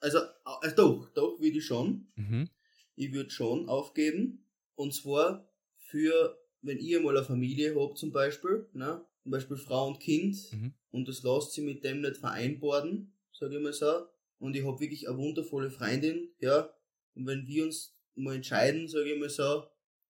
Also, 0.00 0.18
äh, 0.18 0.72
doch, 0.76 1.08
doch 1.14 1.40
würde 1.40 1.58
ich 1.58 1.64
schon. 1.66 2.08
Mhm. 2.16 2.48
Ich 2.96 3.12
würde 3.12 3.30
schon 3.30 3.68
aufgeben. 3.68 4.44
Und 4.74 4.94
zwar 4.94 5.47
für, 5.90 6.38
wenn 6.62 6.78
ihr 6.78 7.00
mal 7.00 7.16
eine 7.16 7.24
Familie 7.26 7.74
habt 7.74 7.98
zum 7.98 8.12
Beispiel, 8.12 8.66
ne? 8.72 9.04
zum 9.22 9.32
Beispiel 9.32 9.56
Frau 9.56 9.88
und 9.88 10.00
Kind, 10.00 10.36
Mhm. 10.52 10.72
und 10.90 11.08
das 11.08 11.22
lasst 11.22 11.52
sie 11.52 11.62
mit 11.62 11.82
dem 11.84 12.00
nicht 12.00 12.16
vereinbaren, 12.16 13.12
sage 13.32 13.56
ich 13.56 13.62
mal 13.62 13.72
so. 13.72 14.06
Und 14.38 14.54
ich 14.54 14.64
habe 14.64 14.78
wirklich 14.80 15.08
eine 15.08 15.18
wundervolle 15.18 15.70
Freundin, 15.70 16.30
ja. 16.40 16.70
Und 17.14 17.26
wenn 17.26 17.46
wir 17.46 17.64
uns 17.64 17.96
mal 18.14 18.36
entscheiden, 18.36 18.88
sage 18.88 19.12
ich 19.12 19.18
mal 19.18 19.28
so, 19.30 19.64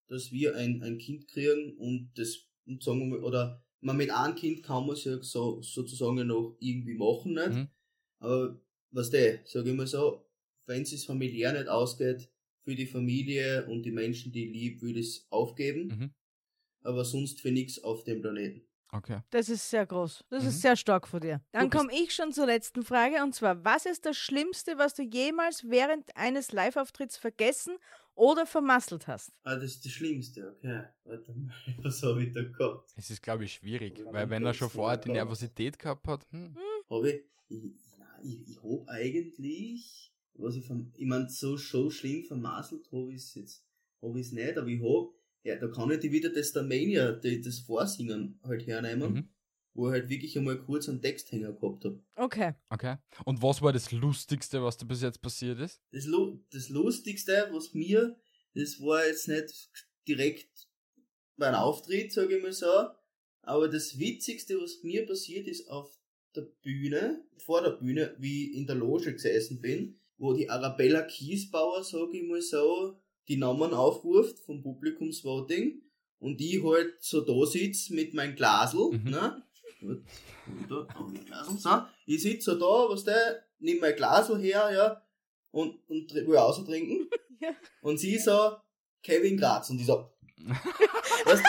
dass 0.08 0.30
wir 0.32 0.56
ein, 0.56 0.82
ein 0.82 0.98
Kind 0.98 1.28
kriegen 1.28 1.76
und 1.78 2.10
das, 2.16 2.38
und 2.66 2.82
sagen 2.82 3.00
wir 3.00 3.06
mal, 3.18 3.24
oder 3.24 3.62
man 3.80 3.96
mit 3.96 4.10
einem 4.10 4.34
Kind 4.34 4.62
kann 4.62 4.86
man 4.86 4.96
es 4.96 5.04
ja 5.04 5.22
so, 5.22 5.62
sozusagen 5.62 6.26
noch 6.26 6.56
irgendwie 6.60 6.94
machen, 6.94 7.34
nicht? 7.34 7.50
Mhm. 7.50 7.68
Aber 8.18 8.60
was 8.90 9.10
der, 9.10 9.40
sage 9.44 9.70
ich 9.70 9.76
mal 9.76 9.86
so, 9.86 10.24
wenn 10.66 10.82
es 10.82 11.04
familiär 11.04 11.52
nicht 11.52 11.68
ausgeht, 11.68 12.28
für 12.68 12.74
die 12.74 12.86
Familie 12.86 13.66
und 13.66 13.84
die 13.84 13.90
Menschen, 13.90 14.30
die 14.30 14.44
ich 14.46 14.52
lieb, 14.52 14.82
würde 14.82 14.98
ich 15.00 15.06
es 15.06 15.26
aufgeben. 15.30 15.88
Mhm. 15.88 16.10
Aber 16.82 17.02
sonst 17.02 17.40
für 17.40 17.50
nichts 17.50 17.82
auf 17.82 18.04
dem 18.04 18.20
Planeten. 18.20 18.60
Okay. 18.92 19.20
Das 19.30 19.48
ist 19.48 19.68
sehr 19.70 19.86
groß. 19.86 20.24
Das 20.28 20.42
Mhm. 20.42 20.48
ist 20.50 20.60
sehr 20.60 20.76
stark 20.76 21.08
von 21.08 21.20
dir. 21.20 21.40
Dann 21.52 21.70
komme 21.70 21.90
ich 21.94 22.14
schon 22.14 22.30
zur 22.30 22.44
letzten 22.44 22.82
Frage 22.82 23.22
und 23.22 23.34
zwar, 23.34 23.64
was 23.64 23.86
ist 23.86 24.04
das 24.04 24.18
Schlimmste, 24.18 24.76
was 24.76 24.92
du 24.94 25.02
jemals 25.02 25.64
während 25.66 26.14
eines 26.14 26.52
Live-Auftritts 26.52 27.16
vergessen 27.16 27.78
oder 28.14 28.44
vermasselt 28.44 29.06
hast? 29.06 29.32
Ah, 29.44 29.54
das 29.54 29.64
ist 29.76 29.84
das 29.86 29.92
Schlimmste, 29.92 30.54
okay. 30.54 30.82
Warte 31.04 31.32
mal, 31.32 31.54
was 31.82 32.02
habe 32.02 32.22
ich 32.22 32.32
da 32.34 32.42
gehabt? 32.42 32.90
Es 32.96 33.08
ist, 33.10 33.22
glaube 33.22 33.44
ich, 33.44 33.54
schwierig, 33.54 33.98
Ja, 33.98 34.12
weil 34.12 34.28
wenn 34.28 34.44
er 34.44 34.52
schon 34.52 34.68
vorher 34.68 34.98
die 34.98 35.08
Nervosität 35.10 35.78
gehabt 35.78 36.06
hat, 36.06 36.26
hm. 36.32 36.54
Habe 36.90 37.10
ich, 37.10 37.24
ich, 37.48 37.62
ich, 38.22 38.48
ich 38.50 38.62
hab 38.62 38.88
eigentlich, 38.88 40.12
was 40.38 40.56
ich 40.56 40.64
vom, 40.66 40.92
ich 40.96 41.06
mein, 41.06 41.28
so, 41.28 41.56
so 41.56 41.90
schlimm 41.90 42.24
vermasselt 42.24 42.90
habe 42.92 43.10
ich 43.12 43.22
es 43.22 43.34
jetzt, 43.34 43.64
habe 44.02 44.18
ich 44.20 44.26
es 44.26 44.32
nicht, 44.32 44.56
aber 44.56 44.68
ich 44.68 44.80
hab, 44.80 45.12
ja, 45.44 45.56
da 45.56 45.68
kann 45.68 45.90
ich 45.90 46.00
die 46.00 46.12
wieder 46.12 46.30
das 46.30 46.48
Starmania, 46.48 47.12
die, 47.12 47.40
das 47.40 47.58
Vorsingen 47.60 48.38
halt 48.42 48.66
hernehmen, 48.66 49.12
Mhm. 49.12 49.28
wo 49.74 49.86
ich 49.88 49.92
halt 49.92 50.08
wirklich 50.08 50.36
einmal 50.36 50.58
kurz 50.58 50.88
einen 50.88 51.00
Texthänger 51.02 51.52
gehabt 51.52 51.84
hab. 51.84 51.94
Okay. 52.16 52.54
Okay. 52.70 52.96
Und 53.24 53.42
was 53.42 53.62
war 53.62 53.72
das 53.72 53.92
Lustigste, 53.92 54.62
was 54.62 54.76
da 54.76 54.86
bis 54.86 55.02
jetzt 55.02 55.20
passiert 55.22 55.60
ist? 55.60 55.80
Das, 55.92 56.04
Lu 56.06 56.40
das 56.50 56.68
Lustigste, 56.68 57.48
was 57.52 57.74
mir, 57.74 58.16
das 58.54 58.80
war 58.80 59.06
jetzt 59.06 59.28
nicht 59.28 59.70
direkt 60.06 60.68
mein 61.36 61.54
Auftritt, 61.54 62.12
sage 62.12 62.36
ich 62.36 62.42
mal 62.42 62.52
so, 62.52 62.88
aber 63.42 63.68
das 63.68 63.98
Witzigste, 63.98 64.60
was 64.60 64.82
mir 64.82 65.06
passiert 65.06 65.46
ist 65.46 65.68
auf 65.68 65.96
der 66.34 66.42
Bühne, 66.62 67.24
vor 67.38 67.62
der 67.62 67.70
Bühne, 67.70 68.14
wie 68.18 68.50
ich 68.50 68.56
in 68.56 68.66
der 68.66 68.76
Loge 68.76 69.12
gesessen 69.12 69.60
bin, 69.60 69.98
wo 70.18 70.32
die 70.34 70.50
Arabella 70.50 71.02
Kiesbauer, 71.02 71.82
sage 71.84 72.18
ich 72.18 72.28
mal 72.28 72.42
so, 72.42 72.98
die 73.28 73.36
Namen 73.36 73.72
aufruft 73.72 74.38
vom 74.40 74.62
Publikumsvoting 74.62 75.80
und 76.18 76.40
ich 76.40 76.62
halt 76.62 76.94
so 77.02 77.20
da 77.20 77.46
sitz 77.46 77.90
mit 77.90 78.14
meinem 78.14 78.34
Glasl, 78.34 78.90
Mhm. 78.92 79.10
ne? 79.10 79.42
Gut, 80.68 80.88
mein 80.98 81.24
Glasl, 81.24 81.56
so. 81.58 81.70
Ich 82.06 82.22
sitz 82.22 82.44
so 82.46 82.54
da, 82.56 82.90
was 82.92 83.04
der, 83.04 83.44
nimm 83.60 83.78
mein 83.80 83.94
Glasl 83.94 84.38
her, 84.38 84.70
ja, 84.74 85.02
und, 85.50 85.78
und 85.88 86.12
will 86.14 86.36
austrinken. 86.36 87.08
Ja. 87.40 87.50
Und 87.82 87.98
sie 87.98 88.18
so, 88.18 88.56
Kevin 89.00 89.36
Graz, 89.36 89.70
und 89.70 89.78
ich 89.78 89.86
so, 89.86 90.10
was? 91.24 91.40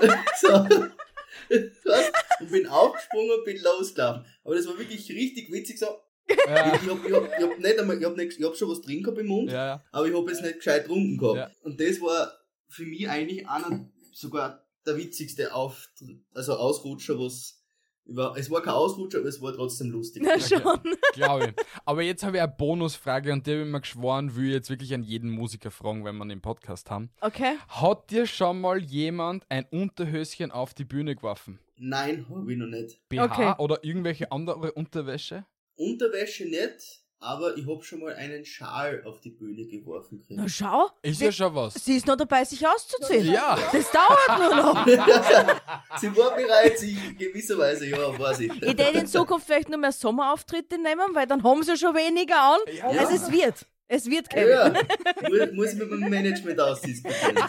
so, 0.40 0.48
was? 0.48 2.12
Und 2.40 2.50
bin 2.52 2.68
aufgesprungen 2.68 3.32
und 3.38 3.44
bin 3.44 3.60
losgelaufen. 3.60 4.24
Aber 4.44 4.54
das 4.54 4.64
war 4.68 4.78
wirklich 4.78 5.08
richtig 5.10 5.50
witzig, 5.50 5.80
so, 5.80 5.86
Ja, 6.28 6.74
Ich, 6.74 6.82
ich, 6.82 6.90
hab, 6.90 7.06
ich, 7.06 7.12
hab, 7.12 7.24
ich, 7.26 7.44
hab 7.44 7.58
nicht 7.58 7.78
einmal, 7.78 7.98
ich, 7.98 8.04
hab 8.04 8.16
nicht, 8.16 8.38
ich 8.38 8.44
hab 8.44 8.56
schon 8.56 8.70
was 8.70 8.80
drin 8.80 9.02
gehabt 9.02 9.18
im 9.18 9.26
Mund, 9.26 9.50
ja, 9.50 9.66
ja. 9.66 9.84
aber 9.92 10.06
ich 10.06 10.14
hab 10.14 10.28
jetzt 10.28 10.42
nicht 10.42 10.56
gescheit 10.56 10.84
getrunken 10.84 11.18
gehabt. 11.18 11.36
Ja. 11.36 11.50
Und 11.62 11.80
das 11.80 12.00
war 12.00 12.32
für 12.68 12.84
mich 12.84 13.08
eigentlich 13.08 13.48
einer, 13.48 13.88
sogar 14.12 14.64
der 14.86 14.96
witzigste 14.96 15.54
Auftritt, 15.54 16.20
also 16.34 16.54
Ausrutscher, 16.54 17.18
was 17.18 17.64
über, 18.06 18.34
es 18.36 18.50
war 18.50 18.60
kein 18.60 18.74
Ausrutscher, 18.74 19.20
aber 19.20 19.28
es 19.28 19.40
war 19.40 19.54
trotzdem 19.54 19.90
lustig. 19.90 20.22
Na 20.24 20.38
schon. 20.38 20.80
glaube 21.14 21.54
ich. 21.56 21.64
Aber 21.86 22.02
jetzt 22.02 22.22
habe 22.22 22.36
ich 22.36 22.42
eine 22.42 22.52
Bonusfrage 22.52 23.32
und 23.32 23.46
die 23.46 23.52
habe 23.52 23.62
ich 23.62 23.68
mir 23.68 23.80
geschworen, 23.80 24.36
will 24.36 24.48
ich 24.48 24.52
jetzt 24.52 24.68
wirklich 24.68 24.92
an 24.92 25.02
jeden 25.02 25.30
Musiker 25.30 25.70
fragen, 25.70 26.04
wenn 26.04 26.16
wir 26.16 26.26
den 26.26 26.42
Podcast 26.42 26.90
haben. 26.90 27.10
Okay. 27.22 27.56
Hat 27.68 28.10
dir 28.10 28.26
schon 28.26 28.60
mal 28.60 28.82
jemand 28.82 29.46
ein 29.48 29.64
Unterhöschen 29.70 30.50
auf 30.50 30.74
die 30.74 30.84
Bühne 30.84 31.16
geworfen? 31.16 31.60
Nein, 31.76 32.26
hab 32.28 32.46
ich 32.46 32.56
noch 32.58 32.66
nicht. 32.66 33.00
BH 33.08 33.24
Okay. 33.24 33.54
oder 33.58 33.82
irgendwelche 33.82 34.30
andere 34.30 34.72
Unterwäsche? 34.72 35.46
Unterwäsche 35.76 36.44
nicht, 36.44 37.00
aber 37.20 37.56
ich 37.56 37.66
hab 37.66 37.82
schon 37.84 38.00
mal 38.00 38.14
einen 38.14 38.44
Schal 38.44 39.02
auf 39.06 39.20
die 39.20 39.30
Bühne 39.30 39.66
geworfen 39.66 40.22
Na 40.28 40.42
gekriegt. 40.42 40.56
schau. 40.58 40.90
Ist 41.02 41.20
ja 41.22 41.32
schon 41.32 41.54
was. 41.54 41.74
Sie 41.74 41.96
ist 41.96 42.06
noch 42.06 42.16
dabei, 42.16 42.44
sich 42.44 42.66
auszuziehen. 42.66 43.32
Ja. 43.32 43.58
Das 43.72 43.90
dauert 43.90 44.38
nur 44.38 44.54
noch. 44.56 44.86
Sie 46.00 46.16
war 46.16 46.36
bereit, 46.36 46.78
sich 46.78 46.96
in 47.02 47.16
gewisser 47.16 47.56
Weise, 47.58 47.86
ja, 47.86 48.18
war 48.18 48.34
sie. 48.34 48.50
Ich 48.60 48.76
werde 48.78 48.98
in 48.98 49.06
Zukunft 49.06 49.46
vielleicht 49.46 49.68
nur 49.70 49.78
mehr 49.78 49.92
Sommerauftritte 49.92 50.76
nehmen, 50.78 51.14
weil 51.14 51.26
dann 51.26 51.42
haben 51.42 51.62
sie 51.62 51.76
schon 51.78 51.94
weniger 51.94 52.40
an. 52.40 52.60
Ja. 52.76 52.88
Also 52.88 53.14
es 53.14 53.32
wird. 53.32 53.66
Es 53.86 54.06
wird, 54.06 54.32
Ja, 54.32 54.70
Kevin. 54.70 54.86
ja. 55.22 55.28
Muss, 55.46 55.52
muss 55.52 55.72
ich 55.72 55.78
mit 55.78 55.90
meinem 55.90 56.10
Management 56.10 56.58
ausdiskutieren. 56.60 57.36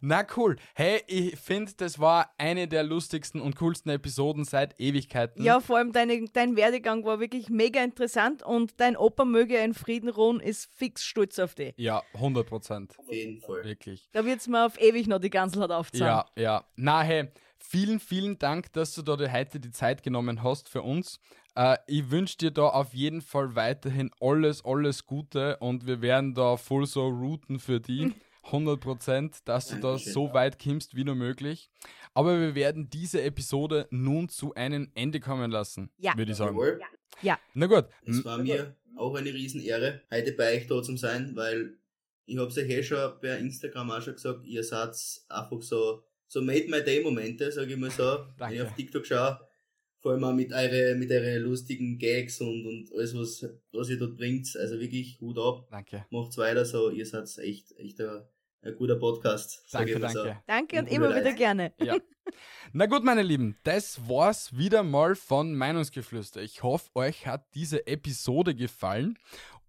Na 0.00 0.26
cool. 0.36 0.56
Hey, 0.74 1.02
ich 1.06 1.36
finde, 1.36 1.72
das 1.76 1.98
war 1.98 2.30
eine 2.38 2.68
der 2.68 2.82
lustigsten 2.82 3.40
und 3.40 3.56
coolsten 3.56 3.90
Episoden 3.90 4.44
seit 4.44 4.78
Ewigkeiten. 4.80 5.42
Ja, 5.42 5.60
vor 5.60 5.78
allem 5.78 5.92
deine, 5.92 6.24
dein 6.32 6.56
Werdegang 6.56 7.04
war 7.04 7.20
wirklich 7.20 7.48
mega 7.48 7.82
interessant 7.82 8.42
und 8.42 8.80
dein 8.80 8.96
Opa 8.96 9.24
möge 9.24 9.56
in 9.56 9.74
Frieden 9.74 10.08
ruhen, 10.08 10.40
ist 10.40 10.70
fix 10.74 11.04
stolz 11.04 11.38
auf 11.38 11.54
dich. 11.54 11.74
Ja, 11.76 12.02
100 12.14 12.46
Prozent. 12.46 12.98
Auf 12.98 13.12
jeden 13.12 13.40
Fall. 13.40 13.64
Wirklich. 13.64 14.08
Da 14.12 14.24
wird's 14.24 14.46
mir 14.48 14.66
auf 14.66 14.80
ewig 14.80 15.06
noch 15.06 15.18
die 15.18 15.30
Ganzelheit 15.30 15.70
aufzahlen. 15.70 16.24
Ja, 16.36 16.42
ja. 16.42 16.64
Na, 16.76 17.02
hey, 17.02 17.28
vielen, 17.58 18.00
vielen 18.00 18.38
Dank, 18.38 18.72
dass 18.72 18.94
du 18.94 19.02
da 19.02 19.16
heute 19.32 19.60
die 19.60 19.70
Zeit 19.70 20.02
genommen 20.02 20.42
hast 20.42 20.68
für 20.68 20.82
uns. 20.82 21.18
Äh, 21.54 21.78
ich 21.86 22.10
wünsche 22.10 22.36
dir 22.36 22.50
da 22.50 22.68
auf 22.68 22.94
jeden 22.94 23.22
Fall 23.22 23.54
weiterhin 23.54 24.10
alles, 24.20 24.64
alles 24.64 25.06
Gute 25.06 25.56
und 25.58 25.86
wir 25.86 26.02
werden 26.02 26.34
da 26.34 26.56
voll 26.56 26.86
so 26.86 27.08
routen 27.08 27.58
für 27.58 27.80
die. 27.80 28.12
100 28.46 28.80
Prozent, 28.80 29.36
dass 29.44 29.68
du 29.68 29.76
da 29.76 29.98
so 29.98 30.32
weit 30.32 30.58
kommst 30.62 30.94
wie 30.96 31.04
nur 31.04 31.14
möglich. 31.14 31.70
Aber 32.14 32.40
wir 32.40 32.54
werden 32.54 32.88
diese 32.90 33.22
Episode 33.22 33.86
nun 33.90 34.28
zu 34.28 34.54
einem 34.54 34.90
Ende 34.94 35.20
kommen 35.20 35.50
lassen, 35.50 35.90
Ja. 35.98 36.16
würde 36.16 36.32
ich 36.32 36.38
sagen. 36.38 36.56
Jawohl. 36.56 36.80
Na 37.54 37.66
gut, 37.66 37.86
Es 38.04 38.24
war 38.24 38.38
mir 38.38 38.74
auch 38.96 39.14
eine 39.14 39.32
Riesenehre, 39.32 40.02
heute 40.10 40.32
bei 40.32 40.56
euch 40.56 40.66
da 40.66 40.82
zu 40.82 40.96
sein, 40.96 41.32
weil 41.34 41.74
ich 42.26 42.38
hab's 42.38 42.56
euch 42.58 42.68
eh 42.70 42.82
schon 42.82 43.20
per 43.20 43.38
Instagram 43.38 43.90
auch 43.90 44.02
schon 44.02 44.14
gesagt, 44.14 44.44
ihr 44.46 44.62
seid 44.64 44.94
einfach 45.28 45.62
so, 45.62 46.02
so 46.26 46.40
made 46.42 46.68
my 46.68 46.82
day 46.82 47.02
Momente, 47.02 47.50
sag 47.52 47.68
ich 47.68 47.76
mal 47.76 47.90
so. 47.90 48.02
Wenn 48.38 48.52
ich 48.52 48.58
Danke. 48.58 48.66
auf 48.66 48.74
TikTok 48.74 49.06
schaue, 49.06 49.40
vor 50.00 50.12
allem 50.12 50.24
auch 50.24 50.32
mit 50.34 50.52
eure, 50.52 50.94
mit 50.94 51.10
eure 51.10 51.38
lustigen 51.38 51.98
Gags 51.98 52.40
und, 52.40 52.66
und 52.66 52.92
alles, 52.92 53.14
was, 53.14 53.46
was 53.72 53.88
ihr 53.90 53.98
dort 53.98 54.16
bringt. 54.16 54.54
Also 54.56 54.78
wirklich 54.80 55.20
Hut 55.20 55.38
ab, 55.38 55.66
danke. 55.70 56.06
macht's 56.10 56.36
weiter 56.38 56.64
so, 56.64 56.90
ihr 56.90 57.06
seid 57.06 57.28
echt, 57.38 57.76
echt 57.78 58.00
ein, 58.00 58.22
ein 58.62 58.76
guter 58.76 58.96
Podcast. 58.96 59.64
Danke, 59.70 59.92
ich 59.92 59.98
mal 59.98 60.10
so. 60.10 60.24
danke. 60.24 60.42
Danke 60.46 60.78
und 60.78 60.84
Gute 60.84 60.94
immer 60.94 61.14
wieder 61.14 61.32
gerne. 61.32 61.72
Ja. 61.80 61.96
Na 62.72 62.86
gut, 62.86 63.04
meine 63.04 63.22
Lieben, 63.22 63.56
das 63.62 64.08
war's 64.08 64.56
wieder 64.56 64.82
mal 64.82 65.14
von 65.14 65.54
Meinungsgeflüster. 65.54 66.42
Ich 66.42 66.62
hoffe, 66.62 66.90
euch 66.94 67.26
hat 67.26 67.46
diese 67.54 67.86
Episode 67.86 68.54
gefallen 68.54 69.18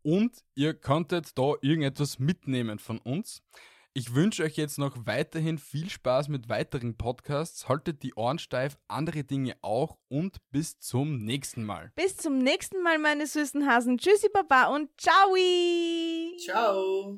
und 0.01 0.31
ihr 0.55 0.73
konntet 0.73 1.37
da 1.37 1.53
irgendetwas 1.61 2.17
mitnehmen 2.17 2.79
von 2.79 2.97
uns. 2.99 3.43
Ich 3.93 4.13
wünsche 4.13 4.43
euch 4.43 4.57
jetzt 4.57 4.77
noch 4.77 4.95
weiterhin 5.07 5.57
viel 5.57 5.89
Spaß 5.89 6.27
mit 6.27 6.49
weiteren 6.49 6.97
Podcasts. 6.97 7.67
Haltet 7.67 8.03
die 8.03 8.13
Ohren 8.13 8.37
steif, 8.37 8.77
andere 8.87 9.23
Dinge 9.23 9.55
auch 9.63 9.97
und 10.07 10.37
bis 10.51 10.79
zum 10.79 11.17
nächsten 11.25 11.63
Mal. 11.63 11.91
Bis 11.95 12.15
zum 12.15 12.37
nächsten 12.37 12.83
Mal, 12.83 12.99
meine 12.99 13.25
süßen 13.25 13.67
Hasen. 13.67 13.97
Tschüssi, 13.97 14.29
Baba 14.29 14.67
und 14.67 14.91
ciao. 15.01 15.35
Ciao! 16.37 17.17